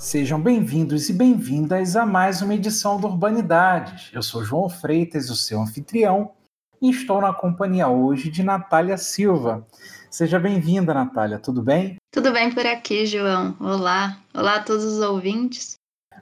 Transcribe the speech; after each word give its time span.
Sejam 0.00 0.40
bem-vindos 0.40 1.10
e 1.10 1.12
bem-vindas 1.12 1.94
a 1.94 2.06
mais 2.06 2.40
uma 2.40 2.54
edição 2.54 2.98
do 2.98 3.06
Urbanidades. 3.06 4.08
Eu 4.14 4.22
sou 4.22 4.42
João 4.42 4.66
Freitas, 4.66 5.28
o 5.28 5.36
seu 5.36 5.60
anfitrião, 5.60 6.32
e 6.80 6.88
estou 6.88 7.20
na 7.20 7.34
companhia 7.34 7.86
hoje 7.86 8.30
de 8.30 8.42
Natália 8.42 8.96
Silva. 8.96 9.66
Seja 10.10 10.38
bem-vinda, 10.38 10.94
Natália, 10.94 11.38
tudo 11.38 11.60
bem? 11.60 11.96
Tudo 12.10 12.32
bem 12.32 12.50
por 12.50 12.64
aqui, 12.64 13.04
João. 13.04 13.54
Olá, 13.60 14.16
olá 14.34 14.54
a 14.54 14.62
todos 14.62 14.86
os 14.86 15.00
ouvintes. 15.00 15.74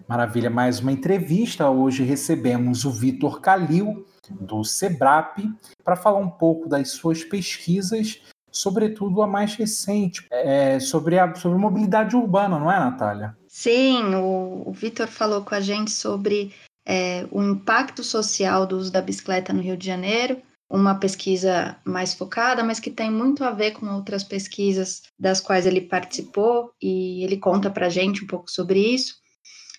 Maravilha, 0.08 0.50
mais 0.50 0.80
uma 0.80 0.90
entrevista. 0.90 1.70
Hoje 1.70 2.02
recebemos 2.02 2.84
o 2.84 2.90
Vitor 2.90 3.40
Calil, 3.40 4.04
do 4.28 4.64
SEBRAP, 4.64 5.38
para 5.84 5.94
falar 5.94 6.18
um 6.18 6.28
pouco 6.28 6.68
das 6.68 6.90
suas 6.90 7.22
pesquisas 7.22 8.20
sobretudo 8.50 9.22
a 9.22 9.26
mais 9.26 9.54
recente, 9.54 10.26
é, 10.32 10.80
sobre, 10.80 11.16
a, 11.16 11.32
sobre 11.36 11.56
mobilidade 11.58 12.16
urbana, 12.16 12.58
não 12.58 12.72
é, 12.72 12.78
Natália? 12.80 13.37
Sim, 13.60 14.14
o, 14.14 14.68
o 14.68 14.72
Vitor 14.72 15.08
falou 15.08 15.44
com 15.44 15.52
a 15.52 15.60
gente 15.60 15.90
sobre 15.90 16.54
é, 16.86 17.26
o 17.28 17.42
impacto 17.42 18.04
social 18.04 18.64
do 18.64 18.78
uso 18.78 18.92
da 18.92 19.02
bicicleta 19.02 19.52
no 19.52 19.60
Rio 19.60 19.76
de 19.76 19.84
Janeiro, 19.84 20.40
uma 20.70 20.94
pesquisa 20.94 21.76
mais 21.84 22.14
focada, 22.14 22.62
mas 22.62 22.78
que 22.78 22.88
tem 22.88 23.10
muito 23.10 23.42
a 23.42 23.50
ver 23.50 23.72
com 23.72 23.92
outras 23.92 24.22
pesquisas 24.22 25.02
das 25.18 25.40
quais 25.40 25.66
ele 25.66 25.80
participou, 25.80 26.72
e 26.80 27.24
ele 27.24 27.36
conta 27.36 27.68
para 27.68 27.86
a 27.86 27.90
gente 27.90 28.22
um 28.22 28.28
pouco 28.28 28.48
sobre 28.48 28.78
isso. 28.78 29.16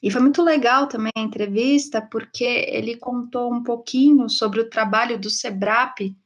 E 0.03 0.11
foi 0.11 0.19
muito 0.19 0.43
legal 0.43 0.87
também 0.87 1.13
a 1.15 1.21
entrevista, 1.21 2.01
porque 2.01 2.43
ele 2.43 2.97
contou 2.97 3.49
um 3.49 3.63
pouquinho 3.63 4.27
sobre 4.27 4.59
o 4.59 4.69
trabalho 4.69 5.17
do 5.17 5.29
SEBRAP 5.29 6.17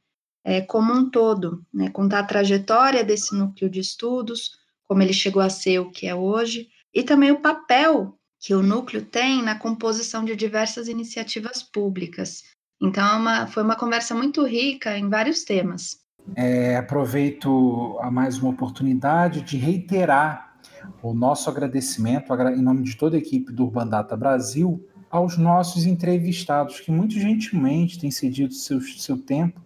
é, 0.44 0.60
como 0.60 0.92
um 0.92 1.08
todo, 1.08 1.64
né? 1.72 1.88
contar 1.90 2.18
a 2.18 2.26
trajetória 2.26 3.04
desse 3.04 3.32
núcleo 3.32 3.70
de 3.70 3.78
estudos, 3.78 4.58
como 4.88 5.02
ele 5.02 5.12
chegou 5.12 5.40
a 5.40 5.48
ser 5.48 5.78
o 5.78 5.92
que 5.92 6.08
é 6.08 6.14
hoje, 6.16 6.73
e 6.94 7.02
também 7.02 7.32
o 7.32 7.40
papel 7.40 8.16
que 8.38 8.54
o 8.54 8.62
núcleo 8.62 9.04
tem 9.04 9.42
na 9.42 9.58
composição 9.58 10.24
de 10.24 10.36
diversas 10.36 10.86
iniciativas 10.86 11.62
públicas. 11.62 12.44
Então, 12.80 13.06
é 13.06 13.16
uma, 13.16 13.46
foi 13.46 13.62
uma 13.62 13.76
conversa 13.76 14.14
muito 14.14 14.44
rica 14.44 14.96
em 14.98 15.08
vários 15.08 15.44
temas. 15.44 15.98
É, 16.36 16.76
aproveito 16.76 17.98
a 18.00 18.10
mais 18.10 18.38
uma 18.38 18.50
oportunidade 18.50 19.42
de 19.42 19.56
reiterar 19.56 20.54
o 21.02 21.14
nosso 21.14 21.48
agradecimento, 21.48 22.32
em 22.34 22.62
nome 22.62 22.82
de 22.82 22.96
toda 22.96 23.16
a 23.16 23.18
equipe 23.18 23.52
do 23.52 23.64
Urban 23.64 23.86
Data 23.86 24.16
Brasil, 24.16 24.86
aos 25.10 25.38
nossos 25.38 25.86
entrevistados, 25.86 26.80
que 26.80 26.90
muito 26.90 27.14
gentilmente 27.14 27.98
têm 27.98 28.10
cedido 28.10 28.52
seu, 28.52 28.80
seu 28.80 29.16
tempo 29.16 29.60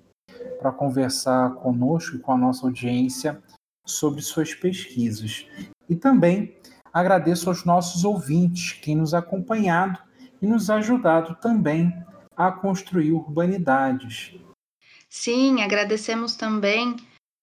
para 0.60 0.70
conversar 0.72 1.54
conosco 1.54 2.16
e 2.16 2.18
com 2.18 2.32
a 2.32 2.36
nossa 2.36 2.66
audiência 2.66 3.40
sobre 3.84 4.20
suas 4.20 4.54
pesquisas. 4.54 5.46
E 5.88 5.96
também 5.96 6.54
agradeço 6.92 7.48
aos 7.48 7.64
nossos 7.64 8.04
ouvintes 8.04 8.72
que 8.72 8.86
têm 8.86 8.96
nos 8.96 9.14
acompanhado 9.14 9.98
e 10.40 10.46
nos 10.46 10.70
ajudado 10.70 11.36
também 11.40 11.92
a 12.36 12.52
construir 12.52 13.12
urbanidades. 13.12 14.34
Sim, 15.08 15.62
agradecemos 15.62 16.36
também 16.36 16.96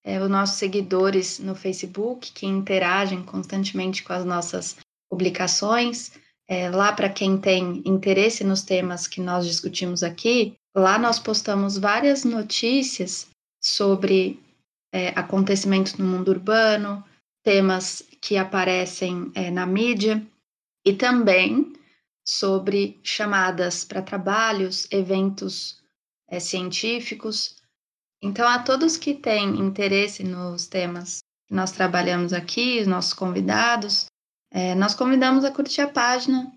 é, 0.03 0.21
os 0.21 0.29
nossos 0.29 0.57
seguidores 0.57 1.39
no 1.39 1.55
Facebook 1.55 2.31
que 2.31 2.45
interagem 2.45 3.23
constantemente 3.23 4.03
com 4.03 4.13
as 4.13 4.23
nossas 4.23 4.77
publicações. 5.09 6.11
É, 6.47 6.69
lá, 6.69 6.93
para 6.93 7.09
quem 7.09 7.37
tem 7.37 7.81
interesse 7.85 8.43
nos 8.43 8.61
temas 8.61 9.07
que 9.07 9.19
nós 9.19 9.47
discutimos 9.47 10.03
aqui, 10.03 10.55
Lá 10.75 10.99
nós 10.99 11.17
postamos 11.17 11.77
várias 11.77 12.25
notícias 12.25 13.29
sobre 13.63 14.43
é, 14.93 15.09
acontecimentos 15.17 15.95
no 15.95 16.05
mundo 16.05 16.27
urbano, 16.27 17.01
temas 17.41 18.03
que 18.25 18.37
aparecem 18.37 19.31
é, 19.35 19.51
na 19.51 19.67
mídia 19.67 20.25
e 20.83 20.93
também 20.93 21.73
sobre 22.25 22.99
chamadas 23.03 23.85
para 23.85 24.01
trabalhos, 24.01 24.87
eventos 24.89 25.79
é, 26.27 26.39
científicos. 26.39 27.55
Então, 28.19 28.47
a 28.47 28.57
todos 28.57 28.97
que 28.97 29.13
têm 29.13 29.59
interesse 29.59 30.23
nos 30.23 30.65
temas 30.65 31.19
que 31.47 31.53
nós 31.53 31.71
trabalhamos 31.71 32.33
aqui, 32.33 32.79
os 32.81 32.87
nossos 32.87 33.13
convidados, 33.13 34.07
é, 34.51 34.73
nós 34.73 34.95
convidamos 34.95 35.45
a 35.45 35.51
curtir 35.51 35.81
a 35.81 35.87
página 35.87 36.51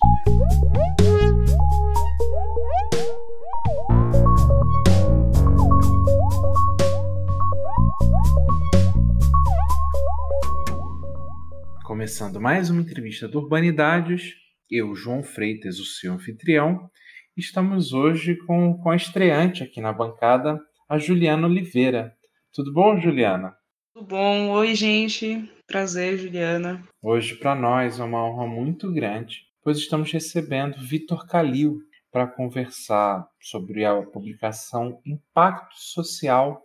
Começando 11.84 12.42
mais 12.42 12.72
uma 12.72 12.82
entrevista 12.82 13.28
do 13.28 13.40
Urbanidades, 13.40 14.34
eu, 14.70 14.96
João 14.96 15.24
Freitas, 15.24 15.80
o 15.80 15.86
seu 15.86 16.14
anfitrião, 16.14 16.90
estamos 17.38 17.94
hoje 17.94 18.36
com, 18.36 18.74
com 18.78 18.90
a 18.90 18.96
estreante 18.96 19.64
aqui 19.64 19.80
na 19.80 19.94
bancada, 19.94 20.60
a 20.90 20.98
Juliana 20.98 21.48
Oliveira. 21.48 22.16
Tudo 22.52 22.74
bom, 22.74 23.00
Juliana? 23.00 23.56
Tudo 23.94 24.08
bom? 24.08 24.50
Oi, 24.50 24.74
gente. 24.74 25.50
Prazer, 25.68 26.18
Juliana. 26.20 26.82
Hoje, 27.02 27.36
para 27.36 27.56
nós, 27.56 28.00
é 28.00 28.04
uma 28.04 28.24
honra 28.24 28.46
muito 28.46 28.94
grande, 28.94 29.48
pois 29.64 29.80
estamos 29.80 30.12
recebendo 30.12 30.78
Vitor 30.78 31.26
Calil 31.26 31.80
para 32.12 32.28
conversar 32.28 33.28
sobre 33.42 33.84
a 33.84 34.04
publicação 34.04 35.02
Impacto 35.04 35.76
Social 35.76 36.62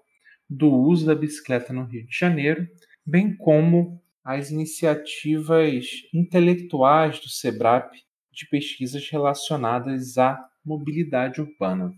do 0.49 0.71
uso 0.71 1.07
da 1.07 1.15
bicicleta 1.15 1.73
no 1.73 1.85
Rio 1.85 2.07
de 2.07 2.17
Janeiro, 2.17 2.69
bem 3.05 3.35
como 3.35 4.03
as 4.23 4.51
iniciativas 4.51 5.87
intelectuais 6.13 7.19
do 7.21 7.29
SEBRAP 7.29 7.95
de 8.31 8.47
pesquisas 8.49 9.09
relacionadas 9.09 10.19
à 10.19 10.39
mobilidade 10.63 11.41
urbana. 11.41 11.91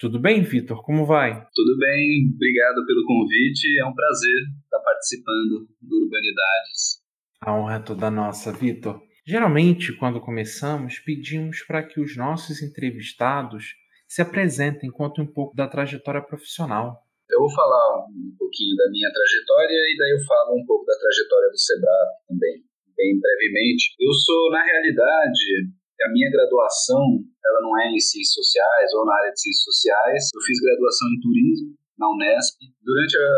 Tudo 0.00 0.18
bem, 0.18 0.42
Vitor? 0.42 0.82
Como 0.82 1.04
vai? 1.04 1.28
Tudo 1.54 1.76
bem, 1.76 2.32
obrigado 2.34 2.86
pelo 2.86 3.04
convite. 3.04 3.78
É 3.78 3.84
um 3.84 3.92
prazer 3.92 4.48
estar 4.64 4.80
participando 4.80 5.68
do 5.76 5.96
Urbanidades. 6.04 7.04
A 7.38 7.52
honra 7.52 7.76
é 7.76 7.84
toda 7.84 8.10
nossa, 8.10 8.50
Vitor. 8.50 8.98
Geralmente, 9.26 9.92
quando 9.92 10.18
começamos, 10.18 10.98
pedimos 11.00 11.60
para 11.64 11.82
que 11.82 12.00
os 12.00 12.16
nossos 12.16 12.62
entrevistados 12.62 13.74
se 14.08 14.22
apresentem, 14.22 14.90
contem 14.90 15.22
um 15.22 15.30
pouco 15.30 15.54
da 15.54 15.68
trajetória 15.68 16.22
profissional. 16.22 17.04
Eu 17.28 17.40
vou 17.40 17.52
falar 17.54 18.06
um 18.08 18.34
pouquinho 18.38 18.74
da 18.76 18.90
minha 18.90 19.12
trajetória 19.12 19.76
e 19.84 19.96
daí 19.98 20.12
eu 20.12 20.24
falo 20.24 20.56
um 20.56 20.64
pouco 20.64 20.86
da 20.86 20.96
trajetória 20.98 21.50
do 21.50 21.58
Sebrap 21.58 22.08
também, 22.26 22.64
bem 22.96 23.20
brevemente. 23.20 23.94
Eu 24.00 24.14
sou, 24.14 24.50
na 24.50 24.64
realidade, 24.64 25.68
a 26.04 26.08
minha 26.12 26.30
graduação 26.30 27.02
ela 27.44 27.60
não 27.62 27.78
é 27.80 27.90
em 27.90 28.00
ciências 28.00 28.34
sociais 28.34 28.92
ou 28.94 29.04
na 29.04 29.14
área 29.14 29.32
de 29.32 29.40
ciências 29.40 29.64
sociais. 29.64 30.22
Eu 30.34 30.40
fiz 30.42 30.58
graduação 30.60 31.08
em 31.08 31.20
turismo 31.20 31.68
na 31.98 32.08
Unesp. 32.08 32.56
Durante 32.82 33.14
a, 33.18 33.30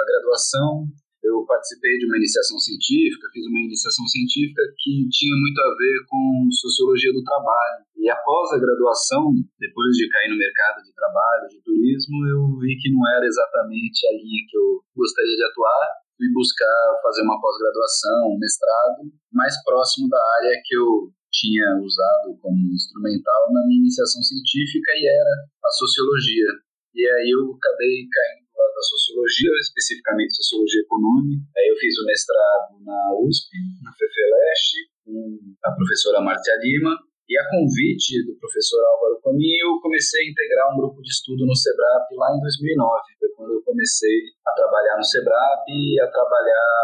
a 0.00 0.04
graduação, 0.08 0.88
eu 1.22 1.44
participei 1.44 1.98
de 1.98 2.06
uma 2.06 2.16
iniciação 2.16 2.56
científica, 2.58 3.28
fiz 3.32 3.44
uma 3.44 3.60
iniciação 3.60 4.06
científica 4.08 4.62
que 4.80 5.04
tinha 5.12 5.36
muito 5.36 5.60
a 5.60 5.70
ver 5.76 5.96
com 6.08 6.48
sociologia 6.48 7.12
do 7.12 7.22
trabalho. 7.22 7.84
E 8.00 8.08
após 8.08 8.52
a 8.52 8.58
graduação, 8.58 9.28
depois 9.60 9.92
de 9.96 10.08
cair 10.08 10.32
no 10.32 10.40
mercado 10.40 10.80
de 10.82 10.92
trabalho, 10.96 11.48
de 11.52 11.60
turismo, 11.60 12.16
eu 12.24 12.56
vi 12.56 12.72
que 12.80 12.88
não 12.88 13.04
era 13.12 13.26
exatamente 13.26 14.08
a 14.08 14.12
linha 14.16 14.40
que 14.48 14.56
eu 14.56 14.80
gostaria 14.96 15.36
de 15.36 15.44
atuar. 15.44 16.00
Fui 16.16 16.28
buscar 16.32 16.76
fazer 17.02 17.22
uma 17.22 17.40
pós-graduação, 17.40 18.32
um 18.32 18.38
mestrado, 18.40 19.04
mais 19.32 19.52
próximo 19.64 20.08
da 20.08 20.20
área 20.40 20.56
que 20.64 20.76
eu 20.76 21.12
tinha 21.40 21.64
usado 21.80 22.36
como 22.36 22.60
instrumental 22.68 23.48
na 23.52 23.64
minha 23.64 23.80
iniciação 23.80 24.20
científica 24.20 24.92
e 24.92 25.08
era 25.08 25.34
a 25.64 25.70
sociologia. 25.72 26.52
E 26.92 27.00
aí 27.00 27.32
eu 27.32 27.56
acabei 27.56 28.04
caindo 28.04 28.44
lá 28.52 28.66
da 28.68 28.82
sociologia, 28.84 29.48
especificamente 29.64 30.36
sociologia 30.36 30.84
econômica. 30.84 31.40
Aí 31.56 31.68
eu 31.72 31.76
fiz 31.80 31.96
o 31.96 32.04
mestrado 32.04 32.76
na 32.84 33.00
USP, 33.24 33.48
na 33.80 33.92
FEFELESH, 33.96 34.68
com 35.08 35.16
a 35.64 35.72
professora 35.72 36.20
Marcia 36.20 36.56
Lima. 36.60 36.92
E 37.30 37.38
a 37.38 37.46
convite 37.48 38.26
do 38.26 38.34
professor 38.42 38.82
Álvaro 38.82 39.22
Comin, 39.22 39.54
eu 39.62 39.78
comecei 39.78 40.26
a 40.26 40.30
integrar 40.34 40.74
um 40.74 40.82
grupo 40.82 41.00
de 41.00 41.14
estudo 41.14 41.46
no 41.46 41.54
SEBRAP 41.54 42.10
lá 42.18 42.34
em 42.34 42.40
2009. 42.42 43.06
Foi 43.20 43.28
quando 43.38 43.54
eu 43.54 43.62
comecei 43.62 44.34
a 44.44 44.50
trabalhar 44.50 44.96
no 44.98 45.04
SEBRAP 45.06 45.62
e 45.70 46.00
a 46.02 46.10
trabalhar 46.10 46.74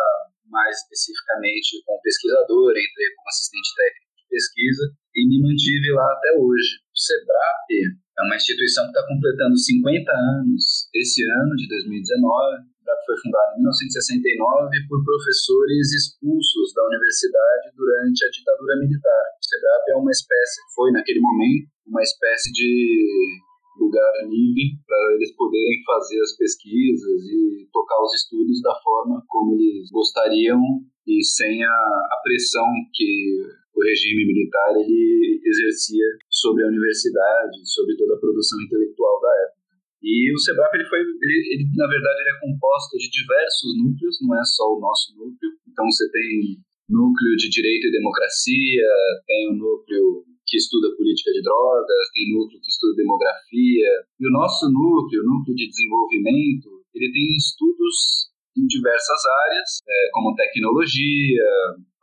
mais 0.46 0.78
especificamente 0.78 1.82
como 1.84 2.00
pesquisador, 2.00 2.70
entrei 2.70 3.10
como 3.18 3.26
assistente 3.26 3.74
técnico 3.74 4.05
pesquisa 4.28 4.92
e 5.14 5.20
me 5.28 5.40
mantive 5.40 5.90
lá 5.92 6.06
até 6.12 6.36
hoje. 6.36 6.82
O 6.92 6.98
SEBRAP 6.98 7.68
é 7.92 8.22
uma 8.22 8.36
instituição 8.36 8.84
que 8.84 8.92
está 8.92 9.02
completando 9.08 9.56
50 9.56 10.12
anos 10.12 10.88
esse 10.94 11.20
ano, 11.24 11.52
de 11.56 11.68
2019. 11.68 11.96
O 11.96 12.74
SEBRAP 12.76 13.00
foi 13.06 13.16
fundado 13.22 13.50
em 13.54 13.64
1969 13.64 14.88
por 14.88 14.98
professores 15.04 15.86
expulsos 15.92 16.74
da 16.74 16.82
universidade 16.86 17.72
durante 17.76 18.20
a 18.24 18.30
ditadura 18.30 18.74
militar. 18.80 19.24
O 19.36 19.44
SEBRAP 19.44 19.84
é 19.90 19.96
uma 19.96 20.12
espécie, 20.12 20.58
foi 20.74 20.92
naquele 20.92 21.20
momento, 21.20 21.68
uma 21.86 22.02
espécie 22.02 22.52
de 22.52 23.46
lugar 23.78 24.12
livre 24.24 24.80
para 24.86 25.14
eles 25.14 25.34
poderem 25.36 25.82
fazer 25.84 26.20
as 26.20 26.36
pesquisas 26.36 27.20
e 27.28 27.68
tocar 27.72 28.00
os 28.02 28.14
estudos 28.14 28.60
da 28.62 28.74
forma 28.82 29.22
como 29.28 29.54
eles 29.54 29.90
gostariam 29.90 30.60
e 31.06 31.22
sem 31.22 31.62
a, 31.62 31.68
a 31.68 32.20
pressão 32.24 32.66
que 32.92 33.42
o 33.76 33.84
regime 33.84 34.24
militar 34.24 34.72
ele 34.80 35.40
exercia 35.44 36.06
sobre 36.30 36.64
a 36.64 36.68
universidade, 36.68 37.60
sobre 37.68 37.96
toda 37.96 38.16
a 38.16 38.20
produção 38.20 38.60
intelectual 38.62 39.20
da 39.20 39.32
época. 39.44 39.56
E 40.02 40.32
o 40.32 40.38
SEBRAP, 40.38 40.74
ele 40.74 40.88
foi, 40.88 41.00
ele, 41.00 41.38
ele, 41.52 41.64
na 41.76 41.86
verdade, 41.88 42.20
ele 42.20 42.32
é 42.36 42.40
composto 42.40 42.96
de 42.96 43.10
diversos 43.10 43.70
núcleos, 43.76 44.16
não 44.22 44.38
é 44.38 44.44
só 44.44 44.64
o 44.72 44.80
nosso 44.80 45.12
núcleo. 45.16 45.50
Então, 45.68 45.84
você 45.86 46.08
tem 46.10 46.62
núcleo 46.88 47.36
de 47.36 47.48
direito 47.50 47.88
e 47.88 47.92
democracia, 47.92 48.86
tem 49.26 49.50
o 49.50 49.56
núcleo 49.56 50.24
que 50.46 50.56
estuda 50.56 50.94
política 50.96 51.32
de 51.32 51.42
drogas, 51.42 52.10
tem 52.14 52.32
núcleo 52.32 52.60
que 52.60 52.70
estuda 52.70 52.94
demografia. 52.94 53.90
E 54.20 54.24
o 54.28 54.32
nosso 54.32 54.70
núcleo, 54.70 55.22
o 55.22 55.26
núcleo 55.26 55.56
de 55.56 55.66
desenvolvimento, 55.66 56.70
ele 56.94 57.10
tem 57.10 57.26
estudos 57.36 58.30
em 58.56 58.66
diversas 58.66 59.20
áreas, 59.44 59.68
é, 59.84 60.08
como 60.12 60.34
tecnologia, 60.34 61.44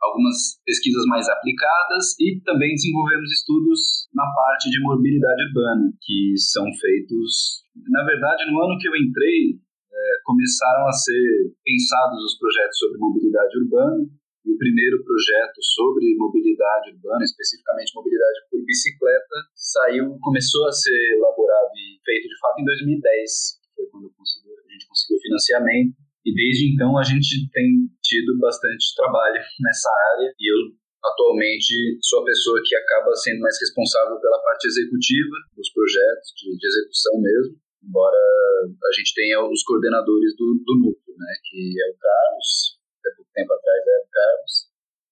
algumas 0.04 0.60
pesquisas 0.64 1.04
mais 1.06 1.28
aplicadas 1.28 2.14
e 2.20 2.40
também 2.44 2.74
desenvolvemos 2.74 3.30
estudos 3.32 4.08
na 4.14 4.24
parte 4.24 4.70
de 4.70 4.80
mobilidade 4.82 5.42
urbana, 5.48 5.92
que 6.00 6.34
são 6.36 6.64
feitos. 6.80 7.64
Na 7.88 8.04
verdade, 8.04 8.44
no 8.50 8.62
ano 8.62 8.78
que 8.78 8.88
eu 8.88 8.94
entrei, 8.94 9.56
é, 9.56 10.04
começaram 10.24 10.86
a 10.86 10.92
ser 10.92 11.52
pensados 11.64 12.22
os 12.22 12.38
projetos 12.38 12.78
sobre 12.78 12.98
mobilidade 12.98 13.58
urbana. 13.64 14.04
E 14.44 14.52
o 14.52 14.58
primeiro 14.58 15.02
projeto 15.02 15.56
sobre 15.72 16.04
mobilidade 16.20 16.92
urbana, 16.92 17.24
especificamente 17.24 17.96
mobilidade 17.96 18.44
por 18.50 18.60
bicicleta, 18.62 19.36
saiu, 19.56 20.18
começou 20.20 20.68
a 20.68 20.72
ser 20.72 21.16
elaborado 21.16 21.72
e 21.80 21.96
feito 22.04 22.28
de 22.28 22.38
fato 22.38 22.60
em 22.60 22.64
2010, 22.64 23.64
foi 23.74 23.86
quando 23.86 24.12
a 24.12 24.72
gente 24.72 24.86
conseguiu 24.86 25.18
financiamento 25.18 26.03
e 26.24 26.32
desde 26.32 26.72
então 26.72 26.96
a 26.96 27.04
gente 27.04 27.48
tem 27.52 27.68
tido 28.02 28.38
bastante 28.40 28.94
trabalho 28.96 29.40
nessa 29.60 29.90
área 30.16 30.32
e 30.40 30.44
eu 30.50 30.72
atualmente 31.04 31.98
sou 32.00 32.22
a 32.22 32.24
pessoa 32.24 32.60
que 32.64 32.74
acaba 32.74 33.14
sendo 33.14 33.40
mais 33.40 33.60
responsável 33.60 34.18
pela 34.20 34.40
parte 34.40 34.64
executiva 34.66 35.36
dos 35.54 35.70
projetos, 35.72 36.32
de, 36.36 36.56
de 36.56 36.66
execução 36.66 37.20
mesmo, 37.20 37.60
embora 37.84 38.16
a 38.16 38.92
gente 38.96 39.12
tenha 39.14 39.44
os 39.44 39.62
coordenadores 39.64 40.32
do, 40.36 40.64
do 40.64 40.74
núcleo, 40.80 41.14
né, 41.16 41.32
que 41.44 41.76
é 41.76 41.86
o 41.92 41.96
Carlos, 42.00 42.80
até 43.00 43.14
pouco 43.16 43.30
tempo 43.34 43.52
atrás 43.52 43.80
era 43.84 44.00
o 44.00 44.10
Carlos, 44.10 44.54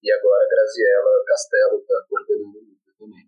e 0.03 0.13
agora 0.13 0.41
a 0.41 0.49
Graziela 0.49 1.25
Castelo 1.29 1.77
está 1.77 2.07
coordenando 2.09 2.59
o 2.59 2.65
núcleo 2.65 2.95
também. 2.99 3.27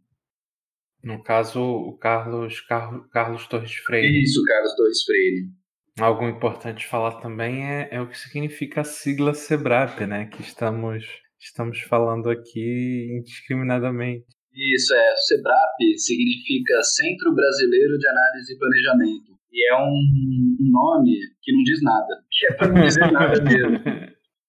No 1.05 1.23
caso, 1.23 1.61
o 1.61 1.99
Carlos, 1.99 2.61
Carlos, 2.63 3.07
Carlos 3.13 3.47
Torres 3.47 3.75
Freire. 3.75 4.23
Isso, 4.23 4.43
Carlos 4.45 4.75
Torres 4.75 5.05
Freire. 5.05 5.53
Algo 6.01 6.27
importante 6.27 6.89
falar 6.89 7.21
também 7.21 7.71
é, 7.71 7.89
é 7.93 8.01
o 8.01 8.09
que 8.09 8.19
significa 8.19 8.81
a 8.81 8.85
sigla 8.85 9.33
SEBRAP, 9.33 10.01
né? 10.07 10.27
Que 10.27 10.43
estamos, 10.43 11.05
estamos 11.39 11.81
falando 11.83 12.29
aqui 12.29 13.07
indiscriminadamente. 13.17 14.27
Isso, 14.53 14.93
é. 14.93 15.17
SEBRAP 15.17 15.99
significa 15.99 16.83
Centro 16.83 17.33
Brasileiro 17.33 17.97
de 17.97 18.09
Análise 18.09 18.53
e 18.53 18.59
Planejamento. 18.59 19.39
E 19.53 19.71
é 19.71 19.77
um 19.77 20.57
nome 20.69 21.15
que 21.41 21.53
não 21.53 21.63
diz 21.63 21.81
nada. 21.81 22.25
Que 22.29 22.47
é 22.51 22.57
para 22.57 22.73
não 22.73 22.83
dizer 22.83 23.13
nada 23.13 23.41
mesmo. 23.45 23.79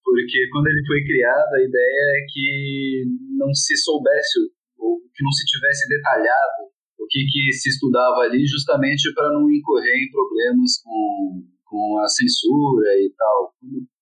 Porque 0.04 0.50
quando 0.52 0.68
ele 0.68 0.88
foi 0.88 1.04
criado, 1.04 1.54
a 1.54 1.62
ideia 1.62 2.06
é 2.18 2.26
que 2.28 3.04
não 3.38 3.54
se 3.54 3.78
soubesse, 3.78 4.40
ou 4.80 4.98
que 5.14 5.24
não 5.24 5.32
se 5.32 5.46
tivesse 5.46 5.88
detalhado 5.90 6.74
o 7.00 7.06
que, 7.08 7.26
que 7.26 7.52
se 7.54 7.70
estudava 7.70 8.22
ali, 8.22 8.46
justamente 8.46 9.14
para 9.14 9.32
não 9.32 9.50
incorrer 9.50 9.96
em 9.96 10.12
problemas 10.12 10.82
com, 10.84 11.44
com 11.66 12.00
a 12.00 12.08
censura 12.08 12.90
e 13.00 13.12
tal. 13.18 13.54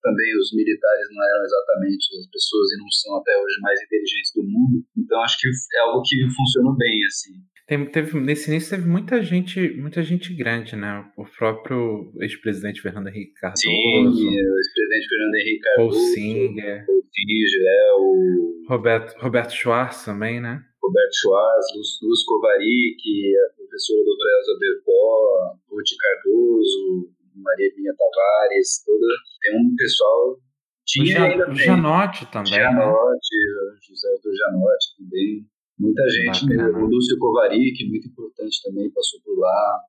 Também 0.02 0.32
os 0.38 0.54
militares 0.54 1.08
não 1.12 1.24
eram 1.24 1.44
exatamente 1.44 2.06
as 2.20 2.28
pessoas 2.30 2.72
e 2.72 2.78
não 2.78 2.90
são 2.92 3.18
até 3.18 3.32
hoje 3.38 3.62
mais 3.62 3.80
inteligentes 3.82 4.32
do 4.36 4.44
mundo. 4.44 4.84
Então 4.98 5.22
acho 5.22 5.40
que 5.40 5.48
é 5.48 5.80
algo 5.82 6.02
que 6.04 6.16
funcionou 6.36 6.76
bem 6.76 7.04
assim. 7.08 7.34
Tem, 7.66 7.90
teve, 7.90 8.20
nesse 8.20 8.52
início 8.52 8.76
teve 8.76 8.90
muita 8.90 9.22
gente, 9.22 9.74
muita 9.78 10.04
gente 10.04 10.34
grande, 10.36 10.76
né? 10.76 11.10
O 11.18 11.24
próprio 11.26 12.12
ex-presidente 12.20 12.82
Fernando 12.82 13.08
Henrique 13.08 13.34
Cardoso. 13.36 13.64
Sim, 13.64 14.06
o 14.06 14.58
ex-presidente 14.58 15.08
Fernando 15.08 15.36
Henrique 15.36 15.60
Cardoso. 15.60 15.98
Paul 15.98 16.08
Singer. 16.14 16.86
Paul 16.86 17.04
Singer, 17.14 17.48
é, 17.66 17.94
o... 17.94 18.66
Roberto, 18.68 19.18
Roberto 19.18 19.54
Schwartz 19.54 20.04
também, 20.04 20.42
né? 20.42 20.62
Roberto 20.84 21.16
Schwartz, 21.16 21.68
Luz, 22.04 22.24
Kovarik, 22.26 23.02
a 23.38 23.56
professora 23.56 24.04
doutora 24.04 24.30
Elza 24.38 24.60
Bercó, 24.60 25.56
Ruth 25.72 25.94
Cardoso, 25.98 27.10
Maria 27.36 27.72
Minha 27.78 27.94
Tavares, 27.96 28.84
toda, 28.86 29.08
tem 29.42 29.56
um 29.56 29.76
pessoal 29.76 30.38
tinha 30.86 31.20
o 31.20 31.24
ainda 31.24 31.50
o 31.50 31.56
Janote 31.56 32.26
também. 32.28 32.54
Janote, 32.54 33.36
né? 33.36 33.78
José 33.88 34.10
do 34.22 34.36
Janote 34.36 34.86
também. 34.98 35.48
Muita 35.80 36.04
gente 36.10 36.46
mesmo. 36.46 36.78
O 36.78 36.88
Lúcio 36.88 37.18
Kovarik, 37.18 37.88
muito 37.88 38.08
importante 38.08 38.62
também, 38.64 38.92
passou 38.92 39.20
por 39.24 39.40
lá. 39.40 39.82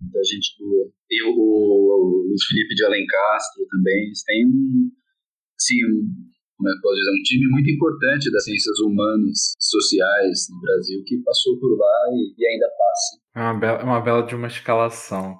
Muita 0.00 0.22
gente 0.22 0.56
boa. 0.58 0.92
E 1.10 1.22
o, 1.24 1.32
o, 1.32 2.34
Felipe 2.46 2.74
de 2.74 2.84
Alencastro 2.84 3.66
também. 3.70 4.12
Têm 4.26 4.46
um, 4.46 4.90
assim, 5.58 5.84
um, 5.86 6.33
como 6.56 6.68
é 6.68 6.72
que 6.72 6.80
posso 6.80 6.94
dizer, 6.94 7.10
um 7.10 7.22
time 7.22 7.46
muito 7.48 7.70
importante 7.70 8.30
das 8.30 8.44
ciências 8.44 8.78
humanas, 8.80 9.52
sociais 9.58 10.46
no 10.50 10.60
Brasil, 10.60 11.02
que 11.04 11.18
passou 11.18 11.58
por 11.58 11.76
lá 11.76 12.10
e, 12.12 12.34
e 12.38 12.46
ainda 12.46 12.66
passa. 12.68 13.24
É 13.36 13.40
uma 13.40 13.60
bela, 13.60 13.84
uma 13.84 14.00
bela 14.00 14.22
de 14.22 14.34
uma 14.34 14.46
escalação. 14.46 15.36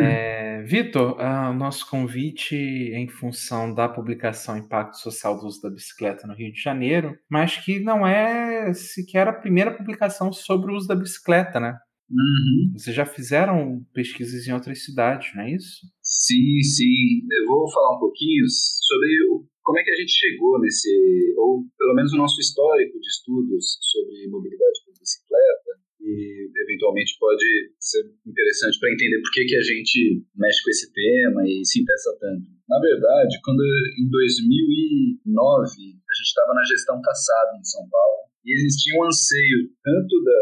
É. 0.00 0.02
é 0.02 0.62
Vitor, 0.62 1.16
uh, 1.18 1.52
nosso 1.52 1.88
convite 1.88 2.54
é 2.54 2.98
em 2.98 3.08
função 3.08 3.74
da 3.74 3.88
publicação 3.88 4.56
Impacto 4.56 4.98
Social 4.98 5.38
do 5.38 5.46
Uso 5.46 5.62
da 5.62 5.70
Bicicleta 5.70 6.26
no 6.26 6.34
Rio 6.34 6.52
de 6.52 6.60
Janeiro, 6.60 7.16
mas 7.30 7.56
que 7.56 7.80
não 7.80 8.06
é 8.06 8.72
sequer 8.72 9.28
a 9.28 9.32
primeira 9.32 9.76
publicação 9.76 10.32
sobre 10.32 10.72
o 10.72 10.76
uso 10.76 10.86
da 10.86 10.94
bicicleta, 10.94 11.58
né? 11.58 11.78
Uhum. 12.10 12.72
Vocês 12.72 12.96
já 12.96 13.04
fizeram 13.04 13.84
pesquisas 13.92 14.46
em 14.46 14.52
outras 14.52 14.82
cidades, 14.84 15.34
não 15.34 15.42
é 15.42 15.52
isso? 15.52 15.86
Sim, 16.02 16.62
sim. 16.62 17.26
Eu 17.40 17.46
vou 17.48 17.70
falar 17.70 17.96
um 17.96 18.00
pouquinho 18.00 18.44
sobre 18.48 19.08
o 19.30 19.46
como 19.68 19.78
é 19.78 19.84
que 19.84 19.92
a 19.92 20.00
gente 20.00 20.16
chegou 20.16 20.58
nesse, 20.64 20.88
ou 21.36 21.60
pelo 21.76 21.92
menos 21.92 22.10
o 22.14 22.16
nosso 22.16 22.40
histórico 22.40 22.98
de 22.98 23.06
estudos 23.06 23.76
sobre 23.84 24.26
mobilidade 24.32 24.80
por 24.80 24.96
bicicleta, 24.96 25.76
e 26.00 26.48
eventualmente 26.56 27.12
pode 27.20 27.44
ser 27.76 28.00
interessante 28.24 28.80
para 28.80 28.92
entender 28.96 29.20
por 29.20 29.30
que, 29.30 29.44
que 29.44 29.56
a 29.56 29.60
gente 29.60 30.24
mexe 30.40 30.64
com 30.64 30.70
esse 30.70 30.88
tema 30.90 31.44
e 31.44 31.60
se 31.68 31.82
interessa 31.84 32.16
tanto. 32.18 32.48
Na 32.64 32.80
verdade, 32.80 33.36
quando 33.44 33.60
em 33.60 34.08
2009 34.08 35.68
a 35.68 36.14
gente 36.16 36.32
estava 36.32 36.54
na 36.54 36.64
gestão 36.64 36.96
Kassab 37.04 37.60
em 37.60 37.64
São 37.68 37.84
Paulo, 37.92 38.24
e 38.48 38.54
existia 38.56 38.96
um 38.96 39.04
anseio 39.04 39.68
tanto 39.84 40.24
da, 40.24 40.40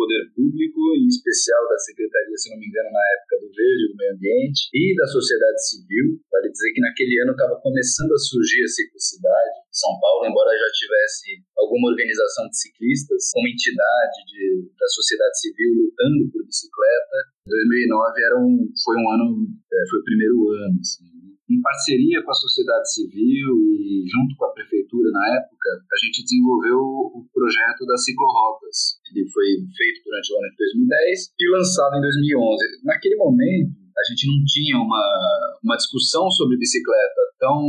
poder 0.00 0.32
público, 0.32 0.80
em 0.96 1.04
especial 1.04 1.60
da 1.68 1.76
Secretaria, 1.76 2.36
se 2.40 2.48
não 2.48 2.56
me 2.56 2.64
engano, 2.64 2.88
na 2.88 3.04
época 3.20 3.36
do 3.44 3.48
Verde, 3.52 3.92
do 3.92 3.96
Meio 4.00 4.16
Ambiente, 4.16 4.72
e 4.72 4.96
da 4.96 5.04
sociedade 5.04 5.60
civil. 5.68 6.16
Vale 6.32 6.48
dizer 6.48 6.72
que 6.72 6.80
naquele 6.80 7.20
ano 7.20 7.36
estava 7.36 7.60
começando 7.60 8.16
a 8.16 8.24
surgir 8.24 8.64
a 8.64 8.72
ciclicidade, 8.72 9.60
de 9.68 9.76
São 9.76 9.92
Paulo, 10.00 10.24
embora 10.24 10.56
já 10.56 10.70
tivesse 10.72 11.44
alguma 11.60 11.92
organização 11.92 12.48
de 12.48 12.56
ciclistas 12.56 13.28
como 13.36 13.44
entidade 13.44 14.18
de, 14.24 14.72
da 14.72 14.88
sociedade 14.88 15.36
civil 15.36 15.84
lutando 15.84 16.32
por 16.32 16.40
bicicleta. 16.48 17.16
2009 17.44 18.24
era 18.24 18.36
um, 18.40 18.56
foi 18.80 18.96
um 18.96 19.06
ano, 19.12 19.26
é, 19.52 19.78
foi 19.84 20.00
o 20.00 20.04
primeiro 20.08 20.36
ano, 20.64 20.80
assim, 20.80 21.19
em 21.50 21.60
parceria 21.60 22.22
com 22.22 22.30
a 22.30 22.34
sociedade 22.34 22.94
civil 22.94 23.50
e 23.74 24.06
junto 24.06 24.38
com 24.38 24.46
a 24.46 24.54
prefeitura 24.54 25.10
na 25.10 25.42
época, 25.42 25.68
a 25.82 25.98
gente 26.06 26.22
desenvolveu 26.22 26.78
o 26.78 27.26
projeto 27.34 27.82
das 27.86 28.04
ciclorotas. 28.04 29.02
Ele 29.10 29.26
foi 29.26 29.58
feito 29.74 29.98
durante 30.06 30.30
o 30.30 30.38
ano 30.38 30.48
de 30.54 30.56
2010 30.78 31.34
e 31.34 31.50
lançado 31.50 31.98
em 31.98 32.00
2011. 32.00 32.86
Naquele 32.86 33.16
momento, 33.16 33.74
a 34.00 34.04
gente 34.08 34.24
não 34.26 34.40
tinha 34.48 34.76
uma, 34.80 35.04
uma 35.62 35.76
discussão 35.76 36.30
sobre 36.30 36.56
bicicleta 36.56 37.20
tão 37.38 37.68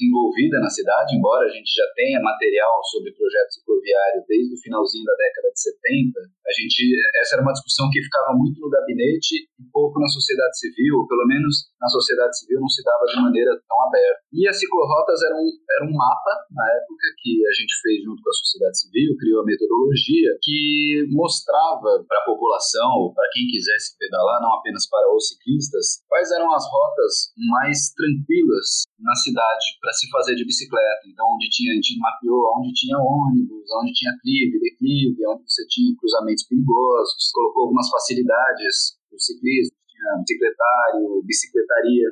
desenvolvida 0.00 0.60
na 0.60 0.68
cidade, 0.72 1.16
embora 1.16 1.44
a 1.44 1.52
gente 1.52 1.68
já 1.68 1.84
tenha 1.94 2.24
material 2.24 2.80
sobre 2.88 3.12
projeto 3.12 3.52
cicloviário 3.52 4.24
desde 4.26 4.56
o 4.56 4.60
finalzinho 4.64 5.04
da 5.04 5.12
década 5.12 5.52
de 5.52 5.60
70, 5.60 6.20
a 6.20 6.52
gente, 6.56 6.80
essa 7.20 7.36
era 7.36 7.44
uma 7.44 7.52
discussão 7.52 7.86
que 7.92 8.00
ficava 8.00 8.32
muito 8.32 8.58
no 8.64 8.72
gabinete 8.72 9.44
e 9.44 9.62
pouco 9.70 10.00
na 10.00 10.08
sociedade 10.08 10.56
civil, 10.58 11.04
pelo 11.06 11.28
menos 11.28 11.68
na 11.76 11.86
sociedade 11.86 12.32
civil 12.40 12.58
não 12.64 12.68
se 12.68 12.82
dava 12.82 13.04
de 13.06 13.20
maneira 13.20 13.52
tão 13.68 13.78
aberta. 13.86 14.24
E 14.32 14.48
as 14.48 14.58
ciclorotas 14.58 15.20
eram, 15.22 15.36
era 15.36 15.84
um 15.84 15.92
mapa, 15.92 16.34
na 16.50 16.66
época, 16.80 17.06
que 17.20 17.44
a 17.44 17.52
gente 17.52 17.76
fez 17.84 18.02
junto 18.02 18.18
com 18.24 18.30
a 18.30 18.40
sociedade 18.40 18.80
civil, 18.80 19.16
criou 19.20 19.44
a 19.44 19.46
metodologia, 19.46 20.32
que 20.40 21.06
mostrava 21.12 22.02
para 22.08 22.18
a 22.18 22.26
população, 22.26 23.04
ou 23.04 23.12
para 23.12 23.28
quem 23.32 23.46
quisesse 23.46 23.96
pedalar, 24.00 24.40
não 24.40 24.56
apenas 24.56 24.88
para 24.88 25.06
os 25.14 25.28
ciclistas, 25.28 25.69
pistas, 25.70 26.02
quais 26.08 26.30
eram 26.32 26.52
as 26.52 26.64
rotas 26.66 27.30
mais 27.38 27.94
tranquilas 27.94 28.82
na 28.98 29.14
cidade 29.14 29.78
para 29.80 29.92
se 29.92 30.10
fazer 30.10 30.34
de 30.34 30.44
bicicleta. 30.44 31.06
Então, 31.06 31.26
onde 31.32 31.48
tinha, 31.48 31.72
a 31.72 31.74
gente 31.74 31.98
mapeou 31.98 32.58
onde 32.58 32.72
tinha 32.74 32.98
ônibus, 32.98 33.70
onde 33.80 33.92
tinha 33.92 34.12
clive, 34.20 34.58
declive, 34.58 35.26
onde 35.26 35.42
você 35.46 35.64
tinha 35.68 35.94
cruzamentos 35.96 36.44
perigosos, 36.46 37.30
colocou 37.32 37.62
algumas 37.62 37.88
facilidades 37.88 38.98
para 39.08 39.16
o 39.16 39.20
ciclista, 39.20 39.74
tinha 39.88 40.18
bicicletário, 40.18 41.22
bicicletaria. 41.24 42.08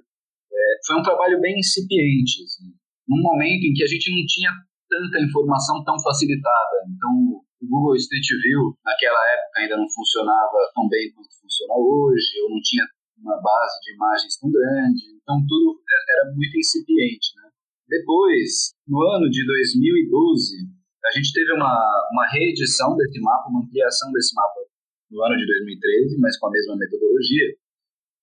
É, 0.49 0.65
foi 0.87 0.97
um 0.97 1.03
trabalho 1.03 1.41
bem 1.41 1.59
incipiente, 1.59 2.43
assim, 2.45 2.73
num 3.07 3.21
momento 3.21 3.65
em 3.65 3.75
que 3.75 3.85
a 3.85 3.91
gente 3.91 4.09
não 4.11 4.25
tinha 4.27 4.51
tanta 4.89 5.21
informação 5.21 5.85
tão 5.85 6.01
facilitada. 6.01 6.89
Então, 6.89 7.45
o 7.61 7.67
Google 7.69 7.97
Street 7.97 8.25
View, 8.41 8.73
naquela 8.85 9.21
época, 9.35 9.61
ainda 9.61 9.77
não 9.77 9.91
funcionava 9.91 10.57
tão 10.75 10.89
bem 10.89 11.13
quanto 11.13 11.29
funciona 11.37 11.75
hoje, 11.77 12.41
ou 12.45 12.51
não 12.51 12.61
tinha 12.63 12.87
uma 13.21 13.41
base 13.41 13.81
de 13.83 13.95
imagens 13.95 14.39
tão 14.39 14.51
grande, 14.51 15.19
então 15.21 15.37
tudo 15.47 15.81
era 15.87 16.33
muito 16.33 16.55
incipiente. 16.59 17.35
Né? 17.37 17.51
Depois, 17.89 18.75
no 18.87 19.03
ano 19.03 19.31
de 19.31 19.45
2012, 19.45 20.69
a 21.05 21.11
gente 21.11 21.33
teve 21.33 21.53
uma, 21.53 21.75
uma 22.13 22.27
reedição 22.29 22.97
desse 22.97 23.21
mapa, 23.21 23.49
uma 23.49 23.65
ampliação 23.65 24.13
desse 24.13 24.35
mapa 24.35 24.61
no 25.11 25.23
ano 25.25 25.37
de 25.37 25.47
2013, 25.47 26.21
mas 26.21 26.39
com 26.39 26.49
a 26.49 26.51
mesma 26.51 26.77
metodologia. 26.77 27.49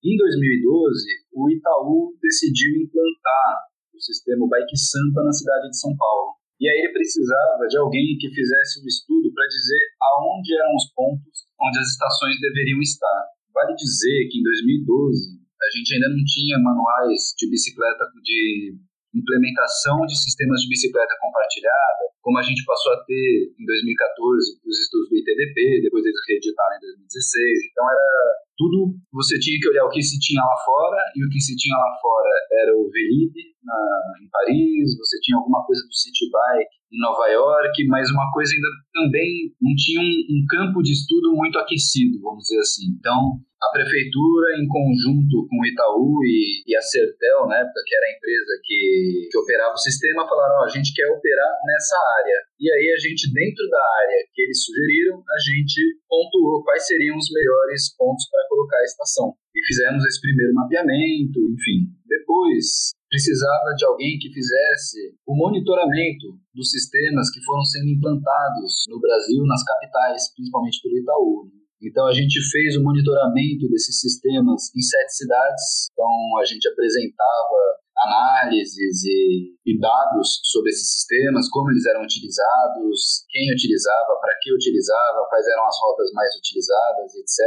Em 0.06 0.16
2012, 0.18 1.06
o 1.34 1.50
Itaú 1.50 2.14
decidiu 2.22 2.78
implantar 2.78 3.66
o 3.90 4.00
sistema 4.00 4.46
Bike 4.48 4.78
Sampa 4.78 5.24
na 5.24 5.34
cidade 5.34 5.70
de 5.70 5.80
São 5.80 5.96
Paulo. 5.98 6.38
E 6.62 6.70
aí 6.70 6.86
ele 6.86 6.94
precisava 6.94 7.68
de 7.68 7.78
alguém 7.78 8.16
que 8.20 8.30
fizesse 8.30 8.80
um 8.80 8.88
estudo 8.88 9.34
para 9.34 9.48
dizer 9.48 9.82
aonde 10.00 10.54
eram 10.56 10.76
os 10.76 10.88
pontos 10.94 11.50
onde 11.60 11.80
as 11.80 11.88
estações 11.90 12.40
deveriam 12.40 12.80
estar. 12.80 13.35
Vale 13.56 13.74
dizer 13.74 14.28
que 14.28 14.40
em 14.40 14.44
2012 14.44 15.40
a 15.40 15.70
gente 15.72 15.96
ainda 15.96 16.10
não 16.12 16.24
tinha 16.28 16.60
manuais 16.60 17.32
de 17.40 17.50
bicicleta 17.50 18.04
de 18.22 18.76
implementação 19.16 20.04
de 20.04 20.12
sistemas 20.12 20.60
de 20.60 20.68
bicicleta 20.68 21.16
compartilhada, 21.24 22.12
como 22.20 22.38
a 22.38 22.44
gente 22.44 22.66
passou 22.68 22.92
a 22.92 23.04
ter 23.08 23.56
em 23.56 23.64
2014 23.64 24.60
os 24.60 24.76
estudos 24.76 25.08
do 25.08 25.16
ITDP, 25.16 25.88
depois 25.88 26.04
eles 26.04 26.20
reeditaram 26.28 26.76
em 26.76 26.84
2016. 27.08 27.72
Então 27.72 27.86
era 27.88 28.12
tudo, 28.60 28.92
você 29.14 29.40
tinha 29.40 29.56
que 29.56 29.70
olhar 29.70 29.86
o 29.88 29.94
que 29.94 30.04
se 30.04 30.20
tinha 30.20 30.44
lá 30.44 30.58
fora, 30.66 31.00
e 31.16 31.24
o 31.24 31.30
que 31.32 31.40
se 31.40 31.56
tinha 31.56 31.78
lá 31.80 31.96
fora 32.02 32.34
era 32.52 32.76
o 32.76 32.92
Velib 32.92 33.32
em 33.40 34.28
Paris, 34.28 34.98
você 35.00 35.16
tinha 35.24 35.38
alguma 35.40 35.64
coisa 35.64 35.80
do 35.88 35.96
City 35.96 36.28
Bike 36.28 36.75
em 36.92 37.00
Nova 37.00 37.28
York, 37.28 37.86
mas 37.88 38.10
uma 38.12 38.32
coisa 38.32 38.54
ainda 38.54 38.70
também 38.94 39.52
não 39.62 39.74
tinha 39.76 40.02
um, 40.02 40.42
um 40.42 40.46
campo 40.48 40.82
de 40.82 40.94
estudo 40.94 41.34
muito 41.36 41.58
aquecido, 41.60 42.22
vamos 42.22 42.44
dizer 42.44 42.60
assim. 42.60 42.96
Então, 42.98 43.42
a 43.66 43.72
prefeitura, 43.74 44.62
em 44.62 44.68
conjunto 44.68 45.48
com 45.50 45.58
o 45.58 45.66
Itaú 45.66 46.22
e, 46.24 46.64
e 46.68 46.76
a 46.76 46.82
Sertel, 46.82 47.48
na 47.48 47.58
época, 47.58 47.82
que 47.86 47.96
era 47.96 48.06
a 48.06 48.14
empresa 48.16 48.52
que, 48.64 48.82
que 49.32 49.38
operava 49.38 49.74
o 49.74 49.82
sistema, 49.82 50.28
falaram: 50.28 50.62
oh, 50.62 50.66
a 50.66 50.70
gente 50.70 50.94
quer 50.94 51.08
operar 51.10 51.52
nessa 51.66 51.96
área. 52.22 52.38
E 52.60 52.70
aí, 52.70 52.88
a 52.94 53.00
gente, 53.00 53.32
dentro 53.34 53.66
da 53.70 53.82
área 54.06 54.20
que 54.34 54.42
eles 54.44 54.64
sugeriram, 54.64 55.18
a 55.18 55.40
gente 55.42 55.82
pontuou 56.08 56.64
quais 56.64 56.86
seriam 56.86 57.18
os 57.18 57.30
melhores 57.32 57.96
pontos 57.98 58.30
para 58.30 58.48
colocar 58.50 58.78
a 58.78 58.88
estação. 58.88 59.34
E 59.56 59.60
fizemos 59.66 60.06
esse 60.06 60.22
primeiro 60.22 60.54
mapeamento, 60.54 61.40
enfim. 61.56 61.90
Depois, 62.06 62.92
precisava 63.10 63.74
de 63.76 63.86
alguém 63.86 64.18
que 64.20 64.32
fizesse 64.32 65.16
o 65.26 65.36
monitoramento 65.36 66.38
dos 66.54 66.70
sistemas 66.70 67.30
que 67.32 67.44
foram 67.44 67.64
sendo 67.64 67.90
implantados 67.90 68.86
no 68.90 69.00
Brasil, 69.00 69.44
nas 69.46 69.64
capitais, 69.64 70.34
principalmente 70.34 70.82
pelo 70.82 70.98
Itaú. 70.98 71.46
Né? 71.46 71.66
Então 71.84 72.08
a 72.08 72.14
gente 72.14 72.40
fez 72.52 72.76
o 72.78 72.84
monitoramento 72.84 73.70
desses 73.70 74.00
sistemas 74.00 74.74
em 74.76 74.82
sete 74.82 75.16
cidades. 75.16 75.92
Então 75.92 76.40
a 76.40 76.46
gente 76.46 76.68
apresentava 76.68 77.86
análises 77.96 79.04
e, 79.08 79.56
e, 79.66 79.80
dados 79.80 80.42
sobre 80.44 80.70
esses 80.70 80.92
sistemas, 80.92 81.48
como 81.50 81.72
eles 81.72 81.86
eram 81.86 82.04
utilizados, 82.04 83.24
quem 83.30 83.48
utilizava, 83.54 84.20
para 84.20 84.36
que 84.42 84.54
utilizava, 84.54 85.26
quais 85.30 85.48
eram 85.48 85.66
as 85.66 85.76
rotas 85.80 86.12
mais 86.12 86.36
utilizadas, 86.36 87.16
etc. 87.16 87.40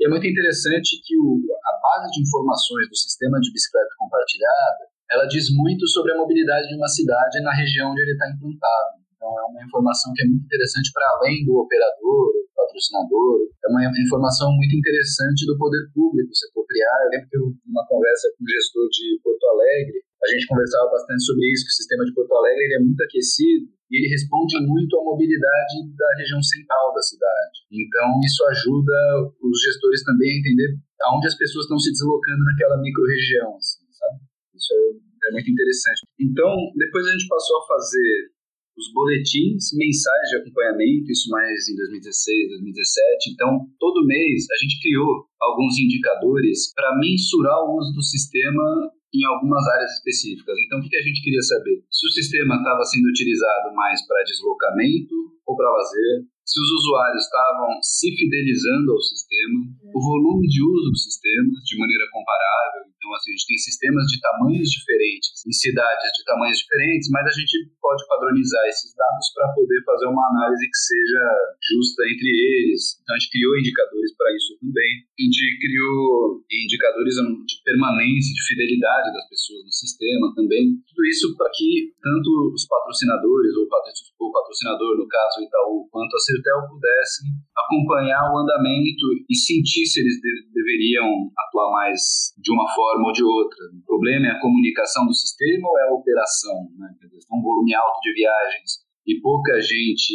E 0.00 0.06
é 0.06 0.08
muito 0.08 0.26
interessante 0.26 0.96
que 1.04 1.14
o, 1.20 1.44
a 1.52 1.72
base 1.82 2.10
de 2.12 2.22
informações 2.22 2.88
do 2.88 2.96
sistema 2.96 3.38
de 3.40 3.52
bicicleta 3.52 3.90
compartilhada 3.98 4.89
ela 5.10 5.26
diz 5.26 5.50
muito 5.50 5.86
sobre 5.88 6.12
a 6.12 6.16
mobilidade 6.16 6.68
de 6.68 6.76
uma 6.76 6.88
cidade 6.88 7.42
na 7.42 7.52
região 7.52 7.90
onde 7.90 8.00
ele 8.02 8.12
está 8.12 8.30
implantado. 8.30 9.00
Então, 9.20 9.28
é 9.28 9.44
uma 9.52 9.62
informação 9.66 10.14
que 10.14 10.22
é 10.22 10.26
muito 10.26 10.46
interessante 10.46 10.88
para 10.94 11.04
além 11.18 11.44
do 11.44 11.60
operador, 11.60 12.32
do 12.32 12.48
patrocinador. 12.56 13.36
É 13.60 13.68
uma 13.68 13.84
informação 13.84 14.48
muito 14.54 14.72
interessante 14.72 15.44
do 15.44 15.58
poder 15.58 15.82
público, 15.92 16.32
setor 16.32 16.64
priário. 16.64 17.04
Eu 17.04 17.10
lembro 17.10 17.28
que 17.28 17.38
uma 17.68 17.84
conversa 17.84 18.32
com 18.32 18.40
o 18.40 18.48
gestor 18.48 18.86
de 18.88 19.20
Porto 19.20 19.44
Alegre, 19.50 19.98
a 20.24 20.26
gente 20.32 20.46
conversava 20.46 20.88
bastante 20.88 21.20
sobre 21.26 21.44
isso, 21.52 21.68
que 21.68 21.74
o 21.74 21.78
sistema 21.84 22.04
de 22.06 22.14
Porto 22.14 22.32
Alegre 22.32 22.64
ele 22.64 22.76
é 22.76 22.80
muito 22.80 23.02
aquecido 23.04 23.68
e 23.90 23.98
ele 23.98 24.08
responde 24.08 24.56
muito 24.64 24.96
à 24.96 25.04
mobilidade 25.04 25.76
da 25.98 26.08
região 26.16 26.40
central 26.40 26.94
da 26.94 27.02
cidade. 27.02 27.66
Então, 27.68 28.08
isso 28.24 28.40
ajuda 28.46 28.96
os 29.42 29.56
gestores 29.60 30.00
também 30.04 30.30
a 30.32 30.38
entender 30.38 30.70
aonde 31.02 31.26
as 31.26 31.36
pessoas 31.36 31.64
estão 31.64 31.76
se 31.76 31.90
deslocando 31.92 32.44
naquela 32.44 32.80
micro-região, 32.80 33.56
assim? 33.56 33.79
Isso 34.60 34.72
é, 34.76 35.28
é 35.28 35.32
muito 35.32 35.50
interessante. 35.50 36.04
Então, 36.20 36.52
depois 36.76 37.06
a 37.08 37.12
gente 37.16 37.26
passou 37.26 37.56
a 37.64 37.66
fazer 37.66 38.30
os 38.76 38.92
boletins 38.92 39.72
mensais 39.76 40.28
de 40.30 40.36
acompanhamento, 40.40 41.10
isso 41.12 41.28
mais 41.28 41.68
em 41.68 41.76
2016, 41.76 42.48
2017. 42.64 43.32
Então, 43.32 43.50
todo 43.78 44.06
mês 44.06 44.46
a 44.48 44.56
gente 44.62 44.80
criou 44.80 45.28
alguns 45.40 45.76
indicadores 45.80 46.72
para 46.72 46.96
mensurar 46.96 47.60
o 47.64 47.76
uso 47.76 47.92
do 47.92 48.02
sistema 48.02 48.92
em 49.12 49.24
algumas 49.26 49.66
áreas 49.76 49.90
específicas. 49.98 50.54
Então, 50.64 50.78
o 50.78 50.82
que 50.82 50.96
a 50.96 51.02
gente 51.02 51.22
queria 51.22 51.42
saber? 51.42 51.82
Se 51.90 52.06
o 52.06 52.14
sistema 52.14 52.56
estava 52.56 52.84
sendo 52.84 53.10
utilizado 53.10 53.74
mais 53.74 54.06
para 54.06 54.24
deslocamento 54.24 55.14
ou 55.44 55.56
para 55.56 55.68
lazer, 55.68 56.30
se 56.46 56.56
os 56.58 56.70
usuários 56.82 57.24
estavam 57.24 57.78
se 57.82 58.10
fidelizando 58.10 58.92
ao 58.92 59.02
sistema, 59.02 59.60
o 59.94 60.00
volume 60.00 60.46
de 60.46 60.62
uso 60.62 60.90
dos 60.90 61.04
sistemas 61.04 61.58
de 61.66 61.78
maneira 61.78 62.06
comparável. 62.10 62.89
Então, 63.10 63.18
assim, 63.18 63.34
a 63.34 63.34
gente 63.34 63.50
tem 63.50 63.58
sistemas 63.58 64.06
de 64.06 64.22
tamanhos 64.22 64.70
diferentes, 64.70 65.42
em 65.42 65.50
cidades 65.50 66.14
de 66.14 66.22
tamanhos 66.22 66.62
diferentes, 66.62 67.10
mas 67.10 67.26
a 67.26 67.34
gente 67.34 67.66
pode 67.82 68.06
padronizar 68.06 68.62
esses 68.70 68.94
dados 68.94 69.26
para 69.34 69.50
poder 69.50 69.82
fazer 69.82 70.06
uma 70.06 70.22
análise 70.30 70.62
que 70.62 70.78
seja 70.78 71.24
justa 71.58 72.06
entre 72.06 72.30
eles. 72.30 73.02
Então, 73.02 73.10
a 73.10 73.18
gente 73.18 73.34
criou 73.34 73.58
indicadores 73.58 74.14
para 74.14 74.30
isso 74.38 74.54
também. 74.62 74.92
A 75.10 75.22
gente 75.26 75.42
criou 75.58 76.38
indicadores 76.46 77.14
de 77.18 77.56
permanência, 77.66 78.30
de 78.30 78.46
fidelidade 78.46 79.10
das 79.10 79.26
pessoas 79.26 79.66
no 79.66 79.74
sistema 79.74 80.30
também. 80.38 80.78
Tudo 80.86 81.02
isso 81.10 81.34
para 81.34 81.50
que 81.50 81.90
tanto 81.98 82.30
os 82.54 82.62
patrocinadores, 82.70 83.58
ou 83.58 83.66
o 83.66 84.30
patrocinador, 84.30 85.02
no 85.02 85.10
caso 85.10 85.42
Itaú, 85.42 85.90
quanto 85.90 86.14
a 86.14 86.20
Sertel 86.22 86.62
pudessem 86.70 87.26
acompanhar 87.58 88.22
o 88.30 88.38
andamento 88.38 89.02
e 89.26 89.34
sentir 89.34 89.82
se 89.82 89.98
eles 89.98 90.22
deveriam 90.60 91.08
atuar 91.32 91.72
mais 91.72 92.32
de 92.36 92.52
uma 92.52 92.68
forma 92.74 93.08
ou 93.08 93.12
de 93.12 93.24
outra. 93.24 93.58
O 93.72 93.86
problema 93.86 94.26
é 94.26 94.30
a 94.30 94.40
comunicação 94.40 95.06
do 95.06 95.14
sistema 95.14 95.68
ou 95.68 95.78
é 95.80 95.88
a 95.88 95.94
operação? 95.94 96.68
Né? 96.76 96.92
Um 97.32 97.42
volume 97.42 97.74
alto 97.74 98.00
de 98.00 98.12
viagens 98.12 98.84
e 99.06 99.20
pouca 99.20 99.60
gente, 99.60 100.12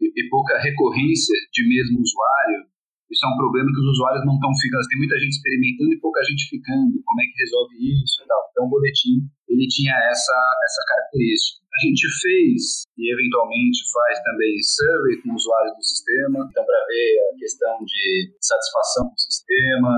e 0.00 0.28
pouca 0.30 0.58
recorrência 0.58 1.34
de 1.52 1.68
mesmo 1.68 2.00
usuário, 2.00 2.70
isso 3.08 3.24
é 3.24 3.28
um 3.28 3.40
problema 3.40 3.72
que 3.72 3.80
os 3.80 3.88
usuários 3.96 4.24
não 4.28 4.36
estão 4.36 4.52
ficando. 4.60 4.88
Tem 4.88 5.00
muita 5.00 5.16
gente 5.18 5.34
experimentando 5.40 5.92
e 5.92 6.00
pouca 6.00 6.20
gente 6.24 6.44
ficando. 6.48 6.92
Como 7.00 7.20
é 7.20 7.24
que 7.24 7.40
resolve 7.40 7.74
isso 8.04 8.20
tal? 8.28 8.42
Então, 8.52 8.64
o 8.68 8.70
boletim 8.70 9.24
ele 9.48 9.66
tinha 9.66 9.96
essa, 10.12 10.38
essa 10.64 10.82
característica. 10.92 11.64
A 11.64 11.78
gente 11.88 12.04
fez 12.20 12.84
e 13.00 13.08
eventualmente 13.08 13.80
faz 13.92 14.20
também 14.22 14.52
survey 14.60 15.14
com 15.22 15.32
usuários 15.32 15.74
do 15.76 15.84
sistema, 15.84 16.38
então 16.50 16.64
para 16.64 16.84
ver 16.84 17.10
a 17.32 17.38
questão 17.38 17.72
de 17.80 18.34
satisfação 18.40 19.08
com 19.08 19.16
o 19.16 19.24
sistema, 19.24 19.92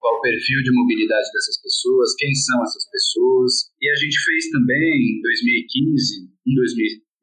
qual 0.00 0.18
o 0.18 0.20
perfil 0.20 0.62
de 0.62 0.74
mobilidade 0.74 1.28
dessas 1.30 1.60
pessoas, 1.62 2.14
quem 2.18 2.34
são 2.34 2.62
essas 2.62 2.88
pessoas. 2.90 3.52
E 3.80 3.90
a 3.90 3.96
gente 3.96 4.16
fez 4.24 4.50
também 4.50 5.18
em 5.18 5.22
2015, 5.22 6.34
em 6.46 6.54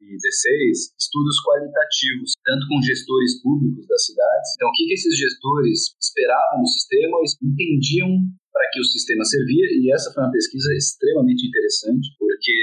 2016, 0.04 0.92
estudos 1.00 1.36
qualitativos, 1.40 2.36
tanto 2.44 2.68
com 2.68 2.84
gestores 2.84 3.40
públicos 3.40 3.86
das 3.88 4.04
cidades. 4.04 4.48
Então, 4.56 4.68
o 4.68 4.72
que, 4.72 4.84
que 4.86 4.94
esses 4.94 5.16
gestores 5.16 5.96
esperavam 5.96 6.60
do 6.60 6.68
sistema, 6.68 7.16
entendiam 7.42 8.10
para 8.52 8.70
que 8.70 8.80
o 8.80 8.84
sistema 8.84 9.24
servia, 9.24 9.66
e 9.66 9.90
essa 9.92 10.12
foi 10.12 10.22
uma 10.22 10.30
pesquisa 10.30 10.70
extremamente 10.74 11.42
interessante, 11.48 12.06
porque 12.18 12.54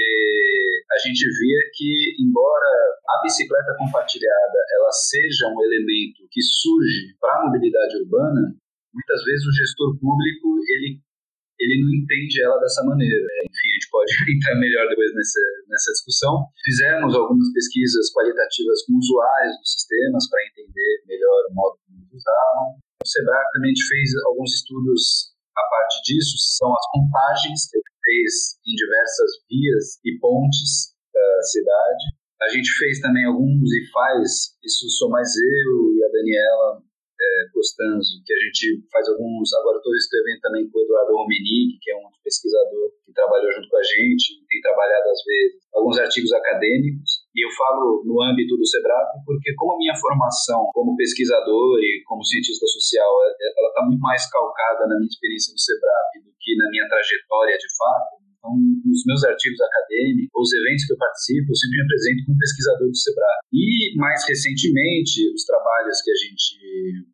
a 0.88 0.98
gente 1.04 1.20
via 1.20 1.60
que, 1.74 2.16
embora 2.22 2.72
a 3.04 3.20
bicicleta 3.22 3.76
compartilhada 3.76 4.58
ela 4.78 4.92
seja 4.92 5.52
um 5.52 5.60
elemento 5.60 6.24
que 6.30 6.40
surge 6.40 7.12
para 7.20 7.36
a 7.36 7.44
mobilidade 7.44 7.96
urbana, 8.00 8.56
muitas 8.92 9.20
vezes 9.24 9.44
o 9.44 9.52
gestor 9.52 9.98
público 10.00 10.48
ele 10.68 11.00
ele 11.62 11.78
não 11.86 11.92
entende 11.94 12.42
ela 12.42 12.58
dessa 12.58 12.82
maneira. 12.82 13.22
Enfim, 13.46 13.68
a 13.70 13.74
gente 13.78 13.88
pode 13.90 14.10
entrar 14.34 14.58
melhor 14.58 14.84
depois 14.90 15.14
nessa, 15.14 15.42
nessa 15.70 15.90
discussão. 15.94 16.34
Fizemos 16.66 17.14
algumas 17.14 17.48
pesquisas 17.54 18.10
qualitativas 18.10 18.82
com 18.82 18.98
usuários 18.98 19.54
dos 19.62 19.70
sistemas 19.78 20.26
para 20.26 20.42
entender 20.50 20.92
melhor 21.06 21.40
o 21.50 21.54
modo 21.54 21.78
como 21.86 22.02
eles 22.02 22.10
usavam. 22.10 22.82
O 23.02 23.06
Sebrae 23.06 23.52
também 23.54 23.74
fez 23.74 24.08
alguns 24.26 24.50
estudos 24.58 25.32
a 25.52 25.64
parte 25.68 26.00
disso 26.02 26.36
são 26.56 26.72
as 26.72 26.86
contagens 26.90 27.68
que 27.68 27.76
ele 27.76 27.92
fez 28.02 28.56
em 28.64 28.74
diversas 28.74 29.30
vias 29.48 29.84
e 30.04 30.18
pontes 30.18 30.96
da 31.12 31.42
cidade. 31.42 32.04
A 32.40 32.48
gente 32.48 32.70
fez 32.78 33.00
também 33.00 33.26
alguns 33.26 33.70
e 33.70 33.90
faz, 33.92 34.56
isso 34.64 34.88
sou 34.96 35.10
mais 35.10 35.28
eu 35.36 35.94
e 35.94 36.04
a 36.04 36.08
Daniela 36.08 36.82
é, 37.22 37.46
Costanzo, 37.54 38.18
que 38.26 38.32
a 38.34 38.40
gente 38.42 38.82
faz 38.90 39.06
alguns. 39.08 39.54
Agora 39.54 39.78
estou 39.78 39.94
escrevendo 39.94 40.40
também 40.40 40.66
com 40.68 40.78
o 40.78 40.82
Eduardo 40.82 41.14
Romenick, 41.14 41.78
que 41.80 41.90
é 41.92 41.96
um 41.96 42.10
pesquisador 42.24 42.90
que 43.06 43.12
trabalhou 43.12 43.50
junto 43.52 43.68
com 43.68 43.78
a 43.78 43.82
gente, 43.82 44.42
tem 44.48 44.60
trabalhado 44.60 45.06
às 45.06 45.22
vezes 45.22 45.62
alguns 45.74 45.98
artigos 45.98 46.32
acadêmicos. 46.32 47.22
E 47.34 47.46
eu 47.46 47.50
falo 47.56 48.02
no 48.04 48.20
âmbito 48.22 48.56
do 48.56 48.66
SEBRAP 48.66 49.22
porque, 49.24 49.54
como 49.54 49.74
a 49.74 49.78
minha 49.78 49.94
formação 49.94 50.68
como 50.74 50.96
pesquisador 50.96 51.78
e 51.80 52.02
como 52.04 52.24
cientista 52.24 52.66
social, 52.66 53.10
é, 53.24 53.30
ela 53.58 53.68
está 53.68 53.82
muito 53.86 54.00
mais 54.00 54.28
calcada 54.30 54.86
na 54.86 54.96
minha 54.98 55.08
experiência 55.08 55.52
no 55.52 55.58
SEBRAP 55.58 56.26
do 56.26 56.32
que 56.38 56.56
na 56.56 56.68
minha 56.70 56.88
trajetória 56.88 57.56
de 57.56 57.70
fato. 57.78 58.21
Então, 58.42 58.58
nos 58.58 59.06
meus 59.06 59.22
artigos 59.22 59.60
acadêmicos, 59.62 60.34
os 60.34 60.50
eventos 60.50 60.82
que 60.82 60.92
eu 60.92 60.98
participo, 60.98 61.46
eu 61.46 61.54
sempre 61.54 61.78
me 61.78 61.84
apresento 61.86 62.26
como 62.26 62.42
pesquisador 62.42 62.88
do 62.90 62.98
SEBRAE. 62.98 63.38
E, 63.54 63.94
mais 63.94 64.18
recentemente, 64.26 65.30
os 65.30 65.46
trabalhos 65.46 66.02
que 66.02 66.10
a 66.10 66.18
gente 66.18 66.58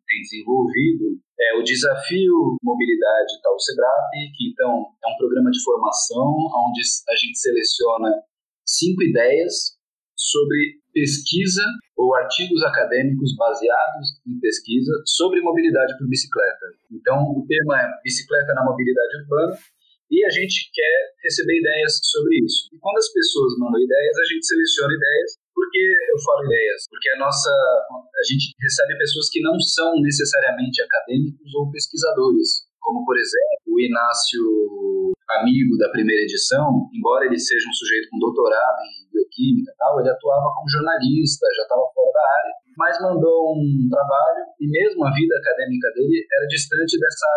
tem 0.09 0.19
desenvolvido 0.25 1.21
é 1.37 1.53
o 1.53 1.61
Desafio 1.61 2.57
Mobilidade 2.65 3.37
Tal 3.45 3.53
SEBRAP, 3.61 4.09
que 4.33 4.49
então 4.49 4.89
é 4.89 5.07
um 5.07 5.17
programa 5.21 5.53
de 5.53 5.61
formação 5.61 6.33
onde 6.33 6.81
a 6.81 7.15
gente 7.15 7.37
seleciona 7.37 8.09
cinco 8.65 9.03
ideias 9.03 9.77
sobre 10.17 10.81
pesquisa 10.91 11.61
ou 11.95 12.15
artigos 12.15 12.63
acadêmicos 12.63 13.35
baseados 13.37 14.17
em 14.25 14.39
pesquisa 14.39 14.91
sobre 15.05 15.41
mobilidade 15.41 15.95
por 15.99 16.09
bicicleta. 16.09 16.65
Então, 16.91 17.21
o 17.37 17.45
tema 17.45 17.79
é 17.79 17.87
Bicicleta 18.03 18.51
na 18.55 18.65
Mobilidade 18.65 19.21
Urbana 19.21 19.53
e 20.09 20.25
a 20.25 20.29
gente 20.29 20.69
quer 20.73 20.97
receber 21.23 21.57
ideias 21.57 22.01
sobre 22.03 22.41
isso. 22.41 22.67
E 22.73 22.77
quando 22.81 22.97
as 22.97 23.11
pessoas 23.13 23.53
mandam 23.61 23.79
ideias, 23.79 24.17
a 24.17 24.25
gente 24.25 24.45
seleciona 24.45 24.93
ideias. 24.93 25.37
Por 25.53 25.65
que 25.69 25.79
eu 25.79 26.19
falo 26.25 26.45
ideias? 26.49 26.81
Porque 26.89 27.09
a 27.13 27.17
nossa 27.19 27.49
a 27.49 28.23
gente 28.25 28.51
recebe 28.59 28.97
pessoas 28.97 29.29
que 29.29 29.41
não 29.41 29.59
são 29.59 29.93
necessariamente 30.01 30.81
acadêmicos 30.81 31.53
ou 31.55 31.71
pesquisadores, 31.71 32.65
como 32.81 33.05
por 33.05 33.17
exemplo, 33.17 33.69
o 33.69 33.79
Inácio 33.79 35.13
amigo 35.37 35.77
da 35.77 35.89
primeira 35.89 36.23
edição, 36.23 36.89
embora 36.93 37.25
ele 37.25 37.37
seja 37.37 37.69
um 37.69 37.73
sujeito 37.73 38.09
com 38.09 38.17
doutorado 38.17 38.81
em 38.81 39.05
bioquímica 39.13 39.71
e 39.71 39.77
tal, 39.77 39.99
ele 39.99 40.09
atuava 40.09 40.49
como 40.57 40.69
jornalista, 40.69 41.45
já 41.55 41.63
estava 41.63 41.85
fora 41.93 42.11
da 42.11 42.25
área, 42.41 42.53
mas 42.79 42.95
mandou 43.03 43.59
um 43.59 43.87
trabalho 43.91 44.47
e 44.55 44.65
mesmo 44.71 45.03
a 45.03 45.11
vida 45.11 45.35
acadêmica 45.35 45.91
dele 45.91 46.25
era 46.31 46.47
distante 46.47 46.97
dessa 46.97 47.27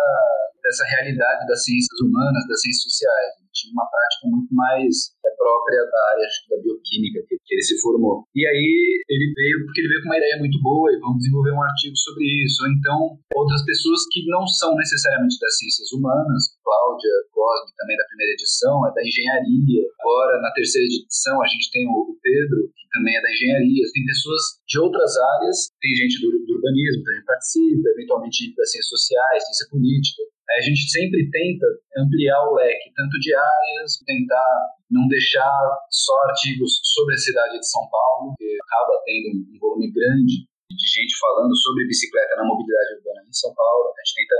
dessa 0.62 0.84
realidade 0.94 1.44
das 1.48 1.64
ciências 1.64 1.98
humanas, 2.00 2.46
das 2.46 2.60
ciências 2.62 2.84
sociais. 2.86 3.41
Tinha 3.52 3.72
uma 3.72 3.86
prática 3.86 4.24
muito 4.32 4.48
mais 4.50 5.12
é, 5.24 5.30
própria 5.36 5.84
da 5.84 6.00
área 6.16 6.26
da 6.50 6.56
bioquímica 6.62 7.20
que, 7.28 7.36
ele 7.52 7.62
se 7.62 7.76
formou. 7.80 8.24
E 8.34 8.46
aí 8.48 9.04
ele 9.08 9.26
veio 9.36 9.66
porque 9.66 9.80
ele 9.80 9.92
veio 9.92 10.02
com 10.02 10.08
uma 10.08 10.16
ideia 10.16 10.36
muito 10.40 10.56
boa 10.64 10.88
e 10.88 10.98
vamos 10.98 11.20
desenvolver 11.20 11.52
um 11.52 11.62
artigo 11.62 11.96
sobre 11.96 12.24
isso. 12.24 12.64
Ou 12.64 12.68
então 12.72 12.98
outras 13.36 13.64
pessoas 13.64 14.08
que 14.10 14.24
não 14.26 14.46
são 14.46 14.74
necessariamente 14.74 15.36
das 15.36 15.52
ciências 15.58 15.92
humanas, 15.92 16.56
Cláudia 16.64 17.12
Cosme 17.30 17.76
também 17.76 17.96
da 17.96 18.08
primeira 18.08 18.32
edição, 18.32 18.86
é 18.88 18.90
da 18.94 19.04
engenharia. 19.04 19.84
Agora 20.00 20.40
na 20.40 20.50
terceira 20.56 20.86
edição 20.88 21.36
a 21.42 21.48
gente 21.48 21.68
tem 21.70 21.84
o 21.84 22.16
Pedro, 22.22 22.72
que 22.72 22.88
também 22.88 23.12
é 23.16 23.20
da 23.20 23.30
engenharia. 23.30 23.84
Tem 23.92 24.04
pessoas 24.08 24.42
de 24.64 24.80
outras 24.80 25.12
áreas, 25.36 25.68
tem 25.76 25.92
gente 25.92 26.24
do, 26.24 26.32
do 26.48 26.56
urbanismo 26.56 27.04
também 27.04 27.24
participa, 27.28 27.88
eventualmente 28.00 28.54
das 28.56 28.72
ciências 28.72 28.88
sociais, 28.88 29.44
ciência 29.44 29.68
política 29.68 30.31
a 30.50 30.60
gente 30.60 30.84
sempre 30.90 31.30
tenta 31.30 31.66
ampliar 31.96 32.42
o 32.48 32.54
leque, 32.54 32.92
tanto 32.94 33.18
de 33.20 33.34
áreas, 33.34 33.98
tentar 34.04 34.74
não 34.90 35.08
deixar 35.08 35.48
só 35.90 36.12
artigos 36.28 36.80
sobre 36.82 37.14
a 37.14 37.18
cidade 37.18 37.58
de 37.58 37.66
São 37.66 37.88
Paulo, 37.88 38.34
que 38.36 38.58
acaba 38.60 39.00
tendo 39.04 39.38
um 39.38 39.58
volume 39.58 39.90
grande 39.92 40.44
de 40.70 40.86
gente 40.88 41.16
falando 41.18 41.54
sobre 41.56 41.86
bicicleta 41.86 42.36
na 42.36 42.44
mobilidade 42.44 42.96
urbana 42.96 43.24
em 43.28 43.32
São 43.32 43.54
Paulo. 43.54 43.92
A 43.92 44.00
gente 44.04 44.14
tenta 44.20 44.36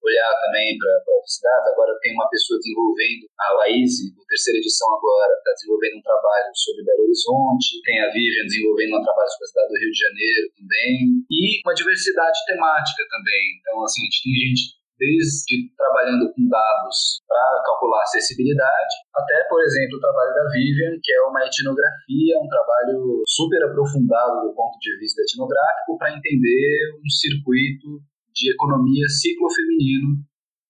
olhar 0.00 0.32
também 0.40 0.76
para 0.80 1.12
outras 1.12 1.34
cidades. 1.36 1.72
Agora 1.72 1.92
tem 2.00 2.12
uma 2.14 2.28
pessoa 2.28 2.58
desenvolvendo, 2.58 3.28
a 3.36 3.52
Laís, 3.60 3.92
na 4.16 4.24
terceira 4.24 4.58
edição 4.58 4.88
agora, 4.96 5.32
está 5.36 5.52
desenvolvendo 5.52 6.00
um 6.00 6.04
trabalho 6.04 6.50
sobre 6.56 6.84
Belo 6.84 7.04
Horizonte. 7.04 7.80
Tem 7.84 8.00
a 8.00 8.08
Vivian 8.08 8.48
desenvolvendo 8.48 8.96
um 8.96 9.04
trabalho 9.04 9.28
sobre 9.28 9.44
a 9.44 9.50
cidade 9.52 9.68
do 9.68 9.80
Rio 9.80 9.92
de 9.92 10.00
Janeiro 10.00 10.44
também. 10.56 10.92
E 11.28 11.40
uma 11.64 11.76
diversidade 11.76 12.38
temática 12.48 13.02
também. 13.12 13.44
Então, 13.60 13.84
assim, 13.84 14.00
a 14.00 14.04
gente 14.08 14.22
tem 14.24 14.32
gente 14.48 14.79
desde 15.00 15.72
trabalhando 15.72 16.28
com 16.28 16.44
dados 16.44 17.24
para 17.24 17.62
calcular 17.64 18.04
acessibilidade, 18.04 18.94
até, 19.16 19.48
por 19.48 19.64
exemplo, 19.64 19.96
o 19.96 20.00
trabalho 20.00 20.34
da 20.36 20.44
Vivian, 20.52 21.00
que 21.02 21.10
é 21.10 21.20
uma 21.24 21.40
etnografia, 21.40 22.36
um 22.36 22.48
trabalho 22.48 23.24
super 23.26 23.64
aprofundado 23.64 24.44
do 24.44 24.52
ponto 24.52 24.76
de 24.78 24.92
vista 25.00 25.22
etnográfico 25.24 25.96
para 25.96 26.12
entender 26.12 27.00
um 27.00 27.08
circuito 27.08 28.04
de 28.36 28.52
economia 28.52 29.08
ciclo-feminino 29.08 30.20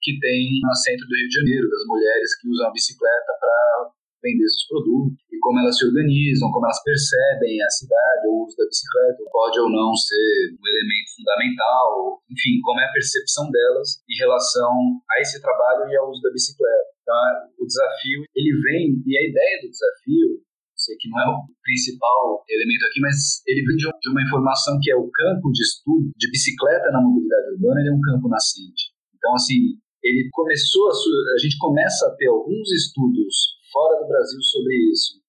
que 0.00 0.18
tem 0.18 0.62
no 0.62 0.74
centro 0.74 1.04
do 1.04 1.14
Rio 1.14 1.28
de 1.28 1.34
Janeiro, 1.34 1.68
das 1.68 1.84
mulheres 1.86 2.30
que 2.40 2.48
usam 2.48 2.68
a 2.68 2.72
bicicleta 2.72 3.32
para 3.38 3.90
vender 4.22 4.46
seus 4.48 4.68
produtos 4.68 5.18
e 5.32 5.36
como 5.40 5.58
elas 5.60 5.76
se 5.76 5.84
organizam, 5.84 6.50
como 6.52 6.66
elas 6.66 6.82
percebem 6.84 7.60
a 7.62 7.70
cidade, 7.70 8.28
o 8.28 8.44
uso 8.44 8.56
da 8.56 8.66
bicicleta, 8.68 9.24
pode 9.32 9.60
ou 9.60 9.68
não 9.70 9.94
ser 9.96 10.56
um 10.56 10.64
elemento 10.64 11.08
fundamental, 11.16 12.20
enfim, 12.30 12.60
como 12.62 12.80
é 12.80 12.84
a 12.84 12.92
percepção 12.92 13.50
delas 13.50 14.04
em 14.08 14.16
relação 14.20 14.72
a 15.10 15.20
esse 15.20 15.40
trabalho 15.40 15.88
e 15.88 15.96
ao 15.96 16.10
uso 16.10 16.20
da 16.22 16.32
bicicleta. 16.32 16.90
Então, 17.02 17.16
o 17.58 17.66
desafio, 17.66 18.22
ele 18.36 18.52
vem, 18.62 19.02
e 19.02 19.12
a 19.18 19.24
ideia 19.28 19.56
do 19.62 19.70
desafio, 19.70 20.44
sei 20.76 20.96
que 20.96 21.08
não 21.08 21.20
é 21.20 21.26
o 21.28 21.44
principal 21.60 22.44
elemento 22.48 22.84
aqui, 22.86 23.00
mas 23.00 23.44
ele 23.46 23.64
vem 23.64 23.76
de 23.76 24.08
uma 24.08 24.22
informação 24.22 24.78
que 24.80 24.90
é 24.90 24.96
o 24.96 25.10
campo 25.10 25.52
de 25.52 25.62
estudo 25.62 26.08
de 26.16 26.30
bicicleta 26.30 26.90
na 26.92 27.00
mobilidade 27.00 27.52
urbana, 27.52 27.80
ele 27.80 27.90
é 27.90 27.92
um 27.92 28.00
campo 28.00 28.28
nascente. 28.28 28.92
Então, 29.12 29.34
assim, 29.34 29.76
ele 30.02 30.28
começou 30.32 30.88
a, 30.88 30.92
a 30.92 31.38
gente 31.38 31.58
começa 31.58 32.06
a 32.08 32.14
ter 32.16 32.28
alguns 32.28 32.70
estudos 32.72 33.59
fora 33.72 34.00
do 34.00 34.08
Brasil 34.08 34.40
sobre 34.42 34.74
isso. 34.92 35.20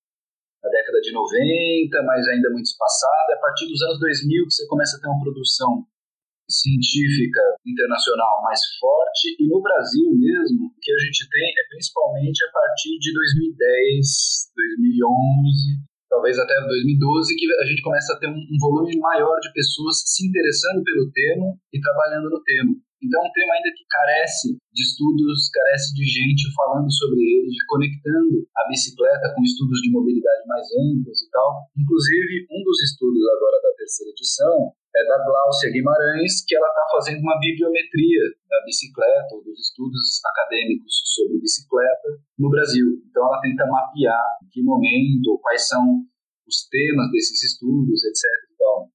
Na 0.63 0.69
década 0.69 1.01
de 1.01 1.11
90, 1.11 2.03
mas 2.03 2.27
ainda 2.27 2.49
muito 2.51 2.67
espaçada. 2.67 3.33
A 3.33 3.41
partir 3.41 3.67
dos 3.67 3.81
anos 3.81 3.99
2000 3.99 4.45
que 4.45 4.53
você 4.53 4.67
começa 4.67 4.97
a 4.97 4.99
ter 5.01 5.07
uma 5.07 5.21
produção 5.21 5.85
científica 6.51 7.41
internacional 7.65 8.43
mais 8.43 8.59
forte 8.77 9.35
e 9.39 9.47
no 9.47 9.61
Brasil 9.61 10.11
mesmo, 10.13 10.67
o 10.67 10.79
que 10.81 10.91
a 10.91 10.99
gente 10.99 11.27
tem 11.29 11.47
é 11.47 11.63
principalmente 11.71 12.43
a 12.45 12.51
partir 12.51 12.99
de 12.99 13.13
2010, 13.13 14.51
2011, 14.53 15.91
talvez 16.09 16.37
até 16.37 16.53
2012, 16.59 17.35
que 17.35 17.47
a 17.47 17.65
gente 17.65 17.81
começa 17.81 18.13
a 18.13 18.19
ter 18.19 18.27
um, 18.27 18.35
um 18.35 18.57
volume 18.59 18.99
maior 18.99 19.39
de 19.39 19.53
pessoas 19.53 20.03
se 20.05 20.27
interessando 20.27 20.83
pelo 20.83 21.09
tema 21.11 21.55
e 21.73 21.79
trabalhando 21.79 22.29
no 22.29 22.43
tema. 22.43 22.75
Então 23.01 23.17
é 23.17 23.25
um 23.25 23.33
tema 23.33 23.53
ainda 23.57 23.73
que 23.73 23.85
carece 23.89 24.47
de 24.53 24.81
estudos, 24.85 25.49
carece 25.49 25.89
de 25.97 26.05
gente 26.05 26.53
falando 26.53 26.85
sobre 26.93 27.17
ele, 27.17 27.49
de 27.49 27.65
conectando 27.65 28.45
a 28.55 28.67
bicicleta 28.69 29.33
com 29.33 29.41
estudos 29.41 29.81
de 29.81 29.89
mobilidade 29.89 30.45
mais 30.45 30.69
amplos 30.77 31.17
e 31.17 31.29
tal. 31.33 31.65
Inclusive, 31.75 32.45
um 32.45 32.61
dos 32.61 32.77
estudos 32.85 33.25
agora 33.25 33.57
da 33.57 33.73
terceira 33.73 34.11
edição 34.13 34.73
é 34.95 35.01
da 35.07 35.17
Gláucia 35.23 35.71
Guimarães, 35.71 36.43
que 36.45 36.55
ela 36.55 36.67
está 36.67 36.83
fazendo 36.91 37.21
uma 37.23 37.39
bibliometria 37.39 38.23
da 38.49 38.59
bicicleta, 38.65 39.35
ou 39.35 39.43
dos 39.43 39.57
estudos 39.57 40.19
acadêmicos 40.35 40.91
sobre 41.15 41.39
bicicleta 41.39 42.19
no 42.37 42.49
Brasil. 42.49 42.99
Então, 43.09 43.23
ela 43.25 43.39
tenta 43.39 43.65
mapear 43.67 44.21
em 44.43 44.49
que 44.51 44.61
momento, 44.61 45.39
quais 45.41 45.67
são 45.67 46.03
os 46.45 46.67
temas 46.67 47.09
desses 47.11 47.55
estudos, 47.55 48.03
etc. 48.03 48.19
Então, 48.53 48.91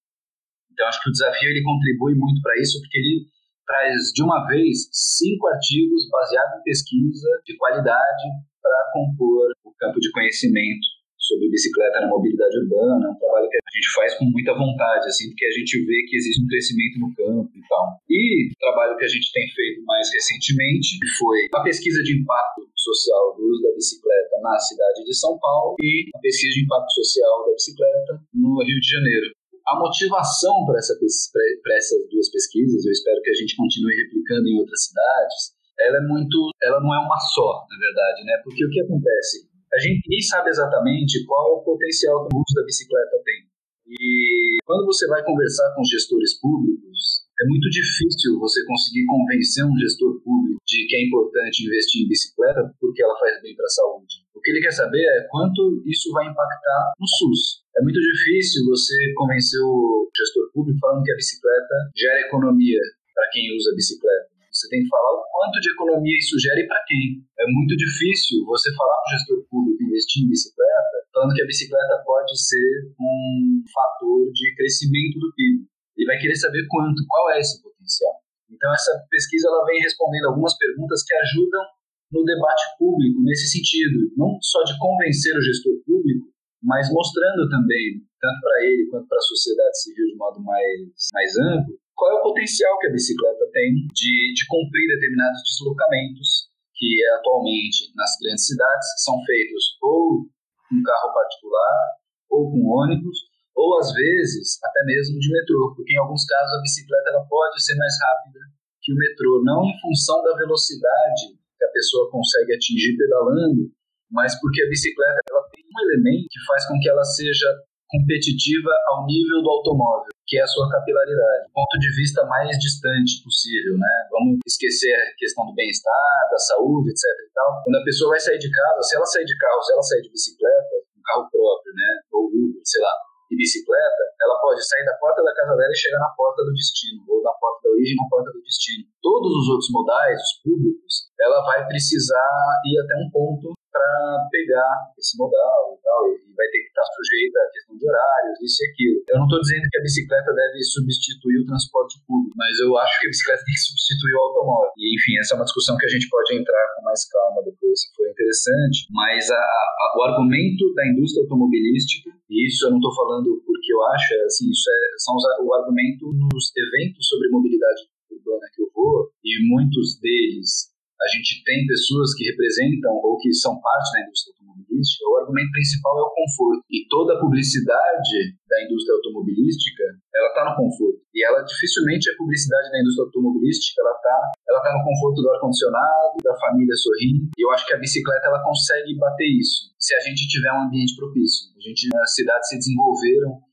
então 0.73 0.87
acho 0.87 1.03
que 1.03 1.09
o 1.09 1.12
desafio 1.12 1.49
ele 1.49 1.64
contribui 1.64 2.14
muito 2.14 2.42
para 2.42 2.61
isso, 2.61 2.79
porque 2.81 2.99
ele 2.99 3.25
traz 3.66 4.12
de 4.14 4.22
uma 4.22 4.46
vez 4.46 4.88
cinco 4.92 5.48
artigos 5.48 6.09
baseados 6.11 6.61
em 6.61 6.62
pesquisa 6.62 7.29
de 7.44 7.57
qualidade 7.57 8.24
para 8.62 8.90
compor 8.92 9.52
o 9.64 9.72
campo 9.79 10.00
de 10.00 10.11
conhecimento 10.12 10.96
sobre 11.26 11.50
bicicleta 11.50 12.00
na 12.00 12.09
mobilidade 12.09 12.55
urbana, 12.62 13.11
um 13.11 13.18
trabalho 13.18 13.50
que 13.50 13.59
a 13.59 13.72
gente 13.74 13.90
faz 13.94 14.14
com 14.14 14.24
muita 14.31 14.55
vontade, 14.55 15.07
assim, 15.11 15.29
porque 15.29 15.44
a 15.44 15.50
gente 15.59 15.74
vê 15.85 15.98
que 16.07 16.16
existe 16.16 16.38
um 16.42 16.46
crescimento 16.46 16.96
no 17.02 17.11
campo 17.14 17.50
e 17.50 17.62
tal. 17.66 17.98
E 18.09 18.46
o 18.55 18.59
trabalho 18.62 18.96
que 18.96 19.05
a 19.05 19.09
gente 19.11 19.33
tem 19.35 19.42
feito 19.50 19.83
mais 19.85 20.07
recentemente 20.07 20.98
foi 21.18 21.50
a 21.52 21.61
pesquisa 21.62 22.02
de 22.02 22.22
impacto 22.22 22.62
social 22.76 23.35
do 23.37 23.42
uso 23.42 23.62
da 23.62 23.74
bicicleta 23.74 24.38
na 24.40 24.59
cidade 24.59 25.02
de 25.02 25.14
São 25.18 25.37
Paulo 25.38 25.74
e 25.83 26.07
a 26.14 26.18
pesquisa 26.20 26.55
de 26.55 26.64
impacto 26.64 26.92
social 26.94 27.46
da 27.46 27.52
bicicleta 27.52 28.22
no 28.33 28.62
Rio 28.62 28.81
de 28.81 28.88
Janeiro. 28.88 29.26
A 29.66 29.74
motivação 29.79 30.64
para 30.64 30.79
essa, 30.79 30.94
essas 30.94 32.02
duas 32.09 32.31
pesquisas, 32.31 32.87
eu 32.87 32.92
espero 32.92 33.20
que 33.20 33.31
a 33.31 33.35
gente 33.35 33.57
continue 33.57 33.96
replicando 33.96 34.46
em 34.46 34.59
outras 34.61 34.87
cidades, 34.87 35.57
ela 35.79 35.98
é 35.98 36.07
muito, 36.07 36.50
ela 36.62 36.81
não 36.81 36.94
é 36.94 37.00
uma 37.02 37.18
só, 37.18 37.66
na 37.68 37.76
verdade, 37.76 38.24
né? 38.24 38.40
Porque 38.44 38.64
o 38.64 38.70
que 38.70 38.81
acontece? 38.81 39.48
A 39.74 39.79
gente 39.79 40.07
nem 40.09 40.22
sabe 40.22 40.48
exatamente 40.50 41.24
qual 41.26 41.50
é 41.50 41.61
o 41.61 41.64
potencial 41.64 42.26
que 42.26 42.37
o 42.37 42.38
uso 42.38 42.55
da 42.55 42.64
bicicleta 42.64 43.18
tem. 43.24 43.40
E 43.87 44.57
quando 44.64 44.87
você 44.87 45.07
vai 45.07 45.22
conversar 45.24 45.74
com 45.74 45.85
gestores 45.85 46.40
públicos, 46.40 47.26
é 47.37 47.44
muito 47.46 47.68
difícil 47.68 48.38
você 48.38 48.64
conseguir 48.64 49.05
convencer 49.05 49.64
um 49.64 49.76
gestor 49.76 50.22
público 50.22 50.62
de 50.66 50.87
que 50.87 50.96
é 50.96 51.07
importante 51.07 51.66
investir 51.66 52.05
em 52.05 52.09
bicicleta 52.09 52.72
porque 52.81 53.02
ela 53.02 53.18
faz 53.18 53.42
bem 53.42 53.55
para 53.55 53.66
a 53.66 53.76
saúde. 53.76 54.24
O 54.35 54.40
que 54.40 54.50
ele 54.50 54.61
quer 54.61 54.72
saber 54.72 55.05
é 55.05 55.29
quanto 55.29 55.83
isso 55.85 56.11
vai 56.12 56.24
impactar 56.24 56.92
no 56.98 57.07
SUS. 57.07 57.65
É 57.76 57.82
muito 57.84 58.00
difícil 58.00 58.64
você 58.64 58.96
convencer 59.12 59.60
o 59.60 60.08
gestor 60.16 60.48
público 60.52 60.80
falando 60.80 61.04
que 61.04 61.12
a 61.12 61.20
bicicleta 61.20 61.76
gera 61.92 62.24
economia 62.24 62.80
para 63.12 63.28
quem 63.32 63.52
usa 63.52 63.68
a 63.70 63.76
bicicleta. 63.76 64.32
Você 64.48 64.68
tem 64.72 64.80
que 64.80 64.88
falar 64.88 65.12
o 65.12 65.24
quanto 65.28 65.60
de 65.60 65.68
economia 65.68 66.16
isso 66.16 66.40
gera 66.40 66.56
e 66.56 66.66
para 66.66 66.80
quem. 66.88 67.20
É 67.20 67.44
muito 67.52 67.76
difícil 67.76 68.40
você 68.48 68.72
falar 68.72 68.96
para 68.96 69.04
o 69.04 69.12
gestor 69.12 69.38
público 69.52 69.84
investir 69.84 70.24
em 70.24 70.32
bicicleta, 70.32 70.96
falando 71.12 71.36
que 71.36 71.42
a 71.44 71.46
bicicleta 71.52 72.00
pode 72.06 72.32
ser 72.40 72.96
um 72.96 73.60
fator 73.68 74.32
de 74.32 74.54
crescimento 74.56 75.20
do 75.20 75.28
PIB. 75.36 75.68
Ele 76.00 76.06
vai 76.08 76.16
querer 76.16 76.36
saber 76.36 76.64
quanto, 76.72 77.04
qual 77.04 77.28
é 77.36 77.40
esse 77.40 77.60
potencial. 77.60 78.24
Então 78.48 78.72
essa 78.72 79.04
pesquisa 79.10 79.48
ela 79.48 79.66
vem 79.68 79.84
respondendo 79.84 80.32
algumas 80.32 80.56
perguntas 80.56 81.04
que 81.04 81.12
ajudam 81.12 81.64
no 82.12 82.24
debate 82.24 82.64
público 82.78 83.20
nesse 83.20 83.52
sentido, 83.52 84.08
não 84.16 84.40
só 84.40 84.64
de 84.64 84.72
convencer 84.78 85.36
o 85.36 85.44
gestor 85.44 85.76
público, 85.84 86.32
mas 86.66 86.90
mostrando 86.90 87.46
também, 87.48 88.02
tanto 88.18 88.40
para 88.42 88.59
ele 88.66 88.90
quanto 88.90 89.07
para 89.07 89.22
a 89.22 89.31
sociedade 89.31 89.79
civil 89.87 90.07
de 90.11 90.16
modo 90.18 90.42
mais, 90.42 90.90
mais 91.14 91.31
amplo, 91.38 91.79
qual 91.94 92.11
é 92.11 92.14
o 92.18 92.26
potencial 92.26 92.76
que 92.83 92.88
a 92.88 92.92
bicicleta 92.92 93.46
tem 93.55 93.87
de, 93.94 94.35
de 94.35 94.44
cumprir 94.50 94.87
determinados 94.98 95.40
deslocamentos 95.46 96.50
que 96.74 96.90
atualmente 97.16 97.94
nas 97.94 98.11
grandes 98.20 98.44
cidades 98.44 98.87
são 99.00 99.14
feitos 99.24 99.79
ou 99.81 100.26
com 100.68 100.83
carro 100.83 101.14
particular, 101.14 102.02
ou 102.29 102.50
com 102.50 102.59
ônibus, 102.66 103.16
ou 103.55 103.79
às 103.79 103.94
vezes 103.94 104.59
até 104.61 104.85
mesmo 104.85 105.18
de 105.18 105.31
metrô, 105.31 105.72
porque 105.74 105.94
em 105.94 106.02
alguns 106.02 106.26
casos 106.26 106.52
a 106.59 106.61
bicicleta 106.61 107.11
ela 107.14 107.24
pode 107.24 107.62
ser 107.62 107.76
mais 107.76 107.94
rápida 108.02 108.40
que 108.83 108.92
o 108.92 108.96
metrô, 108.96 109.42
não 109.46 109.64
em 109.64 109.81
função 109.81 110.22
da 110.22 110.37
velocidade 110.37 111.38
que 111.57 111.64
a 111.64 111.70
pessoa 111.70 112.11
consegue 112.11 112.55
atingir 112.55 112.98
pedalando, 112.98 113.70
mas 114.11 114.38
porque 114.40 114.62
a 114.62 114.68
bicicleta 114.68 115.22
ela 115.31 115.45
elemento 115.80 116.26
que 116.30 116.44
faz 116.46 116.66
com 116.68 116.78
que 116.80 116.88
ela 116.88 117.04
seja 117.04 117.46
competitiva 117.88 118.70
ao 118.90 119.06
nível 119.06 119.42
do 119.42 119.50
automóvel, 119.50 120.10
que 120.26 120.38
é 120.38 120.42
a 120.42 120.46
sua 120.46 120.68
capilaridade, 120.70 121.46
ponto 121.54 121.78
de 121.78 121.90
vista 121.94 122.24
mais 122.26 122.50
distante 122.58 123.22
possível, 123.22 123.78
né? 123.78 123.94
Vamos 124.10 124.38
esquecer 124.46 124.90
a 124.90 125.14
questão 125.16 125.46
do 125.46 125.54
bem-estar, 125.54 126.28
da 126.30 126.38
saúde, 126.38 126.90
etc 126.90 127.02
e 127.02 127.30
tal. 127.32 127.62
Quando 127.62 127.78
a 127.78 127.84
pessoa 127.84 128.10
vai 128.10 128.20
sair 128.20 128.38
de 128.38 128.50
casa, 128.50 128.82
se 128.82 128.96
ela 128.96 129.06
sair 129.06 129.24
de 129.24 129.38
carro, 129.38 129.62
se 129.62 129.72
ela 129.72 129.82
sair 129.82 130.02
de 130.02 130.10
bicicleta, 130.10 130.74
um 130.98 131.02
carro 131.02 131.30
próprio, 131.30 131.72
né, 131.74 131.90
ou 132.12 132.26
Uber, 132.26 132.60
sei 132.64 132.82
lá, 132.82 132.94
de 133.30 133.36
bicicleta, 133.36 134.02
ela 134.22 134.38
pode 134.38 134.62
sair 134.62 134.84
da 134.84 134.94
porta 134.98 135.22
da 135.22 135.34
casa 135.34 135.54
dela 135.56 135.72
e 135.72 135.78
chegar 135.78 135.98
na 135.98 136.10
porta 136.14 136.42
do 136.42 136.52
destino, 136.52 137.02
ou 137.08 137.22
na 137.22 137.32
porta 137.38 137.68
da 137.68 137.70
origem 137.74 137.96
na 137.96 138.08
porta 138.08 138.30
do 138.30 138.42
destino. 138.42 138.86
Todos 139.02 139.30
os 139.30 139.46
outros 139.50 139.70
modais, 139.70 140.18
os 140.18 140.34
públicos, 140.42 141.10
ela 141.18 141.42
vai 141.42 141.66
precisar 141.66 142.30
ir 142.66 142.78
até 142.78 142.94
um 143.02 143.10
ponto 143.10 143.56
para 143.76 144.28
pegar 144.32 144.72
esse 144.96 145.12
modal 145.20 145.76
e 145.76 145.78
tal, 145.84 146.00
e 146.08 146.32
vai 146.32 146.48
ter 146.48 146.64
que 146.64 146.72
estar 146.72 146.86
sujeita 146.96 147.36
à 147.36 147.48
questão 147.52 147.76
de 147.76 147.84
horários, 147.84 148.40
isso 148.40 148.58
e 148.64 148.66
aquilo. 148.72 148.98
Eu 149.12 149.18
não 149.20 149.28
estou 149.28 149.40
dizendo 149.44 149.68
que 149.68 149.76
a 149.76 149.84
bicicleta 149.84 150.30
deve 150.32 150.58
substituir 150.64 151.36
o 151.44 151.46
transporte 151.46 152.00
público, 152.08 152.32
mas 152.36 152.56
eu 152.64 152.72
acho 152.80 152.94
que 153.00 153.06
a 153.06 153.12
bicicleta 153.12 153.44
tem 153.44 153.52
que 153.52 153.66
substituir 153.68 154.14
o 154.16 154.24
automóvel. 154.24 154.72
E, 154.80 154.96
enfim, 154.96 155.12
essa 155.20 155.34
é 155.34 155.36
uma 155.36 155.44
discussão 155.44 155.76
que 155.76 155.84
a 155.84 155.92
gente 155.92 156.08
pode 156.08 156.32
entrar 156.32 156.64
com 156.76 156.82
mais 156.88 157.04
calma 157.04 157.44
depois, 157.44 157.76
se 157.76 157.92
for 157.92 158.08
interessante, 158.08 158.88
mas 158.90 159.28
a, 159.28 159.36
a, 159.36 159.86
o 160.00 160.02
argumento 160.08 160.72
da 160.72 160.88
indústria 160.88 161.20
automobilística, 161.28 162.16
e 162.32 162.48
isso 162.48 162.64
eu 162.64 162.70
não 162.72 162.80
estou 162.80 162.94
falando 162.96 163.28
porque 163.44 163.68
eu 163.72 163.80
acho, 163.92 164.08
é, 164.14 164.24
assim, 164.24 164.48
isso 164.48 164.66
é, 164.72 164.80
são 165.04 165.12
os, 165.12 165.24
o 165.44 165.52
argumento 165.52 166.08
nos 166.16 166.48
eventos 166.56 167.04
sobre 167.04 167.28
mobilidade 167.28 167.84
urbana 168.08 168.48
que 168.54 168.62
eu 168.62 168.70
vou, 168.72 169.12
e 169.20 169.36
muitos 169.52 170.00
deles 170.00 170.72
a 170.96 171.06
gente 171.12 171.44
tem 171.44 171.66
pessoas 171.66 172.14
que 172.16 172.24
representam 172.24 172.92
ou 173.04 173.16
que 173.18 173.32
são 173.32 173.52
parte 173.61 173.92
da 173.92 174.00
indústria 174.04 174.32
automobilística, 174.32 175.04
o 175.09 175.16
argumento 175.20 175.52
principal 175.52 175.94
é 175.98 176.04
o 176.09 176.14
conforto. 176.16 176.62
E 176.72 176.88
toda 176.88 177.14
a 177.14 177.20
publicidade 177.20 178.18
da 178.48 178.64
indústria 178.64 178.96
automobilística, 178.96 179.85
ela 180.14 180.28
está 180.28 180.42
no 180.48 180.56
conforto. 180.56 181.00
E 181.12 181.24
ela 181.24 181.44
dificilmente 181.44 182.09
a 182.09 182.16
publicidade 182.16 182.70
da 182.72 182.80
indústria 182.80 183.04
automobilística, 183.06 183.80
ela 183.80 183.92
está 183.92 184.16
ela 184.48 184.61
tá 184.61 184.70
no 184.72 184.85
conforto 184.85 185.22
do 185.22 185.30
ar-condicionado, 185.32 186.16
da 186.22 186.35
família 186.40 186.76
sorrindo. 186.76 187.28
E 187.37 187.44
eu 187.44 187.50
acho 187.52 187.66
que 187.66 187.74
a 187.74 187.80
bicicleta 187.80 188.26
ela 188.26 188.42
consegue 188.42 188.96
bater 188.96 189.28
isso, 189.37 189.72
se 189.78 189.94
a 189.94 190.00
gente 190.00 190.28
tiver 190.28 190.52
um 190.52 190.64
ambiente 190.64 190.96
propício. 190.96 191.52
A 191.56 191.61
gente, 191.61 191.88
as 191.92 192.14
cidades 192.14 192.48
se 192.48 192.56
desenvolveram 192.56 193.45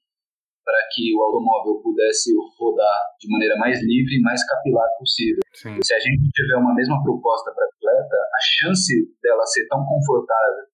para 0.63 0.79
que 0.91 1.13
o 1.15 1.23
automóvel 1.23 1.81
pudesse 1.83 2.31
rodar 2.57 2.99
de 3.19 3.27
maneira 3.29 3.55
mais 3.57 3.79
livre 3.83 4.15
e 4.15 4.21
mais 4.21 4.39
capilar 4.47 4.87
possível. 4.97 5.43
Sim. 5.53 5.77
Se 5.83 5.93
a 5.93 5.99
gente 5.99 6.29
tiver 6.31 6.55
uma 6.57 6.73
mesma 6.73 7.01
proposta 7.03 7.51
para 7.51 7.65
a 7.65 7.69
atleta, 7.69 8.15
a 8.15 8.41
chance 8.59 8.93
dela 9.21 9.45
ser 9.45 9.67
tão 9.67 9.83
confortável 9.85 10.65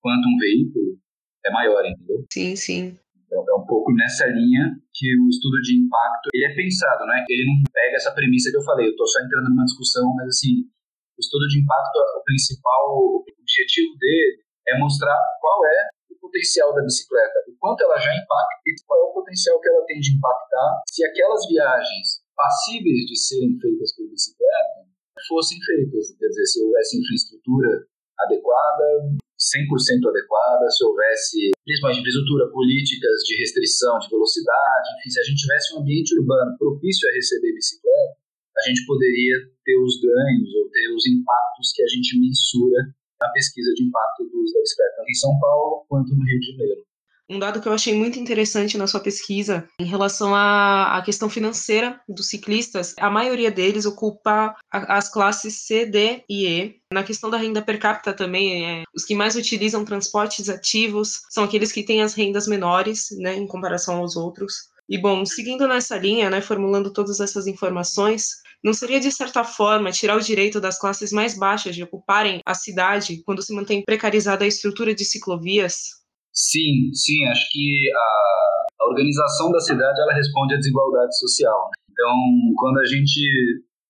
quanto 0.00 0.24
um 0.26 0.38
veículo 0.38 0.98
é 1.44 1.50
maior, 1.50 1.84
entendeu? 1.84 2.24
Sim, 2.32 2.56
sim. 2.56 2.98
Então, 3.26 3.44
é 3.48 3.54
um 3.56 3.66
pouco 3.66 3.92
nessa 3.94 4.26
linha 4.26 4.76
que 4.92 5.08
o 5.18 5.28
estudo 5.28 5.56
de 5.62 5.80
impacto 5.80 6.28
ele 6.34 6.44
é 6.44 6.54
pensado, 6.54 7.06
né? 7.06 7.24
Ele 7.28 7.44
não 7.48 7.62
pega 7.72 7.96
essa 7.96 8.12
premissa 8.12 8.50
que 8.50 8.58
eu 8.58 8.64
falei, 8.64 8.86
eu 8.86 8.90
estou 8.90 9.06
só 9.08 9.24
entrando 9.24 9.48
numa 9.48 9.64
discussão, 9.64 10.04
mas 10.14 10.28
assim, 10.28 10.68
o 11.16 11.20
estudo 11.20 11.48
de 11.48 11.62
impacto, 11.62 11.96
o 12.20 12.24
principal 12.24 13.24
objetivo 13.24 13.96
dele 13.98 14.42
é 14.68 14.78
mostrar 14.78 15.16
qual 15.40 15.64
é 15.64 15.88
potencial 16.32 16.72
da 16.72 16.80
bicicleta, 16.80 17.44
o 17.46 17.52
quanto 17.60 17.84
ela 17.84 18.00
já 18.00 18.08
impacta 18.16 18.64
e 18.64 18.72
qual 18.88 18.96
é 18.96 19.04
o 19.04 19.14
potencial 19.20 19.60
que 19.60 19.68
ela 19.68 19.84
tem 19.84 20.00
de 20.00 20.16
impactar 20.16 20.80
se 20.88 21.04
aquelas 21.04 21.44
viagens 21.46 22.24
passíveis 22.34 23.04
de 23.04 23.16
serem 23.20 23.60
feitas 23.60 23.94
por 23.94 24.08
bicicleta 24.08 24.88
fossem 25.28 25.60
feitas. 25.60 26.16
Quer 26.16 26.28
dizer, 26.28 26.46
se 26.46 26.64
houvesse 26.64 26.98
infraestrutura 26.98 27.86
adequada, 28.24 29.12
100% 29.36 30.08
adequada, 30.08 30.70
se 30.70 30.82
houvesse, 30.84 31.50
principalmente 31.64 32.00
infraestrutura, 32.00 32.50
políticas 32.50 33.16
de 33.28 33.36
restrição 33.38 33.98
de 34.00 34.08
velocidade, 34.08 34.88
enfim, 34.98 35.10
se 35.10 35.20
a 35.20 35.26
gente 35.28 35.42
tivesse 35.42 35.74
um 35.74 35.80
ambiente 35.84 36.16
urbano 36.18 36.56
propício 36.56 37.08
a 37.08 37.12
receber 37.12 37.52
bicicleta, 37.52 38.16
a 38.56 38.62
gente 38.68 38.86
poderia 38.86 39.36
ter 39.64 39.76
os 39.76 40.00
ganhos 40.00 40.48
ou 40.54 40.70
ter 40.70 40.88
os 40.94 41.04
impactos 41.06 41.72
que 41.74 41.82
a 41.82 41.88
gente 41.88 42.20
mensura 42.20 42.94
na 43.22 43.32
pesquisa 43.32 43.72
de 43.74 43.84
impacto 43.84 44.24
do 44.24 44.42
uso 44.42 44.54
da 44.54 44.60
bicicleta, 44.60 45.04
em 45.08 45.14
São 45.14 45.38
Paulo 45.40 45.84
quanto 45.88 46.14
no 46.14 46.24
Rio 46.24 46.40
de 46.40 46.46
Janeiro. 46.52 46.82
Um 47.30 47.38
dado 47.38 47.62
que 47.62 47.68
eu 47.68 47.72
achei 47.72 47.94
muito 47.94 48.18
interessante 48.18 48.76
na 48.76 48.86
sua 48.86 49.00
pesquisa, 49.00 49.66
em 49.80 49.86
relação 49.86 50.34
à, 50.34 50.98
à 50.98 51.02
questão 51.02 51.30
financeira 51.30 51.98
dos 52.06 52.28
ciclistas, 52.28 52.94
a 52.98 53.08
maioria 53.08 53.50
deles 53.50 53.86
ocupa 53.86 54.54
as 54.70 55.10
classes 55.10 55.66
C, 55.66 55.86
D 55.86 56.24
e 56.28 56.46
E. 56.46 56.74
Na 56.92 57.02
questão 57.02 57.30
da 57.30 57.38
renda 57.38 57.62
per 57.62 57.78
capita 57.78 58.12
também, 58.12 58.66
é, 58.66 58.82
os 58.94 59.04
que 59.04 59.14
mais 59.14 59.34
utilizam 59.34 59.84
transportes 59.84 60.50
ativos 60.50 61.22
são 61.30 61.44
aqueles 61.44 61.72
que 61.72 61.82
têm 61.82 62.02
as 62.02 62.12
rendas 62.12 62.46
menores, 62.46 63.06
né, 63.18 63.34
em 63.34 63.46
comparação 63.46 63.96
aos 63.96 64.14
outros. 64.14 64.70
E 64.86 64.98
bom, 64.98 65.24
seguindo 65.24 65.66
nessa 65.66 65.96
linha, 65.96 66.28
né, 66.28 66.42
formulando 66.42 66.92
todas 66.92 67.18
essas 67.18 67.46
informações, 67.46 68.42
não 68.62 68.72
seria, 68.72 69.00
de 69.00 69.10
certa 69.10 69.42
forma, 69.42 69.90
tirar 69.90 70.16
o 70.16 70.20
direito 70.20 70.60
das 70.60 70.78
classes 70.78 71.10
mais 71.10 71.36
baixas 71.36 71.74
de 71.74 71.82
ocuparem 71.82 72.40
a 72.46 72.54
cidade 72.54 73.22
quando 73.24 73.42
se 73.42 73.52
mantém 73.52 73.82
precarizada 73.84 74.44
a 74.44 74.48
estrutura 74.48 74.94
de 74.94 75.04
ciclovias? 75.04 76.02
Sim, 76.32 76.94
sim, 76.94 77.24
acho 77.26 77.46
que 77.50 77.90
a, 77.92 78.82
a 78.82 78.86
organização 78.88 79.50
da 79.50 79.60
cidade 79.60 80.00
ela 80.00 80.14
responde 80.14 80.54
à 80.54 80.56
desigualdade 80.56 81.18
social. 81.18 81.70
Né? 81.70 81.82
Então, 81.90 82.14
quando 82.56 82.78
a 82.78 82.86
gente 82.86 83.20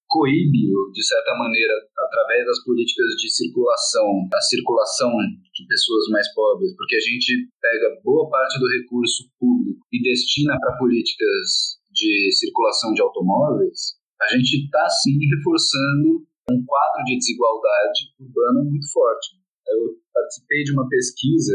coíbe, 0.09 0.69
de 0.93 1.03
certa 1.07 1.33
maneira, 1.39 1.73
através 1.97 2.45
das 2.45 2.65
políticas 2.65 3.07
de 3.17 3.33
circulação, 3.33 4.29
a 4.35 4.41
circulação 4.41 5.11
de 5.55 5.67
pessoas 5.67 6.09
mais 6.11 6.29
pobres, 6.35 6.75
porque 6.77 6.97
a 6.97 7.01
gente 7.01 7.49
pega 7.61 8.01
boa 8.05 8.29
parte 8.29 8.59
do 8.59 8.69
recurso 8.69 9.25
público 9.39 9.81
e 9.91 10.03
destina 10.03 10.59
para 10.61 10.77
políticas 10.77 11.81
de 11.91 12.31
circulação 12.33 12.93
de 12.93 13.01
automóveis, 13.01 14.02
a 14.23 14.29
gente 14.37 14.65
está 14.65 14.89
sim 14.89 15.19
reforçando 15.19 16.23
um 16.51 16.59
quadro 16.67 17.05
de 17.05 17.19
desigualdade 17.19 18.15
urbana 18.19 18.63
muito 18.65 18.87
forte. 18.93 19.39
Eu 19.67 19.99
participei 20.13 20.63
de 20.65 20.73
uma 20.73 20.89
pesquisa, 20.89 21.55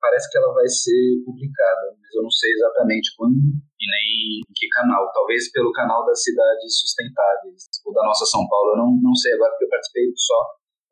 parece 0.00 0.30
que 0.30 0.38
ela 0.38 0.52
vai 0.52 0.68
ser 0.68 1.22
publicada, 1.24 1.94
mas 2.00 2.14
eu 2.14 2.22
não 2.22 2.30
sei 2.30 2.50
exatamente 2.52 3.14
quando 3.16 3.34
e 3.34 3.86
nem 3.86 4.40
em 4.40 4.52
que 4.54 4.68
canal. 4.68 5.10
Talvez 5.12 5.50
pelo 5.52 5.72
canal 5.72 6.04
das 6.06 6.22
cidades 6.22 6.80
sustentáveis, 6.80 7.68
ou 7.84 7.92
da 7.92 8.02
nossa 8.02 8.26
São 8.26 8.46
Paulo, 8.48 8.72
eu 8.72 8.78
não, 8.78 8.90
não 9.02 9.14
sei 9.14 9.32
agora 9.34 9.50
porque 9.52 9.64
eu 9.64 9.70
participei 9.70 10.04
só 10.16 10.40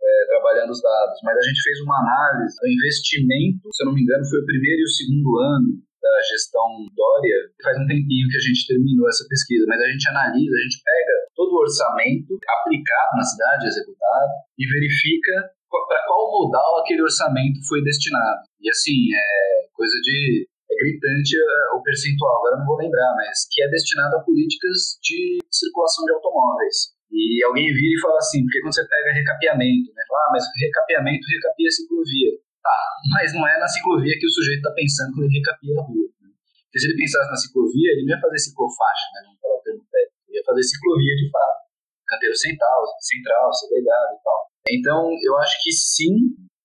é, 0.02 0.26
trabalhando 0.28 0.70
os 0.70 0.82
dados. 0.82 1.18
Mas 1.22 1.36
a 1.38 1.42
gente 1.42 1.62
fez 1.62 1.80
uma 1.80 1.98
análise 2.00 2.54
do 2.60 2.68
investimento, 2.68 3.68
se 3.72 3.82
eu 3.82 3.86
não 3.86 3.94
me 3.94 4.02
engano, 4.02 4.24
foi 4.28 4.40
o 4.40 4.46
primeiro 4.46 4.80
e 4.80 4.84
o 4.84 4.94
segundo 4.94 5.30
ano 5.38 5.70
da 6.04 6.14
gestão 6.28 6.68
Dória, 6.92 7.48
faz 7.64 7.80
um 7.80 7.88
tempinho 7.88 8.28
que 8.28 8.36
a 8.36 8.44
gente 8.44 8.68
terminou 8.68 9.08
essa 9.08 9.24
pesquisa, 9.24 9.64
mas 9.64 9.80
a 9.80 9.88
gente 9.88 10.04
analisa, 10.12 10.52
a 10.52 10.64
gente 10.68 10.84
pega 10.84 11.14
todo 11.32 11.48
o 11.56 11.64
orçamento 11.64 12.36
aplicado 12.44 13.12
na 13.16 13.24
cidade, 13.24 13.72
executado, 13.72 14.32
e 14.60 14.68
verifica 14.68 15.48
para 15.88 16.04
qual 16.06 16.30
modal 16.30 16.78
aquele 16.78 17.02
orçamento 17.02 17.58
foi 17.66 17.82
destinado. 17.82 18.44
E 18.60 18.68
assim, 18.68 19.08
é 19.16 19.66
coisa 19.72 19.96
de. 20.04 20.46
É 20.64 20.74
gritante 20.80 21.36
é, 21.36 21.76
o 21.76 21.82
percentual, 21.82 22.40
agora 22.40 22.56
não 22.56 22.64
vou 22.64 22.76
lembrar, 22.80 23.12
mas 23.16 23.46
que 23.52 23.62
é 23.62 23.68
destinado 23.68 24.16
a 24.16 24.24
políticas 24.24 24.96
de 25.04 25.38
circulação 25.52 26.04
de 26.06 26.12
automóveis. 26.12 26.96
E 27.12 27.44
alguém 27.44 27.68
vira 27.68 27.94
e 27.94 28.00
fala 28.00 28.16
assim, 28.16 28.42
porque 28.42 28.60
quando 28.60 28.74
você 28.74 28.88
pega 28.88 29.12
recapeamento, 29.12 29.92
né? 29.92 30.02
Fala, 30.08 30.20
ah, 30.24 30.30
mas 30.32 30.44
recapeamento 30.58 31.22
recapia 31.30 31.68
a 31.68 31.70
ciclovia. 31.70 32.32
Tá, 32.64 32.80
mas 33.12 33.28
não 33.36 33.44
é 33.44 33.60
na 33.60 33.68
ciclovia 33.68 34.16
que 34.16 34.24
o 34.24 34.32
sujeito 34.32 34.64
está 34.64 34.72
pensando 34.72 35.12
quando 35.12 35.28
ele 35.28 35.36
recapia 35.36 35.76
a 35.76 35.84
rua. 35.84 36.08
Né? 36.16 36.32
Porque 36.64 36.80
se 36.80 36.88
ele 36.88 36.96
pensasse 36.96 37.28
na 37.28 37.36
ciclovia, 37.36 37.92
ele 37.92 38.08
não 38.08 38.16
ia 38.16 38.20
fazer 38.24 38.38
ciclofaixa, 38.40 39.06
né? 39.12 39.20
Vamos 39.28 39.40
falar 39.44 39.56
o 39.60 39.64
termo 39.68 39.84
técnico. 39.84 40.24
Ele 40.32 40.38
ia 40.40 40.44
fazer 40.48 40.62
ciclovia 40.64 41.14
de 41.20 41.28
fato. 41.28 41.60
Canteiro 42.08 42.36
central, 42.40 42.80
central, 43.04 43.52
segregado 43.52 44.10
e 44.16 44.20
tal. 44.24 44.40
Então, 44.64 44.98
eu 45.12 45.36
acho 45.44 45.60
que 45.60 45.72
sim, 45.76 46.16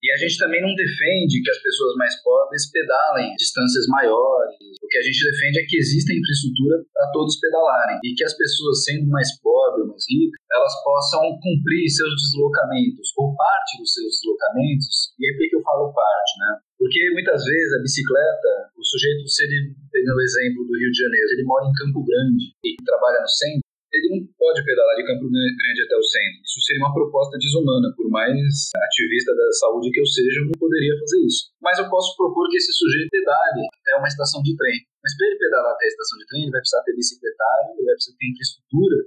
e 0.02 0.12
a 0.12 0.18
gente 0.18 0.38
também 0.40 0.62
não 0.62 0.74
defende 0.76 1.44
que 1.44 1.52
as 1.52 1.62
pessoas 1.62 1.96
mais 1.96 2.16
pobres 2.24 2.72
pedalem 2.72 3.36
distâncias 3.36 3.86
maiores. 3.88 4.56
O 4.82 4.88
que 4.88 4.98
a 4.98 5.04
gente 5.04 5.20
defende 5.32 5.60
é 5.60 5.66
que 5.68 5.78
exista 5.78 6.16
infraestrutura 6.16 6.80
para 6.94 7.12
todos 7.12 7.40
pedalarem 7.40 8.00
e 8.04 8.16
que 8.16 8.24
as 8.24 8.36
pessoas, 8.36 8.84
sendo 8.86 9.08
mais 9.12 9.28
pobres 9.44 9.84
ou 9.84 9.92
mais 9.92 10.04
ricas, 10.08 10.40
elas 10.56 10.74
possam 10.84 11.22
cumprir 11.44 11.84
seus 11.92 12.16
deslocamentos 12.16 13.12
ou 13.18 13.36
parte 13.36 13.78
dos 13.80 13.92
seus 13.94 14.12
deslocamentos. 14.16 15.12
E 15.20 15.28
aí 15.28 15.34
por 15.36 15.44
que 15.50 15.56
eu 15.56 15.64
falo 15.68 15.92
parte, 15.92 16.34
né? 16.40 16.52
Porque 16.80 17.00
muitas 17.12 17.44
vezes 17.44 17.74
a 17.76 17.84
bicicleta, 17.84 18.72
o 18.72 18.84
sujeito, 18.84 19.28
se 19.28 19.44
ele, 19.44 19.76
no 19.76 20.22
exemplo 20.22 20.64
do 20.64 20.80
Rio 20.80 20.92
de 20.92 21.00
Janeiro, 21.04 21.28
ele 21.36 21.44
mora 21.44 21.68
em 21.68 21.76
Campo 21.76 22.00
Grande 22.08 22.56
e 22.64 22.76
trabalha 22.88 23.20
no 23.20 23.28
centro, 23.28 23.69
ele 23.92 24.08
não 24.14 24.20
pode 24.38 24.62
pedalar 24.64 24.96
de 24.96 25.06
Campo 25.06 25.26
Grande 25.26 25.82
até 25.86 25.96
o 25.98 26.06
centro. 26.06 26.42
Isso 26.46 26.62
seria 26.62 26.82
uma 26.86 26.94
proposta 26.94 27.38
desumana, 27.38 27.90
por 27.98 28.10
mais 28.10 28.38
ativista 28.78 29.34
da 29.34 29.48
saúde 29.58 29.90
que 29.90 30.00
eu 30.00 30.06
seja, 30.06 30.40
eu 30.42 30.48
não 30.50 30.58
poderia 30.58 30.94
fazer 31.00 31.20
isso. 31.26 31.50
Mas 31.62 31.80
eu 31.80 31.90
posso 31.90 32.16
propor 32.16 32.50
que 32.50 32.58
esse 32.58 32.72
sujeito 32.74 33.10
pedale 33.10 33.66
até 33.66 33.98
uma 33.98 34.08
estação 34.08 34.42
de 34.42 34.56
trem. 34.56 34.78
Mas 35.02 35.18
para 35.18 35.26
ele 35.28 35.38
pedalar 35.38 35.74
até 35.74 35.86
a 35.86 35.94
estação 35.94 36.18
de 36.20 36.26
trem, 36.28 36.42
ele 36.44 36.52
vai 36.52 36.62
precisar 36.62 36.84
ter 36.86 36.94
bicicletário, 36.94 37.68
ele 37.78 37.86
vai 37.86 37.96
precisar 37.96 38.16
ter 38.18 38.28
infraestrutura 38.30 38.98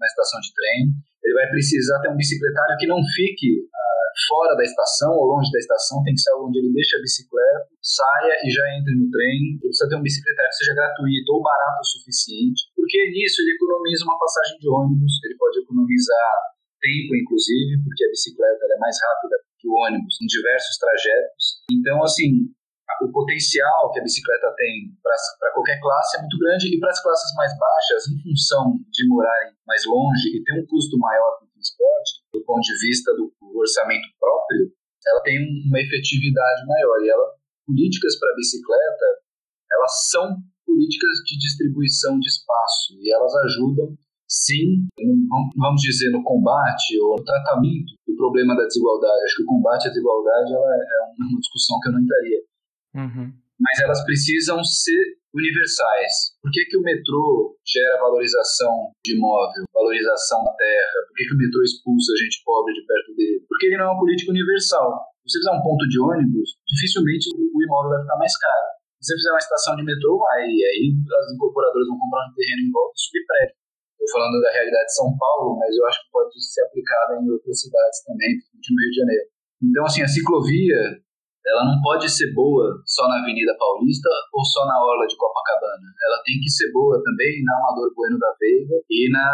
na 0.00 0.06
estação 0.06 0.40
de 0.42 0.50
trem, 0.54 0.78
ele 1.22 1.34
vai 1.34 1.46
precisar 1.50 1.98
ter 2.02 2.10
um 2.10 2.18
bicicletário 2.18 2.76
que 2.78 2.86
não 2.90 2.98
fique 3.14 3.62
uh, 3.62 3.81
fora 4.28 4.54
da 4.56 4.64
estação 4.64 5.12
ou 5.16 5.36
longe 5.36 5.50
da 5.50 5.58
estação, 5.58 6.02
tem 6.02 6.14
que 6.14 6.20
ser 6.20 6.32
onde 6.36 6.58
ele 6.58 6.72
deixa 6.72 6.96
a 6.96 7.00
bicicleta, 7.00 7.68
saia 7.80 8.34
e 8.44 8.48
já 8.50 8.64
entre 8.76 8.94
no 8.94 9.10
trem. 9.10 9.58
Ele 9.58 9.68
precisa 9.68 9.88
ter 9.88 9.96
um 9.96 10.04
bicicletário 10.04 10.50
que 10.50 10.60
seja 10.62 10.74
gratuito 10.74 11.28
ou 11.32 11.42
barato 11.42 11.80
o 11.80 11.90
suficiente, 11.98 12.70
porque 12.74 12.98
nisso 13.10 13.42
ele 13.42 13.56
economiza 13.56 14.04
uma 14.04 14.18
passagem 14.18 14.58
de 14.58 14.68
ônibus, 14.68 15.12
ele 15.24 15.36
pode 15.36 15.58
economizar 15.60 16.52
tempo, 16.82 17.14
inclusive, 17.14 17.78
porque 17.86 18.04
a 18.04 18.10
bicicleta 18.10 18.62
é 18.66 18.78
mais 18.78 18.96
rápida 18.98 19.36
que 19.62 19.68
o 19.70 19.74
ônibus 19.86 20.18
em 20.18 20.26
diversos 20.26 20.76
trajetos. 20.76 21.62
Então, 21.70 22.02
assim, 22.02 22.50
o 23.00 23.10
potencial 23.10 23.90
que 23.92 24.00
a 24.00 24.02
bicicleta 24.02 24.52
tem 24.58 24.90
para 25.00 25.52
qualquer 25.54 25.78
classe 25.80 26.18
é 26.18 26.20
muito 26.20 26.36
grande 26.38 26.74
e 26.74 26.78
para 26.78 26.90
as 26.90 27.00
classes 27.00 27.32
mais 27.34 27.52
baixas, 27.56 28.10
em 28.10 28.18
função 28.22 28.78
de 28.90 29.06
morarem 29.08 29.54
mais 29.66 29.86
longe 29.86 30.34
e 30.34 30.42
ter 30.42 30.58
um 30.58 30.66
custo 30.66 30.98
maior 30.98 31.38
com 31.38 31.46
o 31.46 31.52
transporte, 31.54 32.21
do 32.32 32.42
ponto 32.44 32.60
de 32.60 32.76
vista 32.86 33.12
do, 33.14 33.32
do 33.40 33.58
orçamento 33.58 34.08
próprio, 34.18 34.72
ela 35.06 35.22
tem 35.22 35.38
uma 35.38 35.80
efetividade 35.80 36.66
maior. 36.66 37.02
E 37.04 37.10
ela, 37.10 37.26
políticas 37.66 38.18
para 38.18 38.32
a 38.32 38.36
bicicleta, 38.36 39.06
elas 39.72 40.08
são 40.10 40.36
políticas 40.64 41.12
de 41.26 41.38
distribuição 41.38 42.18
de 42.18 42.28
espaço 42.28 42.96
e 43.00 43.12
elas 43.12 43.34
ajudam, 43.46 43.96
sim, 44.28 44.86
vamos 45.56 45.82
dizer, 45.82 46.10
no 46.10 46.22
combate 46.22 46.98
ou 47.00 47.18
no 47.18 47.24
tratamento 47.24 47.92
do 48.06 48.16
problema 48.16 48.56
da 48.56 48.64
desigualdade. 48.64 49.24
Acho 49.24 49.36
que 49.36 49.42
o 49.42 49.52
combate 49.52 49.88
à 49.88 49.90
desigualdade 49.90 50.52
ela 50.52 50.74
é 50.74 51.24
uma 51.24 51.40
discussão 51.40 51.78
que 51.80 51.88
eu 51.88 51.92
não 51.92 52.00
entraria 52.00 52.42
Uhum. 52.94 53.32
Mas 53.58 53.80
elas 53.80 54.04
precisam 54.04 54.62
ser 54.64 55.16
universais. 55.34 56.36
Por 56.40 56.50
que, 56.52 56.64
que 56.68 56.76
o 56.76 56.84
metrô 56.84 57.56
gera 57.64 58.00
valorização 58.00 58.92
de 59.04 59.16
imóvel, 59.16 59.64
valorização 59.72 60.44
da 60.44 60.52
terra? 60.52 60.98
Por 61.08 61.14
que, 61.16 61.24
que 61.24 61.34
o 61.34 61.40
metrô 61.40 61.60
expulsa 61.64 62.12
a 62.12 62.20
gente 62.22 62.44
pobre 62.44 62.72
de 62.76 62.84
perto 62.84 63.10
dele? 63.16 63.44
Porque 63.48 63.66
ele 63.66 63.78
não 63.80 63.86
é 63.86 63.90
uma 63.92 64.00
política 64.00 64.30
universal. 64.30 65.08
Se 65.24 65.32
você 65.32 65.38
fizer 65.40 65.54
um 65.56 65.64
ponto 65.64 65.84
de 65.88 65.98
ônibus, 66.00 66.48
dificilmente 66.68 67.30
o 67.32 67.58
imóvel 67.62 67.96
vai 67.96 68.02
ficar 68.02 68.18
mais 68.18 68.36
caro. 68.36 68.68
Se 69.00 69.10
você 69.10 69.14
fizer 69.18 69.32
uma 69.32 69.42
estação 69.42 69.72
de 69.76 69.82
metrô, 69.82 70.18
vai. 70.18 70.46
E 70.46 70.62
aí 70.62 70.84
as 70.94 71.26
incorporadoras 71.34 71.88
vão 71.88 71.98
comprar 71.98 72.28
um 72.28 72.34
terreno 72.36 72.62
em 72.68 72.70
volta 72.70 72.94
e 72.94 73.02
subir 73.02 73.24
prédio. 73.26 73.56
Estou 74.02 74.18
falando 74.18 74.42
da 74.42 74.50
realidade 74.50 74.86
de 74.86 74.94
São 74.98 75.10
Paulo, 75.14 75.58
mas 75.58 75.70
eu 75.74 75.86
acho 75.86 76.02
que 76.02 76.10
pode 76.10 76.34
ser 76.34 76.62
aplicada 76.66 77.14
em 77.22 77.30
outras 77.30 77.54
cidades 77.54 78.02
também, 78.02 78.34
no 78.34 78.78
Rio 78.82 78.90
de 78.90 78.98
Janeiro. 78.98 79.26
Então, 79.62 79.86
assim, 79.86 80.02
a 80.02 80.08
ciclovia 80.10 80.98
ela 81.46 81.64
não 81.66 81.80
pode 81.82 82.08
ser 82.08 82.32
boa 82.32 82.82
só 82.86 83.08
na 83.08 83.18
Avenida 83.18 83.54
Paulista 83.58 84.08
ou 84.32 84.44
só 84.44 84.64
na 84.66 84.78
Orla 84.78 85.06
de 85.06 85.16
Copacabana. 85.16 85.90
Ela 86.06 86.22
tem 86.24 86.38
que 86.38 86.48
ser 86.48 86.70
boa 86.70 87.02
também 87.02 87.42
na 87.42 87.56
Amador 87.58 87.92
Bueno 87.94 88.18
da 88.18 88.30
Veiga 88.38 88.78
e 88.88 89.10
na, 89.10 89.26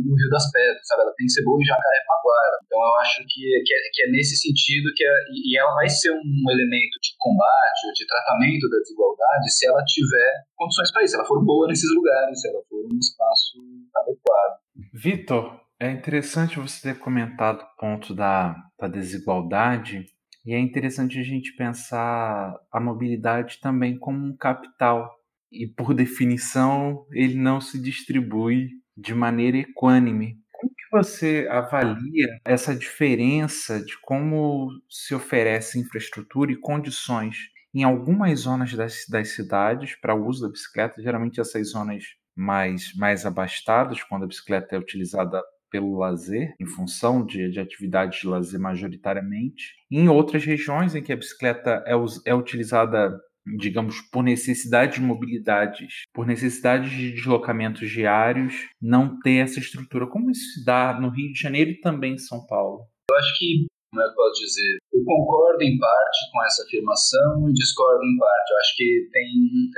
no 0.00 0.16
Rio 0.16 0.30
das 0.30 0.50
Pedras, 0.50 0.86
sabe? 0.88 1.02
Ela 1.02 1.14
tem 1.16 1.26
que 1.26 1.32
ser 1.32 1.44
boa 1.44 1.60
em 1.60 1.68
Jacarepaguara. 1.68 2.56
Então 2.64 2.80
eu 2.80 2.94
acho 3.04 3.20
que, 3.28 3.44
que, 3.64 3.72
é, 3.74 3.78
que 3.92 4.02
é 4.04 4.10
nesse 4.10 4.36
sentido 4.40 4.88
que 4.96 5.04
é, 5.04 5.12
e 5.28 5.58
ela 5.58 5.74
vai 5.74 5.88
ser 5.88 6.10
um 6.10 6.50
elemento 6.50 6.96
de 7.04 7.12
combate 7.18 7.80
ou 7.84 7.92
de 7.92 8.06
tratamento 8.06 8.68
da 8.72 8.78
desigualdade 8.80 9.52
se 9.52 9.68
ela 9.68 9.84
tiver 9.84 10.32
condições 10.56 10.92
para 10.92 11.04
isso, 11.04 11.12
se 11.12 11.16
ela 11.18 11.28
for 11.28 11.44
boa 11.44 11.68
nesses 11.68 11.90
lugares, 11.94 12.40
se 12.40 12.48
ela 12.48 12.60
for 12.68 12.80
um 12.80 12.98
espaço 12.98 13.60
adequado. 13.94 14.56
Vitor, 14.92 15.60
é 15.78 15.90
interessante 15.90 16.58
você 16.58 16.92
ter 16.92 16.98
comentado 16.98 17.60
o 17.60 17.76
ponto 17.78 18.14
da, 18.14 18.56
da 18.78 18.88
desigualdade 18.88 20.06
e 20.46 20.54
é 20.54 20.58
interessante 20.60 21.18
a 21.18 21.22
gente 21.24 21.52
pensar 21.56 22.54
a 22.70 22.78
mobilidade 22.78 23.58
também 23.60 23.98
como 23.98 24.24
um 24.24 24.36
capital. 24.36 25.12
E, 25.50 25.66
por 25.66 25.92
definição, 25.94 27.04
ele 27.10 27.34
não 27.34 27.60
se 27.60 27.82
distribui 27.82 28.68
de 28.96 29.12
maneira 29.12 29.58
equânime. 29.58 30.36
Como 30.52 30.72
que 30.72 30.88
você 30.90 31.48
avalia 31.50 32.28
essa 32.44 32.74
diferença 32.74 33.84
de 33.84 33.98
como 34.00 34.68
se 34.88 35.14
oferece 35.14 35.80
infraestrutura 35.80 36.52
e 36.52 36.56
condições 36.56 37.36
em 37.74 37.82
algumas 37.82 38.40
zonas 38.40 38.72
das, 38.72 39.04
das 39.06 39.34
cidades 39.34 39.96
para 39.96 40.14
o 40.14 40.26
uso 40.26 40.46
da 40.46 40.48
bicicleta, 40.48 41.02
geralmente 41.02 41.40
essas 41.40 41.72
zonas 41.72 42.04
mais, 42.34 42.94
mais 42.94 43.26
abastadas, 43.26 44.02
quando 44.02 44.22
a 44.24 44.28
bicicleta 44.28 44.76
é 44.76 44.78
utilizada 44.78 45.42
pelo 45.76 45.98
lazer, 45.98 46.54
em 46.58 46.66
função 46.66 47.24
de, 47.24 47.50
de 47.50 47.60
atividades 47.60 48.20
de 48.20 48.26
lazer 48.26 48.58
majoritariamente. 48.58 49.74
Em 49.90 50.08
outras 50.08 50.42
regiões 50.42 50.94
em 50.94 51.02
que 51.02 51.12
a 51.12 51.16
bicicleta 51.16 51.84
é, 51.86 51.92
é 52.24 52.34
utilizada 52.34 53.20
digamos, 53.58 54.00
por 54.10 54.24
necessidade 54.24 54.94
de 54.94 55.00
mobilidades, 55.00 56.02
por 56.12 56.26
necessidade 56.26 56.90
de 56.90 57.12
deslocamentos 57.12 57.88
diários, 57.88 58.54
não 58.82 59.20
ter 59.20 59.38
essa 59.38 59.60
estrutura. 59.60 60.08
Como 60.08 60.32
isso 60.32 60.54
se 60.54 60.64
dá 60.64 60.98
no 60.98 61.10
Rio 61.10 61.32
de 61.32 61.38
Janeiro 61.38 61.70
e 61.70 61.80
também 61.80 62.14
em 62.14 62.18
São 62.18 62.44
Paulo? 62.44 62.88
Eu 63.08 63.16
acho 63.16 63.38
que, 63.38 63.66
como 63.92 64.02
é 64.02 64.04
que 64.04 64.10
eu 64.10 64.16
posso 64.16 64.40
dizer, 64.40 64.78
eu 64.92 65.04
concordo 65.04 65.62
em 65.62 65.78
parte 65.78 66.18
com 66.32 66.42
essa 66.42 66.64
afirmação 66.64 67.48
e 67.48 67.52
discordo 67.52 68.02
em 68.02 68.18
parte. 68.18 68.50
Eu 68.50 68.58
acho 68.58 68.74
que 68.74 69.08
tem, 69.12 69.28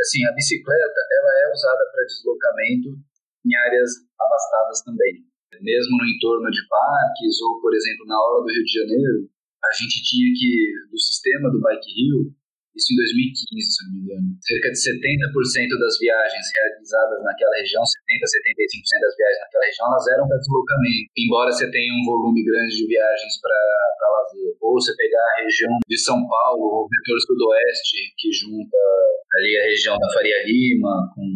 assim, 0.01 0.25
a 0.25 0.33
bicicleta, 0.33 1.01
ela 1.21 1.33
é 1.45 1.53
usada 1.53 1.85
para 1.93 2.07
deslocamento 2.07 2.89
em 3.45 3.55
áreas 3.55 3.91
abastadas 4.19 4.81
também 4.83 5.28
mesmo 5.57 5.97
no 5.97 6.07
entorno 6.07 6.51
de 6.51 6.63
parques 6.69 7.41
ou, 7.41 7.61
por 7.61 7.73
exemplo, 7.75 8.05
na 8.07 8.21
hora 8.21 8.45
do 8.45 8.53
Rio 8.53 8.65
de 8.65 8.73
Janeiro, 8.73 9.31
a 9.65 9.73
gente 9.73 10.05
tinha 10.05 10.29
que, 10.37 10.51
do 10.91 10.99
sistema 10.99 11.51
do 11.51 11.61
Bike 11.61 11.91
Rio, 11.91 12.31
isso 12.79 12.95
em 12.95 12.97
2015, 12.97 13.59
se 13.59 13.83
não 13.83 13.91
me 13.91 13.99
engano. 14.07 14.29
Cerca 14.39 14.71
de 14.71 14.79
70% 14.79 15.83
das 15.83 15.99
viagens 15.99 16.47
realizadas 16.55 17.19
naquela 17.27 17.55
região, 17.59 17.83
70, 17.83 18.23
75% 18.23 19.03
das 19.03 19.17
viagens 19.19 19.41
naquela 19.43 19.67
região, 19.67 19.87
elas 19.91 20.07
eram 20.15 20.25
para 20.31 20.39
deslocamento. 20.39 21.11
Embora 21.19 21.51
você 21.51 21.67
tenha 21.75 21.91
um 21.91 22.07
volume 22.07 22.39
grande 22.47 22.79
de 22.79 22.87
viagens 22.87 23.35
para 23.43 23.59
lazer. 24.15 24.55
Ou 24.63 24.79
você 24.79 24.95
pegar 24.95 25.19
a 25.19 25.43
região 25.43 25.75
de 25.91 25.99
São 25.99 26.23
Paulo, 26.23 26.87
o 26.87 26.89
vetor 26.89 27.19
sudoeste, 27.27 28.15
que 28.15 28.31
junta 28.31 28.79
ali 29.35 29.59
a 29.59 29.65
região 29.67 29.99
da 29.99 30.09
Faria 30.15 30.39
Lima 30.47 31.11
com, 31.19 31.27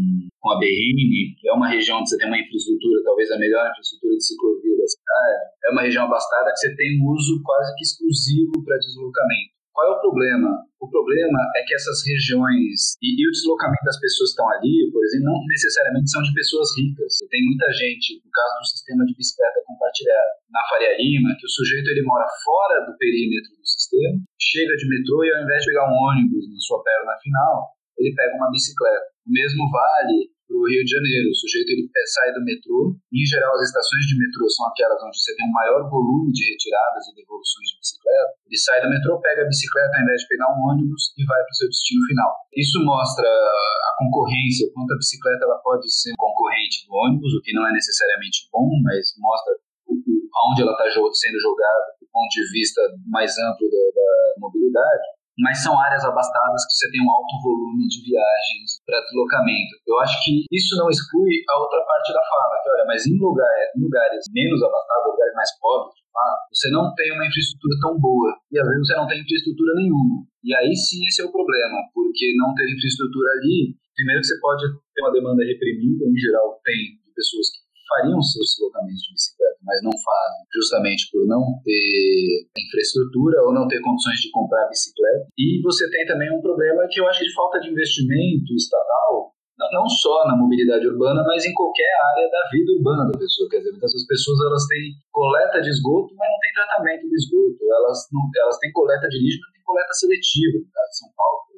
com 0.42 0.50
a 0.50 0.58
Berrini, 0.58 1.38
que 1.38 1.48
é 1.48 1.52
uma 1.54 1.70
região 1.70 2.02
onde 2.02 2.10
você 2.10 2.18
tem 2.18 2.26
uma 2.26 2.36
infraestrutura, 2.36 2.98
talvez 3.06 3.30
a 3.30 3.38
melhor 3.38 3.62
infraestrutura 3.70 4.18
de 4.18 4.26
ciclovia 4.26 4.76
da 4.76 4.88
cidade. 4.90 5.38
É 5.62 5.70
uma 5.70 5.82
região 5.86 6.04
abastada 6.04 6.50
que 6.50 6.58
você 6.58 6.74
tem 6.74 6.98
um 6.98 7.14
uso 7.14 7.40
quase 7.46 7.70
que 7.78 7.86
exclusivo 7.86 8.58
para 8.66 8.76
deslocamento. 8.76 9.54
Qual 9.72 9.88
é 9.88 9.96
o 9.96 10.02
problema? 10.02 10.50
O 10.82 10.90
problema 10.90 11.40
é 11.56 11.64
que 11.64 11.72
essas 11.72 12.04
regiões 12.04 12.98
e, 13.00 13.16
e, 13.16 13.22
o 13.24 13.32
deslocamento 13.32 13.86
das 13.86 13.96
pessoas 13.96 14.28
que 14.28 14.34
estão 14.36 14.50
ali, 14.52 14.90
por 14.92 15.00
exemplo, 15.00 15.32
não 15.32 15.38
necessariamente 15.48 16.10
são 16.10 16.20
de 16.20 16.34
pessoas 16.34 16.68
ricas. 16.76 17.16
Tem 17.30 17.40
muita 17.40 17.72
gente, 17.72 18.20
no 18.20 18.28
caso 18.28 18.52
do 18.60 18.68
sistema 18.68 19.06
de 19.06 19.16
bicicleta 19.16 19.64
compartilhada, 19.64 20.32
na 20.52 20.60
Faria 20.68 20.92
Lima, 20.98 21.32
que 21.40 21.46
o 21.46 21.54
sujeito 21.56 21.88
ele 21.88 22.04
mora 22.04 22.26
fora 22.44 22.84
do 22.84 22.92
perímetro 22.98 23.56
do 23.56 23.64
sistema, 23.64 24.20
chega 24.36 24.76
de 24.76 24.84
metrô 24.90 25.24
e 25.24 25.32
ao 25.32 25.40
invés 25.40 25.64
de 25.64 25.72
pegar 25.72 25.88
um 25.88 25.96
ônibus 25.96 26.52
na 26.52 26.60
sua 26.60 26.82
perna 26.84 27.16
final, 27.22 27.72
ele 27.96 28.12
pega 28.12 28.36
uma 28.36 28.50
bicicleta. 28.50 29.11
O 29.22 29.30
mesmo 29.30 29.70
vale 29.70 30.32
para 30.52 30.58
o 30.58 30.68
Rio 30.68 30.84
de 30.84 30.92
Janeiro. 30.92 31.30
O 31.30 31.38
sujeito 31.40 31.70
ele 31.72 31.88
sai 31.88 32.28
do 32.34 32.44
metrô. 32.44 32.92
Em 33.08 33.24
geral, 33.24 33.54
as 33.56 33.70
estações 33.70 34.04
de 34.04 34.18
metrô 34.20 34.44
são 34.50 34.68
aquelas 34.68 35.00
onde 35.00 35.16
você 35.16 35.32
tem 35.34 35.48
um 35.48 35.56
maior 35.56 35.88
volume 35.88 36.28
de 36.34 36.44
retiradas 36.52 37.08
e 37.08 37.16
devoluções 37.16 37.66
de 37.72 37.78
bicicleta. 37.80 38.32
Ele 38.44 38.58
sai 38.58 38.78
do 38.84 38.90
metrô, 38.92 39.20
pega 39.24 39.42
a 39.42 39.48
bicicleta 39.48 39.96
ao 39.96 40.02
invés 40.02 40.20
de 40.20 40.28
pegar 40.28 40.48
um 40.52 40.60
ônibus 40.68 41.14
e 41.16 41.24
vai 41.24 41.40
para 41.40 41.54
o 41.54 41.56
seu 41.56 41.68
destino 41.70 42.02
final. 42.04 42.30
Isso 42.52 42.78
mostra 42.84 43.24
a 43.24 43.90
concorrência, 43.96 44.68
quanto 44.74 44.92
a 44.92 45.00
bicicleta 45.00 45.44
ela 45.46 45.58
pode 45.64 45.88
ser 45.88 46.12
concorrente 46.18 46.84
do 46.84 46.92
ônibus, 46.92 47.32
o 47.32 47.42
que 47.42 47.54
não 47.54 47.66
é 47.66 47.72
necessariamente 47.72 48.50
bom, 48.52 48.68
mas 48.84 49.14
mostra 49.18 49.54
onde 49.88 50.62
ela 50.62 50.72
está 50.72 50.84
sendo 50.90 51.38
jogada 51.38 51.94
do 52.00 52.06
ponto 52.10 52.28
de 52.28 52.42
vista 52.52 52.80
mais 53.06 53.30
amplo 53.38 53.68
da, 53.70 53.84
da 53.94 54.10
mobilidade 54.38 55.21
mas 55.38 55.62
são 55.62 55.72
áreas 55.78 56.04
abastadas 56.04 56.64
que 56.68 56.74
você 56.76 56.90
tem 56.92 57.00
um 57.00 57.10
alto 57.10 57.34
volume 57.40 57.88
de 57.88 58.04
viagens 58.04 58.80
para 58.84 59.00
deslocamento. 59.00 59.72
Eu 59.86 59.96
acho 60.00 60.20
que 60.24 60.44
isso 60.52 60.76
não 60.76 60.90
exclui 60.90 61.40
a 61.48 61.56
outra 61.58 61.80
parte 61.84 62.12
da 62.12 62.20
fala, 62.20 62.60
que 62.60 62.68
olha, 62.68 62.84
mas 62.86 63.06
em 63.06 63.16
lugares, 63.16 63.68
lugares 63.76 64.24
menos 64.32 64.60
abastados, 64.62 65.12
lugares 65.12 65.34
mais 65.34 65.50
pobres, 65.58 66.02
ah, 66.12 66.36
você 66.52 66.68
não 66.68 66.92
tem 66.94 67.08
uma 67.16 67.24
infraestrutura 67.24 67.74
tão 67.80 67.96
boa 67.96 68.36
e 68.52 68.60
às 68.60 68.66
vezes 68.68 68.86
você 68.86 68.96
não 68.96 69.08
tem 69.08 69.20
infraestrutura 69.20 69.72
nenhuma. 69.80 70.28
E 70.44 70.52
aí 70.52 70.76
sim 70.76 71.00
esse 71.08 71.22
é 71.22 71.24
o 71.24 71.32
problema, 71.32 71.80
porque 71.94 72.36
não 72.36 72.52
ter 72.52 72.68
infraestrutura 72.68 73.32
ali, 73.32 73.72
primeiro 73.96 74.20
que 74.20 74.28
você 74.28 74.38
pode 74.40 74.64
ter 74.92 75.00
uma 75.00 75.12
demanda 75.12 75.40
reprimida, 75.44 76.04
em 76.04 76.18
geral 76.20 76.60
tem 76.60 77.00
de 77.00 77.10
pessoas 77.16 77.48
que 77.48 77.61
fariam 77.92 78.20
seus 78.24 78.56
deslocamentos 78.56 79.04
de 79.04 79.12
bicicleta, 79.12 79.60
mas 79.60 79.78
não 79.84 79.92
fazem, 79.92 80.40
justamente 80.48 81.12
por 81.12 81.26
não 81.28 81.44
ter 81.60 82.48
infraestrutura 82.56 83.44
ou 83.44 83.52
não 83.52 83.68
ter 83.68 83.80
condições 83.84 84.16
de 84.24 84.30
comprar 84.32 84.68
bicicleta. 84.68 85.28
E 85.36 85.60
você 85.60 85.84
tem 85.90 86.06
também 86.06 86.32
um 86.32 86.40
problema 86.40 86.88
que 86.88 87.00
eu 87.00 87.08
acho 87.08 87.20
de 87.20 87.34
falta 87.34 87.60
de 87.60 87.68
investimento 87.68 88.56
estatal, 88.56 89.32
não 89.70 89.86
só 89.86 90.26
na 90.26 90.34
mobilidade 90.34 90.88
urbana, 90.88 91.22
mas 91.22 91.44
em 91.44 91.54
qualquer 91.54 91.92
área 92.16 92.26
da 92.26 92.42
vida 92.50 92.72
urbana 92.72 93.06
da 93.12 93.18
pessoa. 93.18 93.48
Quer 93.48 93.58
dizer, 93.58 93.70
muitas 93.70 94.06
pessoas 94.06 94.38
elas 94.48 94.66
têm 94.66 94.96
coleta 95.12 95.60
de 95.60 95.70
esgoto, 95.70 96.14
mas 96.16 96.26
não 96.26 96.40
tem 96.40 96.52
tratamento 96.52 97.04
de 97.06 97.14
esgoto. 97.14 97.60
Elas, 97.70 98.08
não, 98.10 98.22
elas 98.42 98.58
têm 98.58 98.72
coleta 98.72 99.06
de 99.06 99.22
lixo, 99.22 99.38
mas 99.38 99.48
não 99.48 99.54
tem 99.54 99.64
coleta 99.64 99.92
seletiva, 99.92 100.58
no 100.58 100.72
caso 100.72 100.90
de 100.90 100.98
São 100.98 101.10
Paulo. 101.14 101.51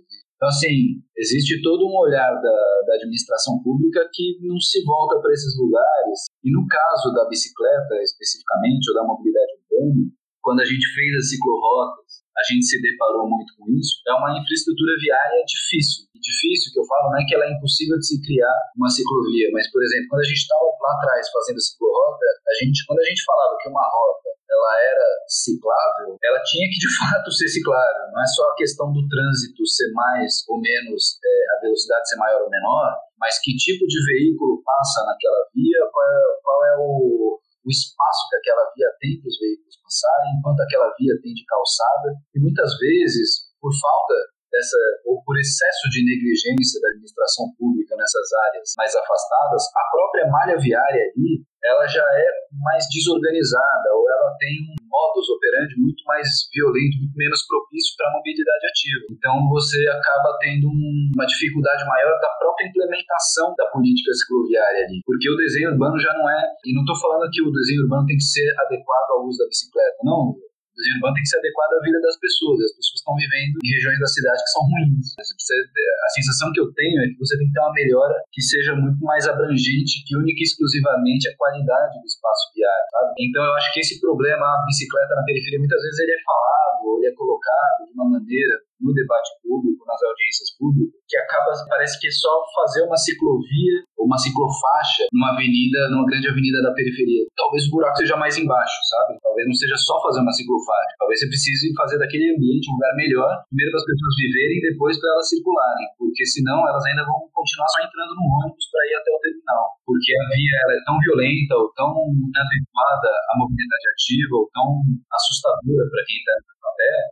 Então, 0.44 0.52
assim, 0.52 1.00
existe 1.16 1.56
todo 1.62 1.88
um 1.88 1.96
olhar 2.04 2.28
da, 2.28 2.58
da 2.84 2.94
administração 3.00 3.64
pública 3.64 4.04
que 4.12 4.36
não 4.44 4.60
se 4.60 4.84
volta 4.84 5.16
para 5.16 5.32
esses 5.32 5.56
lugares. 5.56 6.28
E 6.44 6.52
no 6.52 6.68
caso 6.68 7.14
da 7.16 7.24
bicicleta, 7.32 7.96
especificamente, 8.04 8.92
ou 8.92 8.94
da 8.94 9.08
mobilidade 9.08 9.56
urbana, 9.56 10.04
quando 10.44 10.60
a 10.60 10.64
gente 10.68 10.84
fez 10.92 11.16
as 11.16 11.30
ciclorotas, 11.32 12.03
a 12.34 12.42
gente 12.50 12.66
se 12.66 12.82
deparou 12.82 13.30
muito 13.30 13.54
com 13.56 13.70
isso. 13.70 14.02
É 14.06 14.12
uma 14.12 14.34
infraestrutura 14.34 14.92
viária 14.98 15.38
difícil. 15.46 16.10
E 16.14 16.18
difícil, 16.18 16.72
que 16.74 16.80
eu 16.80 16.86
falo, 16.86 17.10
não 17.10 17.18
é 17.20 17.24
que 17.26 17.34
ela 17.34 17.46
é 17.46 17.52
impossível 17.54 17.98
de 17.98 18.06
se 18.06 18.18
criar 18.22 18.54
uma 18.76 18.90
ciclovia, 18.90 19.50
mas, 19.52 19.70
por 19.70 19.82
exemplo, 19.82 20.08
quando 20.10 20.22
a 20.22 20.30
gente 20.30 20.42
estava 20.42 20.64
lá 20.66 20.92
atrás 20.98 21.30
fazendo 21.30 21.58
a 21.58 21.66
ciclorota, 21.66 22.26
a 22.48 22.54
gente, 22.58 22.86
quando 22.86 23.00
a 23.00 23.06
gente 23.06 23.22
falava 23.22 23.54
que 23.60 23.68
uma 23.68 23.86
rota 23.86 24.34
ela 24.54 24.72
era 24.78 25.08
ciclável, 25.26 26.16
ela 26.22 26.40
tinha 26.42 26.66
que 26.70 26.78
de 26.78 26.90
fato 26.98 27.30
ser 27.32 27.48
ciclável. 27.48 28.12
Não 28.12 28.22
é 28.22 28.26
só 28.26 28.42
a 28.50 28.54
questão 28.54 28.92
do 28.92 29.02
trânsito 29.08 29.66
ser 29.66 29.90
mais 29.92 30.44
ou 30.48 30.60
menos, 30.60 31.18
é, 31.22 31.58
a 31.58 31.60
velocidade 31.62 32.08
ser 32.08 32.16
maior 32.16 32.42
ou 32.42 32.50
menor, 32.50 32.94
mas 33.18 33.40
que 33.40 33.56
tipo 33.56 33.86
de 33.86 33.98
veículo 34.06 34.62
passa 34.62 35.04
naquela 35.06 35.48
via, 35.54 35.80
qual 35.90 36.06
é, 36.06 36.22
qual 36.42 36.58
é 36.66 36.74
o, 36.78 37.40
o 37.64 37.70
espaço 37.70 38.28
que 38.28 38.36
aquela 38.36 38.64
via 38.76 38.90
tem 39.00 39.20
para 39.20 39.28
os 39.28 39.38
veículos 39.40 39.76
passarem, 39.80 40.40
quanto 40.44 40.60
aquela 40.60 40.92
via 41.00 41.16
tem 41.20 41.32
de 41.32 41.44
calçada. 41.48 42.12
E 42.36 42.38
muitas 42.38 42.76
vezes, 42.78 43.48
por 43.60 43.72
falta 43.72 44.33
dessa, 44.54 44.78
ou 45.10 45.18
por 45.26 45.34
excesso 45.34 45.90
de 45.90 46.06
negligência 46.06 46.78
da 46.78 46.94
administração 46.94 47.50
pública 47.58 47.98
nessas 47.98 48.30
áreas 48.46 48.70
mais 48.78 48.94
afastadas, 48.94 49.66
a 49.74 49.84
própria 49.90 50.30
malha 50.30 50.56
viária 50.56 51.02
ali 51.10 51.42
ela 51.64 51.88
já 51.88 52.04
é 52.04 52.28
mais 52.60 52.84
desorganizada 52.92 53.88
ou 53.96 54.04
ela 54.04 54.36
tem 54.36 54.52
um 54.68 54.76
modus 54.84 55.26
operandi 55.32 55.80
muito 55.80 56.04
mais 56.04 56.28
violento, 56.52 57.00
muito 57.00 57.16
menos 57.16 57.40
propício 57.48 57.96
para 57.96 58.12
a 58.12 58.14
mobilidade 58.20 58.64
ativa. 58.68 59.04
Então 59.16 59.48
você 59.48 59.80
acaba 59.88 60.36
tendo 60.44 60.68
uma 60.68 61.24
dificuldade 61.24 61.88
maior 61.88 62.14
da 62.20 62.30
própria 62.36 62.68
implementação 62.68 63.56
da 63.56 63.66
política 63.72 64.12
cicloviária 64.12 64.84
ali, 64.84 65.00
porque 65.08 65.24
o 65.24 65.40
desenho 65.40 65.72
urbano 65.72 65.98
já 65.98 66.12
não 66.12 66.28
é, 66.28 66.42
e 66.68 66.76
não 66.76 66.84
estou 66.84 67.00
falando 67.00 67.32
que 67.32 67.40
o 67.40 67.50
desenho 67.50 67.82
urbano 67.88 68.06
tem 68.06 68.16
que 68.20 68.28
ser 68.28 68.46
adequado 68.68 69.08
ao 69.16 69.24
uso 69.24 69.40
da 69.40 69.48
bicicleta, 69.48 69.96
não, 70.04 70.36
o 70.74 70.78
desenho 70.82 70.98
urbano 70.98 71.14
tem 71.14 71.22
que 71.22 71.30
ser 71.30 71.38
adequado 71.38 71.72
à 71.78 71.80
vida 71.86 71.98
das 72.02 72.18
pessoas. 72.18 72.58
As 72.66 72.74
pessoas 72.74 72.98
estão 72.98 73.14
vivendo 73.14 73.54
em 73.62 73.70
regiões 73.70 73.98
da 74.02 74.10
cidade 74.10 74.42
que 74.42 74.50
são 74.50 74.62
ruins. 74.66 75.06
a 75.14 76.10
sensação 76.10 76.50
que 76.50 76.60
eu 76.60 76.68
tenho 76.74 76.98
é 76.98 77.06
que 77.14 77.18
você 77.22 77.38
tem 77.38 77.46
que 77.46 77.54
ter 77.54 77.62
uma 77.62 77.72
melhora 77.72 78.16
que 78.34 78.42
seja 78.42 78.74
muito 78.74 78.98
mais 79.06 79.22
abrangente, 79.30 80.02
que 80.02 80.18
única 80.18 80.42
e 80.42 80.42
exclusivamente 80.42 81.30
a 81.30 81.36
qualidade 81.38 82.02
do 82.02 82.06
espaço 82.06 82.50
viário, 82.58 82.86
sabe? 82.90 83.14
Então 83.22 83.40
eu 83.46 83.54
acho 83.54 83.70
que 83.72 83.80
esse 83.80 84.02
problema, 84.02 84.42
a 84.42 84.64
bicicleta 84.66 85.14
na 85.14 85.22
periferia, 85.22 85.62
muitas 85.62 85.80
vezes 85.80 85.98
ele 86.02 86.12
é 86.12 86.20
falado, 86.26 86.78
ou 86.90 86.98
ele 86.98 87.06
é 87.06 87.14
colocado 87.14 87.86
de 87.86 87.92
uma 87.94 88.10
maneira 88.10 88.54
no 88.84 88.92
debate 88.92 89.30
público, 89.40 89.80
nas 89.88 90.00
audiências 90.04 90.52
públicas, 90.60 91.00
que 91.08 91.16
acaba, 91.16 91.50
parece 91.72 91.96
que 91.96 92.08
é 92.08 92.12
só 92.12 92.44
fazer 92.52 92.84
uma 92.84 92.96
ciclovia 92.96 93.80
ou 93.96 94.04
uma 94.04 94.20
ciclofaixa 94.20 95.08
numa 95.08 95.32
avenida, 95.32 95.88
numa 95.88 96.04
grande 96.04 96.28
avenida 96.28 96.60
da 96.60 96.76
periferia. 96.76 97.24
Talvez 97.32 97.64
o 97.64 97.70
buraco 97.72 97.96
seja 97.96 98.16
mais 98.20 98.36
embaixo, 98.36 98.76
sabe? 98.92 99.16
Talvez 99.24 99.48
não 99.48 99.56
seja 99.56 99.76
só 99.80 99.96
fazer 100.04 100.20
uma 100.20 100.32
ciclofaixa. 100.32 100.94
Talvez 101.00 101.20
você 101.20 101.28
precise 101.32 101.72
fazer 101.72 101.96
daquele 101.96 102.36
ambiente 102.36 102.68
um 102.68 102.76
lugar 102.76 102.92
melhor, 102.94 103.30
primeiro 103.48 103.72
para 103.72 103.80
as 103.80 103.88
pessoas 103.88 104.14
viverem 104.20 104.56
e 104.60 104.66
depois 104.68 104.94
para 105.00 105.10
elas 105.16 105.28
circularem, 105.32 105.86
porque 105.96 106.24
senão 106.28 106.60
elas 106.68 106.84
ainda 106.84 107.08
vão 107.08 107.24
continuar 107.32 107.68
só 107.72 107.80
entrando 107.80 108.12
no 108.20 108.24
ônibus 108.44 108.68
para 108.68 108.84
ir 108.84 108.94
até 109.00 109.10
o 109.10 109.22
terminal, 109.24 109.64
porque 109.88 110.12
a 110.12 110.24
via 110.28 110.56
ela 110.68 110.74
é 110.76 110.82
tão 110.84 110.96
violenta 111.00 111.52
ou 111.56 111.66
tão 111.72 111.90
inadequada 112.12 113.10
à 113.10 113.32
mobilidade 113.40 113.86
ativa 113.96 114.34
ou 114.36 114.44
tão 114.52 114.68
assustadora 115.08 115.84
para 115.88 116.04
quem 116.04 116.18
está 116.20 116.53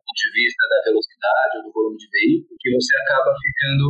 ponto 0.02 0.20
de 0.20 0.28
vista 0.32 0.62
da 0.68 0.78
velocidade 0.86 1.52
ou 1.58 1.62
do 1.66 1.72
volume 1.72 1.96
de 1.96 2.08
veículo, 2.08 2.56
que 2.58 2.70
você 2.72 2.92
acaba 3.04 3.30
ficando 3.36 3.86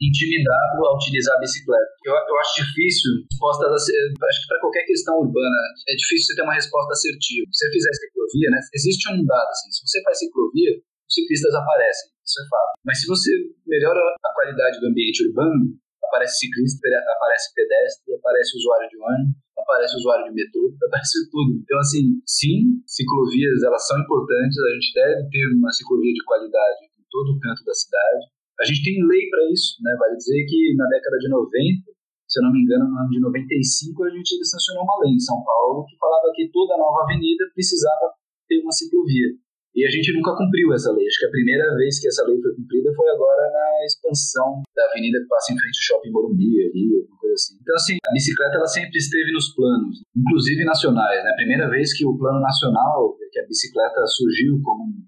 intimidado 0.00 0.76
a 0.84 0.94
utilizar 0.96 1.36
a 1.36 1.40
bicicleta. 1.40 1.90
Eu, 2.04 2.12
eu 2.14 2.36
acho 2.40 2.64
difícil, 2.64 3.10
resposta 3.24 3.64
acho 3.68 4.38
que 4.42 4.48
para 4.48 4.60
qualquer 4.60 4.84
questão 4.84 5.14
urbana, 5.20 5.60
é 5.88 5.94
difícil 5.94 6.32
você 6.32 6.34
ter 6.36 6.46
uma 6.46 6.56
resposta 6.56 6.92
assertiva. 6.92 7.46
Se 7.52 7.64
você 7.64 7.72
fizer 7.72 7.92
ciclovia, 7.94 8.48
né, 8.50 8.60
existe 8.74 9.04
um 9.12 9.24
dado 9.24 9.50
assim, 9.50 9.70
se 9.72 9.80
você 9.86 9.98
faz 10.02 10.18
ciclovia, 10.18 10.72
os 10.76 11.14
ciclistas 11.14 11.54
aparecem, 11.54 12.12
isso 12.20 12.38
é 12.40 12.44
fato. 12.48 12.72
Mas 12.84 13.00
se 13.00 13.06
você 13.08 13.30
melhora 13.66 14.00
a 14.00 14.30
qualidade 14.34 14.80
do 14.80 14.88
ambiente 14.88 15.24
urbano, 15.28 15.72
aparece 16.08 16.48
ciclista, 16.48 16.88
aparece 16.88 17.54
pedestre, 17.54 18.16
aparece 18.16 18.56
usuário 18.56 18.88
de 18.88 18.96
ônibus, 18.96 19.36
aparece 19.56 19.92
usuário 19.96 20.24
de 20.24 20.32
metrô, 20.32 20.64
aparece 20.88 21.28
tudo. 21.30 21.60
Então, 21.60 21.78
assim, 21.78 22.04
sim, 22.24 22.80
ciclovias, 22.88 23.62
elas 23.62 23.86
são 23.86 24.00
importantes, 24.00 24.56
a 24.56 24.72
gente 24.74 24.90
deve 24.96 25.28
ter 25.28 25.44
uma 25.54 25.70
ciclovia 25.70 26.12
de 26.12 26.24
qualidade 26.24 26.80
em 26.96 27.04
todo 27.12 27.36
o 27.36 27.40
canto 27.40 27.62
da 27.64 27.74
cidade. 27.74 28.24
A 28.58 28.64
gente 28.64 28.82
tem 28.82 28.98
lei 29.06 29.30
para 29.30 29.44
isso, 29.54 29.78
né? 29.86 29.94
Vale 29.94 30.16
dizer 30.16 30.42
que 30.48 30.74
na 30.74 30.86
década 30.90 31.16
de 31.22 31.28
90, 31.30 31.94
se 32.26 32.40
eu 32.40 32.42
não 32.42 32.52
me 32.52 32.60
engano, 32.60 32.90
no 32.90 32.98
ano 32.98 33.08
de 33.08 33.20
95, 33.22 34.02
a 34.02 34.10
gente 34.10 34.34
sancionou 34.44 34.82
uma 34.82 34.98
lei 35.06 35.14
em 35.14 35.22
São 35.22 35.38
Paulo 35.44 35.86
que 35.86 35.96
falava 35.96 36.32
que 36.34 36.50
toda 36.50 36.76
nova 36.76 37.06
avenida 37.06 37.46
precisava 37.54 38.18
ter 38.48 38.58
uma 38.60 38.72
ciclovia. 38.72 39.30
E 39.78 39.86
a 39.86 39.90
gente 39.94 40.10
nunca 40.10 40.34
cumpriu 40.34 40.74
essa 40.74 40.90
lei. 40.90 41.06
Acho 41.06 41.22
que 41.22 41.30
a 41.30 41.36
primeira 41.38 41.62
vez 41.78 42.02
que 42.02 42.10
essa 42.10 42.26
lei 42.26 42.34
foi 42.42 42.50
cumprida 42.50 42.90
foi 42.98 43.06
agora 43.14 43.46
na 43.46 43.86
expansão 43.86 44.66
da 44.74 44.82
avenida 44.90 45.22
que 45.22 45.30
passa 45.30 45.54
em 45.54 45.58
frente 45.58 45.78
ao 45.78 45.86
Shopping 45.86 46.10
Morumbi, 46.10 46.50
ali, 46.66 46.98
alguma 46.98 47.14
coisa 47.14 47.34
assim. 47.38 47.54
Então, 47.62 47.76
assim, 47.78 47.94
a 47.94 48.10
bicicleta 48.10 48.58
ela 48.58 48.66
sempre 48.66 48.98
esteve 48.98 49.30
nos 49.30 49.54
planos, 49.54 50.02
inclusive 50.18 50.66
nacionais. 50.66 51.22
Né? 51.22 51.30
A 51.30 51.38
primeira 51.38 51.70
vez 51.70 51.94
que 51.94 52.02
o 52.02 52.18
plano 52.18 52.42
nacional, 52.42 53.14
que 53.30 53.38
a 53.38 53.46
bicicleta 53.46 54.02
surgiu 54.18 54.58
como 54.66 54.82
um, 54.82 54.98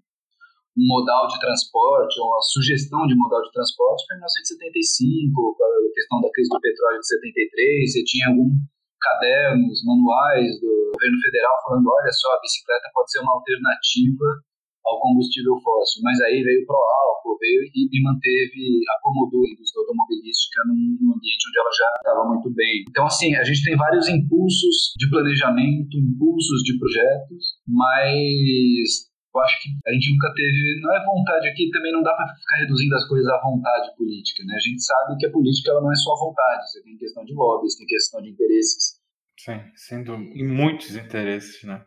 modal 0.87 1.27
de 1.27 1.41
transporte, 1.43 2.15
ou 2.23 2.31
a 2.39 2.43
sugestão 2.55 3.11
de 3.11 3.19
modal 3.19 3.43
de 3.43 3.51
transporte 3.51 4.07
foi 4.07 4.15
em 4.15 4.23
1975, 4.23 5.35
com 5.35 5.65
a 5.67 5.95
questão 5.99 6.23
da 6.23 6.31
crise 6.31 6.47
do 6.47 6.63
petróleo 6.63 7.01
de 7.03 7.11
73, 7.11 7.91
você 7.91 8.05
tinha 8.07 8.31
algum 8.31 8.55
cadernos, 9.03 9.83
manuais 9.83 10.47
do 10.63 10.95
governo 10.95 11.19
federal 11.19 11.55
falando, 11.67 11.91
olha 11.91 12.13
só, 12.15 12.31
a 12.31 12.41
bicicleta 12.41 12.87
pode 12.95 13.11
ser 13.11 13.19
uma 13.19 13.35
alternativa 13.35 14.47
ao 14.87 15.01
combustível 15.01 15.55
fóssil, 15.63 16.03
mas 16.03 16.21
aí 16.23 16.43
veio 16.43 16.67
pro 16.67 16.77
álcool, 16.77 17.39
veio 17.39 17.63
e, 17.75 17.89
e 17.91 18.03
manteve, 18.03 18.81
acomodou 18.99 19.45
a 19.45 19.51
indústria 19.51 19.81
automobilística 19.83 20.63
num, 20.67 21.13
ambiente 21.15 21.47
onde 21.49 21.59
ela 21.59 21.73
já 21.73 21.89
estava 21.97 22.25
muito 22.29 22.51
bem. 22.51 22.85
Então, 22.89 23.07
assim, 23.07 23.35
a 23.35 23.45
gente 23.45 23.63
tem 23.65 23.77
vários 23.77 24.09
impulsos 24.09 24.95
de 24.97 25.09
planejamento, 25.09 25.97
impulsos 25.97 26.63
de 26.65 26.79
projetos, 26.79 27.61
mas 27.69 29.11
eu 29.35 29.41
acho 29.43 29.63
que 29.63 29.69
a 29.87 29.93
gente 29.93 30.11
nunca 30.11 30.33
teve, 30.35 30.81
não 30.83 30.91
é 30.97 31.05
vontade 31.05 31.49
aqui, 31.49 31.71
também 31.71 31.93
não 31.93 32.03
dá 32.03 32.13
para 32.15 32.35
ficar 32.35 32.57
reduzindo 32.57 32.95
as 32.97 33.07
coisas 33.07 33.29
à 33.29 33.41
vontade 33.41 33.95
política, 33.97 34.43
né? 34.45 34.55
A 34.57 34.69
gente 34.69 34.83
sabe 34.83 35.17
que 35.19 35.27
a 35.27 35.31
política 35.31 35.71
ela 35.71 35.83
não 35.83 35.93
é 35.93 35.97
só 35.97 36.17
vontade, 36.17 36.71
você 36.71 36.83
tem 36.83 36.97
questão 36.97 37.25
de 37.25 37.33
lobbies, 37.35 37.77
tem 37.77 37.87
questão 37.87 38.21
de 38.21 38.31
interesses. 38.31 38.99
Sim, 39.39 39.61
sendo 39.75 40.17
e 40.35 40.43
muitos 40.43 40.97
interesses, 40.97 41.63
né? 41.65 41.85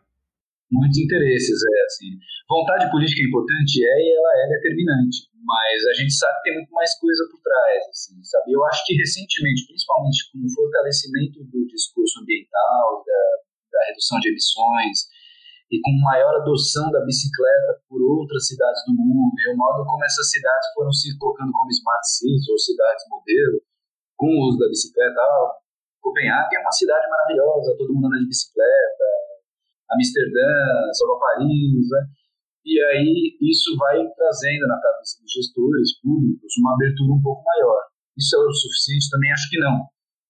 Muitos 0.74 0.98
interesses, 0.98 1.54
é 1.54 1.78
assim. 1.86 2.10
Vontade 2.50 2.90
política 2.90 3.22
é 3.22 3.28
importante, 3.30 3.78
é, 3.78 3.94
e 4.02 4.08
ela 4.10 4.32
é 4.42 4.46
determinante, 4.58 5.30
mas 5.38 5.78
a 5.86 5.94
gente 5.94 6.12
sabe 6.12 6.34
que 6.42 6.50
tem 6.50 6.54
muito 6.58 6.72
mais 6.74 6.90
coisa 6.98 7.22
por 7.30 7.38
trás, 7.40 7.80
assim, 7.88 8.18
sabe? 8.26 8.52
Eu 8.52 8.60
acho 8.66 8.84
que 8.84 8.92
recentemente, 8.98 9.70
principalmente 9.70 10.18
com 10.28 10.42
o 10.42 10.50
fortalecimento 10.50 11.38
do 11.46 11.60
discurso 11.70 12.20
ambiental, 12.20 13.06
da, 13.06 13.22
da 13.70 13.80
redução 13.86 14.18
de 14.18 14.28
emissões, 14.34 15.14
e 15.70 15.80
com 15.80 16.04
maior 16.04 16.42
adoção 16.42 16.90
da 16.90 17.00
bicicleta 17.06 17.80
por 17.88 18.02
outras 18.02 18.46
cidades 18.46 18.82
do 18.84 18.92
mundo, 18.92 19.32
e 19.38 19.54
o 19.54 19.56
modo 19.56 19.86
como 19.86 20.04
essas 20.04 20.28
cidades 20.30 20.68
foram 20.74 20.92
se 20.92 21.16
colocando 21.16 21.50
como 21.54 21.70
smart 21.70 22.04
cities 22.04 22.48
ou 22.50 22.58
cidades 22.58 23.04
modelo, 23.08 23.62
com 24.18 24.26
o 24.26 24.48
uso 24.50 24.58
da 24.58 24.68
bicicleta. 24.68 25.16
Ah, 25.18 25.64
Copenhague 26.02 26.56
é 26.56 26.60
uma 26.60 26.70
cidade 26.70 27.08
maravilhosa, 27.08 27.76
todo 27.78 27.94
mundo 27.94 28.06
anda 28.12 28.18
de 28.18 28.28
bicicleta, 28.28 29.08
Amsterdã, 29.90 30.48
São 30.92 31.18
Paris, 31.18 31.88
né? 31.90 32.02
E 32.64 32.80
aí 32.80 33.36
isso 33.44 33.76
vai 33.76 34.00
trazendo 34.16 34.66
na 34.66 34.80
cabeça 34.80 35.20
dos 35.20 35.32
gestores 35.32 36.00
públicos 36.00 36.48
uma 36.58 36.72
abertura 36.74 37.12
um 37.12 37.22
pouco 37.22 37.44
maior. 37.44 37.80
Isso 38.16 38.34
é 38.34 38.38
o 38.40 38.52
suficiente? 38.52 39.10
Também 39.10 39.32
acho 39.32 39.50
que 39.50 39.60
não. 39.60 39.84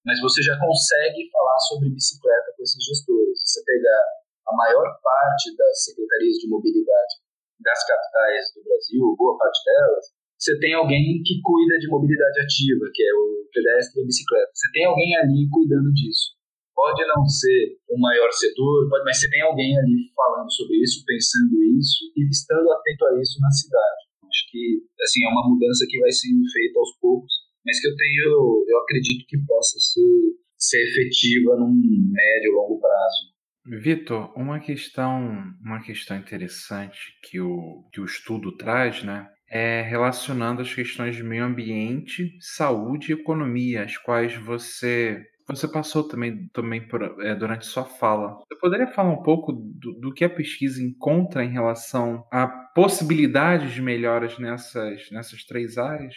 Mas 0.05 0.19
você 0.19 0.43
já 0.43 0.59
consegue 0.59 1.31
falar 1.31 1.59
sobre 1.71 1.89
bicicleta 1.89 2.51
com 2.55 2.61
esses 2.61 2.83
gestores. 2.83 3.39
Você 3.39 3.63
pegar 3.63 4.03
a 4.47 4.53
maior 4.55 4.85
parte 5.01 5.55
das 5.55 5.83
secretarias 5.85 6.37
de 6.37 6.49
mobilidade 6.49 7.23
das 7.63 7.79
capitais 7.87 8.53
do 8.53 8.61
Brasil, 8.63 9.15
boa 9.17 9.37
parte 9.37 9.63
delas, 9.63 10.05
você 10.37 10.59
tem 10.59 10.73
alguém 10.75 11.23
que 11.23 11.41
cuida 11.41 11.79
de 11.79 11.87
mobilidade 11.87 12.39
ativa, 12.41 12.85
que 12.93 13.01
é 13.01 13.13
o 13.15 13.49
pedestre 13.51 14.01
e 14.01 14.03
a 14.03 14.05
bicicleta. 14.05 14.51
Você 14.53 14.69
tem 14.73 14.85
alguém 14.85 15.15
ali 15.17 15.47
cuidando 15.49 15.91
disso. 15.93 16.35
Pode 16.75 17.07
não 17.07 17.25
ser 17.25 17.79
o 17.89 17.97
maior 17.97 18.29
setor, 18.31 18.89
pode, 18.89 19.05
mas 19.05 19.17
você 19.17 19.29
tem 19.29 19.41
alguém 19.41 19.77
ali 19.79 20.11
falando 20.13 20.51
sobre 20.51 20.75
isso, 20.83 21.05
pensando 21.07 21.55
isso 21.79 22.11
e 22.17 22.27
estando 22.27 22.69
atento 22.71 23.05
a 23.05 23.21
isso 23.21 23.39
na 23.39 23.49
cidade. 23.49 24.01
Acho 24.27 24.51
que 24.51 24.83
assim 25.01 25.23
é 25.23 25.29
uma 25.29 25.47
mudança 25.47 25.85
que 25.89 25.99
vai 25.99 26.11
sendo 26.11 26.43
feita 26.51 26.77
aos 26.77 26.91
poucos, 26.99 27.31
mas 27.65 27.79
que 27.79 27.87
eu 27.87 27.95
tenho, 27.95 28.65
eu 28.67 28.77
acredito 28.79 29.25
que 29.25 29.37
possa 29.47 29.79
ser, 29.79 30.35
ser 30.57 30.83
efetiva 30.83 31.55
num 31.55 31.73
médio 32.11 32.51
longo 32.51 32.79
prazo. 32.79 33.35
Vitor, 33.81 34.31
uma 34.37 34.59
questão, 34.59 35.43
uma 35.63 35.81
questão 35.81 36.17
interessante 36.17 36.99
que 37.23 37.39
o, 37.39 37.83
que 37.91 37.99
o 37.99 38.05
estudo 38.05 38.55
traz, 38.55 39.01
né, 39.03 39.27
é 39.49 39.81
relacionando 39.81 40.61
as 40.61 40.73
questões 40.73 41.15
de 41.15 41.23
meio 41.23 41.45
ambiente, 41.45 42.37
saúde 42.39 43.11
e 43.11 43.15
economia, 43.15 43.83
as 43.83 43.97
quais 43.97 44.35
você 44.35 45.25
você 45.47 45.67
passou 45.67 46.07
também, 46.07 46.47
também 46.49 46.87
por, 46.87 47.01
é, 47.21 47.35
durante 47.35 47.67
sua 47.67 47.85
fala. 47.85 48.39
Você 48.47 48.59
poderia 48.59 48.87
falar 48.87 49.13
um 49.13 49.21
pouco 49.21 49.51
do, 49.51 49.93
do, 49.99 50.13
que 50.13 50.25
a 50.25 50.29
pesquisa 50.29 50.81
encontra 50.81 51.43
em 51.43 51.51
relação 51.51 52.25
a 52.31 52.47
possibilidades 52.73 53.73
de 53.73 53.81
melhoras 53.81 54.39
nessas, 54.39 55.09
nessas 55.11 55.43
três 55.45 55.77
áreas? 55.77 56.15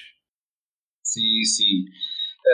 Sim, 1.03 1.45
sim. 1.45 1.85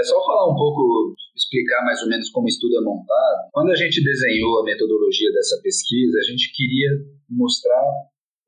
É 0.00 0.02
só 0.02 0.24
falar 0.26 0.50
um 0.50 0.56
pouco, 0.56 1.14
explicar 1.36 1.84
mais 1.84 2.02
ou 2.02 2.08
menos 2.08 2.28
como 2.30 2.46
o 2.46 2.48
estudo 2.48 2.76
é 2.76 2.80
montado. 2.80 3.50
Quando 3.52 3.70
a 3.70 3.76
gente 3.76 4.02
desenhou 4.02 4.60
a 4.60 4.64
metodologia 4.64 5.32
dessa 5.32 5.60
pesquisa, 5.62 6.18
a 6.18 6.30
gente 6.30 6.52
queria 6.52 6.90
mostrar 7.30 7.84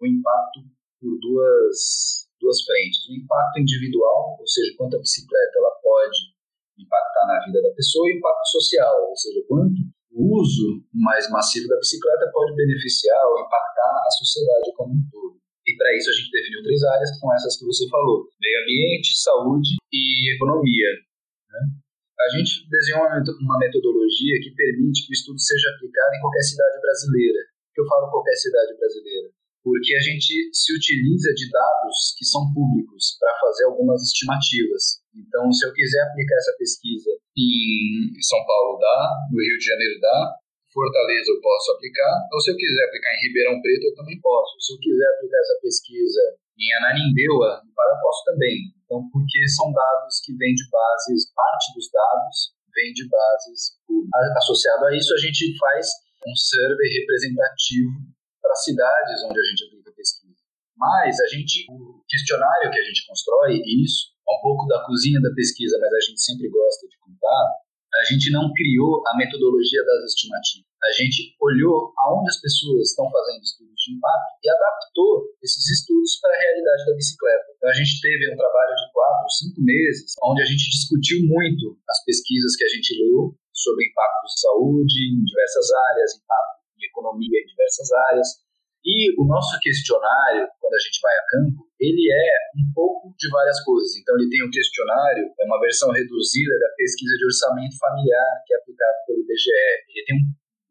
o 0.00 0.06
impacto 0.06 0.60
por 1.00 1.16
duas, 1.20 2.26
duas 2.40 2.62
frentes. 2.64 3.08
O 3.08 3.14
impacto 3.14 3.60
individual, 3.60 4.36
ou 4.40 4.46
seja, 4.48 4.74
quanto 4.76 4.96
a 4.96 5.00
bicicleta 5.00 5.52
ela 5.58 5.70
pode 5.80 6.35
impactar 6.78 7.26
na 7.26 7.44
vida 7.44 7.62
da 7.62 7.74
pessoa, 7.74 8.08
e 8.08 8.16
impacto 8.16 8.46
social, 8.48 8.94
ou 9.08 9.16
seja, 9.16 9.40
quanto 9.48 9.80
o 10.16 10.40
uso 10.40 10.80
mais 10.94 11.28
massivo 11.28 11.68
da 11.68 11.76
bicicleta 11.76 12.30
pode 12.32 12.56
beneficiar 12.56 13.20
ou 13.26 13.40
impactar 13.40 13.92
a 14.00 14.10
sociedade 14.16 14.72
como 14.76 14.94
um 14.94 15.04
todo. 15.12 15.36
E 15.66 15.76
para 15.76 15.92
isso 15.96 16.08
a 16.08 16.14
gente 16.14 16.30
definiu 16.30 16.62
três 16.62 16.82
áreas, 16.84 17.10
que 17.10 17.18
são 17.18 17.34
essas 17.34 17.58
que 17.58 17.66
você 17.66 17.84
falou: 17.90 18.24
meio 18.40 18.62
ambiente, 18.62 19.18
saúde 19.18 19.76
e 19.92 20.34
economia. 20.34 20.90
Né? 21.52 21.60
A 22.16 22.28
gente 22.32 22.64
desenhou 22.70 23.04
uma 23.04 23.58
metodologia 23.58 24.40
que 24.40 24.54
permite 24.56 25.04
que 25.04 25.12
o 25.12 25.18
estudo 25.18 25.38
seja 25.38 25.68
aplicado 25.76 26.14
em 26.16 26.20
qualquer 26.20 26.42
cidade 26.42 26.80
brasileira. 26.80 27.40
que 27.74 27.80
eu 27.82 27.86
falo 27.86 28.10
qualquer 28.10 28.36
cidade 28.36 28.72
brasileira? 28.78 29.28
Porque 29.66 29.98
a 29.98 30.02
gente 30.06 30.30
se 30.54 30.70
utiliza 30.70 31.34
de 31.34 31.50
dados 31.50 32.14
que 32.14 32.22
são 32.22 32.46
públicos 32.54 33.18
para 33.18 33.34
fazer 33.34 33.66
algumas 33.66 33.98
estimativas. 33.98 35.02
Então, 35.10 35.50
se 35.50 35.66
eu 35.66 35.74
quiser 35.74 36.06
aplicar 36.06 36.38
essa 36.38 36.54
pesquisa 36.54 37.10
em 37.34 38.22
São 38.22 38.38
Paulo, 38.46 38.78
dá, 38.78 39.26
no 39.26 39.42
Rio 39.42 39.58
de 39.58 39.66
Janeiro, 39.66 39.98
dá, 39.98 40.38
Fortaleza 40.70 41.34
eu 41.34 41.40
posso 41.42 41.72
aplicar, 41.72 42.14
ou 42.30 42.38
se 42.38 42.52
eu 42.52 42.56
quiser 42.56 42.84
aplicar 42.86 43.10
em 43.10 43.22
Ribeirão 43.26 43.58
Preto, 43.58 43.90
eu 43.90 43.96
também 43.98 44.20
posso. 44.22 44.54
Se 44.62 44.70
eu 44.70 44.78
quiser 44.78 45.08
aplicar 45.18 45.40
essa 45.42 45.58
pesquisa 45.58 46.22
em 46.54 46.68
Ananindeua, 46.78 47.66
no 47.66 47.72
Pará, 47.74 47.98
posso 47.98 48.22
também. 48.22 48.70
Então, 48.86 49.02
porque 49.10 49.40
são 49.50 49.72
dados 49.74 50.22
que 50.22 50.30
vêm 50.38 50.54
de 50.54 50.62
bases, 50.70 51.32
parte 51.34 51.74
dos 51.74 51.90
dados 51.90 52.54
vem 52.70 52.92
de 52.92 53.08
bases 53.08 53.74
Associado 54.36 54.84
a 54.86 54.94
isso, 54.94 55.12
a 55.14 55.18
gente 55.18 55.56
faz 55.58 55.88
um 56.22 56.36
survey 56.36 57.00
representativo 57.00 58.14
para 58.46 58.54
cidades 58.54 59.18
onde 59.26 59.40
a 59.40 59.42
gente 59.42 59.66
aplica 59.66 59.90
pesquisa. 59.90 60.38
Mas 60.78 61.18
a 61.18 61.26
gente, 61.26 61.66
o 61.66 62.04
questionário 62.06 62.70
que 62.70 62.78
a 62.78 62.86
gente 62.86 63.06
constrói, 63.06 63.58
isso, 63.82 64.14
é 64.22 64.30
um 64.38 64.40
pouco 64.40 64.66
da 64.70 64.84
cozinha 64.86 65.18
da 65.20 65.34
pesquisa, 65.34 65.78
mas 65.80 65.90
a 65.90 66.00
gente 66.06 66.20
sempre 66.22 66.48
gosta 66.48 66.86
de 66.86 66.96
contar, 67.02 67.42
a 67.96 68.04
gente 68.12 68.30
não 68.30 68.52
criou 68.52 69.02
a 69.08 69.16
metodologia 69.16 69.82
das 69.82 70.12
estimativas. 70.12 70.68
A 70.84 70.92
gente 70.92 71.32
olhou 71.40 71.90
aonde 71.96 72.28
as 72.28 72.38
pessoas 72.38 72.92
estão 72.92 73.08
fazendo 73.10 73.42
estudos 73.42 73.80
de 73.80 73.96
impacto 73.96 74.36
e 74.44 74.50
adaptou 74.52 75.24
esses 75.42 75.64
estudos 75.80 76.20
para 76.20 76.30
a 76.30 76.38
realidade 76.38 76.86
da 76.86 76.94
bicicleta. 76.94 77.46
Então, 77.56 77.70
a 77.70 77.74
gente 77.74 77.96
teve 77.98 78.22
um 78.30 78.36
trabalho 78.36 78.74
de 78.76 78.86
quatro, 78.92 79.26
cinco 79.32 79.60
meses, 79.64 80.12
onde 80.22 80.42
a 80.42 80.44
gente 80.44 80.68
discutiu 80.68 81.24
muito 81.24 81.80
as 81.88 82.04
pesquisas 82.04 82.54
que 82.54 82.64
a 82.64 82.68
gente 82.68 83.00
leu 83.00 83.32
sobre 83.56 83.88
impactos 83.88 84.36
de 84.36 84.40
saúde 84.44 84.98
em 85.08 85.24
diversas 85.24 85.66
áreas, 85.72 86.20
impacto 86.20 86.55
economia 86.86 87.38
em 87.40 87.46
diversas 87.46 87.92
áreas, 88.10 88.46
e 88.86 89.10
o 89.18 89.26
nosso 89.26 89.58
questionário, 89.58 90.46
quando 90.62 90.74
a 90.74 90.78
gente 90.78 91.02
vai 91.02 91.10
a 91.10 91.26
campo, 91.26 91.66
ele 91.74 92.06
é 92.06 92.30
um 92.54 92.70
pouco 92.70 93.10
de 93.18 93.28
várias 93.34 93.58
coisas. 93.66 93.98
Então, 93.98 94.14
ele 94.14 94.30
tem 94.30 94.46
um 94.46 94.50
questionário, 94.50 95.26
é 95.26 95.44
uma 95.44 95.58
versão 95.58 95.90
reduzida 95.90 96.54
da 96.62 96.70
pesquisa 96.78 97.18
de 97.18 97.26
orçamento 97.26 97.74
familiar, 97.82 98.30
que 98.46 98.54
é 98.54 98.56
aplicado 98.62 98.96
pelo 99.10 99.26
IBGE. 99.26 99.66
Ele 99.90 100.04
tem 100.06 100.16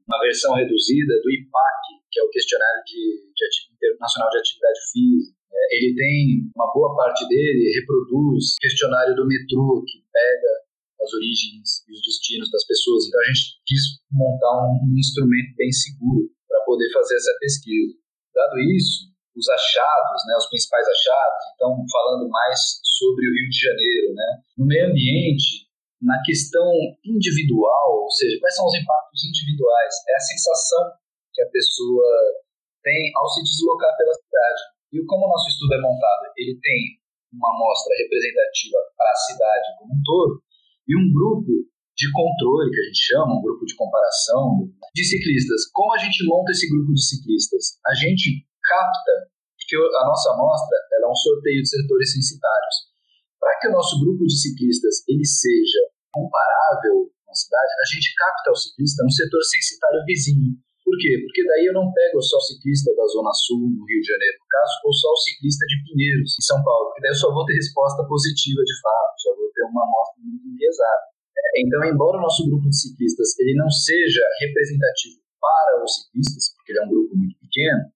uma 0.07 0.19
versão 0.23 0.55
reduzida 0.55 1.13
do 1.19 1.27
IPAC, 1.27 1.83
que 2.09 2.19
é 2.19 2.23
o 2.23 2.29
questionário 2.29 2.81
de, 2.87 3.35
de 3.35 3.45
internacional 3.75 4.29
de 4.31 4.37
atividade 4.39 4.79
física. 4.95 5.35
É, 5.51 5.75
ele 5.75 5.95
tem, 5.95 6.51
uma 6.55 6.71
boa 6.71 6.95
parte 6.95 7.27
dele 7.27 7.75
reproduz 7.79 8.55
questionário 8.59 9.15
do 9.15 9.27
metrô, 9.27 9.83
que 9.83 9.99
pega 10.07 10.64
as 11.05 11.13
origens 11.13 11.85
e 11.85 11.93
os 11.93 12.01
destinos 12.01 12.49
das 12.49 12.65
pessoas. 12.65 13.05
Então, 13.05 13.21
a 13.21 13.27
gente 13.29 13.61
quis 13.65 13.81
montar 14.09 14.57
um, 14.65 14.81
um 14.81 14.97
instrumento 14.97 15.53
bem 15.55 15.71
seguro 15.71 16.25
para 16.49 16.65
poder 16.65 16.89
fazer 16.91 17.15
essa 17.15 17.33
pesquisa. 17.39 17.93
Dado 18.33 18.57
isso, 18.73 19.13
os 19.37 19.47
achados, 19.47 20.19
né, 20.27 20.33
os 20.35 20.49
principais 20.49 20.87
achados, 20.87 21.43
então 21.53 21.71
falando 21.91 22.27
mais 22.27 22.59
sobre 22.83 23.23
o 23.27 23.33
Rio 23.35 23.49
de 23.51 23.59
Janeiro, 23.59 24.13
né, 24.15 24.29
no 24.57 24.65
meio 24.65 24.87
ambiente, 24.91 25.67
na 26.01 26.19
questão 26.23 26.71
individual, 27.03 28.03
ou 28.03 28.11
seja, 28.11 28.39
quais 28.39 28.55
são 28.55 28.65
os 28.65 28.75
impactos 28.75 29.23
individuais, 29.27 29.93
é 30.07 30.15
a 30.15 30.27
sensação 30.27 30.83
que 31.33 31.41
a 31.43 31.49
pessoa 31.51 32.07
tem 32.83 33.11
ao 33.15 33.27
se 33.27 33.43
deslocar 33.43 33.91
pela 33.97 34.13
cidade. 34.13 34.61
E 34.93 35.03
como 35.03 35.25
o 35.25 35.29
nosso 35.29 35.49
estudo 35.49 35.73
é 35.73 35.81
montado, 35.81 36.31
ele 36.37 36.55
tem 36.61 36.99
uma 37.33 37.51
amostra 37.51 37.91
representativa 37.99 38.79
para 38.95 39.11
a 39.11 39.21
cidade 39.27 39.67
como 39.79 39.91
um 39.91 40.01
todo 40.03 40.39
e 40.87 40.93
um 40.97 41.11
grupo 41.11 41.65
de 41.95 42.11
controle, 42.11 42.71
que 42.71 42.81
a 42.81 42.87
gente 42.91 43.03
chama, 43.07 43.39
um 43.39 43.41
grupo 43.41 43.65
de 43.65 43.75
comparação 43.75 44.67
de 44.93 45.03
ciclistas. 45.03 45.71
Como 45.71 45.93
a 45.93 45.97
gente 45.97 46.27
monta 46.27 46.51
esse 46.51 46.67
grupo 46.69 46.91
de 46.91 47.01
ciclistas? 47.01 47.79
A 47.87 47.95
gente 47.95 48.43
capta 48.61 49.31
que 49.65 49.75
a 49.75 50.03
nossa 50.05 50.29
amostra 50.33 50.77
é 50.93 51.07
um 51.07 51.15
sorteio 51.15 51.61
de 51.61 51.69
setores 51.69 52.13
censitários. 52.13 52.75
Para 53.39 53.59
que 53.59 53.67
o 53.69 53.71
nosso 53.71 53.99
grupo 54.03 54.25
de 54.25 54.35
ciclistas 54.35 55.01
ele 55.07 55.25
seja 55.25 55.81
comparável 56.11 57.09
com 57.25 57.31
a 57.31 57.35
cidade, 57.35 57.71
a 57.81 57.87
gente 57.95 58.13
capta 58.15 58.51
o 58.51 58.55
ciclista 58.55 59.03
no 59.03 59.11
setor 59.11 59.43
censitário 59.43 60.05
vizinho. 60.05 60.53
Por 60.85 60.93
quê? 61.01 61.17
Porque 61.17 61.41
daí 61.49 61.65
eu 61.65 61.73
não 61.73 61.89
pego 61.89 62.21
só 62.21 62.37
o 62.37 62.45
ciclista 62.45 62.93
da 62.93 63.09
Zona 63.09 63.33
Sul, 63.33 63.73
no 63.73 63.89
Rio 63.89 64.01
de 64.05 64.05
Janeiro, 64.05 64.37
no 64.37 64.45
caso, 64.45 64.73
ou 64.85 64.93
só 64.93 65.09
o 65.09 65.21
ciclista 65.25 65.65
de 65.65 65.81
Pinheiros, 65.81 66.37
em 66.37 66.45
São 66.45 66.61
Paulo, 66.61 66.93
porque 66.93 67.01
daí 67.01 67.09
eu 67.09 67.17
só 67.17 67.33
vou 67.33 67.41
ter 67.49 67.57
resposta 67.57 68.05
positiva 68.05 68.61
de 68.61 68.75
fato, 68.85 69.17
só 69.17 69.33
vou 69.33 69.49
ter 69.49 69.65
uma 69.65 69.81
amostra 69.81 70.21
muito 70.21 70.45
enviesada. 70.45 71.09
É, 71.33 71.65
então, 71.65 71.81
embora 71.89 72.21
o 72.21 72.21
nosso 72.21 72.45
grupo 72.45 72.69
de 72.69 72.77
ciclistas 72.77 73.33
ele 73.41 73.57
não 73.57 73.65
seja 73.65 74.21
representativo 74.45 75.25
para 75.41 75.81
os 75.81 75.89
ciclistas, 76.05 76.53
porque 76.53 76.71
ele 76.71 76.79
é 76.79 76.85
um 76.85 76.93
grupo 76.93 77.17
muito 77.17 77.33
pequeno, 77.41 77.89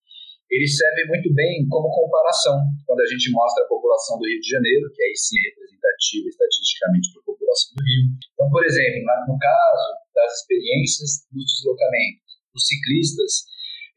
ele 0.50 0.66
serve 0.66 1.06
muito 1.06 1.30
bem 1.38 1.70
como 1.70 1.94
comparação 1.94 2.58
quando 2.90 3.06
a 3.06 3.06
gente 3.06 3.30
mostra 3.30 3.64
a 3.64 3.70
população 3.70 4.18
do 4.18 4.26
Rio 4.26 4.42
de 4.42 4.50
Janeiro, 4.50 4.90
que 4.90 5.02
aí 5.06 5.14
sim 5.14 5.38
é 5.38 5.54
representativa 5.54 6.26
estatisticamente 6.26 7.14
para 7.14 7.22
a 7.22 7.30
população 7.30 7.70
do 7.78 7.86
Rio. 7.86 8.04
Então, 8.34 8.50
por 8.50 8.66
exemplo, 8.66 9.06
no 9.30 9.38
caso 9.38 9.88
das 10.10 10.42
experiências 10.42 11.22
dos 11.30 11.46
deslocamentos, 11.46 12.29
os 12.56 12.68
ciclistas, 12.68 13.46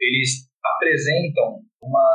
eles 0.00 0.48
apresentam 0.62 1.64
uma 1.82 2.08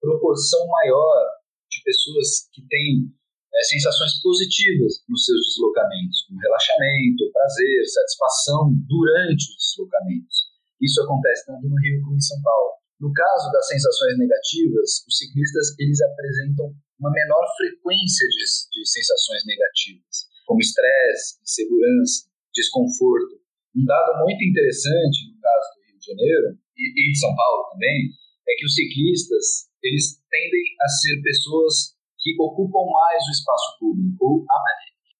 proporção 0.00 0.66
maior 0.66 1.40
de 1.70 1.82
pessoas 1.84 2.48
que 2.52 2.62
têm 2.66 3.10
é, 3.54 3.62
sensações 3.64 4.22
positivas 4.22 5.02
nos 5.08 5.24
seus 5.24 5.40
deslocamentos, 5.54 6.24
como 6.26 6.40
relaxamento, 6.40 7.30
prazer, 7.32 7.86
satisfação 7.86 8.74
durante 8.86 9.42
os 9.42 9.58
deslocamentos. 9.58 10.36
Isso 10.80 11.02
acontece 11.02 11.46
tanto 11.46 11.66
no 11.66 11.76
Rio 11.76 12.02
como 12.02 12.16
em 12.16 12.20
São 12.20 12.40
Paulo. 12.42 12.80
No 13.00 13.12
caso 13.12 13.50
das 13.52 13.66
sensações 13.68 14.18
negativas, 14.18 15.04
os 15.08 15.16
ciclistas 15.16 15.74
eles 15.78 16.00
apresentam 16.00 16.74
uma 16.98 17.10
menor 17.10 17.44
frequência 17.56 18.26
de, 18.28 18.44
de 18.70 18.82
sensações 18.86 19.42
negativas, 19.46 20.28
como 20.46 20.60
estresse, 20.60 21.40
insegurança, 21.42 22.28
desconforto, 22.52 23.40
um 23.76 23.84
dado 23.84 24.24
muito 24.24 24.42
interessante 24.42 25.30
no 25.30 25.40
caso 25.40 25.66
do 25.74 25.80
Rio 25.86 25.98
de 25.98 26.06
Janeiro 26.06 26.46
e, 26.76 26.84
e 26.90 27.12
de 27.12 27.18
São 27.18 27.34
Paulo 27.34 27.70
também 27.70 28.10
é 28.48 28.52
que 28.58 28.66
os 28.66 28.74
ciclistas 28.74 29.70
eles 29.82 30.20
tendem 30.28 30.64
a 30.80 30.88
ser 30.88 31.22
pessoas 31.22 31.96
que 32.20 32.36
ocupam 32.36 32.84
mais 32.84 33.20
o 33.24 33.32
espaço 33.32 33.68
público. 33.80 34.44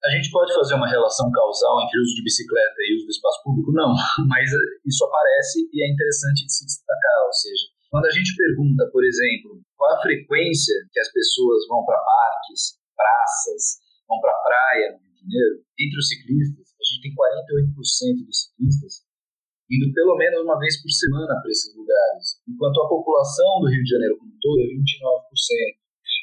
A, 0.05 0.11
gente 0.16 0.30
pode 0.30 0.53
fazer 0.53 0.74
uma 0.76 0.88
relação 0.88 1.30
causal 1.32 1.80
entre 1.80 1.96
o 1.96 2.03
uso 2.03 2.14
de 2.16 2.24
bicicleta 2.24 2.76
e 2.84 2.92
o 2.92 2.96
uso 2.96 3.07
do 3.07 3.16
espaço 3.16 3.40
público? 3.44 3.72
Não, 3.72 3.92
mas 4.28 4.48
isso 4.84 5.05
aparece 5.05 5.64
e 5.72 5.76
é 5.80 5.92
interessante 5.92 6.44
de 6.44 6.53
se 6.53 6.64
destacar. 6.64 7.18
Ou 7.24 7.32
seja, 7.32 7.64
quando 7.88 8.07
a 8.07 8.12
gente 8.12 8.36
pergunta, 8.36 8.88
por 8.92 9.05
exemplo, 9.05 9.61
qual 9.76 9.96
a 9.96 10.03
frequência 10.03 10.74
que 10.92 11.01
as 11.01 11.11
pessoas 11.12 11.66
vão 11.68 11.84
para 11.84 11.98
parques, 11.98 12.76
praças, 12.96 13.80
vão 14.09 14.20
para 14.20 14.36
praia 14.44 14.92
no 14.92 14.98
Rio 15.01 15.12
de 15.12 15.20
Janeiro, 15.20 15.55
entre 15.80 15.98
os 15.98 16.09
ciclistas, 16.09 16.69
gente 16.85 17.03
tem 17.03 17.12
48% 17.14 18.26
dos 18.26 18.37
ciclistas 18.49 19.11
indo 19.70 19.87
pelo 19.95 20.18
menos 20.18 20.43
uma 20.43 20.59
vez 20.59 20.83
por 20.83 20.91
semana 20.91 21.39
para 21.39 21.51
esses 21.51 21.70
lugares, 21.78 22.43
enquanto 22.43 22.83
a 22.83 22.89
população 22.91 23.62
do 23.62 23.70
Rio 23.70 23.83
de 23.87 23.91
Janeiro 23.95 24.18
como 24.18 24.35
um 24.35 24.41
todo 24.43 24.59
é 24.59 24.66
29%. 24.66 24.83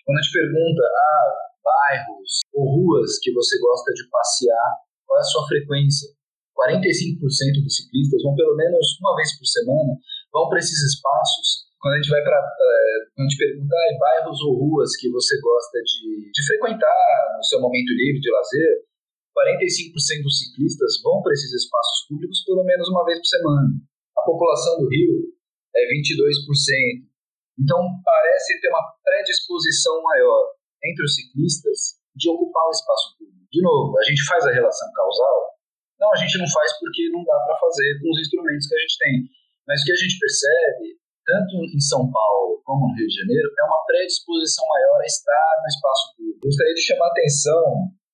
Quando 0.04 0.20
a 0.20 0.22
gente 0.22 0.36
pergunta, 0.36 0.84
ah, 0.84 1.28
bairros 1.64 2.32
ou 2.52 2.64
ruas 2.76 3.20
que 3.24 3.32
você 3.32 3.56
gosta 3.60 3.94
de 3.96 4.04
passear, 4.12 4.70
qual 5.08 5.20
é 5.20 5.22
a 5.24 5.32
sua 5.32 5.48
frequência? 5.48 6.12
45% 6.60 7.64
dos 7.64 7.76
ciclistas 7.76 8.24
vão 8.24 8.36
pelo 8.36 8.56
menos 8.56 9.00
uma 9.00 9.16
vez 9.16 9.32
por 9.40 9.46
semana, 9.46 9.96
vão 10.34 10.50
para 10.50 10.60
esses 10.60 10.80
espaços. 10.84 11.68
Quando 11.80 11.94
a 11.94 11.98
gente 12.02 12.10
vai 12.10 12.24
para, 12.24 12.36
é, 12.36 12.82
quando 13.16 13.28
a 13.28 13.30
gente 13.30 13.38
pergunta, 13.38 13.72
ah, 13.72 13.98
bairros 14.00 14.42
ou 14.44 14.60
ruas 14.60 14.92
que 15.00 15.08
você 15.08 15.40
gosta 15.40 15.80
de, 15.80 16.32
de 16.34 16.42
frequentar 16.48 17.38
no 17.38 17.44
seu 17.44 17.62
momento 17.62 17.96
livre 17.96 18.20
de 18.20 18.32
lazer, 18.32 18.87
45% 19.38 20.24
dos 20.24 20.40
ciclistas 20.40 21.02
vão 21.04 21.22
para 21.22 21.34
esses 21.34 21.54
espaços 21.54 22.08
públicos 22.10 22.44
pelo 22.46 22.64
menos 22.64 22.90
uma 22.90 23.06
vez 23.06 23.20
por 23.20 23.30
semana. 23.30 23.70
A 24.18 24.22
população 24.24 24.82
do 24.82 24.90
Rio 24.90 25.30
é 25.76 25.82
22%. 25.94 27.06
Então, 27.58 27.80
parece 28.04 28.60
ter 28.62 28.70
uma 28.70 28.86
predisposição 29.04 30.02
maior 30.02 30.58
entre 30.84 31.04
os 31.06 31.16
ciclistas 31.16 31.98
de 32.16 32.30
ocupar 32.30 32.66
o 32.66 32.74
espaço 32.74 33.18
público. 33.18 33.46
De 33.52 33.62
novo, 33.62 33.98
a 33.98 34.04
gente 34.04 34.26
faz 34.26 34.46
a 34.46 34.54
relação 34.54 34.90
causal? 34.94 35.58
Não, 36.00 36.14
a 36.14 36.18
gente 36.18 36.38
não 36.38 36.50
faz 36.50 36.78
porque 36.80 37.10
não 37.10 37.24
dá 37.24 37.38
para 37.46 37.58
fazer 37.58 37.98
com 38.02 38.10
os 38.14 38.20
instrumentos 38.22 38.68
que 38.68 38.76
a 38.76 38.82
gente 38.82 38.98
tem. 38.98 39.16
Mas 39.66 39.82
o 39.82 39.86
que 39.86 39.92
a 39.92 40.02
gente 40.02 40.20
percebe, 40.20 40.86
tanto 41.26 41.54
em 41.66 41.82
São 41.82 42.10
Paulo 42.10 42.62
como 42.64 42.90
no 42.90 42.96
Rio 42.96 43.08
de 43.08 43.18
Janeiro, 43.18 43.50
é 43.50 43.64
uma 43.66 43.84
predisposição 43.86 44.66
maior 44.70 45.02
a 45.02 45.06
estar 45.06 45.50
no 45.62 45.68
espaço 45.68 46.06
público. 46.18 46.46
Gostaria 46.46 46.74
de 46.74 46.86
chamar 46.86 47.06
a 47.06 47.12
atenção 47.12 47.64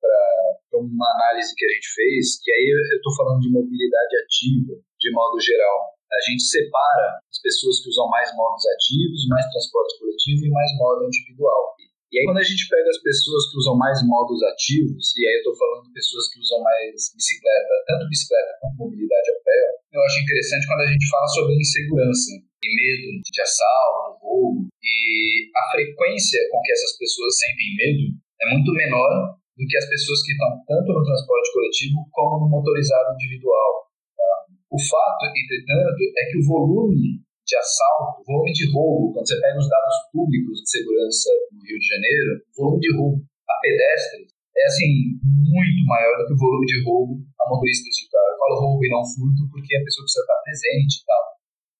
para 0.03 0.79
uma 0.83 1.07
análise 1.15 1.55
que 1.55 1.63
a 1.63 1.71
gente 1.71 1.87
fez, 1.95 2.43
que 2.43 2.51
aí 2.51 2.67
eu 2.67 2.97
estou 2.99 3.15
falando 3.15 3.39
de 3.39 3.51
mobilidade 3.51 4.13
ativa, 4.19 4.75
de 4.99 5.09
modo 5.15 5.39
geral. 5.39 5.95
A 6.11 6.21
gente 6.29 6.43
separa 6.43 7.17
as 7.25 7.39
pessoas 7.41 7.81
que 7.81 7.89
usam 7.89 8.05
mais 8.11 8.29
modos 8.35 8.63
ativos, 8.67 9.25
mais 9.31 9.47
transporte 9.49 9.97
coletivo 9.97 10.45
e 10.45 10.51
mais 10.51 10.69
modo 10.77 11.07
individual. 11.07 11.73
E 12.13 12.21
aí, 12.21 12.25
quando 12.29 12.37
a 12.37 12.45
gente 12.45 12.69
pega 12.69 12.85
as 12.93 13.01
pessoas 13.01 13.49
que 13.49 13.57
usam 13.57 13.73
mais 13.73 13.97
modos 14.05 14.37
ativos, 14.45 15.17
e 15.17 15.25
aí 15.25 15.33
eu 15.33 15.41
estou 15.41 15.57
falando 15.57 15.89
de 15.89 15.97
pessoas 15.97 16.29
que 16.29 16.37
usam 16.37 16.61
mais 16.61 16.93
bicicleta, 17.09 17.73
tanto 17.89 18.05
bicicleta 18.05 18.53
quanto 18.61 18.85
mobilidade 18.85 19.29
a 19.33 19.37
pé, 19.41 19.61
eu 19.97 20.01
acho 20.05 20.21
interessante 20.21 20.67
quando 20.69 20.85
a 20.85 20.91
gente 20.93 21.09
fala 21.09 21.27
sobre 21.33 21.57
insegurança 21.57 22.29
e 22.37 22.69
medo 22.69 23.17
de 23.17 23.41
assalto, 23.41 24.21
roubo. 24.21 24.61
E 24.77 25.49
a 25.57 25.63
frequência 25.73 26.37
com 26.53 26.61
que 26.61 26.71
essas 26.77 26.93
pessoas 27.01 27.33
sentem 27.33 27.73
medo 27.81 28.13
é 28.13 28.45
muito 28.53 28.69
menor 28.77 29.33
do 29.57 29.63
que 29.65 29.77
as 29.77 29.87
pessoas 29.87 30.19
que 30.25 30.33
estão 30.33 30.51
tanto 30.65 30.89
no 30.93 31.03
transporte 31.03 31.53
coletivo 31.53 31.97
como 32.11 32.39
no 32.41 32.49
motorizado 32.49 33.13
individual. 33.13 33.71
Tá? 34.17 34.31
O 34.71 34.79
fato, 34.81 35.29
entretanto, 35.29 36.01
é 36.17 36.23
que 36.31 36.37
o 36.41 36.47
volume 36.47 37.21
de 37.45 37.55
assalto, 37.57 38.21
o 38.21 38.25
volume 38.25 38.51
de 38.53 38.65
roubo, 38.71 39.13
quando 39.13 39.27
você 39.27 39.39
pega 39.39 39.59
os 39.59 39.69
dados 39.69 39.97
públicos 40.11 40.63
de 40.63 40.69
segurança 40.69 41.29
no 41.51 41.61
Rio 41.61 41.77
de 41.77 41.87
Janeiro, 41.87 42.29
volume 42.55 42.79
de 42.79 42.91
roubo 42.95 43.19
a 43.49 43.55
pedestres 43.61 44.33
é 44.53 44.65
assim 44.65 45.17
muito 45.25 45.81
maior 45.89 46.13
do 46.17 46.27
que 46.29 46.33
o 46.33 46.37
volume 46.37 46.65
de 46.65 46.77
roubo 46.85 47.13
a 47.41 47.49
motoristas 47.49 47.93
de 47.97 48.05
carro. 48.09 48.29
Eu 48.33 48.37
falo 48.37 48.61
roubo 48.61 48.85
e 48.85 48.89
não 48.89 49.01
furto 49.01 49.41
porque 49.49 49.75
a 49.75 49.83
pessoa 49.83 50.05
precisa 50.05 50.23
estar 50.23 50.39
presente 50.45 50.93
e 51.01 51.05
tal. 51.05 51.23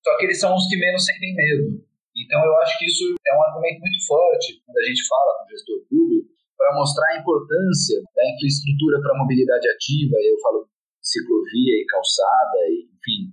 Só 0.04 0.12
que 0.18 0.26
eles 0.26 0.40
são 0.40 0.52
os 0.58 0.68
que 0.68 0.78
menos 0.78 1.06
sentem 1.06 1.36
medo. 1.38 1.86
Então 2.18 2.42
eu 2.44 2.54
acho 2.62 2.78
que 2.78 2.86
isso 2.86 3.14
é 3.14 3.32
um 3.38 3.44
argumento 3.44 3.80
muito 3.80 4.00
forte 4.06 4.62
quando 4.66 4.78
a 4.78 4.86
gente 4.86 5.02
fala 5.08 5.38
com 5.38 5.46
o 5.46 5.50
gestor 5.50 5.80
público 5.90 6.33
para 6.64 6.80
mostrar 6.80 7.12
a 7.12 7.20
importância 7.20 8.00
da 8.16 8.24
infraestrutura 8.24 9.04
para 9.04 9.20
mobilidade 9.20 9.68
ativa, 9.68 10.16
eu 10.16 10.40
falo 10.40 10.64
ciclovia 11.04 11.76
e 11.76 11.86
calçada, 11.92 12.56
e, 12.72 12.88
enfim, 12.88 13.28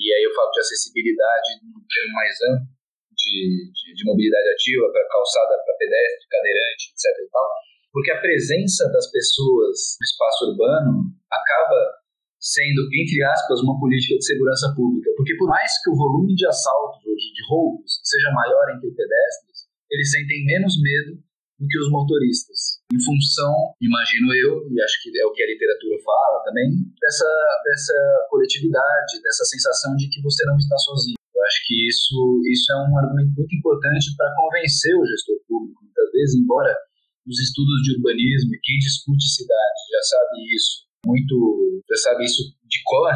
e 0.00 0.08
aí 0.08 0.24
eu 0.24 0.32
falo 0.32 0.48
de 0.48 0.60
acessibilidade 0.64 1.60
no 1.68 1.84
termo 1.84 2.12
mais 2.16 2.32
amplo 2.48 2.72
de, 3.12 3.68
de, 3.76 3.86
de 3.92 4.02
mobilidade 4.08 4.48
ativa 4.56 4.88
para 4.88 5.04
calçada, 5.04 5.52
para 5.60 5.76
pedestre, 5.76 6.32
cadeirante, 6.32 6.82
etc. 6.96 7.12
E 7.12 7.28
tal, 7.28 7.48
porque 7.92 8.10
a 8.10 8.24
presença 8.24 8.88
das 8.88 9.04
pessoas 9.12 10.00
no 10.00 10.04
espaço 10.08 10.40
urbano 10.48 11.12
acaba 11.28 12.00
sendo, 12.40 12.88
entre 12.88 13.20
aspas, 13.20 13.60
uma 13.60 13.78
política 13.78 14.16
de 14.16 14.24
segurança 14.24 14.72
pública. 14.72 15.12
Porque 15.14 15.36
por 15.36 15.46
mais 15.46 15.70
que 15.84 15.92
o 15.92 15.94
volume 15.94 16.34
de 16.34 16.48
assaltos 16.48 17.04
ou 17.04 17.14
de, 17.14 17.28
de 17.36 17.42
roubos 17.52 18.00
seja 18.02 18.32
maior 18.32 18.64
entre 18.72 18.88
pedestres, 18.96 19.68
eles 19.92 20.10
sentem 20.10 20.42
menos 20.48 20.72
medo 20.80 21.20
do 21.62 21.68
que 21.70 21.78
os 21.78 21.90
motoristas. 21.94 22.82
Em 22.90 22.98
função, 22.98 23.54
imagino 23.78 24.34
eu, 24.34 24.66
e 24.66 24.82
acho 24.82 24.98
que 24.98 25.14
é 25.14 25.24
o 25.24 25.30
que 25.30 25.46
a 25.46 25.46
literatura 25.46 25.96
fala 26.02 26.42
também, 26.42 26.74
dessa, 26.98 27.30
dessa 27.62 27.94
coletividade, 28.28 29.22
dessa 29.22 29.46
sensação 29.46 29.94
de 29.94 30.10
que 30.10 30.20
você 30.20 30.42
não 30.44 30.58
está 30.58 30.76
sozinho. 30.82 31.14
Eu 31.14 31.42
acho 31.46 31.62
que 31.66 31.86
isso, 31.86 32.18
isso 32.50 32.66
é 32.74 32.76
um 32.82 32.98
argumento 32.98 33.32
muito 33.38 33.54
importante 33.54 34.10
para 34.18 34.34
convencer 34.34 34.92
o 34.98 35.06
gestor 35.06 35.38
público, 35.46 35.86
muitas 35.86 36.10
vezes, 36.10 36.34
embora 36.42 36.74
os 37.22 37.38
estudos 37.38 37.78
de 37.86 37.94
urbanismo 37.94 38.50
e 38.50 38.60
quem 38.60 38.78
discute 38.82 39.22
cidade 39.30 39.80
já 39.86 40.02
sabe 40.02 40.42
isso, 40.50 40.90
muito, 41.06 41.82
já 41.86 42.10
sabe 42.10 42.26
isso 42.26 42.42
de 42.66 42.82
cor, 42.82 43.14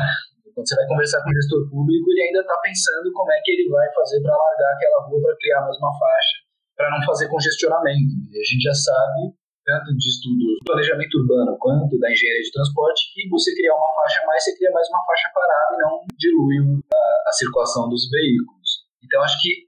quando 0.55 0.67
você 0.67 0.75
vai 0.79 0.87
conversar 0.87 1.21
com 1.21 1.31
o 1.31 1.35
gestor 1.35 1.69
público, 1.69 2.07
ele 2.15 2.23
ainda 2.31 2.41
está 2.41 2.55
pensando 2.63 3.13
como 3.13 3.31
é 3.31 3.41
que 3.43 3.51
ele 3.51 3.69
vai 3.69 3.87
fazer 3.93 4.23
para 4.23 4.33
largar 4.33 4.73
aquela 4.73 5.03
rua 5.11 5.21
para 5.21 5.37
criar 5.37 5.61
mais 5.67 5.77
uma 5.77 5.93
faixa 5.99 6.46
para 6.77 6.93
não 6.93 7.01
fazer 7.05 7.29
congestionamento. 7.29 8.15
E 8.31 8.37
a 8.37 8.45
gente 8.45 8.63
já 8.63 8.77
sabe, 8.77 9.33
tanto 9.65 9.97
de 9.97 10.07
estudos 10.07 10.61
do 10.61 10.65
planejamento 10.69 11.17
urbano 11.19 11.57
quanto 11.59 11.99
da 11.99 12.13
engenharia 12.13 12.45
de 12.45 12.53
transporte, 12.53 13.11
que 13.17 13.29
você 13.29 13.51
criar 13.57 13.75
uma 13.75 13.91
faixa 13.97 14.21
mais, 14.27 14.45
você 14.45 14.55
cria 14.55 14.71
mais 14.71 14.87
uma 14.93 15.03
faixa 15.03 15.29
parada 15.33 15.75
e 15.75 15.83
não 15.83 15.93
dilui 16.15 16.57
a, 16.93 17.03
a 17.29 17.33
circulação 17.33 17.89
dos 17.89 18.07
veículos. 18.13 18.87
Então, 19.03 19.23
acho 19.25 19.41
que 19.41 19.67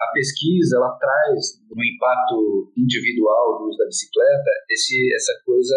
a 0.00 0.06
pesquisa 0.12 0.76
ela 0.76 0.96
traz 0.96 1.60
no 1.70 1.82
impacto 1.82 2.72
individual 2.76 3.58
do 3.58 3.68
uso 3.68 3.78
da 3.78 3.86
bicicleta 3.86 4.50
esse, 4.70 4.94
essa 5.14 5.32
coisa 5.44 5.76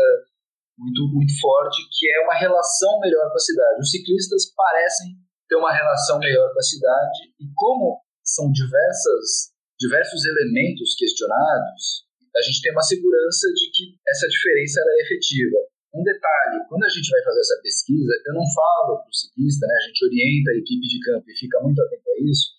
muito, 0.77 1.09
muito 1.09 1.33
forte, 1.41 1.81
que 1.97 2.05
é 2.11 2.21
uma 2.23 2.35
relação 2.35 2.99
melhor 2.99 3.29
com 3.29 3.37
a 3.37 3.45
cidade. 3.45 3.81
Os 3.81 3.91
ciclistas 3.91 4.53
parecem 4.53 5.17
ter 5.49 5.55
uma 5.55 5.73
relação 5.73 6.19
melhor 6.19 6.53
com 6.53 6.59
a 6.59 6.69
cidade 6.69 7.33
e 7.39 7.45
como 7.55 8.01
são 8.23 8.51
diversas 8.51 9.56
diversos 9.79 10.25
elementos 10.25 10.95
questionados, 10.97 12.07
a 12.37 12.41
gente 12.41 12.61
tem 12.61 12.71
uma 12.71 12.85
segurança 12.85 13.49
de 13.53 13.65
que 13.73 13.83
essa 14.05 14.27
diferença 14.29 14.81
é 14.81 15.01
efetiva. 15.05 15.57
Um 15.93 16.03
detalhe, 16.03 16.61
quando 16.69 16.85
a 16.85 16.89
gente 16.89 17.09
vai 17.09 17.21
fazer 17.23 17.41
essa 17.41 17.59
pesquisa, 17.61 18.13
eu 18.27 18.33
não 18.33 18.45
falo 18.53 19.01
para 19.01 19.09
o 19.09 19.13
ciclista, 19.13 19.65
né, 19.65 19.73
a 19.73 19.85
gente 19.89 20.05
orienta 20.05 20.49
a 20.51 20.59
equipe 20.61 20.85
de 20.85 20.99
campo 21.01 21.25
e 21.25 21.39
fica 21.39 21.57
muito 21.61 21.81
atento 21.81 22.05
a 22.05 22.17
isso, 22.21 22.53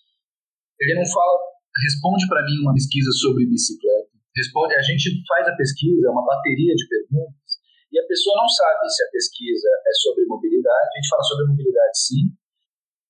ele 0.79 0.95
não 0.95 1.07
fala, 1.07 1.39
responde 1.83 2.27
para 2.27 2.43
mim 2.43 2.59
uma 2.63 2.73
pesquisa 2.73 3.11
sobre 3.15 3.47
bicicleta, 3.47 4.11
responde, 4.35 4.75
a 4.75 4.81
gente 4.81 5.23
faz 5.27 5.47
a 5.47 5.55
pesquisa, 5.55 6.07
é 6.07 6.11
uma 6.11 6.25
bateria 6.25 6.75
de 6.75 6.87
perguntas, 6.87 7.51
e 7.91 7.99
a 7.99 8.05
pessoa 8.07 8.35
não 8.35 8.49
sabe 8.49 8.89
se 8.89 9.03
a 9.03 9.11
pesquisa 9.11 9.69
é 9.87 9.93
sobre 10.03 10.25
mobilidade, 10.25 10.91
a 10.91 10.97
gente 10.99 11.09
fala 11.09 11.23
sobre 11.23 11.47
mobilidade 11.47 11.95
sim, 11.95 12.25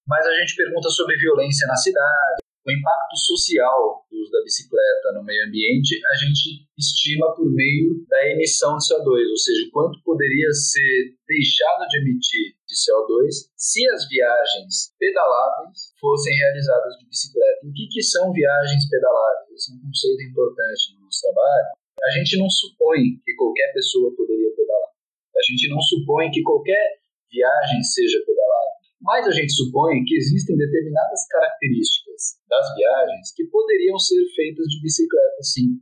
mas 0.05 0.25
a 0.25 0.33
gente 0.37 0.55
pergunta 0.55 0.89
sobre 0.89 1.17
violência 1.17 1.65
na 1.65 1.75
cidade, 1.75 2.48
o 2.69 2.77
impacto 2.77 3.17
social 3.17 4.05
do 4.05 4.21
uso 4.21 4.29
da 4.29 4.45
bicicleta 4.45 5.17
no 5.17 5.25
meio 5.25 5.41
ambiente, 5.49 5.97
a 6.13 6.15
gente 6.15 6.69
estima 6.77 7.33
por 7.33 7.49
meio 7.49 8.05
da 8.05 8.29
emissão 8.29 8.77
de 8.77 8.85
CO2, 8.85 9.25
ou 9.25 9.37
seja, 9.37 9.69
quanto 9.73 9.97
poderia 10.05 10.53
ser 10.53 11.17
deixado 11.25 11.89
de 11.89 11.97
emitir 11.97 12.53
de 12.69 12.75
CO2 12.77 13.49
se 13.57 13.81
as 13.89 14.07
viagens 14.07 14.93
pedaláveis 15.01 15.97
fossem 15.99 16.33
realizadas 16.37 16.93
de 17.01 17.09
bicicleta. 17.09 17.65
o 17.65 17.73
que, 17.73 17.89
que 17.89 18.03
são 18.03 18.31
viagens 18.31 18.87
pedaláveis? 18.87 19.49
Esse 19.57 19.73
é 19.73 19.75
um 19.75 19.81
conceito 19.81 20.21
importante 20.29 20.93
no 20.93 21.05
nosso 21.05 21.21
trabalho. 21.25 21.73
A 22.05 22.09
gente 22.21 22.37
não 22.37 22.49
supõe 22.49 23.17
que 23.25 23.33
qualquer 23.35 23.73
pessoa 23.73 24.13
poderia 24.15 24.53
pedalar. 24.55 24.93
A 25.35 25.41
gente 25.41 25.67
não 25.69 25.81
supõe 25.81 26.29
que 26.31 26.43
qualquer 26.43 27.01
viagem 27.33 27.81
seja 27.83 28.19
pedalável. 28.25 28.77
Mas 29.01 29.27
a 29.27 29.31
gente 29.31 29.51
supõe 29.53 30.03
que 30.05 30.15
existem 30.15 30.55
determinadas 30.55 31.27
características 31.27 32.08
das 32.47 32.65
viagens 32.75 33.33
que 33.35 33.45
poderiam 33.47 33.97
ser 33.97 34.23
feitas 34.35 34.67
de 34.67 34.81
bicicleta, 34.81 35.41
sim. 35.41 35.79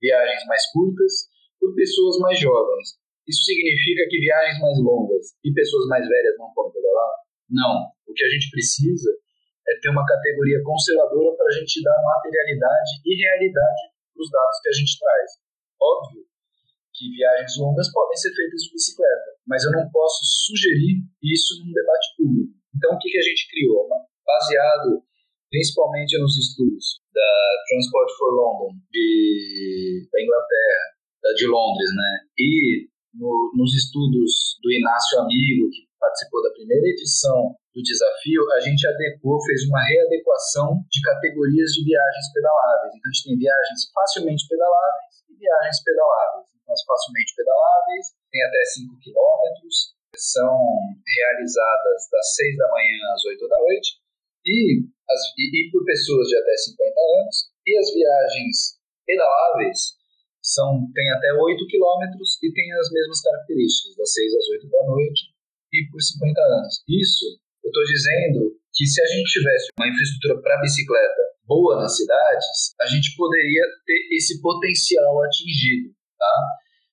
Viagens 0.00 0.44
mais 0.46 0.62
curtas 0.72 1.28
por 1.58 1.74
pessoas 1.74 2.18
mais 2.18 2.38
jovens. 2.38 2.98
Isso 3.26 3.44
significa 3.44 4.08
que 4.08 4.20
viagens 4.20 4.58
mais 4.60 4.78
longas 4.80 5.36
e 5.44 5.52
pessoas 5.52 5.86
mais 5.88 6.06
velhas 6.08 6.38
não 6.38 6.52
podem 6.54 6.72
pedalar? 6.72 7.12
Não. 7.50 7.92
O 8.08 8.12
que 8.14 8.24
a 8.24 8.30
gente 8.30 8.50
precisa 8.50 9.10
é 9.68 9.72
ter 9.80 9.90
uma 9.90 10.06
categoria 10.06 10.62
conservadora 10.64 11.36
para 11.36 11.46
a 11.46 11.56
gente 11.60 11.82
dar 11.82 11.98
materialidade 12.00 12.90
e 13.04 13.12
realidade 13.20 13.82
para 14.14 14.22
os 14.22 14.30
dados 14.30 14.60
que 14.62 14.68
a 14.68 14.76
gente 14.80 14.98
traz. 14.98 15.28
Óbvio 15.76 16.24
que 16.94 17.10
viagens 17.14 17.54
longas 17.58 17.92
podem 17.92 18.16
ser 18.16 18.34
feitas 18.34 18.62
de 18.62 18.72
bicicleta, 18.72 19.30
mas 19.46 19.62
eu 19.62 19.70
não 19.70 19.88
posso 19.90 20.18
sugerir 20.48 21.04
isso 21.22 21.62
num 21.62 21.72
debate 21.72 22.06
público. 22.16 22.58
Então, 22.74 22.96
o 22.96 22.98
que, 22.98 23.10
que 23.10 23.18
a 23.18 23.22
gente 23.22 23.48
criou? 23.50 23.86
Baseado 24.24 25.04
principalmente 25.50 26.18
nos 26.20 26.36
estudos 26.36 27.00
da 27.12 27.30
Transport 27.68 28.08
for 28.16 28.30
London, 28.32 28.70
de, 28.92 30.08
da 30.12 30.22
Inglaterra, 30.22 30.84
da, 31.22 31.32
de 31.32 31.46
Londres, 31.48 31.90
né? 31.96 32.12
E 32.38 32.88
no, 33.14 33.52
nos 33.56 33.74
estudos 33.74 34.56
do 34.62 34.70
Inácio 34.70 35.20
Amigo, 35.20 35.70
que 35.72 35.88
participou 35.98 36.42
da 36.42 36.54
primeira 36.54 36.86
edição 36.86 37.56
do 37.74 37.82
desafio, 37.82 38.42
a 38.54 38.60
gente 38.60 38.86
adequou, 38.86 39.42
fez 39.42 39.66
uma 39.66 39.82
readequação 39.82 40.78
de 40.90 41.00
categorias 41.02 41.72
de 41.74 41.84
viagens 41.84 42.28
pedaláveis. 42.32 42.94
Então, 42.94 43.08
a 43.08 43.12
gente 43.12 43.24
tem 43.24 43.38
viagens 43.38 43.80
facilmente 43.92 44.46
pedaláveis 44.46 45.14
e 45.28 45.34
viagens 45.34 45.78
pedaláveis. 45.82 46.46
Então, 46.54 46.72
as 46.74 46.84
facilmente 46.84 47.32
pedaláveis 47.34 48.04
têm 48.30 48.42
até 48.44 48.62
5 48.78 48.98
quilômetros, 49.00 49.98
são 50.16 50.54
realizadas 51.06 51.98
das 52.10 52.26
6 52.34 52.56
da 52.56 52.68
manhã 52.70 52.98
às 53.14 53.24
8 53.24 53.48
da 53.48 53.58
noite 53.58 54.07
e, 54.46 54.84
as, 55.08 55.20
e, 55.36 55.44
e 55.44 55.70
por 55.70 55.84
pessoas 55.84 56.28
de 56.28 56.36
até 56.36 56.54
50 56.56 56.84
anos. 56.86 57.36
E 57.66 57.78
as 57.78 57.88
viagens 57.92 58.78
pedaláveis 59.06 59.98
são, 60.42 60.88
têm 60.94 61.10
até 61.12 61.32
8 61.34 61.66
quilômetros 61.66 62.38
e 62.42 62.52
têm 62.52 62.72
as 62.72 62.90
mesmas 62.90 63.20
características, 63.20 63.96
das 63.96 64.12
6 64.12 64.34
às 64.34 64.48
8 64.48 64.68
da 64.68 64.86
noite 64.86 65.20
e 65.72 65.78
por 65.90 66.00
50 66.00 66.40
anos. 66.40 66.84
Isso, 66.88 67.24
eu 67.64 67.68
estou 67.68 67.84
dizendo 67.84 68.56
que 68.72 68.86
se 68.86 69.00
a 69.02 69.06
gente 69.06 69.28
tivesse 69.32 69.68
uma 69.78 69.88
infraestrutura 69.88 70.40
para 70.40 70.60
bicicleta 70.60 71.22
boa 71.44 71.80
nas 71.80 71.96
cidades, 71.96 72.76
a 72.80 72.86
gente 72.86 73.16
poderia 73.16 73.64
ter 73.84 74.16
esse 74.16 74.40
potencial 74.40 75.22
atingido. 75.24 75.92
Tá? 76.16 76.34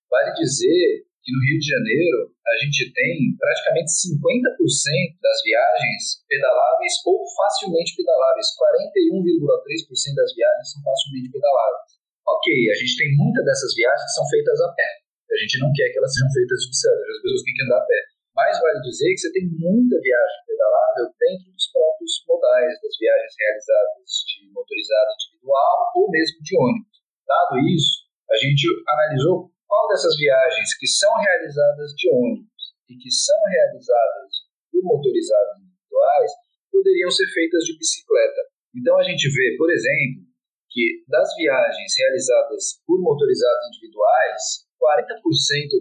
Vale 0.10 0.34
dizer 0.34 1.06
que 1.26 1.34
no 1.34 1.42
Rio 1.42 1.58
de 1.58 1.66
Janeiro 1.66 2.30
a 2.30 2.56
gente 2.62 2.94
tem 2.94 3.34
praticamente 3.34 3.90
50% 3.90 5.18
das 5.18 5.42
viagens 5.42 6.22
pedaláveis 6.30 6.94
ou 7.02 7.18
facilmente 7.34 7.98
pedaláveis. 7.98 8.54
41,3% 8.54 10.14
das 10.14 10.32
viagens 10.38 10.70
são 10.70 10.86
facilmente 10.86 11.34
pedaláveis. 11.34 11.98
Ok, 12.30 12.46
a 12.70 12.78
gente 12.78 12.94
tem 12.94 13.10
muitas 13.18 13.42
dessas 13.42 13.74
viagens 13.74 14.06
que 14.06 14.18
são 14.22 14.26
feitas 14.30 14.58
a 14.62 14.70
pé. 14.78 14.90
A 15.26 15.38
gente 15.42 15.58
não 15.58 15.74
quer 15.74 15.90
que 15.90 15.98
elas 15.98 16.14
sejam 16.14 16.30
feitas 16.30 16.58
de 16.62 16.68
bicicleta, 16.70 17.02
as 17.02 17.22
pessoas 17.26 17.42
têm 17.42 17.56
que 17.58 17.66
andar 17.66 17.82
a 17.82 17.90
pé. 17.90 18.02
Mas 18.38 18.60
vale 18.62 18.80
dizer 18.86 19.10
que 19.10 19.22
você 19.26 19.32
tem 19.34 19.46
muita 19.58 19.96
viagem 19.98 20.40
pedalável 20.46 21.06
dentro 21.18 21.50
dos 21.50 21.66
próprios 21.74 22.14
modais 22.30 22.78
das 22.78 22.94
viagens 23.02 23.34
realizadas 23.34 24.10
de 24.30 24.38
motorizada 24.54 25.10
individual 25.18 25.76
ou 25.98 26.06
mesmo 26.14 26.38
de 26.46 26.54
ônibus. 26.54 26.98
Dado 27.26 27.58
isso, 27.74 28.06
a 28.30 28.36
gente 28.38 28.68
analisou 28.86 29.55
qual 29.68 29.88
dessas 29.90 30.16
viagens 30.18 30.78
que 30.78 30.88
são 30.88 31.12
realizadas 31.18 31.92
de 31.98 32.10
ônibus 32.10 32.64
e 32.90 32.98
que 32.98 33.12
são 33.12 33.38
realizadas 33.50 34.32
por 34.72 34.82
motorizados 34.84 35.62
individuais 35.62 36.32
poderiam 36.72 37.10
ser 37.10 37.28
feitas 37.34 37.64
de 37.64 37.78
bicicleta. 37.78 38.42
Então 38.76 39.00
a 39.00 39.04
gente 39.04 39.30
vê, 39.32 39.56
por 39.58 39.72
exemplo, 39.72 40.28
que 40.70 41.08
das 41.08 41.32
viagens 41.40 41.92
realizadas 41.98 42.84
por 42.86 43.00
motorizados 43.00 43.64
individuais, 43.72 44.68
40% 44.76 45.16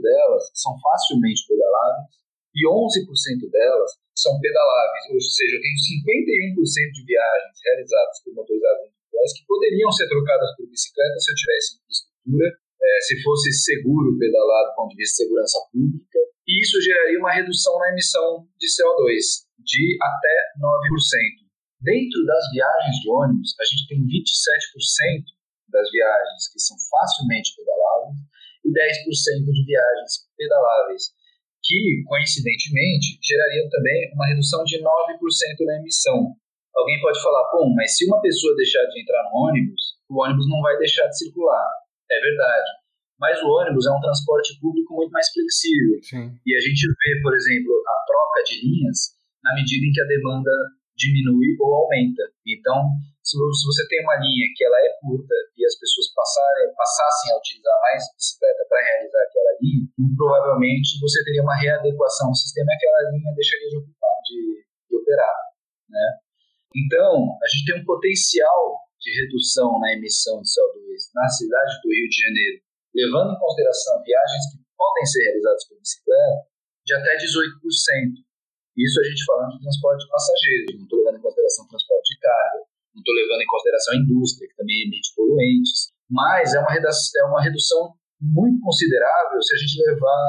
delas 0.00 0.44
são 0.54 0.72
facilmente 0.78 1.42
pedaláveis 1.50 2.14
e 2.54 2.62
11% 2.62 3.50
delas 3.50 3.90
são 4.14 4.38
pedaláveis, 4.38 5.10
ou 5.10 5.18
seja, 5.18 5.58
eu 5.58 5.62
tenho 5.66 5.74
51% 6.54 6.94
de 6.94 7.02
viagens 7.02 7.56
realizadas 7.58 8.22
por 8.22 8.32
motorizados 8.38 8.86
individuais 8.86 9.30
que 9.34 9.46
poderiam 9.50 9.90
ser 9.90 10.06
trocadas 10.06 10.54
por 10.54 10.70
bicicleta 10.70 11.18
se 11.18 11.30
eu 11.32 11.34
tivesse 11.34 11.74
infraestrutura 11.74 12.63
é, 12.84 13.00
se 13.00 13.22
fosse 13.22 13.50
seguro 13.64 14.18
pedalar 14.18 14.68
do 14.68 14.76
ponto 14.76 14.90
de 14.92 15.00
vista 15.00 15.24
de 15.24 15.24
segurança 15.24 15.58
pública, 15.72 16.20
e 16.44 16.60
isso 16.60 16.76
geraria 16.82 17.18
uma 17.18 17.32
redução 17.32 17.78
na 17.78 17.88
emissão 17.88 18.44
de 18.60 18.68
CO2 18.68 19.48
de 19.64 19.96
até 19.96 20.36
9%. 20.60 21.44
Dentro 21.80 22.20
das 22.28 22.44
viagens 22.52 22.96
de 23.00 23.08
ônibus, 23.08 23.56
a 23.56 23.64
gente 23.64 23.88
tem 23.88 24.00
27% 24.04 25.24
das 25.72 25.88
viagens 25.90 26.52
que 26.52 26.60
são 26.60 26.76
facilmente 26.76 27.56
pedaláveis 27.56 28.20
e 28.64 28.68
10% 28.68 29.52
de 29.52 29.62
viagens 29.64 30.28
pedaláveis, 30.36 31.12
que, 31.64 32.04
coincidentemente, 32.04 33.16
gerariam 33.24 33.68
também 33.68 34.12
uma 34.12 34.28
redução 34.28 34.64
de 34.64 34.80
9% 34.80 34.84
na 35.64 35.80
emissão. 35.80 36.36
Alguém 36.76 37.00
pode 37.00 37.20
falar, 37.22 37.44
bom, 37.52 37.72
mas 37.74 37.96
se 37.96 38.04
uma 38.04 38.20
pessoa 38.20 38.56
deixar 38.56 38.84
de 38.84 39.00
entrar 39.00 39.24
no 39.24 39.48
ônibus, 39.48 39.96
o 40.08 40.20
ônibus 40.20 40.48
não 40.48 40.60
vai 40.60 40.76
deixar 40.76 41.08
de 41.08 41.18
circular. 41.18 41.83
É 42.10 42.18
verdade. 42.20 42.70
Mas 43.18 43.40
o 43.42 43.48
ônibus 43.48 43.86
é 43.86 43.90
um 43.90 44.00
transporte 44.00 44.58
público 44.60 44.94
muito 44.94 45.12
mais 45.12 45.30
flexível. 45.30 46.02
Sim. 46.02 46.26
E 46.44 46.50
a 46.56 46.60
gente 46.60 46.82
vê, 46.82 47.22
por 47.22 47.34
exemplo, 47.34 47.72
a 47.72 47.96
troca 48.06 48.42
de 48.42 48.60
linhas 48.60 49.14
na 49.42 49.54
medida 49.54 49.86
em 49.86 49.92
que 49.92 50.00
a 50.00 50.08
demanda 50.08 50.50
diminui 50.96 51.56
ou 51.60 51.74
aumenta. 51.74 52.22
Então, 52.46 52.86
se 53.22 53.36
você 53.38 53.86
tem 53.88 54.02
uma 54.02 54.16
linha 54.16 54.46
que 54.54 54.64
ela 54.64 54.78
é 54.78 54.90
curta 55.00 55.34
e 55.56 55.64
as 55.66 55.74
pessoas 55.78 56.12
passarem, 56.14 56.74
passassem 56.74 57.32
a 57.32 57.38
utilizar 57.38 57.76
mais 57.82 58.02
bicicleta 58.14 58.62
para 58.68 58.84
realizar 58.84 59.22
aquela 59.24 59.52
linha, 59.60 59.84
provavelmente 60.16 61.00
você 61.00 61.24
teria 61.24 61.42
uma 61.42 61.56
readequação 61.56 62.30
do 62.30 62.36
sistema 62.36 62.70
e 62.70 62.74
aquela 62.74 63.10
linha 63.10 63.34
deixaria 63.34 63.68
de, 63.70 63.76
ocupar, 63.78 64.16
de, 64.28 64.38
de 64.90 64.94
operar. 64.96 65.38
Né? 65.90 66.06
Então, 66.74 67.38
a 67.42 67.46
gente 67.48 67.64
tem 67.66 67.80
um 67.82 67.84
potencial 67.84 68.83
de 69.04 69.12
redução 69.20 69.78
na 69.78 69.92
emissão 69.92 70.40
de 70.40 70.48
CO2 70.48 71.12
na 71.12 71.28
cidade 71.28 71.76
do 71.84 71.92
Rio 71.92 72.08
de 72.08 72.18
Janeiro, 72.24 72.56
levando 72.96 73.36
em 73.36 73.38
consideração 73.38 74.00
viagens 74.00 74.44
que 74.48 74.56
podem 74.72 75.04
ser 75.04 75.20
realizadas 75.28 75.68
por 75.68 75.76
bicicleta, 75.76 76.48
de 76.88 76.92
até 76.96 77.12
18%. 77.20 78.24
Isso 78.74 78.96
a 78.98 79.04
gente 79.04 79.24
falando 79.28 79.52
de 79.54 79.60
transporte 79.60 80.02
de 80.02 80.10
passageiros, 80.10 80.74
não 80.74 80.88
estou 80.88 80.98
levando 81.04 81.18
em 81.20 81.22
consideração 81.22 81.68
transporte 81.68 82.08
de 82.10 82.18
carga, 82.18 82.58
não 82.96 83.00
estou 83.04 83.14
levando 83.14 83.42
em 83.44 83.52
consideração 83.52 83.90
a 83.94 84.00
indústria, 84.00 84.48
que 84.48 84.56
também 84.56 84.82
emite 84.88 85.14
poluentes, 85.14 85.92
mas 86.08 86.54
é 86.54 86.60
uma, 86.60 86.72
redução, 86.72 87.12
é 87.20 87.24
uma 87.28 87.42
redução 87.42 87.80
muito 88.20 88.58
considerável 88.64 89.38
se 89.42 89.52
a 89.54 89.58
gente 89.58 89.84
levar 89.84 90.26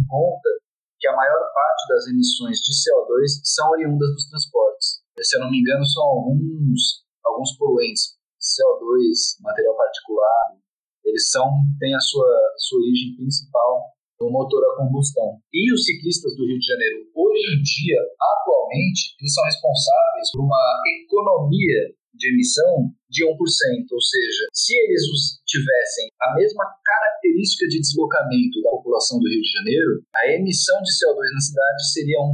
em 0.00 0.04
conta 0.08 0.50
que 0.98 1.06
a 1.06 1.14
maior 1.14 1.42
parte 1.52 1.82
das 1.88 2.06
emissões 2.08 2.58
de 2.64 2.72
CO2 2.72 3.44
são 3.44 3.68
oriundas 3.70 4.08
dos 4.16 4.28
transportes. 4.30 5.04
Se 5.20 5.36
eu 5.36 5.40
não 5.40 5.50
me 5.50 5.60
engano, 5.60 5.84
são 5.86 6.02
alguns 6.02 7.05
alguns 7.26 7.56
poluentes, 7.56 8.16
CO2, 8.40 9.42
material 9.42 9.76
particulado, 9.76 10.60
eles 11.04 11.30
são 11.30 11.46
têm 11.78 11.94
a 11.94 12.00
sua, 12.00 12.28
sua 12.58 12.80
origem 12.80 13.16
principal 13.16 13.94
no 14.20 14.30
motor 14.30 14.62
a 14.64 14.76
combustão. 14.76 15.38
E 15.52 15.72
os 15.72 15.84
ciclistas 15.84 16.34
do 16.36 16.46
Rio 16.46 16.58
de 16.58 16.66
Janeiro, 16.66 17.04
hoje 17.14 17.46
em 17.52 17.62
dia, 17.62 18.00
atualmente, 18.16 19.14
eles 19.20 19.32
são 19.32 19.44
responsáveis 19.44 20.30
por 20.32 20.40
uma 20.42 20.64
economia 21.04 21.94
de 22.16 22.32
emissão 22.32 22.90
de 23.10 23.24
1%, 23.24 23.28
ou 23.28 24.00
seja, 24.00 24.42
se 24.52 24.72
eles 24.72 25.04
tivessem 25.44 26.08
a 26.20 26.34
mesma 26.34 26.64
característica 26.82 27.68
de 27.68 27.78
deslocamento 27.78 28.56
da 28.64 28.70
população 28.70 29.20
do 29.20 29.28
Rio 29.28 29.42
de 29.42 29.52
Janeiro, 29.52 30.00
a 30.16 30.32
emissão 30.32 30.80
de 30.80 30.90
CO2 30.96 31.20
na 31.34 31.40
cidade 31.40 31.92
seria 31.92 32.18
1% 32.18 32.32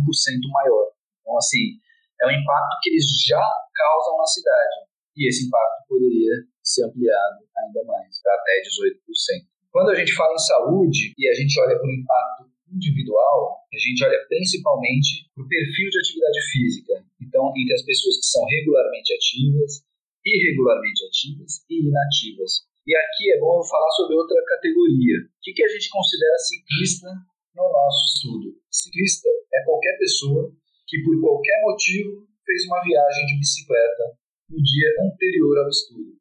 maior. 0.55 0.87
Então, 1.21 1.37
assim, 1.37 1.83
é 2.23 2.27
um 2.27 2.31
impacto 2.31 2.79
que 2.81 2.91
eles 2.91 3.05
já 3.27 3.43
causam 3.75 4.17
na 4.19 4.27
cidade. 4.27 4.77
E 5.17 5.29
esse 5.29 5.47
impacto 5.47 5.89
poderia 5.89 6.33
ser 6.63 6.85
ampliado 6.85 7.45
ainda 7.59 7.85
mais, 7.85 8.21
para 8.23 8.35
até 8.35 8.63
18%. 8.63 9.53
Quando 9.71 9.91
a 9.91 9.97
gente 9.97 10.13
fala 10.15 10.35
em 10.35 10.39
saúde 10.39 11.15
e 11.17 11.29
a 11.29 11.35
gente 11.35 11.59
olha 11.61 11.77
para 11.77 11.89
o 11.89 11.93
impacto 11.93 12.53
individual, 12.73 13.61
a 13.73 13.79
gente 13.79 14.05
olha 14.05 14.21
principalmente 14.29 15.29
para 15.35 15.45
o 15.45 15.49
perfil 15.49 15.89
de 15.89 15.99
atividade 16.01 16.41
física. 16.53 16.95
Então, 17.21 17.53
entre 17.57 17.75
as 17.75 17.85
pessoas 17.85 18.17
que 18.21 18.27
são 18.27 18.45
regularmente 18.45 19.13
ativas, 19.15 19.85
irregularmente 20.25 21.05
ativas 21.05 21.65
e 21.69 21.89
inativas. 21.89 22.65
E 22.87 22.97
aqui 22.97 23.33
é 23.33 23.39
bom 23.39 23.61
eu 23.61 23.65
falar 23.65 23.91
sobre 23.93 24.17
outra 24.17 24.37
categoria. 24.49 25.17
O 25.25 25.41
que 25.41 25.63
a 25.63 25.69
gente 25.69 25.89
considera 25.89 26.39
ciclista 26.39 27.09
no 27.55 27.65
nosso 27.69 28.01
estudo? 28.17 28.57
Ciclista 28.71 29.29
é 29.29 29.65
qualquer 29.65 29.99
pessoa 29.99 30.51
que, 30.89 31.03
por 31.05 31.21
qualquer 31.21 31.61
motivo, 31.63 32.27
fez 32.45 32.67
uma 32.67 32.83
viagem 32.83 33.27
de 33.27 33.39
bicicleta 33.39 34.05
no 34.51 34.59
dia 34.61 34.89
anterior 35.07 35.65
ao 35.65 35.69
estudo. 35.69 36.13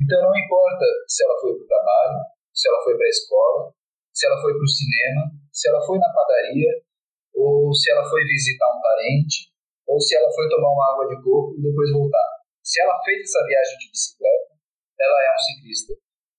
Então, 0.00 0.18
não 0.22 0.34
importa 0.34 0.86
se 1.06 1.24
ela 1.24 1.38
foi 1.40 1.54
para 1.54 1.64
o 1.64 1.68
trabalho, 1.68 2.18
se 2.52 2.68
ela 2.68 2.82
foi 2.82 2.96
para 2.96 3.06
a 3.06 3.14
escola, 3.14 3.60
se 4.12 4.26
ela 4.26 4.38
foi 4.42 4.52
para 4.52 4.66
o 4.66 4.74
cinema, 4.74 5.22
se 5.52 5.68
ela 5.68 5.80
foi 5.86 5.98
na 5.98 6.10
padaria, 6.12 6.72
ou 7.34 7.72
se 7.72 7.90
ela 7.90 8.04
foi 8.04 8.22
visitar 8.24 8.66
um 8.66 8.80
parente, 8.82 9.52
ou 9.86 10.00
se 10.00 10.16
ela 10.16 10.30
foi 10.32 10.48
tomar 10.48 10.72
uma 10.72 10.86
água 10.92 11.06
de 11.08 11.22
coco 11.22 11.54
e 11.58 11.62
depois 11.62 11.90
voltar. 11.92 12.28
Se 12.62 12.80
ela 12.80 12.98
fez 13.04 13.22
essa 13.22 13.46
viagem 13.46 13.78
de 13.78 13.90
bicicleta, 13.90 14.52
ela 15.00 15.18
é 15.22 15.30
um 15.34 15.38
ciclista. 15.38 15.92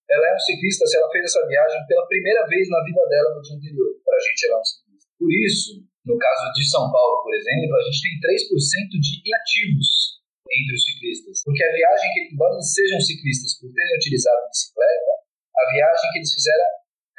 Ela 0.10 0.26
é 0.30 0.36
um 0.36 0.40
ciclista 0.40 0.86
se 0.86 0.98
ela 0.98 1.10
fez 1.12 1.26
essa 1.26 1.48
viagem 1.48 1.80
pela 1.88 2.08
primeira 2.08 2.46
vez 2.48 2.70
na 2.70 2.84
vida 2.84 3.04
dela 3.10 3.36
no 3.36 3.42
dia 3.42 3.58
anterior. 3.58 3.92
Para 4.06 4.18
a 4.18 4.20
gente, 4.20 4.48
ela 4.48 4.58
é 4.58 4.60
um 4.60 4.64
ciclista. 4.64 5.10
Por 5.18 5.32
isso, 5.32 5.72
no 6.04 6.16
caso 6.20 6.52
de 6.52 6.64
São 6.68 6.92
Paulo, 6.92 7.24
por 7.24 7.34
exemplo, 7.34 7.76
a 7.76 7.84
gente 7.88 8.04
tem 8.04 8.14
3% 8.20 9.00
de 9.00 9.12
inativos 9.24 10.20
entre 10.52 10.76
os 10.76 10.84
ciclistas. 10.84 11.36
Porque 11.48 11.64
a 11.64 11.72
viagem 11.72 12.08
que, 12.14 12.22
embora 12.36 12.54
eles 12.54 12.74
sejam 12.74 13.00
ciclistas 13.00 13.56
por 13.60 13.72
terem 13.72 13.96
utilizado 13.96 14.48
bicicleta, 14.52 15.14
a 15.56 15.64
viagem 15.72 16.08
que 16.12 16.18
eles 16.20 16.34
fizeram 16.34 16.70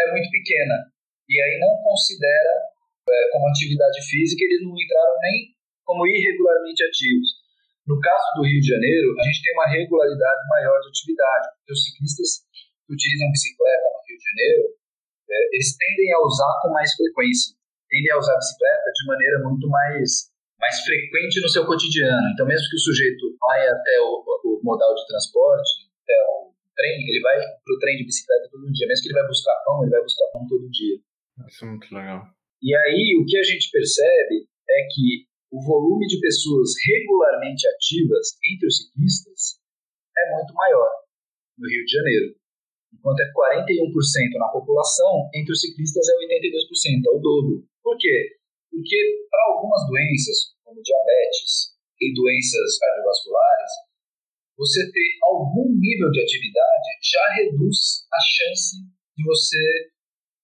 é 0.01 0.05
muito 0.13 0.29
pequena 0.31 0.77
e 1.29 1.35
aí 1.41 1.55
não 1.61 1.73
considera 1.81 2.55
é, 3.09 3.15
como 3.33 3.49
atividade 3.49 4.01
física, 4.05 4.45
eles 4.45 4.61
não 4.61 4.77
entraram 4.77 5.17
nem 5.25 5.57
como 5.85 6.07
irregularmente 6.07 6.85
ativos. 6.85 7.41
No 7.89 8.01
caso 8.01 8.25
do 8.37 8.45
Rio 8.45 8.61
de 8.61 8.69
Janeiro, 8.69 9.13
a 9.17 9.23
gente 9.25 9.45
tem 9.45 9.53
uma 9.53 9.69
regularidade 9.69 10.43
maior 10.49 10.77
de 10.81 10.89
atividade, 10.89 11.45
porque 11.57 11.73
os 11.73 11.85
ciclistas 11.85 12.29
que 12.85 12.93
utilizam 12.93 13.33
bicicleta 13.33 13.87
no 13.93 14.01
Rio 14.09 14.19
de 14.19 14.25
Janeiro, 14.25 14.63
é, 15.25 15.37
eles 15.57 15.77
tendem 15.77 16.13
a 16.13 16.21
usar 16.21 16.53
com 16.61 16.69
mais 16.73 16.93
frequência, 16.97 17.57
tendem 17.95 18.11
a 18.11 18.19
usar 18.19 18.35
a 18.35 18.43
bicicleta 18.43 18.91
de 18.91 19.07
maneira 19.07 19.39
muito 19.47 19.71
mais, 19.71 20.35
mais 20.59 20.77
frequente 20.83 21.39
no 21.39 21.49
seu 21.49 21.63
cotidiano. 21.63 22.27
Então, 22.35 22.43
mesmo 22.43 22.67
que 22.67 22.75
o 22.75 22.85
sujeito 22.91 23.39
vai 23.39 23.63
até 23.71 23.95
o, 24.03 24.19
o 24.27 24.61
modal 24.67 24.91
de 24.99 25.07
transporte, 25.07 25.87
até 26.03 26.19
o 26.35 26.51
trem, 26.75 26.99
ele 27.07 27.23
vai 27.23 27.39
para 27.39 27.75
o 27.75 27.79
trem 27.79 27.97
de 28.03 28.05
bicicleta 28.11 28.51
todo 28.51 28.73
dia. 28.75 28.89
Mesmo 28.91 29.03
que 29.03 29.09
ele 29.15 29.21
vai 29.23 29.29
buscar 29.31 29.55
pão, 29.65 29.83
ele 29.87 29.95
vai 29.95 30.03
buscar 30.03 30.27
pão 30.35 30.43
todo 30.51 30.71
dia. 30.75 30.99
Isso 31.47 31.65
é 31.65 31.69
muito 31.71 31.95
legal. 31.95 32.27
E 32.61 32.75
aí, 32.75 33.15
o 33.23 33.25
que 33.25 33.39
a 33.39 33.45
gente 33.45 33.71
percebe 33.71 34.51
é 34.67 34.79
que 34.91 35.31
o 35.55 35.63
volume 35.63 36.07
de 36.11 36.19
pessoas 36.19 36.75
regularmente 36.83 37.63
ativas 37.79 38.35
entre 38.43 38.67
os 38.67 38.75
ciclistas 38.75 39.63
é 40.19 40.35
muito 40.35 40.53
maior 40.55 40.91
no 41.59 41.69
Rio 41.69 41.85
de 41.85 41.93
Janeiro. 41.93 42.35
Enquanto 42.91 43.21
é 43.21 43.31
41% 43.31 44.39
na 44.39 44.49
população, 44.49 45.31
entre 45.35 45.53
os 45.53 45.61
ciclistas 45.61 46.07
é 46.09 46.15
82%, 46.15 47.07
é 47.07 47.11
o 47.11 47.21
dobro. 47.21 47.67
Por 47.85 48.01
quê? 48.01 48.41
Porque 48.73 49.29
para 49.29 49.45
algumas 49.53 49.85
doenças, 49.87 50.57
como 50.65 50.81
diabetes 50.81 51.77
e 52.01 52.15
doenças 52.17 52.79
cardiovasculares, 52.81 53.73
você 54.57 54.91
ter 54.91 55.09
algum 55.23 55.69
nível 55.69 56.11
de 56.11 56.23
atividade 56.25 56.89
já 57.05 57.25
reduz 57.37 58.09
a 58.09 58.21
chance 58.25 58.81
de 59.15 59.23
você 59.23 59.93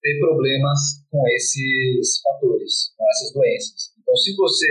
ter 0.02 0.18
problemas 0.20 1.00
com 1.10 1.24
esses 1.32 2.20
fatores, 2.20 2.92
com 2.96 3.08
essas 3.08 3.32
doenças. 3.32 3.96
Então, 3.96 4.14
se 4.16 4.36
você 4.36 4.68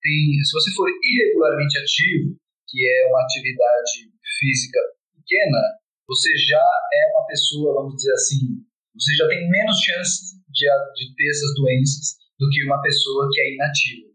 tem, 0.00 0.32
se 0.40 0.52
você 0.52 0.70
for 0.74 0.88
irregularmente 0.88 1.76
ativo, 1.76 2.36
que 2.68 2.88
é 2.88 3.06
uma 3.08 3.22
atividade 3.22 4.08
física 4.40 4.80
pequena, 5.12 5.60
você 6.08 6.30
já 6.48 6.62
é 6.62 7.02
uma 7.12 7.26
pessoa, 7.26 7.74
vamos 7.74 7.96
dizer 7.96 8.12
assim, 8.12 8.64
você 8.98 9.14
já 9.14 9.28
tem 9.28 9.48
menos 9.48 9.78
chance 9.78 10.34
de, 10.50 10.66
de 10.66 11.04
ter 11.14 11.28
essas 11.30 11.54
doenças 11.54 12.18
do 12.38 12.50
que 12.50 12.64
uma 12.66 12.82
pessoa 12.82 13.28
que 13.30 13.40
é 13.40 13.54
inativa. 13.54 14.08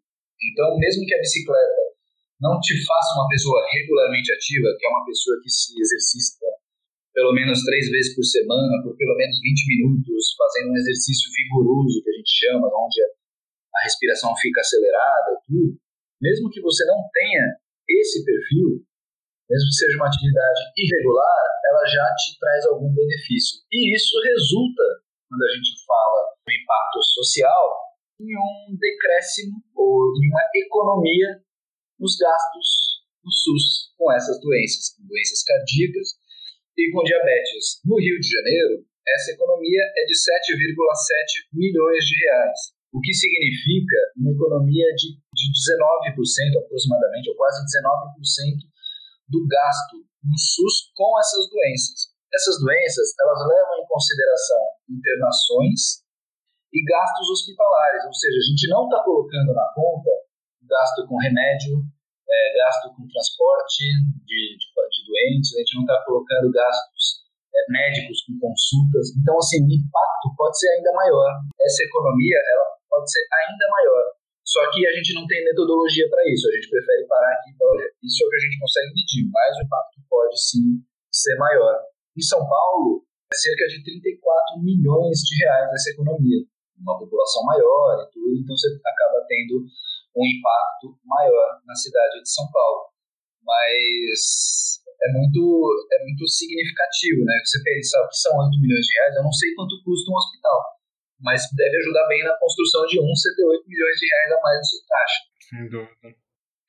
Então, 0.51 0.77
mesmo 0.77 1.05
que 1.07 1.15
a 1.15 1.19
bicicleta 1.23 1.83
não 2.41 2.59
te 2.59 2.75
faça 2.83 3.15
uma 3.15 3.27
pessoa 3.29 3.63
regularmente 3.71 4.31
ativa, 4.33 4.75
que 4.77 4.85
é 4.85 4.89
uma 4.89 5.05
pessoa 5.05 5.39
que 5.41 5.49
se 5.49 5.71
exercita 5.79 6.45
pelo 7.13 7.31
menos 7.31 7.61
três 7.63 7.89
vezes 7.89 8.15
por 8.15 8.25
semana, 8.25 8.81
por 8.81 8.97
pelo 8.97 9.15
menos 9.15 9.37
20 9.39 9.69
minutos, 9.69 10.33
fazendo 10.35 10.73
um 10.73 10.77
exercício 10.77 11.29
vigoroso, 11.29 12.01
que 12.01 12.09
a 12.09 12.17
gente 12.17 12.33
chama, 12.33 12.67
onde 12.67 12.99
a 13.05 13.79
respiração 13.85 14.33
fica 14.41 14.59
acelerada, 14.59 15.37
tudo, 15.45 15.77
mesmo 16.19 16.49
que 16.49 16.61
você 16.61 16.83
não 16.85 16.97
tenha 17.13 17.53
esse 18.01 18.25
perfil, 18.25 18.81
mesmo 19.45 19.67
que 19.69 19.77
seja 19.77 19.97
uma 19.97 20.09
atividade 20.09 20.61
irregular, 20.75 21.45
ela 21.83 21.87
já 21.91 22.07
te 22.15 22.39
traz 22.39 22.65
algum 22.67 22.87
benefício. 22.95 23.59
E 23.71 23.95
isso 23.95 24.15
resulta, 24.23 24.83
quando 25.27 25.43
a 25.43 25.51
gente 25.51 25.75
fala 25.83 26.19
do 26.39 26.51
impacto 26.51 26.99
social, 27.03 27.63
em 28.19 28.31
um 28.31 28.77
decréscimo 28.79 29.59
ou 29.75 30.15
em 30.15 30.27
uma 30.31 30.45
economia 30.55 31.43
nos 31.99 32.15
gastos 32.15 33.03
do 33.23 33.31
SUS 33.31 33.91
com 33.97 34.11
essas 34.13 34.39
doenças, 34.39 34.95
com 34.95 35.07
doenças 35.07 35.43
cardíacas 35.43 36.07
e 36.77 36.91
com 36.91 37.03
diabetes. 37.03 37.83
No 37.83 37.99
Rio 37.99 38.19
de 38.19 38.27
Janeiro, 38.27 38.87
essa 39.03 39.31
economia 39.31 39.83
é 39.83 40.05
de 40.07 40.15
7,7 40.15 41.51
milhões 41.51 42.03
de 42.05 42.15
reais, 42.23 42.59
o 42.93 43.01
que 43.01 43.13
significa 43.13 43.97
uma 44.15 44.31
economia 44.31 44.87
de, 44.95 45.19
de 45.19 45.45
19% 45.51 46.63
aproximadamente, 46.63 47.29
ou 47.29 47.35
quase 47.35 47.59
19% 47.65 48.71
do 49.27 49.47
gasto 49.47 50.12
no 50.23 50.37
SUS 50.37 50.91
com 50.95 51.19
essas 51.19 51.49
doenças. 51.49 52.13
Essas 52.33 52.57
doenças, 52.59 53.13
elas 53.19 53.39
levam 53.45 53.75
em 53.77 53.87
consideração 53.87 54.63
internações 54.89 56.01
e 56.73 56.79
gastos 56.81 57.29
hospitalares, 57.29 58.05
ou 58.05 58.13
seja, 58.13 58.37
a 58.39 58.47
gente 58.49 58.65
não 58.69 58.89
está 58.89 59.03
colocando 59.05 59.53
na 59.53 59.67
conta 59.75 60.09
gasto 60.65 61.05
com 61.05 61.21
remédio, 61.21 61.85
é, 62.25 62.39
gasto 62.57 62.89
com 62.95 63.05
transporte 63.05 63.85
de, 64.25 64.57
de, 64.57 64.65
de, 64.65 64.99
doentes, 65.05 65.53
a 65.53 65.59
gente 65.59 65.75
não 65.77 65.85
está 65.85 66.01
colocando 66.05 66.49
gastos 66.49 67.21
é, 67.53 67.59
médicos 67.69 68.25
com 68.25 68.49
consultas. 68.49 69.13
Então, 69.21 69.37
assim, 69.37 69.61
o 69.61 69.69
impacto 69.69 70.33
pode 70.35 70.57
ser 70.57 70.69
ainda 70.73 70.91
maior. 70.93 71.29
Essa 71.61 71.83
economia 71.83 72.37
ela 72.41 72.65
pode 72.89 73.11
ser 73.11 73.21
ainda 73.21 73.65
maior. 73.69 74.03
Só 74.53 74.61
que 74.69 74.85
a 74.85 74.93
gente 74.93 75.17
não 75.17 75.25
tem 75.25 75.43
metodologia 75.43 76.05
para 76.13 76.21
isso. 76.29 76.45
A 76.45 76.53
gente 76.53 76.69
prefere 76.69 77.09
parar 77.09 77.33
aqui 77.33 77.49
e 77.49 77.57
falar, 77.57 77.73
olha, 77.73 77.89
isso 78.05 78.21
é 78.21 78.27
o 78.27 78.29
que 78.29 78.37
a 78.37 78.43
gente 78.45 78.61
consegue 78.61 78.93
medir, 78.93 79.25
mas 79.33 79.57
o 79.57 79.63
impacto 79.65 79.97
pode 80.05 80.37
sim 80.37 80.67
ser 81.09 81.33
maior. 81.41 81.73
Em 82.13 82.21
São 82.21 82.37
Paulo, 82.45 83.01
é 83.33 83.35
cerca 83.35 83.65
de 83.65 83.81
34 83.81 84.61
milhões 84.61 85.25
de 85.25 85.41
reais 85.41 85.73
essa 85.73 85.89
economia. 85.97 86.45
Uma 86.77 86.99
população 87.01 87.41
maior 87.49 88.05
e 88.05 88.13
tudo, 88.13 88.29
então 88.37 88.53
você 88.53 88.69
acaba 88.77 89.25
tendo 89.25 89.65
um 90.13 90.21
impacto 90.21 91.01
maior 91.01 91.57
na 91.65 91.73
cidade 91.73 92.21
de 92.21 92.29
São 92.29 92.45
Paulo. 92.53 92.93
Mas 93.41 94.85
é 95.01 95.09
muito, 95.17 95.41
é 95.97 96.03
muito 96.05 96.29
significativo, 96.29 97.25
né? 97.25 97.41
Você 97.41 97.57
pensa 97.65 97.97
que 98.05 98.17
são 98.21 98.37
8 98.37 98.53
milhões 98.61 98.85
de 98.85 98.93
reais, 99.01 99.15
eu 99.17 99.23
não 99.23 99.33
sei 99.33 99.49
quanto 99.57 99.81
custa 99.81 100.11
um 100.11 100.15
hospital, 100.15 100.61
mas 101.19 101.41
deve 101.55 101.75
ajudar 101.77 102.07
bem 102.07 102.23
na 102.23 102.37
construção 102.37 102.85
de 102.85 102.99
um, 102.99 103.07
você 103.09 103.33
ter 103.35 103.45
8 103.45 103.63
milhões 103.67 103.95
de 103.97 104.05
reais 104.07 104.31
a 104.31 104.39
mais 104.41 104.57
no 104.57 104.65
seu 104.65 104.81
caixa. 104.87 105.19
Sem 105.49 105.63
dúvida. 105.69 106.07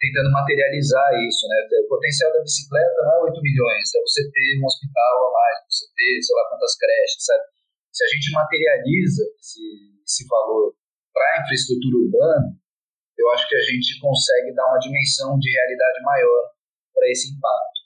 Tentando 0.00 0.30
materializar 0.32 1.08
isso, 1.24 1.48
né? 1.48 1.58
O 1.84 1.88
potencial 1.88 2.32
da 2.32 2.42
bicicleta 2.42 2.98
não 3.04 3.12
é 3.14 3.30
8 3.30 3.40
milhões, 3.40 3.94
é 3.94 4.00
você 4.00 4.20
ter 4.30 4.60
um 4.60 4.66
hospital 4.66 5.14
a 5.24 5.30
mais, 5.32 5.56
você 5.70 5.86
ter, 5.96 6.12
sei 6.20 6.34
lá, 6.36 6.42
quantas 6.50 6.76
creches, 6.76 7.24
sabe? 7.24 7.44
Se 7.94 8.04
a 8.04 8.08
gente 8.10 8.28
materializa 8.34 9.22
esse, 9.38 9.64
esse 10.02 10.22
valor 10.26 10.74
para 11.14 11.24
a 11.24 11.40
infraestrutura 11.42 11.96
urbana, 12.04 12.58
eu 13.16 13.30
acho 13.30 13.48
que 13.48 13.54
a 13.54 13.64
gente 13.64 13.98
consegue 14.02 14.52
dar 14.52 14.66
uma 14.66 14.82
dimensão 14.82 15.38
de 15.38 15.48
realidade 15.48 16.02
maior 16.02 16.42
para 16.92 17.08
esse 17.10 17.30
impacto. 17.30 17.80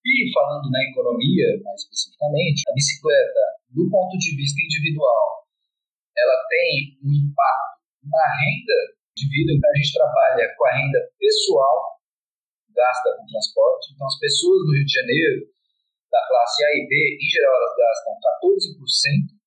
E 0.00 0.32
falando 0.32 0.70
na 0.72 0.80
economia, 0.88 1.60
mais 1.62 1.82
especificamente, 1.84 2.64
a 2.68 2.72
bicicleta, 2.72 3.40
do 3.68 3.84
ponto 3.90 4.16
de 4.16 4.34
vista 4.34 4.56
individual, 4.64 5.44
ela 6.20 6.36
tem 6.48 7.00
um 7.04 7.12
impacto 7.12 7.80
na 8.04 8.24
renda 8.40 8.76
de 9.16 9.24
vida, 9.28 9.52
então 9.52 9.70
a 9.70 9.76
gente 9.76 9.92
trabalha 9.92 10.44
com 10.56 10.64
a 10.66 10.72
renda 10.76 11.00
pessoal 11.18 12.00
gasta 12.74 13.16
com 13.16 13.26
transporte. 13.26 13.92
Então, 13.92 14.06
as 14.06 14.18
pessoas 14.18 14.58
do 14.64 14.72
Rio 14.72 14.86
de 14.86 14.94
Janeiro, 14.94 15.38
da 16.10 16.20
classe 16.26 16.64
A 16.64 16.70
e 16.74 16.86
B, 16.88 16.92
em 17.20 17.28
geral, 17.30 17.54
elas 17.54 17.74
gastam 17.76 18.12
14% 18.40 19.38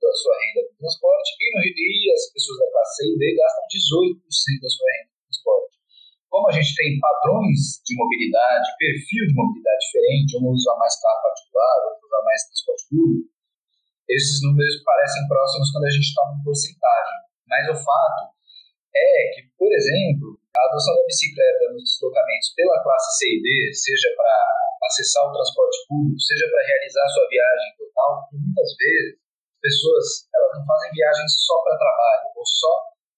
da 0.00 0.12
sua 0.16 0.36
renda 0.38 0.60
com 0.68 0.76
transporte, 0.80 1.28
e, 1.40 1.46
no, 1.52 1.60
e 1.60 2.12
as 2.12 2.32
pessoas 2.32 2.56
da 2.58 2.70
classe 2.72 2.96
C 2.96 3.08
e 3.10 3.18
D 3.18 3.22
gastam 3.36 3.64
18% 3.68 4.64
da 4.64 4.70
sua 4.70 4.88
renda 4.96 5.08
com 5.12 5.24
transporte. 5.28 5.74
Como 6.30 6.48
a 6.48 6.54
gente 6.54 6.72
tem 6.78 7.00
padrões 7.00 7.82
de 7.84 7.92
mobilidade, 7.98 8.76
perfil 8.78 9.26
de 9.26 9.34
mobilidade 9.34 9.80
diferente, 9.82 10.38
um 10.38 10.46
usa 10.54 10.72
mais 10.78 10.94
carro 11.02 11.20
particular, 11.26 11.76
outro 11.90 12.06
usa 12.06 12.20
mais 12.22 12.40
transporte 12.46 12.82
público, 12.88 13.28
esses 14.10 14.42
números 14.42 14.82
parecem 14.82 15.22
próximos 15.30 15.70
quando 15.70 15.86
a 15.86 15.94
gente 15.94 16.14
toma 16.14 16.34
em 16.34 16.42
porcentagem. 16.42 17.18
Mas 17.46 17.64
o 17.70 17.76
fato 17.78 18.22
é 18.90 19.10
que, 19.34 19.40
por 19.54 19.70
exemplo, 19.70 20.34
a 20.50 20.62
adoção 20.66 20.98
da 20.98 21.06
bicicleta 21.06 21.70
nos 21.70 21.86
deslocamentos 21.86 22.50
pela 22.58 22.82
classe 22.82 23.18
C 23.18 23.26
e 23.26 23.38
D, 23.42 23.46
seja 23.70 24.10
para 24.18 24.34
acessar 24.82 25.22
o 25.30 25.32
transporte 25.32 25.78
público, 25.86 26.18
seja 26.18 26.46
para 26.50 26.66
realizar 26.66 27.06
sua 27.14 27.26
viagem 27.30 27.70
total, 27.78 28.10
muitas 28.34 28.70
vezes 28.74 29.14
pessoas 29.62 30.26
elas 30.34 30.50
não 30.58 30.64
fazem 30.66 30.90
viagens 30.90 31.30
só 31.46 31.54
para 31.62 31.78
trabalho 31.78 32.32
ou 32.34 32.42
só 32.42 32.72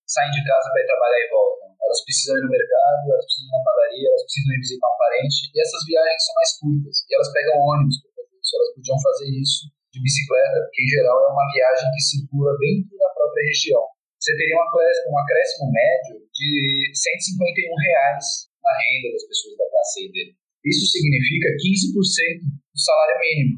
saem 0.04 0.34
de 0.34 0.44
casa 0.44 0.68
para 0.68 0.82
ir 0.82 0.90
trabalhar 0.90 1.20
e 1.24 1.30
voltam. 1.30 1.68
Elas 1.82 2.04
precisam 2.04 2.36
ir 2.36 2.42
no 2.44 2.50
mercado, 2.52 3.00
elas 3.08 3.24
precisam 3.24 3.48
ir 3.48 3.54
na 3.56 3.64
padaria, 3.64 4.06
elas 4.12 4.22
precisam 4.28 4.52
ir 4.52 4.60
visitar 4.60 4.88
um 4.92 4.98
parente 4.98 5.38
e 5.48 5.56
essas 5.56 5.82
viagens 5.88 6.20
são 6.20 6.34
mais 6.34 6.50
curtas 6.58 6.94
e 7.08 7.10
elas 7.14 7.30
pegam 7.32 7.56
ônibus 7.56 7.96
para 8.02 8.10
fazer 8.12 8.36
isso. 8.36 8.52
Elas 8.52 8.70
podiam 8.74 8.98
fazer 9.00 9.28
isso 9.40 9.62
de 9.92 10.00
bicicleta, 10.00 10.64
porque 10.64 10.82
em 10.82 10.88
geral 10.88 11.16
é 11.20 11.28
uma 11.28 11.46
viagem 11.52 11.86
que 11.92 12.00
circula 12.00 12.56
dentro 12.56 12.96
da 12.96 13.12
própria 13.12 13.44
região. 13.44 13.84
Você 14.16 14.32
teria 14.38 14.56
um 14.56 14.64
acréscimo, 14.64 15.12
um 15.12 15.18
acréscimo 15.18 15.66
médio 15.68 16.14
de 16.32 16.50
151 16.94 17.76
reais 17.76 18.24
na 18.62 18.72
renda 18.72 19.12
das 19.12 19.26
pessoas 19.28 19.58
da 19.58 19.68
classe 19.68 20.08
D. 20.08 20.32
Isso 20.64 20.86
significa 20.88 21.48
15% 21.58 22.48
do 22.48 22.78
salário 22.78 23.18
mínimo. 23.18 23.54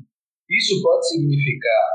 Isso 0.51 0.83
pode 0.83 1.07
significar 1.07 1.87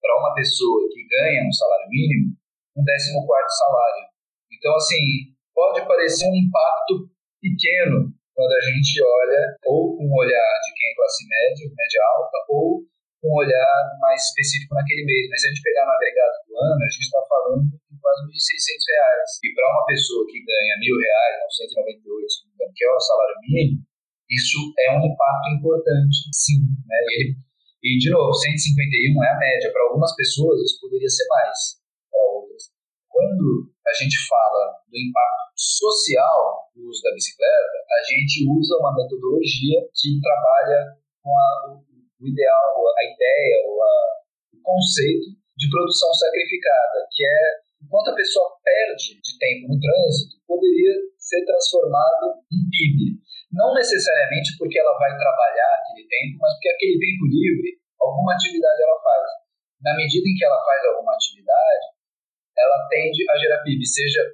para 0.00 0.18
uma 0.18 0.34
pessoa 0.34 0.88
que 0.88 1.04
ganha 1.06 1.46
um 1.46 1.52
salário 1.52 1.88
mínimo, 1.88 2.32
um 2.76 2.84
14 2.84 3.12
salário. 3.12 4.04
Então, 4.50 4.74
assim, 4.74 5.36
pode 5.54 5.86
parecer 5.86 6.26
um 6.26 6.36
impacto 6.36 7.12
pequeno 7.40 8.08
quando 8.34 8.52
a 8.52 8.62
gente 8.72 9.04
olha 9.04 9.42
ou 9.64 9.96
com 9.96 10.04
um 10.04 10.16
olhar 10.16 10.52
de 10.64 10.70
quem 10.74 10.90
é 10.90 10.94
classe 10.96 11.28
média, 11.28 11.68
média 11.70 12.00
alta, 12.16 12.38
ou 12.48 12.82
um 13.24 13.34
olhar 13.40 13.76
mais 14.00 14.20
específico 14.20 14.74
naquele 14.76 15.04
mês. 15.08 15.24
Mas 15.32 15.40
se 15.40 15.46
a 15.46 15.50
gente 15.50 15.64
pegar 15.64 15.84
no 15.88 15.96
agregado 15.96 16.36
do 16.44 16.52
ano, 16.60 16.80
a 16.84 16.90
gente 16.92 17.08
está 17.08 17.20
falando 17.24 17.64
de 17.64 17.96
quase 17.98 18.20
1.600 18.28 18.92
reais. 18.92 19.28
E 19.40 19.48
para 19.56 19.66
uma 19.72 19.84
pessoa 19.88 20.22
que 20.28 20.38
ganha 20.44 20.74
R$ 20.76 20.84
1.000, 20.84 21.80
998, 21.80 22.72
que 22.76 22.84
é 22.84 22.90
o 22.92 23.00
salário 23.00 23.36
mínimo, 23.48 23.80
isso 24.28 24.60
é 24.80 24.88
um 24.92 25.02
impacto 25.04 25.48
importante, 25.56 26.16
sim. 26.32 26.60
Né? 26.84 27.00
Ele 27.18 27.44
e, 27.84 27.98
de 28.00 28.08
novo, 28.08 28.32
151 28.32 29.12
é 29.22 29.28
a 29.28 29.36
média. 29.36 29.70
Para 29.70 29.84
algumas 29.84 30.16
pessoas, 30.16 30.56
isso 30.64 30.80
poderia 30.80 31.08
ser 31.08 31.28
mais. 31.28 31.84
Quando 33.12 33.70
a 33.86 33.92
gente 33.92 34.16
fala 34.26 34.80
do 34.88 34.96
impacto 34.96 35.52
social 35.54 36.72
do 36.74 36.88
uso 36.88 37.02
da 37.02 37.12
bicicleta, 37.12 37.76
a 37.92 38.00
gente 38.08 38.48
usa 38.48 38.74
uma 38.80 38.96
metodologia 38.96 39.84
que 39.94 40.18
trabalha 40.18 40.96
com 41.22 41.30
a, 41.30 41.78
o 42.24 42.28
ideal, 42.28 42.72
a 42.80 43.04
ideia, 43.04 43.56
o, 43.68 43.76
conceito 44.64 45.36
de 45.60 45.68
produção 45.68 46.08
sacrificada, 46.16 47.04
que 47.12 47.20
é 47.20 47.40
enquanto 47.84 48.08
a 48.08 48.16
pessoa 48.16 48.48
perde 48.64 49.20
de 49.20 49.32
tempo 49.36 49.68
no 49.68 49.76
trânsito, 49.76 50.40
poderia 50.48 51.04
ser 51.20 51.44
transformado 51.44 52.40
em 52.48 52.64
PIB. 52.72 53.20
Não 53.52 53.76
necessariamente 53.76 54.56
porque 54.56 54.80
ela 54.80 54.96
vai 54.96 55.12
trabalhar 55.12 55.68
aquele 55.84 56.08
tempo, 56.08 56.40
mas 56.40 56.56
porque 56.56 56.72
aquele 56.72 56.96
tempo 56.96 57.28
livre, 57.28 57.76
alguma 58.00 58.32
atividade 58.32 58.80
ela 58.80 58.98
faz. 59.04 59.24
Na 59.84 59.92
medida 59.92 60.24
em 60.24 60.32
que 60.32 60.44
ela 60.48 60.58
faz 60.64 60.80
alguma 60.88 61.12
atividade, 61.12 61.86
ela 62.56 62.88
tende 62.88 63.20
a 63.28 63.36
gerar 63.36 63.62
PIB, 63.62 63.84
seja 63.84 64.24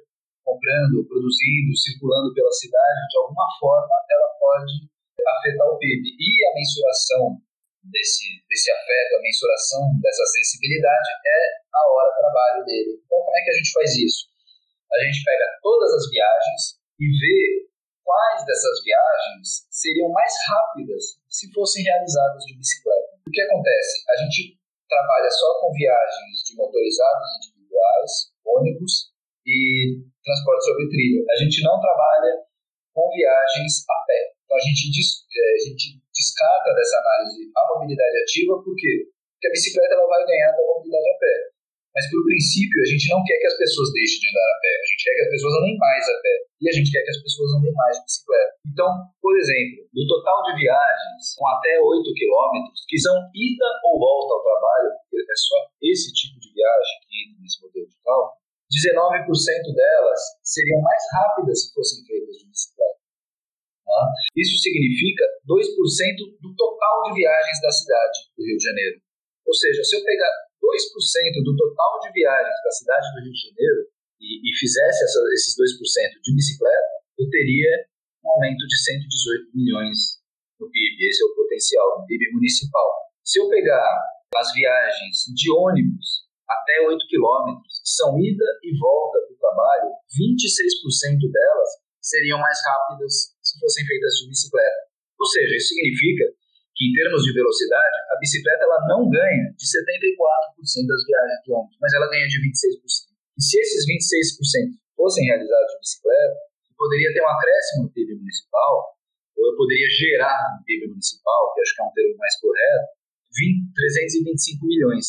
comprando, 0.47 1.05
produzindo, 1.11 1.75
circulando 1.75 2.33
pela 2.33 2.51
cidade, 2.55 3.07
de 3.11 3.17
alguma 3.19 3.45
forma 3.59 3.95
ela 4.09 4.29
pode 4.39 4.73
afetar 5.27 5.67
o 5.67 5.77
PIB. 5.77 6.07
E 6.07 6.29
a 6.47 6.55
mensuração 6.55 7.35
desse, 7.83 8.43
desse 8.45 8.69
afeto, 8.71 9.17
a 9.17 9.21
mensuração 9.21 9.81
dessa 10.01 10.25
sensibilidade 10.37 11.09
é 11.25 11.39
a 11.73 11.81
hora 11.89 12.09
de 12.11 12.19
trabalho 12.19 12.65
dele. 12.65 12.91
Então, 13.01 13.17
como 13.17 13.37
é 13.37 13.41
que 13.41 13.51
a 13.51 13.57
gente 13.57 13.71
faz 13.71 13.89
isso? 13.97 14.21
A 14.91 14.97
gente 15.03 15.23
pega 15.23 15.45
todas 15.61 15.91
as 15.95 16.05
viagens 16.11 16.61
e 16.99 17.05
vê 17.07 17.71
quais 18.03 18.45
dessas 18.45 18.83
viagens 18.83 19.65
seriam 19.71 20.09
mais 20.09 20.33
rápidas 20.47 21.17
se 21.29 21.51
fossem 21.53 21.83
realizadas 21.83 22.43
de 22.45 22.57
bicicleta. 22.57 23.17
O 23.25 23.31
que 23.31 23.41
acontece? 23.41 24.03
A 24.09 24.15
gente 24.17 24.59
trabalha 24.89 25.31
só 25.31 25.59
com 25.61 25.71
viagens 25.71 26.43
de 26.43 26.55
motorizados 26.57 27.27
individuais, 27.39 28.11
ônibus 28.43 29.15
e 29.47 30.03
transporte 30.23 30.65
sobre 30.65 30.89
trilha. 30.89 31.23
A 31.31 31.35
gente 31.37 31.63
não 31.63 31.79
trabalha 31.79 32.43
com 32.93 33.09
viagens 33.09 33.87
a 33.87 33.97
pé. 34.05 34.30
Então 34.51 34.59
a 34.59 34.67
gente, 34.67 34.91
é, 34.91 35.47
a 35.55 35.61
gente 35.63 35.95
descarta 36.11 36.75
dessa 36.75 36.99
análise 36.99 37.39
a 37.55 37.63
mobilidade 37.71 38.19
ativa, 38.19 38.59
por 38.59 38.75
quê? 38.75 39.07
Porque 39.07 39.47
a 39.47 39.55
bicicleta 39.55 39.95
ela 39.95 40.11
vai 40.11 40.27
ganhar 40.27 40.51
da 40.51 40.67
mobilidade 40.67 41.07
a 41.07 41.15
pé. 41.23 41.35
Mas, 41.95 42.03
por 42.11 42.19
princípio, 42.27 42.83
a 42.83 42.87
gente 42.91 43.07
não 43.07 43.23
quer 43.23 43.39
que 43.39 43.47
as 43.47 43.55
pessoas 43.55 43.95
deixem 43.95 44.19
de 44.19 44.27
andar 44.27 44.43
a 44.51 44.59
pé. 44.59 44.73
A 44.75 44.87
gente 44.91 45.03
quer 45.07 45.13
que 45.15 45.23
as 45.23 45.31
pessoas 45.31 45.53
andem 45.55 45.75
mais 45.79 46.03
a 46.03 46.15
pé. 46.19 46.35
E 46.59 46.65
a 46.67 46.73
gente 46.75 46.91
quer 46.91 47.03
que 47.03 47.13
as 47.15 47.21
pessoas 47.23 47.49
andem 47.55 47.71
mais 47.79 47.95
de 47.95 48.03
bicicleta. 48.03 48.51
Então, 48.67 48.89
por 49.23 49.33
exemplo, 49.39 49.79
do 49.87 50.03
total 50.03 50.39
de 50.43 50.51
viagens 50.59 51.23
com 51.39 51.47
até 51.47 51.71
8 51.79 52.11
quilômetros, 52.11 52.79
que 52.91 52.99
são 52.99 53.15
ida 53.31 53.69
ou 53.87 54.03
volta 54.03 54.35
ao 54.35 54.43
trabalho, 54.43 54.91
porque 55.07 55.31
é 55.31 55.39
só 55.47 55.57
esse 55.79 56.11
tipo 56.11 56.35
de 56.43 56.51
viagem 56.51 56.95
que 57.07 57.39
nesse 57.39 57.55
modelo 57.63 57.87
de 57.87 57.95
cálculo, 58.03 58.35
19% 58.67 59.31
delas 59.75 60.19
seriam 60.43 60.79
mais 60.83 61.03
rápidas 61.15 61.55
se 61.55 61.71
fossem 61.71 62.03
feitas 62.03 62.35
de 62.35 62.51
bicicleta. 62.51 63.00
Tá? 63.91 64.07
Isso 64.39 64.55
significa 64.63 65.27
2% 65.43 65.67
do 66.39 66.55
total 66.55 67.11
de 67.11 67.19
viagens 67.19 67.59
da 67.59 67.71
cidade 67.71 68.17
do 68.39 68.41
Rio 68.47 68.55
de 68.55 68.63
Janeiro. 68.63 68.95
Ou 69.43 69.51
seja, 69.51 69.83
se 69.83 69.99
eu 69.99 70.03
pegar 70.07 70.31
2% 70.63 71.43
do 71.43 71.51
total 71.59 71.99
de 71.99 72.09
viagens 72.15 72.55
da 72.63 72.71
cidade 72.71 73.03
do 73.11 73.19
Rio 73.19 73.35
de 73.35 73.43
Janeiro 73.51 73.81
e, 74.23 74.47
e 74.47 74.49
fizesse 74.55 75.03
essa, 75.03 75.19
esses 75.35 75.51
2% 75.59 76.23
de 76.23 76.31
bicicleta, 76.31 76.91
eu 77.19 77.27
teria 77.27 77.71
um 78.23 78.31
aumento 78.31 78.63
de 78.63 78.77
118 78.79 79.51
milhões 79.59 80.23
no 80.55 80.71
PIB. 80.71 80.95
Esse 81.03 81.19
é 81.19 81.27
o 81.27 81.35
potencial 81.35 81.99
do 81.99 82.07
PIB 82.07 82.31
municipal. 82.31 83.11
Se 83.27 83.43
eu 83.43 83.49
pegar 83.51 83.91
as 84.39 84.53
viagens 84.55 85.27
de 85.35 85.51
ônibus 85.51 86.31
até 86.47 86.79
8 86.87 86.95
quilômetros, 87.11 87.83
que 87.83 87.91
são 87.91 88.15
ida 88.23 88.47
e 88.63 88.71
volta 88.79 89.19
para 89.19 89.35
o 89.35 89.39
trabalho, 89.39 89.91
26% 90.15 91.19
delas 91.27 91.80
seriam 92.01 92.39
mais 92.39 92.57
rápidas 92.65 93.37
se 93.41 93.59
fossem 93.59 93.85
feitas 93.85 94.13
de 94.19 94.27
bicicleta. 94.27 94.81
Ou 95.21 95.27
seja, 95.27 95.55
isso 95.55 95.69
significa 95.69 96.25
que 96.75 96.89
em 96.89 96.93
termos 96.97 97.21
de 97.21 97.31
velocidade, 97.33 97.97
a 98.09 98.17
bicicleta 98.17 98.65
ela 98.65 98.81
não 98.89 99.05
ganha 99.05 99.53
de 99.53 99.65
74% 99.69 100.89
das 100.89 101.05
viagens 101.05 101.39
de 101.45 101.49
ônibus, 101.53 101.77
mas 101.79 101.93
ela 101.93 102.09
ganha 102.09 102.25
de 102.25 102.41
26%. 102.41 103.13
E 103.37 103.41
se 103.41 103.53
esses 103.61 103.85
26% 103.85 104.81
fossem 104.97 105.25
realizados 105.29 105.71
de 105.71 105.79
bicicleta, 105.79 106.51
poderia 106.81 107.13
ter 107.13 107.21
um 107.21 107.29
acréscimo 107.29 107.83
no 107.85 107.93
PIB 107.93 108.17
municipal, 108.17 108.97
ou 109.37 109.53
eu 109.53 109.55
poderia 109.55 109.89
gerar 109.93 110.57
no 110.57 110.65
PIB 110.65 110.89
municipal, 110.89 111.53
que 111.53 111.61
acho 111.61 111.75
que 111.75 111.81
é 111.81 111.85
um 111.85 111.93
termo 111.93 112.17
mais 112.17 112.35
correto, 112.41 112.87
20, 113.29 113.73
325 113.77 114.65
milhões. 114.65 115.05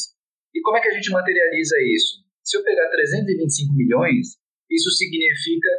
E 0.52 0.60
como 0.60 0.76
é 0.76 0.80
que 0.80 0.88
a 0.88 0.94
gente 0.94 1.10
materializa 1.10 1.76
isso? 1.96 2.20
Se 2.44 2.58
eu 2.58 2.62
pegar 2.62 2.90
325 2.90 3.72
milhões, 3.72 4.36
isso 4.68 4.90
significa 4.92 5.70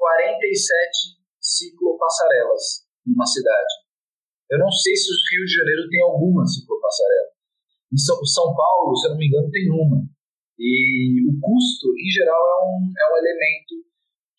47 0.00 1.20
ciclopassarelas 1.36 2.88
numa 3.04 3.26
cidade. 3.28 3.84
Eu 4.48 4.58
não 4.58 4.72
sei 4.72 4.96
se 4.96 5.12
o 5.12 5.20
Rio 5.28 5.44
de 5.44 5.54
Janeiro 5.60 5.84
tem 5.92 6.00
alguma 6.00 6.42
ciclopassarela. 6.48 7.30
Em 7.92 7.98
São, 8.00 8.56
Paulo, 8.56 8.96
se 8.96 9.06
eu 9.06 9.10
não 9.12 9.18
me 9.18 9.28
engano, 9.28 9.50
tem 9.50 9.68
uma. 9.68 10.00
E 10.58 11.20
o 11.28 11.32
custo, 11.36 11.92
em 11.92 12.10
geral, 12.10 12.40
é 12.40 12.56
um, 12.64 12.76
é 12.96 13.04
um 13.12 13.16
elemento 13.20 13.74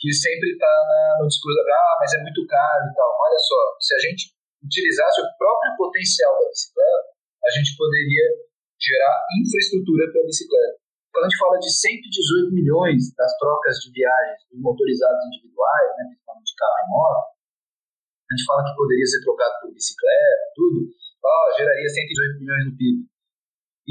que 0.01 0.11
sempre 0.11 0.57
está 0.57 0.73
no 1.21 1.27
discurso 1.29 1.61
da 1.61 1.77
ah, 1.77 1.97
mas 2.01 2.13
é 2.17 2.19
muito 2.25 2.41
caro 2.47 2.89
e 2.89 2.93
tal. 2.97 3.11
Olha 3.21 3.37
só, 3.37 3.61
se 3.79 3.93
a 3.93 3.99
gente 4.09 4.33
utilizasse 4.65 5.21
o 5.21 5.29
próprio 5.37 5.77
potencial 5.77 6.33
da 6.41 6.49
bicicleta, 6.49 7.05
a 7.45 7.49
gente 7.53 7.77
poderia 7.77 8.25
gerar 8.81 9.15
infraestrutura 9.37 10.11
para 10.11 10.21
a 10.21 10.25
bicicleta. 10.25 10.80
Quando 11.11 11.25
a 11.25 11.29
gente 11.29 11.43
fala 11.43 11.59
de 11.59 11.69
118 11.69 12.55
milhões 12.55 13.11
das 13.19 13.35
trocas 13.35 13.83
de 13.83 13.91
viagens 13.91 14.47
de 14.47 14.55
motorizados 14.63 15.19
individuais, 15.27 15.89
né, 15.99 16.03
principalmente 16.07 16.47
de 16.47 16.55
carro 16.55 16.79
e 16.79 16.87
moto, 16.87 17.25
a 17.27 18.31
gente 18.31 18.47
fala 18.47 18.63
que 18.63 18.79
poderia 18.79 19.07
ser 19.11 19.19
trocado 19.27 19.53
por 19.59 19.75
bicicleta, 19.75 20.43
tudo, 20.55 20.87
oh, 20.87 21.45
geraria 21.59 21.89
118 21.89 22.39
milhões 22.39 22.63
no 22.71 22.77
PIB. 22.79 22.97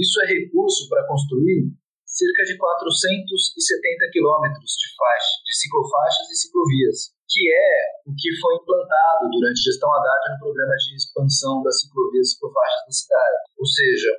Isso 0.00 0.16
é 0.24 0.26
recurso 0.32 0.88
para 0.88 1.04
construir 1.04 1.68
cerca 2.08 2.42
de 2.42 2.56
470 2.56 4.10
quilômetros 4.16 4.72
de, 4.80 4.88
faixa, 4.96 5.34
de 5.44 5.52
ciclofaixas 5.60 6.24
e 6.24 6.36
ciclovias, 6.40 6.98
que 7.28 7.52
é 7.52 7.72
o 8.08 8.12
que 8.16 8.32
foi 8.40 8.56
implantado 8.56 9.28
durante 9.30 9.60
a 9.60 9.66
gestão 9.70 9.92
Haddad 9.92 10.34
no 10.34 10.38
programa 10.40 10.74
de 10.74 10.96
expansão 10.96 11.62
das 11.62 11.80
ciclovias 11.84 12.26
e 12.26 12.30
ciclofaixas 12.32 12.80
da 12.88 12.92
cidade. 12.96 13.38
Ou 13.60 13.66
seja, 13.66 14.10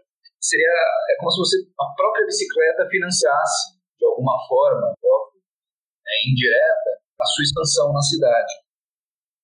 seria 0.42 0.74
é 1.10 1.16
como 1.22 1.30
se 1.32 1.40
você 1.40 1.58
a 1.80 1.86
própria 1.94 2.26
bicicleta 2.26 2.90
financiasse 2.90 3.78
de 3.98 4.06
alguma 4.06 4.34
forma, 4.50 4.90
óbvio, 4.98 5.42
é, 6.02 6.14
indireta, 6.26 6.92
a 7.22 7.26
sua 7.26 7.44
expansão 7.46 7.94
na 7.94 8.02
cidade. 8.02 8.54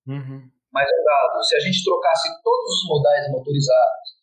Uhum. 0.10 0.42
Mas 0.74 0.90
é 0.90 1.02
dado, 1.06 1.44
se 1.46 1.56
a 1.56 1.62
gente 1.62 1.86
trocasse 1.86 2.28
todos 2.42 2.70
os 2.82 2.84
modais 2.90 3.30
motorizados, 3.30 4.18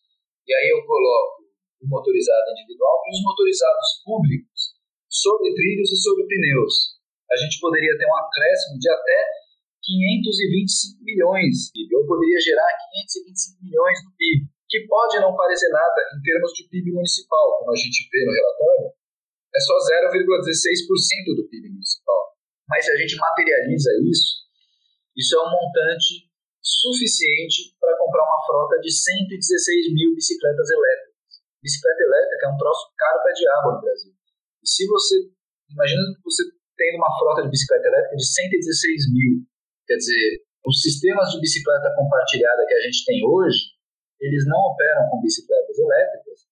e 0.47 0.51
aí 0.53 0.69
eu 0.75 0.85
coloco 0.85 1.47
o 1.81 1.87
motorizado 1.89 2.51
individual 2.51 2.99
e 3.07 3.11
os 3.15 3.23
motorizados 3.23 3.89
públicos 4.05 4.75
sobre 5.09 5.55
trilhos 5.55 5.91
e 5.93 5.97
sobre 6.03 6.27
pneus. 6.27 6.99
A 7.31 7.37
gente 7.37 7.61
poderia 7.61 7.97
ter 7.97 8.07
um 8.07 8.19
acréscimo 8.19 8.79
de 8.79 8.91
até 8.91 9.19
525 9.85 11.05
milhões 11.05 11.71
PIB, 11.73 11.97
ou 11.97 12.07
poderia 12.07 12.41
gerar 12.41 12.69
525 12.99 13.63
milhões 13.63 13.99
no 14.05 14.11
PIB, 14.17 14.54
que 14.69 14.87
pode 14.87 15.21
não 15.21 15.37
parecer 15.37 15.69
nada 15.71 16.01
em 16.17 16.21
termos 16.23 16.53
de 16.53 16.69
PIB 16.69 16.93
municipal, 16.93 17.59
como 17.59 17.73
a 17.73 17.77
gente 17.77 18.09
vê 18.11 18.25
no 18.25 18.33
relatório, 18.33 18.93
é 19.55 19.61
só 19.61 19.75
0,16% 19.79 21.37
do 21.37 21.49
PIB 21.49 21.71
municipal. 21.71 22.35
Mas 22.69 22.85
se 22.85 22.91
a 22.91 22.97
gente 22.97 23.17
materializa 23.17 23.91
isso, 24.11 24.45
isso 25.17 25.37
é 25.37 25.41
um 25.47 25.53
montante 25.53 26.27
suficiente 26.61 27.77
para 27.79 27.97
comprar 27.99 28.25
uma 28.25 28.41
frota 28.47 28.81
de 28.81 28.91
116 28.91 29.93
mil 29.93 30.15
bicicletas 30.15 30.69
elétricas 30.71 31.15
bicicleta 31.65 32.03
elétrica 32.05 32.45
é 32.45 32.51
um 32.53 32.61
troço 32.61 32.93
caro 32.93 33.19
para 33.25 33.33
diabo 33.33 33.73
no 33.73 33.81
Brasil. 33.81 34.13
E 34.61 34.69
se 34.69 34.85
você, 34.87 35.17
imagina 35.73 36.03
você 36.21 36.45
tendo 36.77 37.01
uma 37.01 37.09
frota 37.19 37.43
de 37.43 37.49
bicicleta 37.49 37.89
elétrica 37.89 38.17
de 38.17 38.27
116 38.29 39.13
mil, 39.17 39.33
quer 39.89 39.97
dizer, 39.97 40.45
os 40.69 40.81
sistemas 40.85 41.33
de 41.33 41.41
bicicleta 41.41 41.95
compartilhada 41.97 42.67
que 42.69 42.75
a 42.75 42.83
gente 42.85 43.05
tem 43.09 43.25
hoje, 43.25 43.73
eles 44.21 44.47
não 44.47 44.59
operam 44.59 45.11
com 45.11 45.21
bicicletas 45.21 45.79
elétricas, 45.79 46.47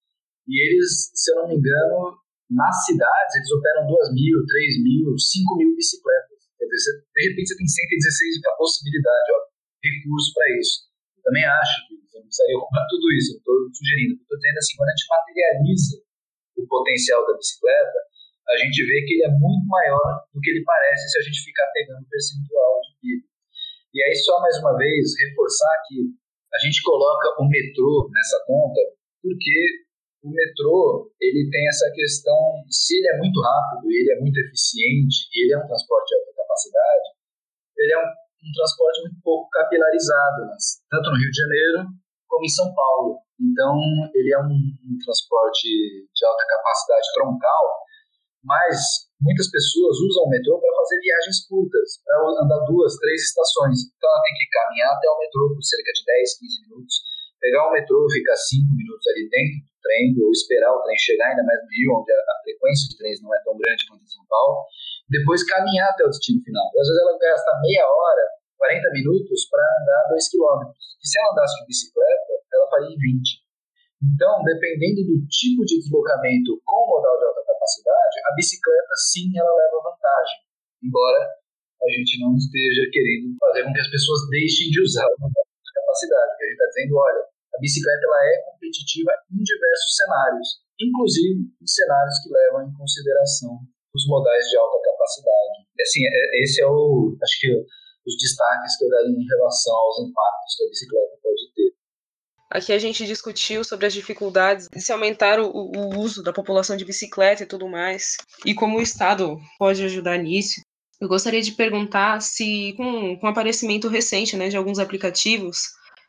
e 0.48 0.52
eles, 0.58 1.10
se 1.14 1.30
eu 1.32 1.36
não 1.42 1.48
me 1.48 1.56
engano, 1.56 2.18
nas 2.50 2.84
cidades, 2.84 3.32
eles 3.36 3.50
operam 3.52 3.86
2 3.86 4.12
mil, 4.12 4.36
3 4.44 4.82
mil, 4.82 5.16
5 5.16 5.56
mil 5.56 5.72
bicicletas. 5.76 6.50
Quer 6.58 6.66
dizer, 6.66 6.94
de 7.00 7.20
repente 7.30 7.48
você 7.48 7.56
tem 7.56 7.66
116 7.66 8.44
a 8.46 8.56
possibilidade, 8.56 9.28
ó, 9.32 9.38
recurso 9.82 10.30
para 10.34 10.46
isso. 10.58 10.74
Eu 11.16 11.22
também 11.22 11.44
acho 11.46 11.74
que 11.88 11.94
você 12.02 12.18
não 12.18 12.26
precisaria 12.26 12.58
comprar 12.60 12.84
tudo 12.90 13.06
isso, 13.16 13.28
eu 13.34 13.38
estou 13.38 13.56
sugerindo. 13.72 14.14
Estou 14.20 14.36
dizendo 14.36 14.58
assim, 14.58 14.76
quando 14.76 14.90
a 14.90 14.94
gente 14.94 15.08
materializa 15.10 15.94
o 16.58 16.66
potencial 16.66 17.20
da 17.26 17.34
bicicleta, 17.38 17.98
a 18.52 18.56
gente 18.58 18.78
vê 18.84 18.96
que 19.06 19.12
ele 19.16 19.26
é 19.26 19.32
muito 19.32 19.66
maior 19.66 20.26
do 20.34 20.40
que 20.40 20.50
ele 20.50 20.62
parece 20.66 21.08
se 21.08 21.18
a 21.18 21.22
gente 21.22 21.40
ficar 21.46 21.66
pegando 21.72 22.06
percentual 22.10 22.80
de 22.82 22.90
PIB. 23.00 23.22
E 23.94 23.98
aí, 24.02 24.14
só 24.16 24.40
mais 24.40 24.58
uma 24.58 24.76
vez, 24.76 25.14
reforçar 25.18 25.74
que 25.88 26.14
a 26.54 26.58
gente 26.64 26.82
coloca 26.82 27.40
o 27.40 27.48
metrô 27.48 28.08
nessa 28.12 28.44
conta, 28.46 28.80
porque 29.22 29.56
o 30.22 30.30
metrô 30.30 31.10
ele 31.20 31.48
tem 31.50 31.66
essa 31.68 31.90
questão, 31.94 32.62
se 32.70 32.98
ele 32.98 33.08
é 33.08 33.18
muito 33.18 33.40
rápido, 33.40 33.90
ele 33.90 34.12
é 34.12 34.20
muito 34.20 34.38
eficiente, 34.38 35.26
ele 35.34 35.54
é 35.54 35.58
um 35.58 35.66
transporte 35.66 36.08
de 36.08 36.14
alta 36.20 36.32
capacidade, 36.36 37.08
ele 37.78 37.92
é 37.92 37.98
um 37.98 38.22
um 38.42 38.52
transporte 38.52 39.02
muito 39.06 39.22
pouco 39.22 39.48
capilarizado, 39.50 40.50
né? 40.50 40.56
tanto 40.90 41.10
no 41.10 41.18
Rio 41.18 41.30
de 41.30 41.38
Janeiro 41.38 41.78
como 42.26 42.44
em 42.44 42.50
São 42.50 42.74
Paulo. 42.74 43.22
Então, 43.38 43.74
ele 44.14 44.34
é 44.34 44.38
um, 44.38 44.58
um 44.58 44.96
transporte 44.98 45.68
de 46.10 46.22
alta 46.26 46.44
capacidade 46.46 47.06
troncal, 47.14 47.81
mas 48.42 49.06
muitas 49.22 49.46
pessoas 49.50 49.94
usam 50.02 50.26
o 50.26 50.30
metrô 50.30 50.58
para 50.58 50.76
fazer 50.82 50.98
viagens 50.98 51.46
curtas, 51.46 52.02
para 52.02 52.18
andar 52.42 52.62
duas, 52.66 52.98
três 52.98 53.22
estações. 53.30 53.86
Então, 53.94 54.10
ela 54.10 54.22
tem 54.26 54.34
que 54.34 54.50
caminhar 54.50 54.90
até 54.98 55.06
o 55.08 55.18
metrô 55.18 55.54
por 55.54 55.62
cerca 55.62 55.90
de 55.94 56.02
10, 56.02 56.38
15 56.38 56.62
minutos, 56.66 56.94
pegar 57.38 57.62
o 57.66 57.72
metrô, 57.72 58.06
ficar 58.10 58.34
5 58.34 58.66
minutos 58.74 59.06
ali 59.14 59.26
dentro 59.30 59.62
do 59.62 59.74
trem, 59.82 60.14
ou 60.18 60.30
esperar 60.30 60.70
o 60.74 60.82
trem 60.82 60.98
chegar, 60.98 61.30
ainda 61.30 61.42
mais 61.42 61.58
no 61.58 61.70
Rio, 61.70 61.90
onde 61.98 62.10
a, 62.10 62.34
frequência 62.42 62.86
de 62.90 62.98
trens 62.98 63.18
não 63.22 63.34
é 63.34 63.38
tão 63.42 63.54
grande 63.58 63.86
quanto 63.86 64.02
em 64.02 64.14
São 64.14 64.26
Paulo, 64.26 64.66
depois 65.10 65.42
caminhar 65.46 65.90
até 65.90 66.06
o 66.06 66.10
destino 66.10 66.42
final. 66.42 66.66
Às 66.70 66.86
vezes 66.86 67.02
ela 67.02 67.18
gasta 67.18 67.50
meia 67.62 67.86
hora, 67.86 68.24
40 68.58 68.90
minutos 68.94 69.50
para 69.50 69.62
andar 69.82 70.02
2 70.14 70.30
km. 70.30 70.70
E 70.70 71.04
se 71.06 71.18
ela 71.18 71.34
andasse 71.34 71.58
de 71.58 71.66
bicicleta, 71.66 72.32
ela 72.54 72.70
faria 72.70 72.94
em 72.94 72.98
20. 72.98 73.41
Então, 74.02 74.42
dependendo 74.42 75.06
do 75.06 75.16
tipo 75.30 75.62
de 75.62 75.78
deslocamento 75.78 76.58
com 76.66 76.90
modal 76.90 77.14
de 77.18 77.24
alta 77.24 77.42
capacidade, 77.46 78.16
a 78.26 78.34
bicicleta 78.34 78.94
sim 78.98 79.30
ela 79.38 79.54
leva 79.54 79.86
vantagem. 79.86 80.38
Embora 80.82 81.22
a 81.22 81.88
gente 81.90 82.18
não 82.18 82.34
esteja 82.34 82.82
querendo 82.90 83.34
fazer 83.38 83.62
com 83.62 83.72
que 83.72 83.82
as 83.82 83.90
pessoas 83.90 84.26
deixem 84.30 84.70
de 84.70 84.82
usar 84.82 85.06
o 85.06 85.18
modal 85.22 85.46
de 85.46 85.72
capacidade. 85.74 86.30
Porque 86.34 86.44
a 86.44 86.48
gente 86.50 86.58
está 86.58 86.68
dizendo, 86.70 86.92
olha, 86.98 87.22
a 87.54 87.58
bicicleta 87.58 88.02
ela 88.02 88.20
é 88.26 88.34
competitiva 88.50 89.10
em 89.30 89.42
diversos 89.42 89.92
cenários, 89.98 90.48
inclusive 90.78 91.38
em 91.62 91.66
cenários 91.66 92.16
que 92.22 92.30
levam 92.30 92.66
em 92.66 92.74
consideração 92.74 93.54
os 93.94 94.06
modais 94.08 94.46
de 94.48 94.56
alta 94.56 94.78
capacidade. 94.82 95.68
Assim, 95.78 96.02
é, 96.06 96.42
esse 96.42 96.62
é 96.62 96.66
o, 96.66 97.14
acho 97.22 97.36
que 97.38 97.50
os 97.54 98.14
destaques 98.18 98.78
que 98.78 98.84
eu 98.84 98.90
daria 98.90 99.14
em 99.14 99.26
relação 99.26 99.74
aos 99.74 99.98
impactos 100.02 100.54
que 100.56 100.64
a 100.64 100.68
bicicleta 100.68 101.14
pode 101.22 101.44
ter. 101.54 101.70
Aqui 102.52 102.70
a 102.70 102.78
gente 102.78 103.06
discutiu 103.06 103.64
sobre 103.64 103.86
as 103.86 103.94
dificuldades 103.94 104.68
de 104.68 104.78
se 104.78 104.92
aumentar 104.92 105.40
o, 105.40 105.46
o, 105.50 105.98
uso 105.98 106.22
da 106.22 106.34
população 106.34 106.76
de 106.76 106.84
bicicleta 106.84 107.42
e 107.42 107.46
tudo 107.46 107.66
mais, 107.66 108.18
e 108.44 108.52
como 108.52 108.76
o 108.76 108.82
Estado 108.82 109.40
pode 109.58 109.82
ajudar 109.82 110.18
nisso. 110.18 110.60
Eu 111.00 111.08
gostaria 111.08 111.40
de 111.40 111.52
perguntar 111.52 112.20
se, 112.20 112.74
com, 112.76 113.16
com 113.16 113.26
o 113.26 113.30
aparecimento 113.30 113.88
recente 113.88 114.36
né, 114.36 114.50
de 114.50 114.56
alguns 114.56 114.78
aplicativos, 114.78 115.62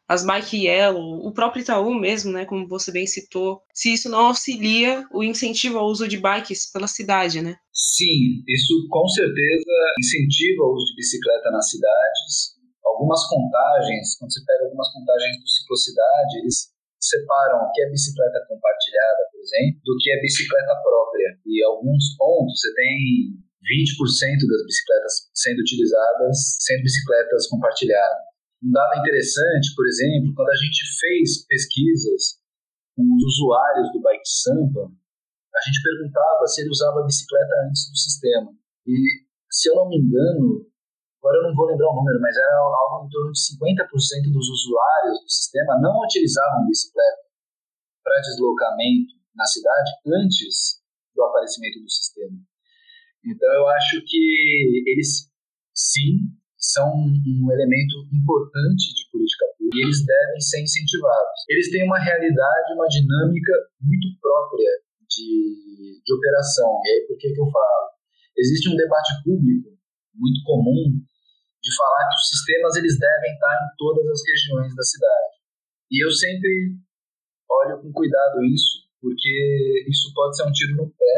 as 0.05 0.25
Bike 0.25 0.65
Yellow, 0.65 1.25
o 1.25 1.31
próprio 1.31 1.61
Itaú 1.61 1.95
mesmo, 1.95 2.33
né, 2.33 2.43
como 2.43 2.67
você 2.67 2.91
bem 2.91 3.07
citou, 3.07 3.61
se 3.73 3.93
isso 3.93 4.09
não 4.09 4.27
auxilia 4.27 5.07
o 5.13 5.23
incentivo 5.23 5.77
ao 5.77 5.87
uso 5.87 6.09
de 6.09 6.17
bikes 6.17 6.69
pela 6.69 6.87
cidade, 6.87 7.41
né? 7.41 7.55
Sim, 7.73 8.43
isso 8.47 8.85
com 8.89 9.07
certeza 9.07 9.71
incentiva 9.97 10.63
o 10.63 10.73
uso 10.73 10.85
de 10.87 10.95
bicicleta 10.95 11.51
nas 11.51 11.69
cidades. 11.69 12.52
Algumas 12.85 13.23
contagens, 13.27 14.17
quando 14.19 14.31
você 14.31 14.43
pega 14.45 14.65
algumas 14.65 14.91
contagens 14.91 15.39
do 15.39 15.47
Ciclocidade, 15.47 16.39
eles 16.39 16.73
separam 16.99 17.67
o 17.67 17.71
que 17.71 17.83
é 17.83 17.89
bicicleta 17.89 18.45
compartilhada, 18.47 19.21
por 19.31 19.39
exemplo, 19.39 19.79
do 19.83 19.97
que 19.99 20.11
é 20.11 20.21
bicicleta 20.21 20.73
própria. 20.83 21.29
E 21.45 21.63
alguns 21.63 22.15
pontos 22.15 22.59
você 22.59 22.73
tem 22.75 23.43
20% 23.63 24.39
das 24.47 24.63
bicicletas 24.67 25.13
sendo 25.33 25.59
utilizadas 25.59 26.35
sendo 26.59 26.83
bicicletas 26.83 27.47
compartilhadas. 27.47 28.23
Um 28.63 28.71
dado 28.71 28.99
interessante, 28.99 29.75
por 29.75 29.87
exemplo, 29.87 30.33
quando 30.35 30.49
a 30.49 30.55
gente 30.55 30.81
fez 30.99 31.45
pesquisas 31.47 32.39
com 32.95 33.03
os 33.03 33.23
usuários 33.35 33.91
do 33.91 33.99
Bike 33.99 34.27
Sampa, 34.27 34.87
a 34.87 35.61
gente 35.67 35.83
perguntava 35.83 36.47
se 36.47 36.61
ele 36.61 36.71
usava 36.71 37.01
a 37.01 37.05
bicicleta 37.05 37.53
antes 37.67 37.89
do 37.91 37.97
sistema. 37.97 38.49
E, 38.87 38.95
se 39.51 39.69
eu 39.69 39.75
não 39.75 39.89
me 39.89 39.97
engano, 39.97 40.65
agora 41.23 41.39
eu 41.39 41.47
não 41.47 41.55
vou 41.55 41.71
lembrar 41.71 41.87
o 41.87 41.95
número, 41.95 42.19
mas 42.19 42.35
era 42.35 42.59
algo 42.59 43.07
em 43.07 43.09
torno 43.09 43.31
de 43.31 43.39
50% 43.39 44.27
dos 44.27 44.47
usuários 44.51 45.23
do 45.23 45.29
sistema 45.31 45.79
não 45.79 45.95
utilizavam 46.03 46.67
bicicleta 46.67 47.23
para 48.03 48.19
deslocamento 48.19 49.15
na 49.33 49.45
cidade 49.47 49.91
antes 50.19 50.83
do 51.15 51.23
aparecimento 51.23 51.79
do 51.79 51.89
sistema. 51.89 52.35
Então 53.23 53.49
eu 53.55 53.67
acho 53.71 54.03
que 54.05 54.83
eles 54.85 55.31
sim 55.73 56.27
são 56.59 56.91
um 56.91 57.51
elemento 57.51 58.03
importante 58.11 58.91
de 58.91 59.07
política 59.09 59.45
pública 59.57 59.79
e 59.79 59.83
eles 59.83 60.05
devem 60.05 60.39
ser 60.39 60.61
incentivados. 60.61 61.39
Eles 61.47 61.71
têm 61.71 61.83
uma 61.87 61.99
realidade, 61.99 62.75
uma 62.75 62.87
dinâmica 62.87 63.53
muito 63.79 64.07
própria 64.19 64.71
de, 65.07 66.01
de 66.03 66.13
operação. 66.13 66.67
E 66.83 66.89
aí, 66.89 67.07
por 67.07 67.17
que, 67.17 67.31
que 67.31 67.39
eu 67.39 67.47
falo? 67.47 67.95
Existe 68.37 68.69
um 68.69 68.75
debate 68.75 69.23
público 69.23 69.71
muito 70.15 70.43
comum 70.43 71.03
de 71.63 71.71
falar 71.71 72.03
que 72.11 72.19
os 72.19 72.27
sistemas 72.27 72.75
eles 72.75 72.99
devem 72.99 73.31
estar 73.31 73.55
em 73.55 73.71
todas 73.79 74.03
as 74.03 74.21
regiões 74.27 74.75
da 74.75 74.83
cidade. 74.83 75.33
E 75.89 76.03
eu 76.03 76.11
sempre 76.11 76.75
olho 77.47 77.79
com 77.79 77.91
cuidado 77.93 78.43
isso, 78.43 78.83
porque 78.99 79.85
isso 79.87 80.11
pode 80.13 80.35
ser 80.35 80.43
um 80.43 80.51
tiro 80.51 80.75
no 80.75 80.91
pé. 80.91 81.15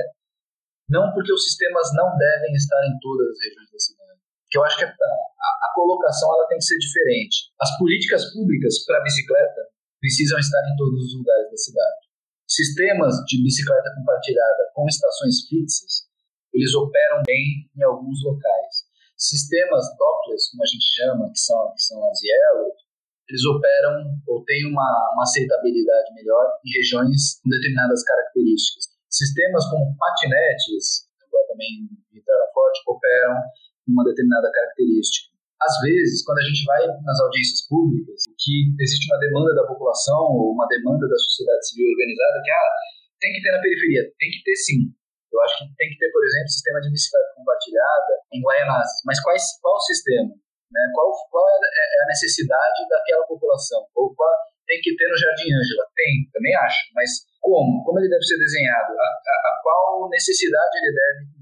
Não 0.88 1.12
porque 1.14 1.34
os 1.34 1.44
sistemas 1.44 1.90
não 1.98 2.16
devem 2.16 2.54
estar 2.54 2.82
em 2.86 2.94
todas 3.02 3.26
as 3.26 3.40
regiões 3.42 3.72
da 3.74 3.80
cidade, 3.80 4.20
que 4.52 4.58
eu 4.58 4.64
acho 4.64 4.78
que 4.78 4.86
a, 4.86 4.90
a, 4.90 5.50
a 5.66 5.74
colocação 5.74 6.30
ela 6.30 6.48
tem 6.48 6.60
que 6.60 6.70
ser 6.70 6.78
diferente. 6.78 7.50
As 7.60 7.76
políticas 7.80 8.32
públicas 8.32 8.86
para 8.86 9.02
bicicleta 9.02 9.62
precisam 10.00 10.38
estar 10.38 10.62
em 10.62 10.76
todos 10.78 11.10
os 11.10 11.18
lugares 11.18 11.50
da 11.50 11.58
cidade. 11.58 12.06
Sistemas 12.46 13.16
de 13.26 13.42
bicicleta 13.42 13.96
compartilhada 13.98 14.70
com 14.76 14.86
estações 14.86 15.48
fixas, 15.50 16.06
eles 16.54 16.76
operam 16.76 17.24
bem 17.26 17.66
em 17.76 17.84
alguns 17.84 18.24
locais. 18.24 18.85
Sistemas 19.18 19.86
Dopplers, 19.98 20.52
como 20.52 20.64
a 20.64 20.68
gente 20.68 20.88
chama, 20.96 21.32
que 21.32 21.40
são, 21.40 21.72
que 21.72 21.82
são 21.82 22.00
as 22.10 22.20
Yellow, 22.22 22.72
eles 23.30 23.44
operam 23.46 24.06
ou 24.28 24.44
têm 24.46 24.68
uma, 24.70 24.90
uma 25.14 25.24
aceitabilidade 25.24 26.14
melhor 26.14 26.46
em 26.64 26.70
regiões 26.78 27.42
com 27.42 27.50
determinadas 27.50 28.04
características. 28.04 28.86
sistemas 29.10 29.66
como 29.72 29.98
patinetes, 29.98 31.10
agora 31.24 31.48
também 31.48 31.90
entraram 32.14 32.48
forte, 32.54 32.84
operam 32.86 33.36
uma 33.88 34.04
determinada 34.04 34.52
característica. 34.52 35.34
Às 35.62 35.74
vezes, 35.82 36.24
quando 36.26 36.40
a 36.40 36.48
gente 36.52 36.64
vai 36.66 36.86
nas 37.02 37.20
audiências 37.22 37.66
públicas, 37.68 38.28
que 38.38 38.76
existe 38.78 39.08
uma 39.10 39.20
demanda 39.20 39.56
da 39.56 39.66
população 39.66 40.36
ou 40.36 40.52
uma 40.52 40.68
demanda 40.68 41.08
da 41.08 41.18
sociedade 41.18 41.70
civil 41.70 41.88
organizada 41.88 42.42
que 42.44 42.52
ah, 42.52 42.72
tem 43.20 43.34
que 43.34 43.42
ter 43.42 43.52
na 43.52 43.62
periferia, 43.62 44.04
tem 44.20 44.30
que 44.30 44.44
ter 44.44 44.56
sim. 44.56 44.94
Eu 45.36 45.42
acho 45.44 45.60
que 45.60 45.76
tem 45.76 45.92
que 45.92 46.00
ter, 46.00 46.10
por 46.16 46.24
exemplo, 46.24 46.48
sistema 46.48 46.80
de 46.80 46.90
bicicleta 46.92 47.36
compartilhada 47.36 48.14
em 48.32 48.40
Guaianazes. 48.40 49.04
Mas 49.04 49.20
quais, 49.20 49.44
qual 49.60 49.76
sistema? 49.84 50.32
Né? 50.72 50.82
Qual, 50.96 51.12
qual 51.28 51.44
é, 51.44 51.56
é, 51.60 51.84
é 52.00 52.04
a 52.04 52.08
necessidade 52.08 52.80
daquela 52.88 53.28
população? 53.28 53.84
Ou 53.96 54.16
qual, 54.16 54.32
tem 54.64 54.80
que 54.80 54.96
ter 54.96 55.08
no 55.12 55.20
Jardim 55.20 55.52
Ângela? 55.52 55.86
Tem, 55.92 56.24
também 56.32 56.56
acho. 56.56 56.80
Mas 56.96 57.28
como? 57.44 57.84
Como 57.84 58.00
ele 58.00 58.10
deve 58.10 58.24
ser 58.24 58.40
desenhado? 58.40 58.96
A, 58.96 59.04
a, 59.04 59.36
a 59.52 59.62
qual 59.62 60.10
necessidade 60.10 60.72
ele 60.80 60.96
deve 60.96 61.36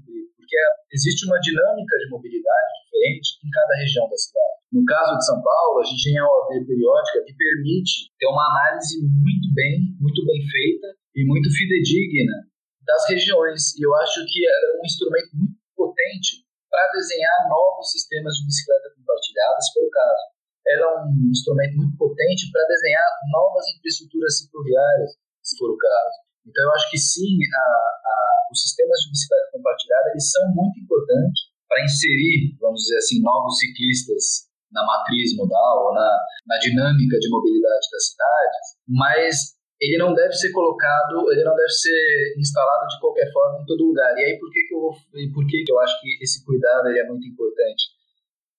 porque 0.44 0.60
existe 0.92 1.26
uma 1.26 1.40
dinâmica 1.40 1.96
de 1.96 2.10
mobilidade 2.10 2.70
diferente 2.84 3.40
em 3.42 3.50
cada 3.50 3.74
região 3.80 4.04
da 4.08 4.16
cidade. 4.16 4.54
No 4.70 4.84
caso 4.84 5.16
de 5.16 5.24
São 5.24 5.40
Paulo, 5.42 5.80
a 5.80 5.84
gente 5.84 6.04
tem 6.04 6.18
a 6.18 6.26
OD 6.26 6.66
periódica 6.66 7.24
que 7.24 7.34
permite 7.34 8.12
ter 8.18 8.28
uma 8.28 8.44
análise 8.44 9.00
muito 9.02 9.48
bem, 9.54 9.96
muito 9.98 10.20
bem 10.26 10.40
feita 10.44 10.86
e 11.16 11.24
muito 11.24 11.48
fidedigna 11.48 12.44
das 12.84 13.08
regiões. 13.08 13.74
E 13.76 13.84
eu 13.84 13.94
acho 13.96 14.24
que 14.24 14.46
é 14.46 14.56
um 14.80 14.84
instrumento 14.84 15.30
muito 15.34 15.58
potente 15.76 16.44
para 16.70 16.90
desenhar 16.92 17.48
novos 17.48 17.90
sistemas 17.90 18.34
de 18.34 18.46
bicicleta 18.46 18.94
compartilhada, 18.96 19.60
se 19.60 19.72
for 19.72 19.84
o 19.86 19.90
caso. 19.90 20.24
É 20.66 20.74
um 20.80 21.30
instrumento 21.30 21.76
muito 21.76 21.96
potente 21.96 22.50
para 22.50 22.64
desenhar 22.66 23.06
novas 23.30 23.64
infraestruturas 23.76 24.38
cicloviárias, 24.38 25.10
se 25.42 25.56
for 25.58 25.70
o 25.70 25.76
caso. 25.76 26.16
Então, 26.44 26.64
eu 26.64 26.72
acho 26.72 26.90
que 26.90 26.98
sim, 26.98 27.36
a, 27.52 27.64
a, 27.64 28.16
os 28.52 28.60
sistemas 28.60 28.98
de 29.00 29.10
bicicleta 29.10 29.48
compartilhada 29.52 30.10
eles 30.10 30.30
são 30.30 30.44
muito 30.54 30.80
importantes 30.80 31.40
para 31.68 31.84
inserir, 31.84 32.56
vamos 32.60 32.80
dizer 32.80 32.98
assim, 32.98 33.20
novos 33.22 33.58
ciclistas 33.58 34.48
na 34.72 34.84
matriz 34.84 35.36
modal 35.36 35.86
ou 35.86 35.94
na, 35.94 36.10
na 36.46 36.58
dinâmica 36.58 37.16
de 37.18 37.30
mobilidade 37.30 37.86
das 37.92 38.06
cidades, 38.10 38.66
mas 38.88 39.53
ele 39.80 39.98
não 39.98 40.14
deve 40.14 40.32
ser 40.32 40.52
colocado, 40.52 41.30
ele 41.32 41.44
não 41.44 41.54
deve 41.54 41.70
ser 41.70 42.34
instalado 42.38 42.86
de 42.88 43.00
qualquer 43.00 43.30
forma 43.32 43.62
em 43.62 43.66
todo 43.66 43.86
lugar. 43.86 44.14
E 44.16 44.24
aí 44.24 44.38
por 44.38 44.50
que 44.50 44.60
que 44.66 44.74
eu 44.74 44.90
por 45.32 45.46
que 45.46 45.64
que 45.64 45.72
eu 45.72 45.80
acho 45.80 46.00
que 46.00 46.18
esse 46.22 46.44
cuidado 46.44 46.88
ele 46.88 47.00
é 47.00 47.06
muito 47.06 47.26
importante? 47.26 47.92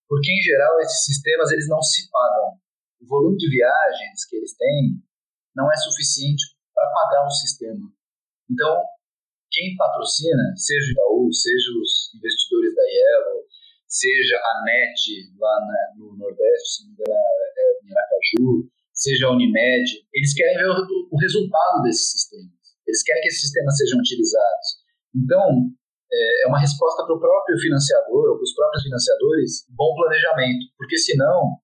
Porque 0.07 0.31
em 0.31 0.41
geral 0.41 0.79
esses 0.79 1.05
sistemas 1.05 1.51
eles 1.51 1.67
não 1.67 1.81
se 1.81 2.09
pagam. 2.11 2.59
O 3.01 3.07
volume 3.07 3.37
de 3.37 3.49
viagens 3.49 4.25
que 4.29 4.35
eles 4.37 4.55
têm 4.55 5.01
não 5.55 5.71
é 5.71 5.75
suficiente 5.77 6.43
para 6.73 6.91
pagar 6.91 7.25
o 7.25 7.29
sistema. 7.29 7.87
Então, 8.51 8.83
quem 9.51 9.75
patrocina, 9.77 10.51
seja 10.55 10.83
o 10.83 10.91
Itaú, 10.91 11.33
seja 11.33 11.71
os 11.79 12.13
investidores 12.13 12.75
da 12.75 12.83
Yellow, 12.83 13.47
seja 13.87 14.35
a 14.35 14.63
NET 14.65 15.31
lá 15.39 15.55
na, 15.61 15.95
no 15.97 16.17
Nordeste, 16.17 16.67
se 16.67 16.83
não 16.83 16.89
me 16.89 16.93
engano, 16.99 17.15
é, 17.15 17.47
é 17.55 17.79
em 17.85 17.91
Aracaju, 17.95 18.69
seja 18.95 19.27
a 19.27 19.31
Unimed, 19.31 19.85
eles 20.13 20.33
querem 20.33 20.57
ver 20.57 20.69
o, 20.71 20.75
o 21.11 21.17
resultado 21.19 21.83
desses 21.83 22.11
sistemas. 22.11 22.55
Eles 22.87 23.03
querem 23.03 23.21
que 23.21 23.27
esses 23.27 23.41
sistemas 23.41 23.77
sejam 23.77 23.99
utilizados. 23.99 24.67
Então, 25.13 25.69
é, 26.11 26.43
é 26.43 26.47
uma 26.47 26.59
resposta 26.59 27.03
para 27.03 27.15
o 27.15 27.19
próprio 27.19 27.59
financiador 27.59 28.31
ou 28.31 28.35
para 28.39 28.43
os 28.43 28.55
próprios 28.55 28.83
financiadores, 28.83 29.67
bom 29.75 29.93
planejamento, 29.95 30.71
porque 30.77 30.97
senão 30.97 31.59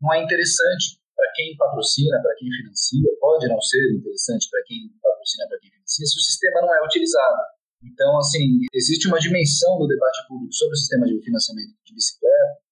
não 0.00 0.14
é 0.14 0.22
interessante 0.22 1.02
para 1.18 1.26
quem 1.34 1.56
patrocina, 1.56 2.22
para 2.22 2.34
quem 2.38 2.46
financia, 2.46 3.10
pode 3.18 3.48
não 3.48 3.60
ser 3.60 3.82
interessante 3.98 4.46
para 4.48 4.62
quem 4.66 4.86
patrocina, 5.02 5.48
para 5.48 5.58
quem 5.58 5.70
financia, 5.70 6.06
se 6.06 6.14
o 6.14 6.22
sistema 6.22 6.62
não 6.62 6.70
é 6.70 6.86
utilizado. 6.86 7.58
Então, 7.82 8.18
assim, 8.18 8.66
existe 8.72 9.08
uma 9.08 9.18
dimensão 9.18 9.78
no 9.78 9.86
debate 9.86 10.26
público 10.28 10.54
sobre 10.54 10.74
o 10.74 10.78
sistema 10.78 11.06
de 11.06 11.18
financiamento 11.22 11.74
de 11.84 11.94
bicicleta, 11.94 12.62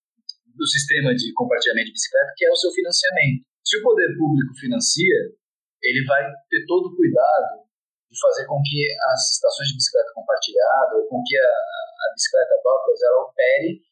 do 0.54 0.66
sistema 0.66 1.14
de 1.14 1.32
compartilhamento 1.34 1.86
de 1.86 1.92
bicicleta, 1.92 2.32
que 2.36 2.46
é 2.46 2.50
o 2.50 2.57
seu 2.57 2.70
financiamento. 2.70 3.44
Se 3.67 3.75
o 3.79 3.83
poder 3.83 4.14
público 4.14 4.55
financia, 4.55 5.19
ele 5.83 6.07
vai 6.07 6.23
ter 6.23 6.62
todo 6.71 6.87
o 6.87 6.95
cuidado 6.95 7.67
de 8.07 8.14
fazer 8.14 8.47
com 8.47 8.62
que 8.62 8.87
as 9.11 9.35
estações 9.35 9.75
de 9.75 9.75
bicicleta 9.75 10.14
compartilhada, 10.14 10.95
ou 10.95 11.03
com 11.11 11.19
que 11.27 11.35
a, 11.35 11.51
a 11.51 12.07
bicicleta 12.14 12.62
Doppler, 12.62 12.95
ela 13.03 13.27
opere 13.27 13.83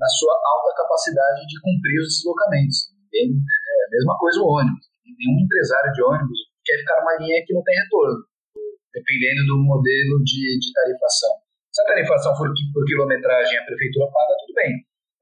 na 0.00 0.08
sua 0.08 0.32
alta 0.32 0.80
capacidade 0.80 1.44
de 1.44 1.60
cumprir 1.60 2.00
os 2.00 2.08
deslocamentos. 2.16 2.88
Bem, 3.12 3.28
a 3.28 3.88
mesma 3.92 4.16
coisa 4.16 4.40
o 4.40 4.48
ônibus. 4.48 4.88
Nenhum 5.04 5.44
empresário 5.44 5.92
de 5.92 6.00
ônibus 6.08 6.40
quer 6.64 6.80
ficar 6.80 6.96
numa 7.04 7.20
linha 7.20 7.44
que 7.44 7.52
não 7.52 7.60
tem 7.60 7.76
retorno, 7.76 8.24
dependendo 8.96 9.44
do 9.44 9.56
modelo 9.60 10.24
de, 10.24 10.56
de 10.56 10.72
tarifação. 10.72 11.36
Se 11.68 11.82
a 11.84 11.88
tarifação 11.92 12.32
for 12.32 12.48
por 12.48 12.84
quilometragem 12.88 13.60
a 13.60 13.64
prefeitura 13.68 14.08
paga, 14.08 14.40
tudo 14.40 14.54
bem. 14.56 14.72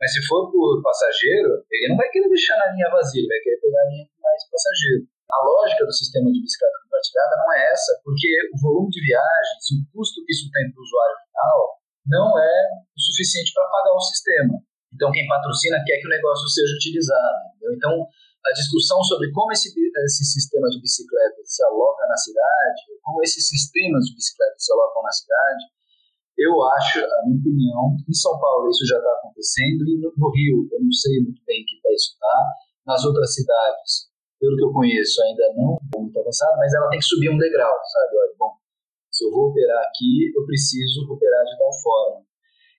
Mas 0.01 0.13
se 0.13 0.21
for 0.29 0.53
por 0.53 0.83
passageiro, 0.83 1.65
ele 1.73 1.89
não 1.89 1.97
vai 1.97 2.09
querer 2.11 2.29
deixar 2.29 2.57
na 2.59 2.73
linha 2.73 2.91
vazia, 2.93 3.21
ele 3.21 3.33
vai 3.33 3.41
querer 3.41 3.61
pegar 3.61 3.81
a 3.81 3.89
linha 3.89 4.05
com 4.13 4.21
mais 4.21 4.43
passageiro. 4.51 5.03
A 5.27 5.39
lógica 5.43 5.83
do 5.85 5.93
sistema 5.93 6.31
de 6.31 6.39
bicicleta 6.39 6.79
compartilhada 6.85 7.35
não 7.43 7.49
é 7.53 7.73
essa, 7.73 7.93
porque 8.05 8.31
o 8.55 8.57
volume 8.61 8.91
de 8.91 9.01
viagens, 9.03 9.63
o 9.75 9.79
custo 9.91 10.23
que 10.23 10.33
isso 10.33 10.47
tem 10.53 10.71
para 10.71 10.79
o 10.79 10.85
usuário 10.85 11.17
final, 11.27 11.59
não 12.07 12.29
é 12.39 12.57
o 12.95 13.01
suficiente 13.01 13.51
para 13.53 13.67
pagar 13.67 13.95
o 13.97 14.07
sistema. 14.07 14.55
Então, 14.95 15.11
quem 15.11 15.27
patrocina 15.27 15.83
quer 15.85 15.99
que 15.99 16.07
o 16.07 16.15
negócio 16.15 16.47
seja 16.49 16.73
utilizado. 16.77 17.53
Entendeu? 17.57 17.75
Então, 17.75 17.93
a 18.47 18.53
discussão 18.55 19.03
sobre 19.03 19.33
como 19.33 19.51
esse, 19.51 19.75
esse 19.75 20.25
sistema 20.25 20.71
de 20.71 20.81
bicicleta 20.81 21.43
se 21.45 21.65
aloca 21.65 22.07
na 22.07 22.17
cidade, 22.17 22.81
como 23.03 23.23
esses 23.23 23.49
sistemas 23.49 24.07
de 24.07 24.15
bicicleta 24.15 24.55
se 24.57 24.73
alocam 24.73 25.03
na 25.03 25.11
cidade, 25.11 25.65
eu 26.37 26.53
acho, 26.77 27.01
a 27.01 27.25
minha 27.25 27.41
opinião, 27.41 27.97
em 28.05 28.13
São 28.13 28.39
Paulo 28.39 28.69
isso 28.69 28.85
já 28.85 28.99
está 28.99 29.11
acontecendo 29.21 29.89
e 29.89 29.97
no, 29.97 30.29
Rio, 30.31 30.69
eu 30.71 30.81
não 30.85 30.93
sei 30.93 31.21
muito 31.25 31.41
bem 31.47 31.65
que 31.65 31.81
pé 31.81 31.93
isso 31.95 32.13
está, 32.13 32.37
nas 32.87 33.05
outras 33.05 33.33
cidades, 33.35 34.13
pelo 34.39 34.57
que 34.57 34.65
eu 34.65 34.73
conheço, 34.73 35.23
ainda 35.23 35.55
não 35.57 35.81
é 35.81 35.99
muito 35.99 36.19
avançado, 36.21 36.57
mas 36.59 36.73
ela 36.75 36.89
tem 36.89 37.01
que 37.01 37.09
subir 37.09 37.31
um 37.31 37.39
degrau, 37.41 37.73
sabe? 37.73 38.17
Olha, 38.21 38.35
bom, 38.39 38.53
se 39.11 39.25
eu 39.25 39.31
vou 39.33 39.49
operar 39.49 39.81
aqui, 39.89 40.31
eu 40.37 40.45
preciso 40.45 41.09
operar 41.09 41.45
de 41.45 41.57
tal 41.57 41.73
forma. 41.81 42.21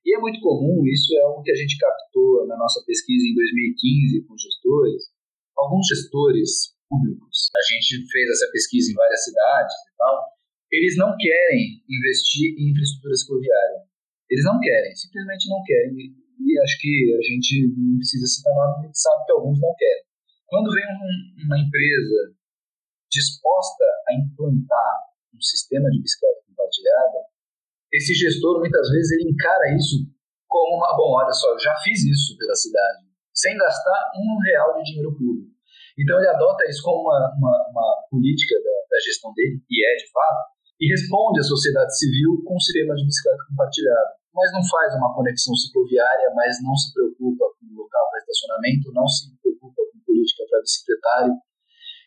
E 0.06 0.16
é 0.16 0.20
muito 0.22 0.40
comum, 0.40 0.86
isso 0.86 1.18
é 1.18 1.22
algo 1.22 1.42
que 1.42 1.52
a 1.52 1.56
gente 1.56 1.78
captou 1.78 2.46
na 2.48 2.56
nossa 2.56 2.80
pesquisa 2.86 3.26
em 3.26 3.34
2015 3.34 4.24
com 4.24 4.38
gestores, 4.38 5.02
alguns 5.58 5.86
gestores 5.88 6.78
públicos, 6.88 7.50
a 7.52 7.62
gente 7.74 8.08
fez 8.08 8.30
essa 8.30 8.48
pesquisa 8.54 8.92
em 8.92 8.96
várias 8.96 9.24
cidades 9.26 9.76
e 9.76 9.98
tal, 9.98 10.37
eles 10.72 10.98
não 10.98 11.16
querem 11.18 11.82
investir 11.88 12.56
em 12.60 12.72
infraestrutura 12.72 13.16
cicloviária. 13.16 13.80
Eles 14.30 14.44
não 14.44 14.60
querem, 14.60 14.96
simplesmente 14.96 15.50
não 15.50 15.64
querem. 15.64 15.96
E 16.38 16.60
acho 16.62 16.80
que 16.80 16.94
a 17.16 17.22
gente 17.22 17.74
não 17.76 17.98
precisa 17.98 18.28
citar 18.28 18.54
nome, 18.54 18.84
a 18.84 18.88
gente 18.88 19.00
sabe 19.00 19.26
que 19.26 19.32
alguns 19.32 19.60
não 19.60 19.74
querem. 19.78 20.04
Quando 20.48 20.74
vem 20.74 20.86
um, 20.86 21.46
uma 21.46 21.60
empresa 21.60 22.36
disposta 23.12 23.86
a 24.10 24.14
implantar 24.16 24.94
um 25.34 25.42
sistema 25.42 25.90
de 25.90 26.02
bicicleta 26.02 26.44
compartilhada, 26.48 27.20
esse 27.92 28.14
gestor 28.14 28.60
muitas 28.60 28.90
vezes 28.90 29.12
ele 29.12 29.32
encara 29.32 29.76
isso 29.76 30.06
como 30.48 30.78
uma, 30.78 30.96
bom, 30.96 31.16
olha 31.16 31.32
só, 31.32 31.52
eu 31.52 31.60
já 31.60 31.76
fiz 31.84 32.04
isso 32.04 32.38
pela 32.38 32.56
cidade 32.56 33.08
sem 33.38 33.56
gastar 33.56 34.12
um 34.18 34.42
real 34.42 34.74
de 34.78 34.84
dinheiro 34.84 35.14
público. 35.14 35.54
Então 35.94 36.18
ele 36.18 36.28
adota 36.28 36.66
isso 36.66 36.82
como 36.82 37.06
uma, 37.06 37.34
uma, 37.38 37.54
uma 37.70 38.08
política 38.10 38.56
da, 38.58 38.98
da, 38.98 39.00
gestão 39.00 39.32
dele, 39.34 39.62
e 39.70 39.86
é 39.86 39.96
de 39.96 40.10
fato, 40.10 40.57
e 40.80 40.88
responde 40.90 41.40
à 41.40 41.44
sociedade 41.44 41.98
civil 41.98 42.42
com 42.46 42.56
um 42.56 42.60
sistema 42.60 42.94
de 42.96 43.06
bicicleta 43.06 43.44
compartilhada. 43.50 44.14
Mas 44.34 44.52
não 44.54 44.62
faz 44.70 44.94
uma 44.94 45.14
conexão 45.16 45.56
cicloviária, 45.56 46.30
mas 46.36 46.62
não 46.62 46.76
se 46.76 46.94
preocupa 46.94 47.46
com 47.58 47.66
o 47.66 47.78
local 47.82 48.06
para 48.12 48.20
estacionamento, 48.20 48.94
não 48.94 49.08
se 49.08 49.34
preocupa 49.42 49.82
com 49.92 50.00
política 50.06 50.44
para 50.50 50.62
bicicletário. 50.62 51.34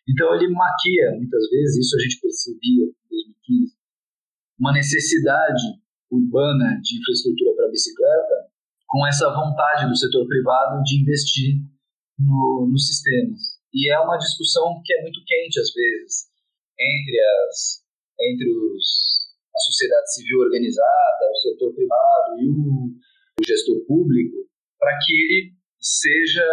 Então 0.09 0.35
ele 0.35 0.49
maquia, 0.49 1.19
muitas 1.19 1.51
vezes, 1.51 1.87
isso 1.87 1.97
a 1.97 2.01
gente 2.03 2.21
percebia 2.21 2.85
em 2.87 3.09
2015, 3.11 3.75
uma 4.59 4.73
necessidade 4.73 5.63
urbana 6.11 6.79
de 6.83 6.99
infraestrutura 6.99 7.55
para 7.57 7.71
bicicleta 7.71 8.51
com 8.87 9.07
essa 9.07 9.31
vontade 9.31 9.89
do 9.89 9.97
setor 9.97 10.27
privado 10.27 10.83
de 10.83 11.01
investir 11.01 11.63
no, 12.19 12.69
nos 12.71 12.87
sistemas. 12.89 13.39
E 13.73 13.91
é 13.91 13.99
uma 14.01 14.19
discussão 14.19 14.83
que 14.85 14.93
é 14.93 15.03
muito 15.03 15.23
quente, 15.25 15.61
às 15.61 15.73
vezes, 15.73 16.27
entre, 16.75 17.21
as, 17.21 17.85
entre 18.21 18.49
os, 18.51 19.31
a 19.55 19.59
sociedade 19.59 20.13
civil 20.13 20.41
organizada, 20.41 21.25
o 21.33 21.41
setor 21.41 21.75
privado 21.75 22.39
e 22.39 22.49
o, 22.49 22.93
o 23.41 23.43
gestor 23.45 23.81
público, 23.87 24.37
para 24.79 24.97
que 24.99 25.13
ele 25.13 25.53
seja 25.81 26.47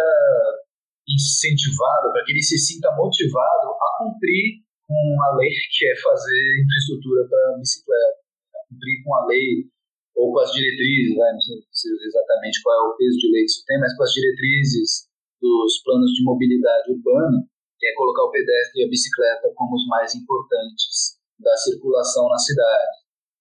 incentivado, 1.08 2.12
para 2.12 2.24
que 2.24 2.32
ele 2.32 2.42
se 2.42 2.58
sinta 2.58 2.88
motivado 2.96 3.68
a 3.72 3.88
cumprir 3.98 4.64
com 4.86 5.16
a 5.22 5.36
lei 5.36 5.52
que 5.52 5.84
é 5.86 5.94
fazer 6.00 6.64
infraestrutura 6.64 7.28
para 7.28 7.58
bicicleta, 7.58 8.20
cumprir 8.68 9.04
com 9.04 9.14
a 9.16 9.26
lei 9.26 9.68
ou 10.16 10.32
com 10.32 10.40
as 10.40 10.52
diretrizes, 10.52 11.16
né, 11.16 11.32
não 11.32 11.40
sei 11.40 11.92
exatamente 11.92 12.60
qual 12.62 12.74
é 12.74 12.88
o 12.88 12.96
peso 12.96 13.16
de 13.18 13.32
lei 13.32 13.44
que 13.44 13.52
isso 13.52 13.64
tem, 13.66 13.78
mas 13.78 13.94
com 13.96 14.02
as 14.02 14.12
diretrizes 14.12 15.08
dos 15.40 15.82
planos 15.84 16.10
de 16.12 16.24
mobilidade 16.24 16.90
urbana, 16.90 17.46
que 17.78 17.86
é 17.86 17.94
colocar 17.94 18.24
o 18.24 18.30
pedestre 18.32 18.82
e 18.82 18.84
a 18.84 18.88
bicicleta 18.90 19.52
como 19.54 19.76
os 19.76 19.86
mais 19.86 20.14
importantes 20.14 21.07
da 21.38 21.56
circulação 21.56 22.28
na 22.28 22.38
cidade. 22.38 22.96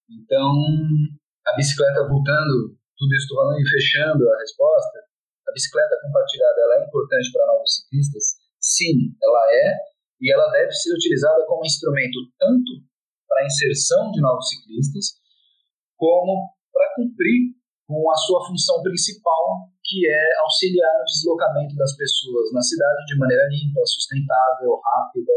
Então, 0.09 0.51
a 1.47 1.55
bicicleta 1.55 2.07
voltando, 2.07 2.77
tudo 2.97 3.11
isso 3.13 3.23
estou 3.23 3.37
falando 3.37 3.59
e 3.59 3.69
fechando 3.69 4.23
a 4.29 4.37
resposta, 4.39 4.99
a 5.47 5.51
bicicleta 5.51 5.99
compartilhada 6.01 6.61
ela 6.61 6.75
é 6.81 6.85
importante 6.85 7.31
para 7.31 7.47
novos 7.47 7.75
ciclistas? 7.75 8.23
Sim, 8.59 9.15
ela 9.21 9.43
é, 9.51 9.73
e 10.21 10.33
ela 10.33 10.49
deve 10.51 10.71
ser 10.71 10.93
utilizada 10.93 11.45
como 11.45 11.65
instrumento 11.65 12.17
tanto 12.37 12.83
para 13.27 13.43
a 13.43 13.45
inserção 13.45 14.11
de 14.11 14.21
novos 14.21 14.49
ciclistas, 14.49 15.19
como 15.95 16.55
para 16.71 16.93
cumprir 16.95 17.55
com 17.87 18.11
a 18.11 18.15
sua 18.15 18.45
função 18.45 18.83
principal, 18.83 19.71
que 19.83 20.07
é 20.09 20.39
auxiliar 20.43 20.91
no 20.99 21.05
deslocamento 21.05 21.75
das 21.75 21.95
pessoas 21.95 22.51
na 22.51 22.61
cidade 22.61 23.05
de 23.07 23.17
maneira 23.17 23.47
limpa, 23.47 23.79
sustentável, 23.85 24.79
rápida 24.83 25.31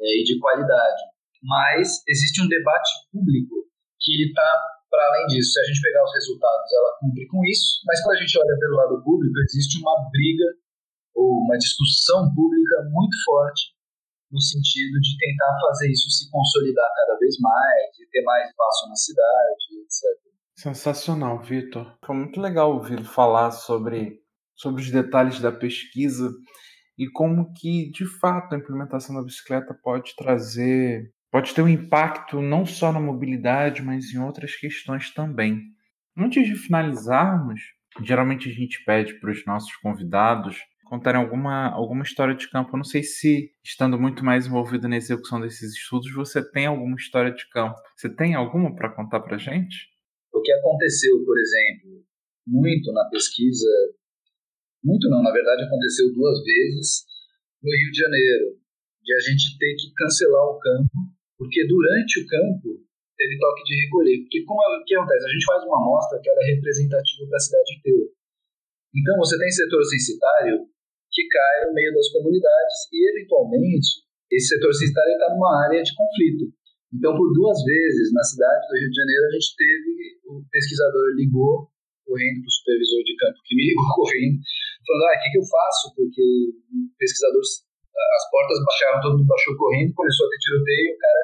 é, 0.00 0.20
e 0.20 0.24
de 0.24 0.38
qualidade. 0.40 1.02
Mas 1.42 2.02
existe 2.08 2.42
um 2.42 2.48
debate 2.48 2.90
público 3.12 3.54
que 4.00 4.12
ele 4.12 4.28
está 4.30 4.50
para 4.90 5.04
além 5.08 5.26
disso. 5.26 5.52
Se 5.52 5.60
a 5.60 5.64
gente 5.64 5.80
pegar 5.80 6.04
os 6.04 6.14
resultados, 6.14 6.72
ela 6.72 6.96
cumpre 7.00 7.26
com 7.28 7.44
isso, 7.44 7.82
mas 7.86 8.02
quando 8.02 8.16
a 8.16 8.20
gente 8.20 8.38
olha 8.38 8.56
pelo 8.58 8.76
lado 8.76 9.02
público, 9.04 9.38
existe 9.40 9.78
uma 9.80 9.94
briga 10.10 10.48
ou 11.14 11.44
uma 11.44 11.58
discussão 11.58 12.32
pública 12.34 12.76
muito 12.90 13.16
forte 13.24 13.76
no 14.30 14.40
sentido 14.40 15.00
de 15.00 15.16
tentar 15.16 15.58
fazer 15.68 15.90
isso 15.90 16.10
se 16.10 16.30
consolidar 16.30 16.88
cada 16.96 17.18
vez 17.18 17.38
mais 17.40 17.98
e 17.98 18.06
ter 18.10 18.22
mais 18.22 18.48
espaço 18.48 18.88
na 18.88 18.96
cidade, 18.96 19.64
etc. 19.82 20.28
Sensacional, 20.56 21.42
Vitor. 21.42 21.96
Foi 22.04 22.16
muito 22.16 22.40
legal 22.40 22.74
ouvir 22.74 23.02
falar 23.04 23.50
sobre, 23.52 24.20
sobre 24.54 24.82
os 24.82 24.90
detalhes 24.90 25.40
da 25.40 25.52
pesquisa 25.52 26.30
e 26.98 27.08
como 27.10 27.52
que, 27.54 27.90
de 27.90 28.04
fato, 28.04 28.54
a 28.54 28.58
implementação 28.58 29.14
da 29.14 29.22
bicicleta 29.22 29.72
pode 29.82 30.14
trazer, 30.16 31.12
pode 31.30 31.54
ter 31.54 31.62
um 31.62 31.68
impacto 31.68 32.40
não 32.40 32.64
só 32.64 32.92
na 32.92 33.00
mobilidade, 33.00 33.82
mas 33.82 34.12
em 34.12 34.18
outras 34.18 34.56
questões 34.56 35.12
também. 35.12 35.62
Antes 36.16 36.46
de 36.46 36.56
finalizarmos, 36.56 37.60
geralmente 38.02 38.48
a 38.48 38.52
gente 38.52 38.84
pede 38.84 39.14
para 39.20 39.30
os 39.30 39.44
nossos 39.46 39.74
convidados 39.76 40.58
contarem 40.88 41.20
alguma, 41.20 41.68
alguma 41.68 42.02
história 42.02 42.34
de 42.34 42.48
campo. 42.48 42.70
Eu 42.72 42.78
não 42.78 42.84
sei 42.84 43.02
se, 43.02 43.52
estando 43.62 44.00
muito 44.00 44.24
mais 44.24 44.46
envolvido 44.46 44.88
na 44.88 44.96
execução 44.96 45.40
desses 45.40 45.74
estudos, 45.74 46.12
você 46.14 46.42
tem 46.50 46.66
alguma 46.66 46.96
história 46.96 47.30
de 47.30 47.48
campo. 47.50 47.78
Você 47.94 48.08
tem 48.08 48.34
alguma 48.34 48.74
para 48.74 48.94
contar 48.94 49.20
para 49.20 49.38
gente? 49.38 49.76
O 50.32 50.40
que 50.40 50.50
aconteceu, 50.52 51.24
por 51.24 51.38
exemplo, 51.38 52.04
muito 52.46 52.92
na 52.92 53.04
pesquisa, 53.10 53.68
muito 54.82 55.08
não, 55.10 55.22
na 55.22 55.32
verdade 55.32 55.62
aconteceu 55.62 56.12
duas 56.14 56.42
vezes 56.42 57.04
no 57.62 57.70
Rio 57.70 57.90
de 57.92 57.98
Janeiro, 57.98 58.58
de 59.02 59.14
a 59.14 59.18
gente 59.18 59.58
ter 59.58 59.74
que 59.76 59.92
cancelar 59.94 60.44
o 60.44 60.58
campo, 60.58 61.17
porque 61.38 61.62
durante 61.66 62.20
o 62.20 62.26
campo 62.26 62.82
teve 63.16 63.38
toque 63.38 63.62
de 63.62 63.74
recolher. 63.86 64.18
Porque 64.26 64.42
como 64.42 64.58
é, 64.58 64.66
o 64.78 64.84
que 64.84 64.94
acontece? 64.94 65.24
A 65.24 65.32
gente 65.32 65.46
faz 65.46 65.62
uma 65.62 65.78
amostra 65.78 66.20
que 66.20 66.28
ela 66.28 66.42
é 66.42 66.54
representativa 66.58 67.22
da 67.30 67.38
cidade 67.38 67.70
inteira. 67.78 68.06
Então 68.94 69.14
você 69.16 69.38
tem 69.38 69.50
setor 69.50 69.82
censitário 69.84 70.66
que 71.10 71.22
cai 71.28 71.66
no 71.66 71.72
meio 71.72 71.94
das 71.94 72.10
comunidades 72.12 72.76
e, 72.92 72.98
eventualmente, 73.16 74.04
esse 74.30 74.54
setor 74.54 74.74
censitário 74.74 75.12
está 75.12 75.32
numa 75.32 75.64
área 75.64 75.82
de 75.82 75.94
conflito. 75.94 76.52
Então, 76.92 77.16
por 77.16 77.28
duas 77.32 77.58
vezes 77.64 78.12
na 78.12 78.24
cidade 78.24 78.64
do 78.68 78.76
Rio 78.76 78.90
de 78.90 78.96
Janeiro, 78.96 79.24
a 79.28 79.32
gente 79.32 79.56
teve 79.56 79.92
o 80.28 80.44
pesquisador 80.50 81.04
ligou 81.16 81.68
correndo 82.04 82.40
para 82.40 82.48
o 82.48 82.56
supervisor 82.56 83.02
de 83.04 83.16
campo 83.16 83.44
que 83.44 83.54
me 83.56 83.64
ligou 83.68 83.88
correndo, 83.92 84.36
falando: 84.86 85.04
ah, 85.04 85.16
o 85.16 85.20
que, 85.20 85.28
que 85.32 85.38
eu 85.38 85.46
faço? 85.48 85.84
Porque 85.96 86.24
o 86.24 86.96
pesquisador, 86.96 87.42
as 88.16 88.30
portas 88.30 88.58
baixaram, 88.64 89.00
todo 89.02 89.18
mundo 89.18 89.28
baixou 89.28 89.56
correndo, 89.56 89.94
começou 89.94 90.26
a 90.26 90.30
ter 90.30 90.38
tiroteio, 90.38 90.94
o 90.94 90.98
cara 90.98 91.22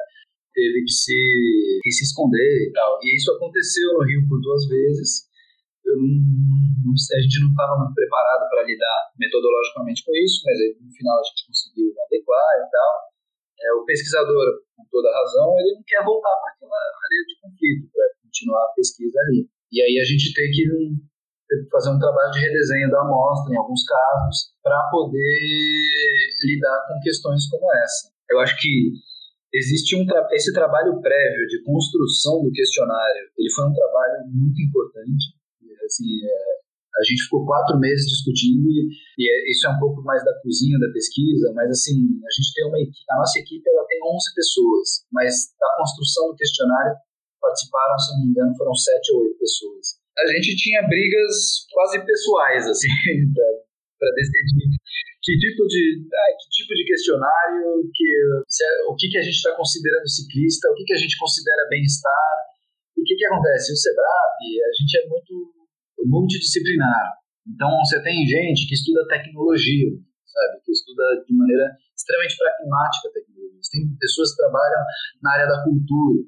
teve 0.53 0.83
que 0.83 0.93
se, 0.93 1.19
que 1.83 1.91
se 1.91 2.03
esconder 2.05 2.69
e 2.69 2.71
tal. 2.71 2.99
E 3.03 3.15
isso 3.15 3.31
aconteceu 3.31 3.93
no 3.93 4.05
Rio 4.05 4.27
por 4.27 4.39
duas 4.41 4.67
vezes 4.67 5.25
eu 5.85 5.95
não, 6.01 6.91
a 6.97 7.21
gente 7.21 7.37
não 7.45 7.49
estava 7.53 7.77
muito 7.77 7.93
preparado 7.93 8.49
para 8.49 8.65
lidar 8.65 8.99
metodologicamente 9.17 10.03
com 10.03 10.11
isso, 10.17 10.41
mas 10.45 10.57
aí, 10.59 10.73
no 10.81 10.91
final 10.91 11.19
a 11.19 11.25
gente 11.29 11.45
conseguiu 11.45 11.93
adequar 12.09 12.51
e 12.57 12.67
tal. 12.73 12.93
É, 13.55 13.73
o 13.73 13.85
pesquisador, 13.85 14.65
com 14.75 14.83
toda 14.91 15.13
razão, 15.13 15.53
ele 15.61 15.77
não 15.77 15.83
quer 15.85 16.03
voltar 16.03 16.35
para 16.41 16.51
aquela 16.51 16.75
área 16.75 17.21
de 17.29 17.35
conflito, 17.39 17.85
para 17.93 18.05
continuar 18.21 18.63
a 18.65 18.73
pesquisa 18.75 19.17
ali. 19.29 19.47
E 19.71 19.81
aí 19.81 19.95
a 20.01 20.05
gente 20.05 20.33
tem 20.33 20.51
que, 20.51 20.63
tem 21.47 21.63
que 21.63 21.69
fazer 21.69 21.89
um 21.89 21.99
trabalho 21.99 22.31
de 22.31 22.39
redesenho 22.39 22.89
da 22.89 23.01
amostra, 23.01 23.53
em 23.53 23.57
alguns 23.57 23.83
casos, 23.85 24.53
para 24.63 24.89
poder 24.91 25.39
lidar 26.43 26.85
com 26.87 26.99
questões 27.01 27.49
como 27.49 27.71
essa. 27.73 28.09
Eu 28.29 28.39
acho 28.39 28.55
que 28.59 28.91
existe 29.53 29.95
um 29.95 30.05
tra 30.05 30.27
esse 30.31 30.51
trabalho 30.53 30.99
prévio 31.01 31.47
de 31.47 31.63
construção 31.63 32.43
do 32.43 32.51
questionário, 32.51 33.29
ele 33.37 33.51
foi 33.53 33.69
um 33.69 33.73
trabalho 33.73 34.25
muito 34.27 34.61
importante 34.61 35.35
Assim, 35.85 36.09
é, 36.25 36.37
a 36.99 37.03
gente 37.05 37.23
ficou 37.23 37.45
quatro 37.45 37.77
meses 37.77 38.05
discutindo 38.09 38.65
e, 38.67 38.89
e 38.89 39.23
é, 39.29 39.51
isso 39.51 39.67
é 39.67 39.69
um 39.69 39.79
pouco 39.79 40.01
mais 40.01 40.23
da 40.25 40.33
cozinha 40.41 40.77
da 40.79 40.91
pesquisa, 40.91 41.53
mas 41.53 41.69
assim, 41.69 41.95
a 41.95 42.31
gente 42.33 42.53
tem 42.53 42.65
uma 42.67 42.79
equipe, 42.79 43.05
a 43.09 43.17
nossa 43.17 43.39
equipe 43.39 43.69
ela 43.69 43.85
tem 43.85 43.99
11 44.01 44.33
pessoas, 44.33 44.87
mas 45.13 45.53
da 45.59 45.69
construção 45.77 46.29
do 46.29 46.35
questionário 46.35 46.95
participaram, 47.39 47.99
se 47.99 48.11
não 48.13 48.25
me 48.25 48.31
engano, 48.31 48.57
foram 48.57 48.73
sete 48.73 49.13
ou 49.13 49.21
oito 49.21 49.37
pessoas. 49.37 50.01
A 50.17 50.25
gente 50.31 50.55
tinha 50.55 50.81
brigas 50.87 51.67
quase 51.71 52.05
pessoais, 52.05 52.67
assim, 52.67 52.87
para 53.99 54.11
decidir 54.15 54.79
que 55.25 55.33
tipo 55.41 55.65
de 55.65 56.05
ah, 56.05 56.31
que 56.37 56.47
tipo 56.53 56.71
de 56.75 56.85
questionário, 56.85 57.81
que 57.89 58.09
se, 58.47 58.63
o 58.87 58.95
que 58.95 59.09
que 59.09 59.17
a 59.17 59.25
gente 59.25 59.33
está 59.35 59.55
considerando 59.57 60.07
ciclista, 60.07 60.69
o 60.69 60.75
que 60.75 60.85
que 60.85 60.93
a 60.93 61.01
gente 61.01 61.17
considera 61.17 61.67
bem-estar, 61.67 62.31
o 62.95 63.03
que 63.03 63.15
que 63.15 63.25
acontece? 63.25 63.73
O 63.73 63.75
Sebrap, 63.75 64.37
a 64.39 64.73
gente 64.77 64.93
é 65.01 65.09
muito 65.09 65.33
multidisciplinar. 66.05 67.17
Então, 67.47 67.69
você 67.81 68.01
tem 68.01 68.25
gente 68.25 68.67
que 68.67 68.75
estuda 68.75 69.07
tecnologia, 69.07 69.89
sabe? 70.25 70.61
Que 70.63 70.71
estuda 70.71 71.03
de 71.25 71.33
maneira 71.33 71.73
extremamente 71.95 72.37
pragmática 72.37 73.09
a 73.09 73.13
tecnologia. 73.13 73.61
Você 73.61 73.77
tem 73.77 73.97
pessoas 73.97 74.31
que 74.31 74.37
trabalham 74.37 74.83
na 75.21 75.31
área 75.33 75.47
da 75.47 75.63
cultura. 75.63 76.21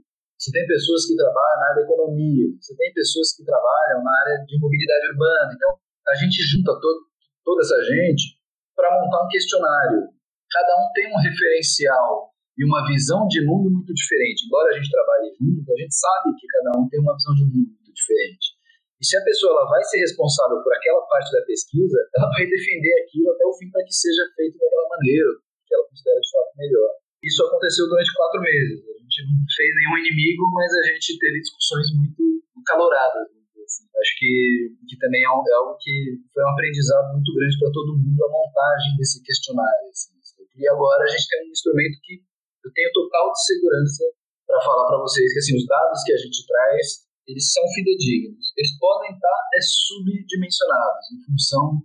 Você 0.47 0.55
tem 0.55 0.65
pessoas 0.65 1.03
que 1.03 1.15
trabalham 1.19 1.59
na 1.59 1.65
área 1.67 1.75
da 1.75 1.83
economia. 1.83 2.47
Você 2.55 2.71
tem 2.79 2.93
pessoas 2.95 3.35
que 3.35 3.43
trabalham 3.43 3.99
na 3.99 4.13
área 4.23 4.39
de 4.47 4.55
mobilidade 4.55 5.11
urbana. 5.11 5.51
Então, 5.51 5.75
a 6.07 6.15
gente 6.15 6.39
junta 6.47 6.71
todo, 6.79 7.03
toda 7.43 7.59
essa 7.67 7.83
gente 7.83 8.39
para 8.71 8.95
montar 8.95 9.27
um 9.27 9.27
questionário. 9.27 10.07
Cada 10.47 10.71
um 10.79 10.87
tem 10.95 11.11
um 11.11 11.19
referencial 11.19 12.31
e 12.55 12.63
uma 12.63 12.87
visão 12.87 13.27
de 13.27 13.43
mundo 13.43 13.67
muito 13.75 13.91
diferente. 13.91 14.47
Embora 14.47 14.71
a 14.71 14.75
gente 14.79 14.87
trabalhe 14.87 15.35
junto, 15.35 15.67
a 15.67 15.75
gente 15.83 15.91
sabe 15.91 16.31
que 16.39 16.47
cada 16.47 16.79
um 16.79 16.87
tem 16.87 17.03
uma 17.03 17.11
visão 17.11 17.35
de 17.35 17.43
mundo 17.43 17.67
muito 17.67 17.91
diferente. 17.91 18.55
E 18.95 19.03
se 19.03 19.19
a 19.19 19.23
pessoa 19.27 19.51
ela 19.51 19.67
vai 19.67 19.83
ser 19.83 19.99
responsável 19.99 20.63
por 20.63 20.71
aquela 20.71 21.03
parte 21.11 21.27
da 21.35 21.43
pesquisa, 21.43 21.99
ela 22.15 22.31
vai 22.31 22.47
defender 22.47 23.03
aquilo 23.03 23.35
até 23.35 23.43
o 23.43 23.53
fim 23.59 23.67
para 23.67 23.83
que 23.83 23.91
seja 23.91 24.23
feito 24.31 24.55
daquela 24.55 24.87
maneira, 24.95 25.27
que 25.67 25.75
ela 25.75 25.83
considera 25.91 26.23
de 26.23 26.31
fato 26.31 26.55
melhor. 26.55 26.91
Isso 27.23 27.43
aconteceu 27.43 27.89
durante 27.89 28.13
quatro 28.13 28.41
meses. 28.41 28.77
A 28.83 28.97
gente 29.01 29.19
não 29.25 29.41
fez 29.55 29.71
nenhum 29.73 29.97
inimigo, 30.05 30.43
mas 30.53 30.69
a 30.71 30.83
gente 30.93 31.17
teve 31.17 31.41
discussões 31.41 31.87
muito 31.97 32.23
caloradas. 32.65 33.27
Assim. 33.67 33.85
Acho 33.99 34.13
que, 34.19 34.31
que 34.87 34.95
também 34.97 35.21
é, 35.21 35.27
é 35.27 35.55
algo 35.57 35.75
que 35.81 36.21
foi 36.33 36.43
um 36.43 36.51
aprendizado 36.53 37.13
muito 37.13 37.33
grande 37.33 37.57
para 37.59 37.71
todo 37.71 37.97
mundo 37.97 38.19
a 38.23 38.31
montagem 38.31 38.95
desse 38.97 39.21
questionário. 39.23 39.89
Assim. 39.89 40.17
E 40.57 40.67
agora 40.69 41.03
a 41.03 41.07
gente 41.07 41.27
tem 41.29 41.47
um 41.47 41.51
instrumento 41.51 41.99
que 42.01 42.21
eu 42.65 42.71
tenho 42.73 42.91
total 42.93 43.31
de 43.31 43.45
segurança 43.45 44.03
para 44.45 44.61
falar 44.61 44.87
para 44.87 44.97
vocês 44.97 45.31
que 45.33 45.39
assim, 45.39 45.55
os 45.55 45.65
dados 45.67 46.03
que 46.03 46.13
a 46.13 46.17
gente 46.17 46.47
traz 46.47 47.07
eles 47.27 47.51
são 47.51 47.63
fidedignos. 47.75 48.53
Eles 48.55 48.79
podem 48.79 49.11
estar 49.11 49.39
é, 49.53 49.59
subdimensionados 49.61 51.11
em 51.11 51.19
função 51.25 51.83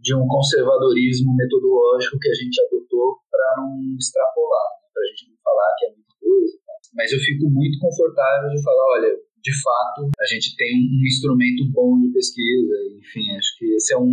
de 0.00 0.14
um 0.16 0.26
conservadorismo 0.26 1.36
metodológico 1.36 2.18
que 2.18 2.30
a 2.30 2.34
gente 2.34 2.56
adotou 2.66 3.20
para 3.30 3.62
não 3.62 3.96
extrapolar, 3.96 4.68
né? 4.80 4.88
para 4.92 5.02
a 5.02 5.06
gente 5.06 5.28
não 5.28 5.36
falar 5.44 5.74
que 5.78 5.84
é 5.84 5.88
muita 5.92 6.14
coisa. 6.18 6.58
Tá? 6.66 6.72
Mas 6.94 7.12
eu 7.12 7.18
fico 7.18 7.50
muito 7.50 7.78
confortável 7.78 8.48
de 8.48 8.62
falar, 8.62 8.84
olha, 8.96 9.12
de 9.40 9.62
fato, 9.62 10.10
a 10.18 10.26
gente 10.26 10.56
tem 10.56 10.72
um 10.76 11.06
instrumento 11.06 11.70
bom 11.72 12.00
de 12.00 12.12
pesquisa. 12.12 12.74
Enfim, 12.98 13.30
acho 13.36 13.58
que 13.58 13.66
esse 13.74 13.94
é 13.94 13.98
um, 13.98 14.12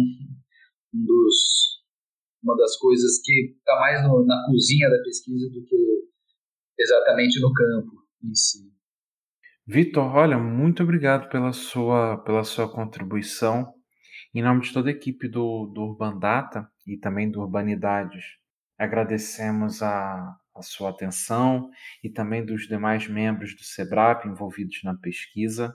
um 0.94 1.06
dos 1.06 1.78
uma 2.44 2.56
das 2.56 2.78
coisas 2.78 3.20
que 3.24 3.56
está 3.58 3.76
mais 3.80 4.04
no, 4.04 4.26
na 4.26 4.46
cozinha 4.46 4.90
da 4.90 5.04
pesquisa 5.04 5.50
do 5.50 5.64
que 5.66 5.76
exatamente 6.80 7.42
no 7.42 7.52
campo 7.52 7.92
em 8.24 8.34
si. 8.34 8.72
Vitor, 9.66 10.16
olha, 10.16 10.38
muito 10.38 10.82
obrigado 10.82 11.30
pela 11.30 11.52
sua, 11.52 12.18
pela 12.24 12.44
sua 12.46 12.72
contribuição. 12.72 13.74
Em 14.38 14.44
nome 14.44 14.62
de 14.62 14.72
toda 14.72 14.90
a 14.90 14.92
equipe 14.92 15.28
do, 15.28 15.66
do 15.66 15.82
Urban 15.82 16.20
Data 16.20 16.70
e 16.86 16.96
também 16.96 17.28
do 17.28 17.42
Urbanidades, 17.42 18.24
agradecemos 18.78 19.82
a, 19.82 20.38
a 20.56 20.62
sua 20.62 20.92
atenção 20.92 21.72
e 22.04 22.10
também 22.12 22.46
dos 22.46 22.68
demais 22.68 23.08
membros 23.08 23.56
do 23.56 23.64
SEBRAP 23.64 24.28
envolvidos 24.28 24.84
na 24.84 24.94
pesquisa. 24.94 25.74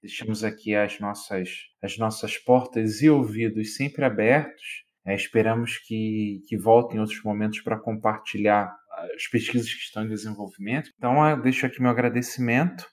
Deixamos 0.00 0.44
aqui 0.44 0.76
as 0.76 1.00
nossas, 1.00 1.48
as 1.82 1.98
nossas 1.98 2.38
portas 2.38 3.02
e 3.02 3.10
ouvidos 3.10 3.74
sempre 3.74 4.04
abertos. 4.04 4.84
É, 5.04 5.16
esperamos 5.16 5.78
que, 5.78 6.40
que 6.46 6.56
voltem 6.56 6.98
em 6.98 7.00
outros 7.00 7.20
momentos 7.24 7.62
para 7.62 7.80
compartilhar 7.80 8.72
as 9.16 9.26
pesquisas 9.26 9.74
que 9.74 9.82
estão 9.82 10.04
em 10.04 10.08
desenvolvimento. 10.08 10.88
Então, 10.96 11.16
deixo 11.42 11.66
aqui 11.66 11.82
meu 11.82 11.90
agradecimento 11.90 12.86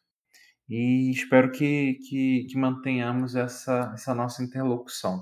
e 0.72 1.12
espero 1.12 1.52
que, 1.52 2.00
que, 2.08 2.46
que 2.48 2.58
mantenhamos 2.58 3.36
essa, 3.36 3.92
essa 3.94 4.16
nossa 4.16 4.42
interlocução. 4.42 5.20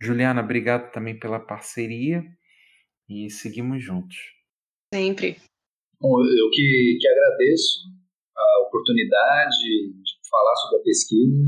Juliana, 0.00 0.40
obrigado 0.40 0.90
também 0.92 1.18
pela 1.18 1.38
parceria 1.38 2.24
e 3.06 3.28
seguimos 3.28 3.84
juntos. 3.84 4.16
Sempre. 4.94 5.36
Bom, 6.00 6.24
eu 6.24 6.48
que, 6.50 6.96
que 6.98 7.06
agradeço 7.06 7.84
a 8.34 8.62
oportunidade 8.66 9.92
de 9.92 10.28
falar 10.30 10.56
sobre 10.56 10.78
a 10.78 10.82
pesquisa. 10.82 11.44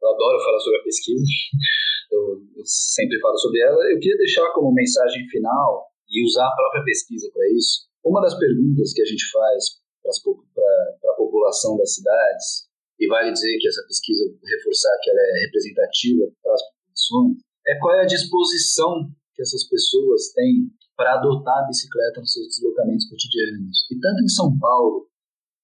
Eu 0.00 0.08
adoro 0.08 0.44
falar 0.44 0.60
sobre 0.60 0.78
a 0.80 0.84
pesquisa, 0.84 1.26
eu, 2.10 2.40
eu 2.56 2.64
sempre 2.64 3.20
falo 3.20 3.36
sobre 3.36 3.60
ela. 3.60 3.84
Eu 3.92 3.98
queria 3.98 4.16
deixar 4.16 4.50
como 4.54 4.72
mensagem 4.72 5.28
final 5.28 5.92
e 6.08 6.24
usar 6.24 6.46
a 6.46 6.56
própria 6.56 6.84
pesquisa 6.84 7.28
para 7.34 7.44
isso. 7.52 7.86
Uma 8.02 8.22
das 8.22 8.38
perguntas 8.38 8.94
que 8.94 9.02
a 9.02 9.04
gente 9.04 9.30
faz 9.30 9.76
para 10.00 11.12
a 11.12 11.16
população 11.16 11.76
das 11.76 11.94
cidades 11.94 12.67
e 12.98 13.06
vale 13.06 13.32
dizer 13.32 13.56
que 13.58 13.68
essa 13.68 13.82
pesquisa, 13.86 14.24
reforçar 14.42 14.98
que 15.02 15.10
ela 15.10 15.20
é 15.20 15.46
representativa 15.46 16.24
para 16.42 16.54
as 16.54 16.62
populações, 16.62 17.38
é 17.66 17.78
qual 17.78 17.94
é 17.94 18.02
a 18.02 18.06
disposição 18.06 19.10
que 19.34 19.42
essas 19.42 19.68
pessoas 19.68 20.32
têm 20.34 20.66
para 20.96 21.14
adotar 21.14 21.62
a 21.62 21.66
bicicleta 21.66 22.20
nos 22.20 22.32
seus 22.32 22.48
deslocamentos 22.48 23.08
cotidianos. 23.08 23.86
E 23.90 23.98
tanto 24.00 24.24
em 24.24 24.28
São 24.28 24.58
Paulo 24.58 25.06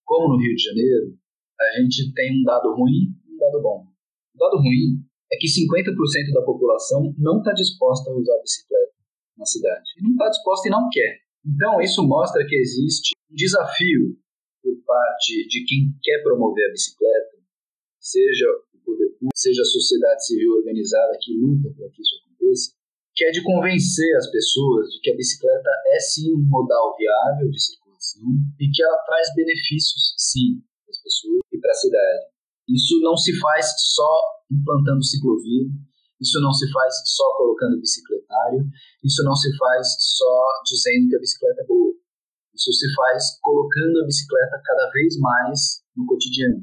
como 0.05 0.28
no 0.28 0.39
Rio 0.39 0.55
de 0.55 0.62
Janeiro, 0.62 1.19
a 1.59 1.81
gente 1.81 2.12
tem 2.15 2.40
um 2.40 2.44
dado 2.44 2.73
ruim 2.74 3.11
e 3.27 3.35
um 3.35 3.39
dado 3.39 3.61
bom. 3.61 3.82
O 4.35 4.39
dado 4.39 4.59
ruim 4.59 5.02
é 5.32 5.36
que 5.36 5.48
50% 5.48 6.32
da 6.32 6.43
população 6.43 7.12
não 7.19 7.39
está 7.39 7.52
disposta 7.52 8.11
a 8.11 8.15
usar 8.15 8.35
a 8.35 8.43
bicicleta 8.43 8.94
na 9.36 9.44
cidade. 9.44 9.82
Não 10.01 10.12
está 10.12 10.28
disposta 10.28 10.69
e 10.69 10.70
não 10.70 10.89
quer. 10.93 11.19
Então, 11.44 11.81
isso 11.81 12.06
mostra 12.06 12.44
que 12.47 12.55
existe 12.55 13.12
um 13.31 13.35
desafio 13.35 14.16
por 14.65 14.73
parte 14.89 15.47
de 15.47 15.62
quem 15.69 15.93
quer 16.03 16.23
promover 16.23 16.65
a 16.65 16.73
bicicleta, 16.73 17.36
seja 18.01 18.49
o 18.73 18.78
poder 18.81 19.12
público, 19.20 19.36
seja 19.36 19.61
a 19.61 19.69
sociedade 19.69 20.24
civil 20.24 20.57
organizada 20.57 21.19
que 21.20 21.36
luta 21.36 21.69
para 21.77 21.91
que 21.93 22.01
isso 22.01 22.16
aconteça, 22.24 22.73
que 23.15 23.24
é 23.27 23.31
de 23.31 23.45
convencer 23.45 24.16
as 24.16 24.31
pessoas 24.31 24.89
de 24.89 25.01
que 25.05 25.12
a 25.12 25.16
bicicleta 25.16 25.70
é 25.93 26.01
sim 26.01 26.32
um 26.32 26.49
modal 26.49 26.97
viável 26.97 27.51
de 27.51 27.61
circulação 27.61 28.24
e 28.59 28.70
que 28.73 28.82
ela 28.82 28.99
traz 29.05 29.28
benefícios 29.36 30.15
sim 30.16 30.65
para 30.85 30.91
as 30.91 31.03
pessoas 31.03 31.41
e 31.53 31.59
para 31.61 31.70
a 31.70 31.74
cidade. 31.74 32.24
Isso 32.66 32.99
não 33.01 33.16
se 33.16 33.39
faz 33.39 33.66
só 33.93 34.12
implantando 34.51 35.05
ciclovia, 35.05 35.69
isso 36.20 36.41
não 36.41 36.53
se 36.53 36.70
faz 36.73 36.95
só 37.05 37.24
colocando 37.36 37.81
bicicletário, 37.81 38.65
isso 39.05 39.23
não 39.24 39.35
se 39.36 39.55
faz 39.59 39.86
só 40.01 40.45
dizendo 40.65 41.09
que 41.11 41.16
a 41.16 41.20
bicicleta 41.20 41.61
é 41.61 41.66
boa. 41.66 41.94
Isso 42.55 42.72
se 42.72 42.86
faz 42.94 43.39
colocando 43.43 44.01
a 44.01 44.06
bicicleta 44.06 44.62
cada 44.64 44.90
vez 44.90 45.18
mais 45.18 45.82
no 45.97 46.06
cotidiano. 46.06 46.62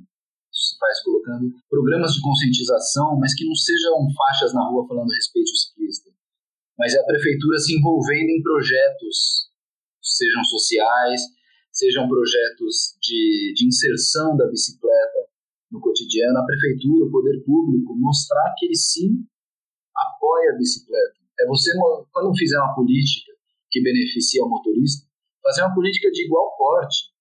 Isso 0.51 0.73
se 0.73 0.77
faz 0.79 1.03
colocando 1.03 1.51
programas 1.69 2.13
de 2.13 2.21
conscientização, 2.21 3.19
mas 3.19 3.35
que 3.35 3.45
não 3.45 3.55
sejam 3.55 4.07
faixas 4.15 4.53
na 4.53 4.63
rua 4.67 4.87
falando 4.87 5.11
respeito 5.11 5.49
ao 5.49 5.55
ciclista. 5.55 6.09
Mas 6.79 6.95
é 6.95 6.99
a 6.99 7.05
prefeitura 7.05 7.57
se 7.59 7.75
envolvendo 7.77 8.29
em 8.29 8.41
projetos, 8.41 9.51
sejam 10.01 10.43
sociais, 10.45 11.21
sejam 11.71 12.07
projetos 12.07 12.95
de, 13.01 13.53
de 13.55 13.67
inserção 13.67 14.35
da 14.35 14.47
bicicleta 14.47 15.27
no 15.71 15.79
cotidiano, 15.79 16.37
a 16.37 16.45
prefeitura, 16.45 17.05
o 17.05 17.11
poder 17.11 17.43
público, 17.43 17.95
mostrar 17.95 18.53
que 18.57 18.65
ele 18.65 18.75
sim 18.75 19.23
apoia 19.95 20.51
a 20.51 20.57
bicicleta. 20.57 21.15
É 21.39 21.47
você, 21.47 21.71
quando 22.11 22.37
fizer 22.37 22.57
uma 22.57 22.75
política 22.75 23.31
que 23.69 23.81
beneficia 23.81 24.43
o 24.43 24.49
motorista, 24.49 25.10
fazer 25.41 25.61
uma 25.61 25.73
política 25.73 26.09
de 26.11 26.25
igual 26.25 26.55
porte, 26.57 27.11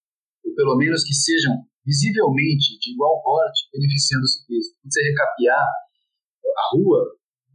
ou 0.45 0.55
pelo 0.55 0.77
menos 0.77 1.05
que 1.05 1.15
sejam 1.15 1.65
visivelmente 1.85 2.79
de 2.79 2.93
igual 2.93 3.23
porte, 3.23 3.69
beneficiando 3.73 4.25
o 4.25 4.29
ciclista. 4.29 4.77
Quando 4.81 4.93
você 4.93 5.03
recapear 5.09 5.61
a 5.61 6.65
rua, 6.77 7.01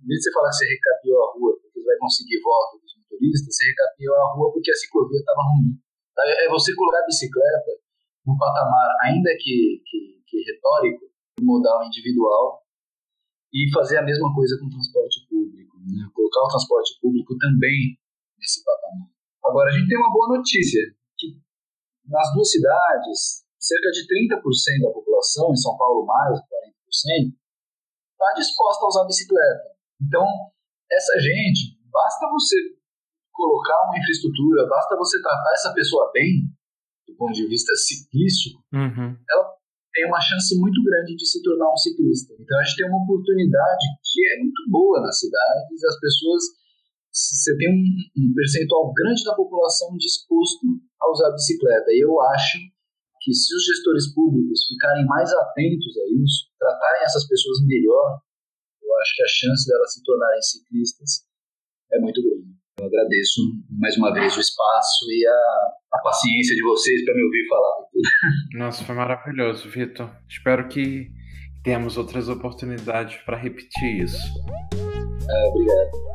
em 0.01 0.07
vez 0.07 0.19
de 0.19 0.23
você 0.23 0.33
falar 0.33 0.49
que 0.49 0.57
você 0.57 0.65
recapeou 0.65 1.19
a 1.21 1.31
rua 1.33 1.51
porque 1.61 1.79
você 1.79 1.85
vai 1.85 1.97
conseguir 1.97 2.41
voto 2.41 2.81
dos 2.81 2.93
motoristas, 2.97 3.53
você 3.53 3.63
recapeou 3.69 4.15
a 4.15 4.33
rua 4.33 4.51
porque 4.53 4.71
a 4.71 4.75
ciclovia 4.75 5.19
estava 5.19 5.41
ruim. 5.53 5.77
É 6.45 6.49
você 6.49 6.73
colocar 6.73 6.99
a 6.99 7.05
bicicleta 7.05 7.71
no 8.25 8.37
patamar, 8.37 8.89
ainda 9.05 9.29
que, 9.37 9.83
que, 9.85 10.23
que 10.25 10.37
retórico, 10.43 11.05
modal 11.41 11.85
individual, 11.85 12.63
e 13.53 13.71
fazer 13.71 13.97
a 13.97 14.03
mesma 14.03 14.33
coisa 14.33 14.57
com 14.59 14.67
o 14.67 14.69
transporte 14.69 15.27
público. 15.29 15.77
Né? 15.79 16.09
Colocar 16.13 16.41
o 16.41 16.47
transporte 16.47 16.99
público 16.99 17.37
também 17.37 17.95
nesse 18.37 18.63
patamar. 18.63 19.14
Agora, 19.45 19.69
a 19.69 19.73
gente 19.73 19.88
tem 19.88 19.97
uma 19.97 20.11
boa 20.11 20.38
notícia, 20.38 20.81
que 21.17 21.38
nas 22.07 22.34
duas 22.34 22.49
cidades, 22.49 23.45
cerca 23.59 23.89
de 23.91 24.05
30% 24.05 24.81
da 24.81 24.93
população, 24.93 25.51
em 25.51 25.55
São 25.55 25.77
Paulo 25.77 26.05
mais 26.05 26.38
de 26.38 26.45
40%, 26.45 27.34
está 28.11 28.34
disposta 28.35 28.85
a 28.85 28.88
usar 28.88 29.01
a 29.03 29.07
bicicleta. 29.07 29.76
Então, 30.01 30.26
essa 30.91 31.13
gente, 31.19 31.77
basta 31.91 32.27
você 32.30 32.55
colocar 33.31 33.76
uma 33.88 33.97
infraestrutura, 33.99 34.67
basta 34.67 34.95
você 34.95 35.22
tratar 35.22 35.51
essa 35.53 35.73
pessoa 35.73 36.11
bem, 36.13 36.47
do 37.07 37.15
ponto 37.15 37.34
de 37.34 37.47
vista 37.47 37.73
ciclístico, 37.76 38.63
uhum. 38.73 39.13
ela 39.30 39.55
tem 39.93 40.05
uma 40.07 40.19
chance 40.19 40.57
muito 40.59 40.81
grande 40.84 41.15
de 41.15 41.26
se 41.26 41.41
tornar 41.41 41.72
um 41.72 41.77
ciclista. 41.77 42.34
Então 42.39 42.59
a 42.59 42.63
gente 42.63 42.77
tem 42.77 42.89
uma 42.89 43.03
oportunidade 43.03 43.85
que 44.03 44.19
é 44.34 44.39
muito 44.39 44.61
boa 44.69 45.01
nas 45.01 45.19
cidades, 45.19 45.84
as 45.84 45.99
pessoas 45.99 46.43
você 47.15 47.55
tem 47.57 47.71
um, 47.71 48.27
um 48.27 48.33
percentual 48.33 48.91
grande 48.93 49.23
da 49.23 49.35
população 49.35 49.95
disposto 49.97 50.67
a 50.99 51.11
usar 51.11 51.29
a 51.29 51.31
bicicleta. 51.31 51.91
E 51.91 52.03
eu 52.03 52.19
acho 52.35 52.59
que 53.21 53.33
se 53.33 53.55
os 53.55 53.65
gestores 53.65 54.13
públicos 54.13 54.67
ficarem 54.67 55.05
mais 55.05 55.31
atentos 55.31 55.97
a 55.97 56.05
isso, 56.21 56.51
tratarem 56.59 57.03
essas 57.03 57.25
pessoas 57.27 57.65
melhor, 57.65 58.19
eu 58.83 58.89
acho 58.99 59.15
que 59.15 59.23
a 59.23 59.27
chance 59.27 59.65
delas 59.65 59.93
se 59.93 60.03
tornarem 60.03 60.41
ciclistas 60.41 61.25
é 61.93 61.99
muito 61.99 62.21
grande. 62.21 62.53
Eu 62.77 62.87
agradeço 62.87 63.41
mais 63.79 63.95
uma 63.97 64.13
vez 64.13 64.35
o 64.35 64.39
espaço 64.41 65.05
e 65.09 65.25
a, 65.25 65.71
a 65.93 66.01
paciência 66.03 66.53
de 66.53 66.63
vocês 66.63 67.05
para 67.05 67.15
me 67.15 67.23
ouvir 67.23 67.47
falar. 67.47 67.85
Nossa, 68.59 68.83
foi 68.83 68.95
maravilhoso, 68.95 69.69
Vitor. 69.69 70.11
Espero 70.27 70.67
que 70.67 71.09
tenhamos 71.63 71.97
outras 71.97 72.27
oportunidades 72.27 73.15
para 73.23 73.37
repetir 73.37 74.03
isso. 74.03 74.19
É, 74.77 75.49
obrigado. 75.49 76.14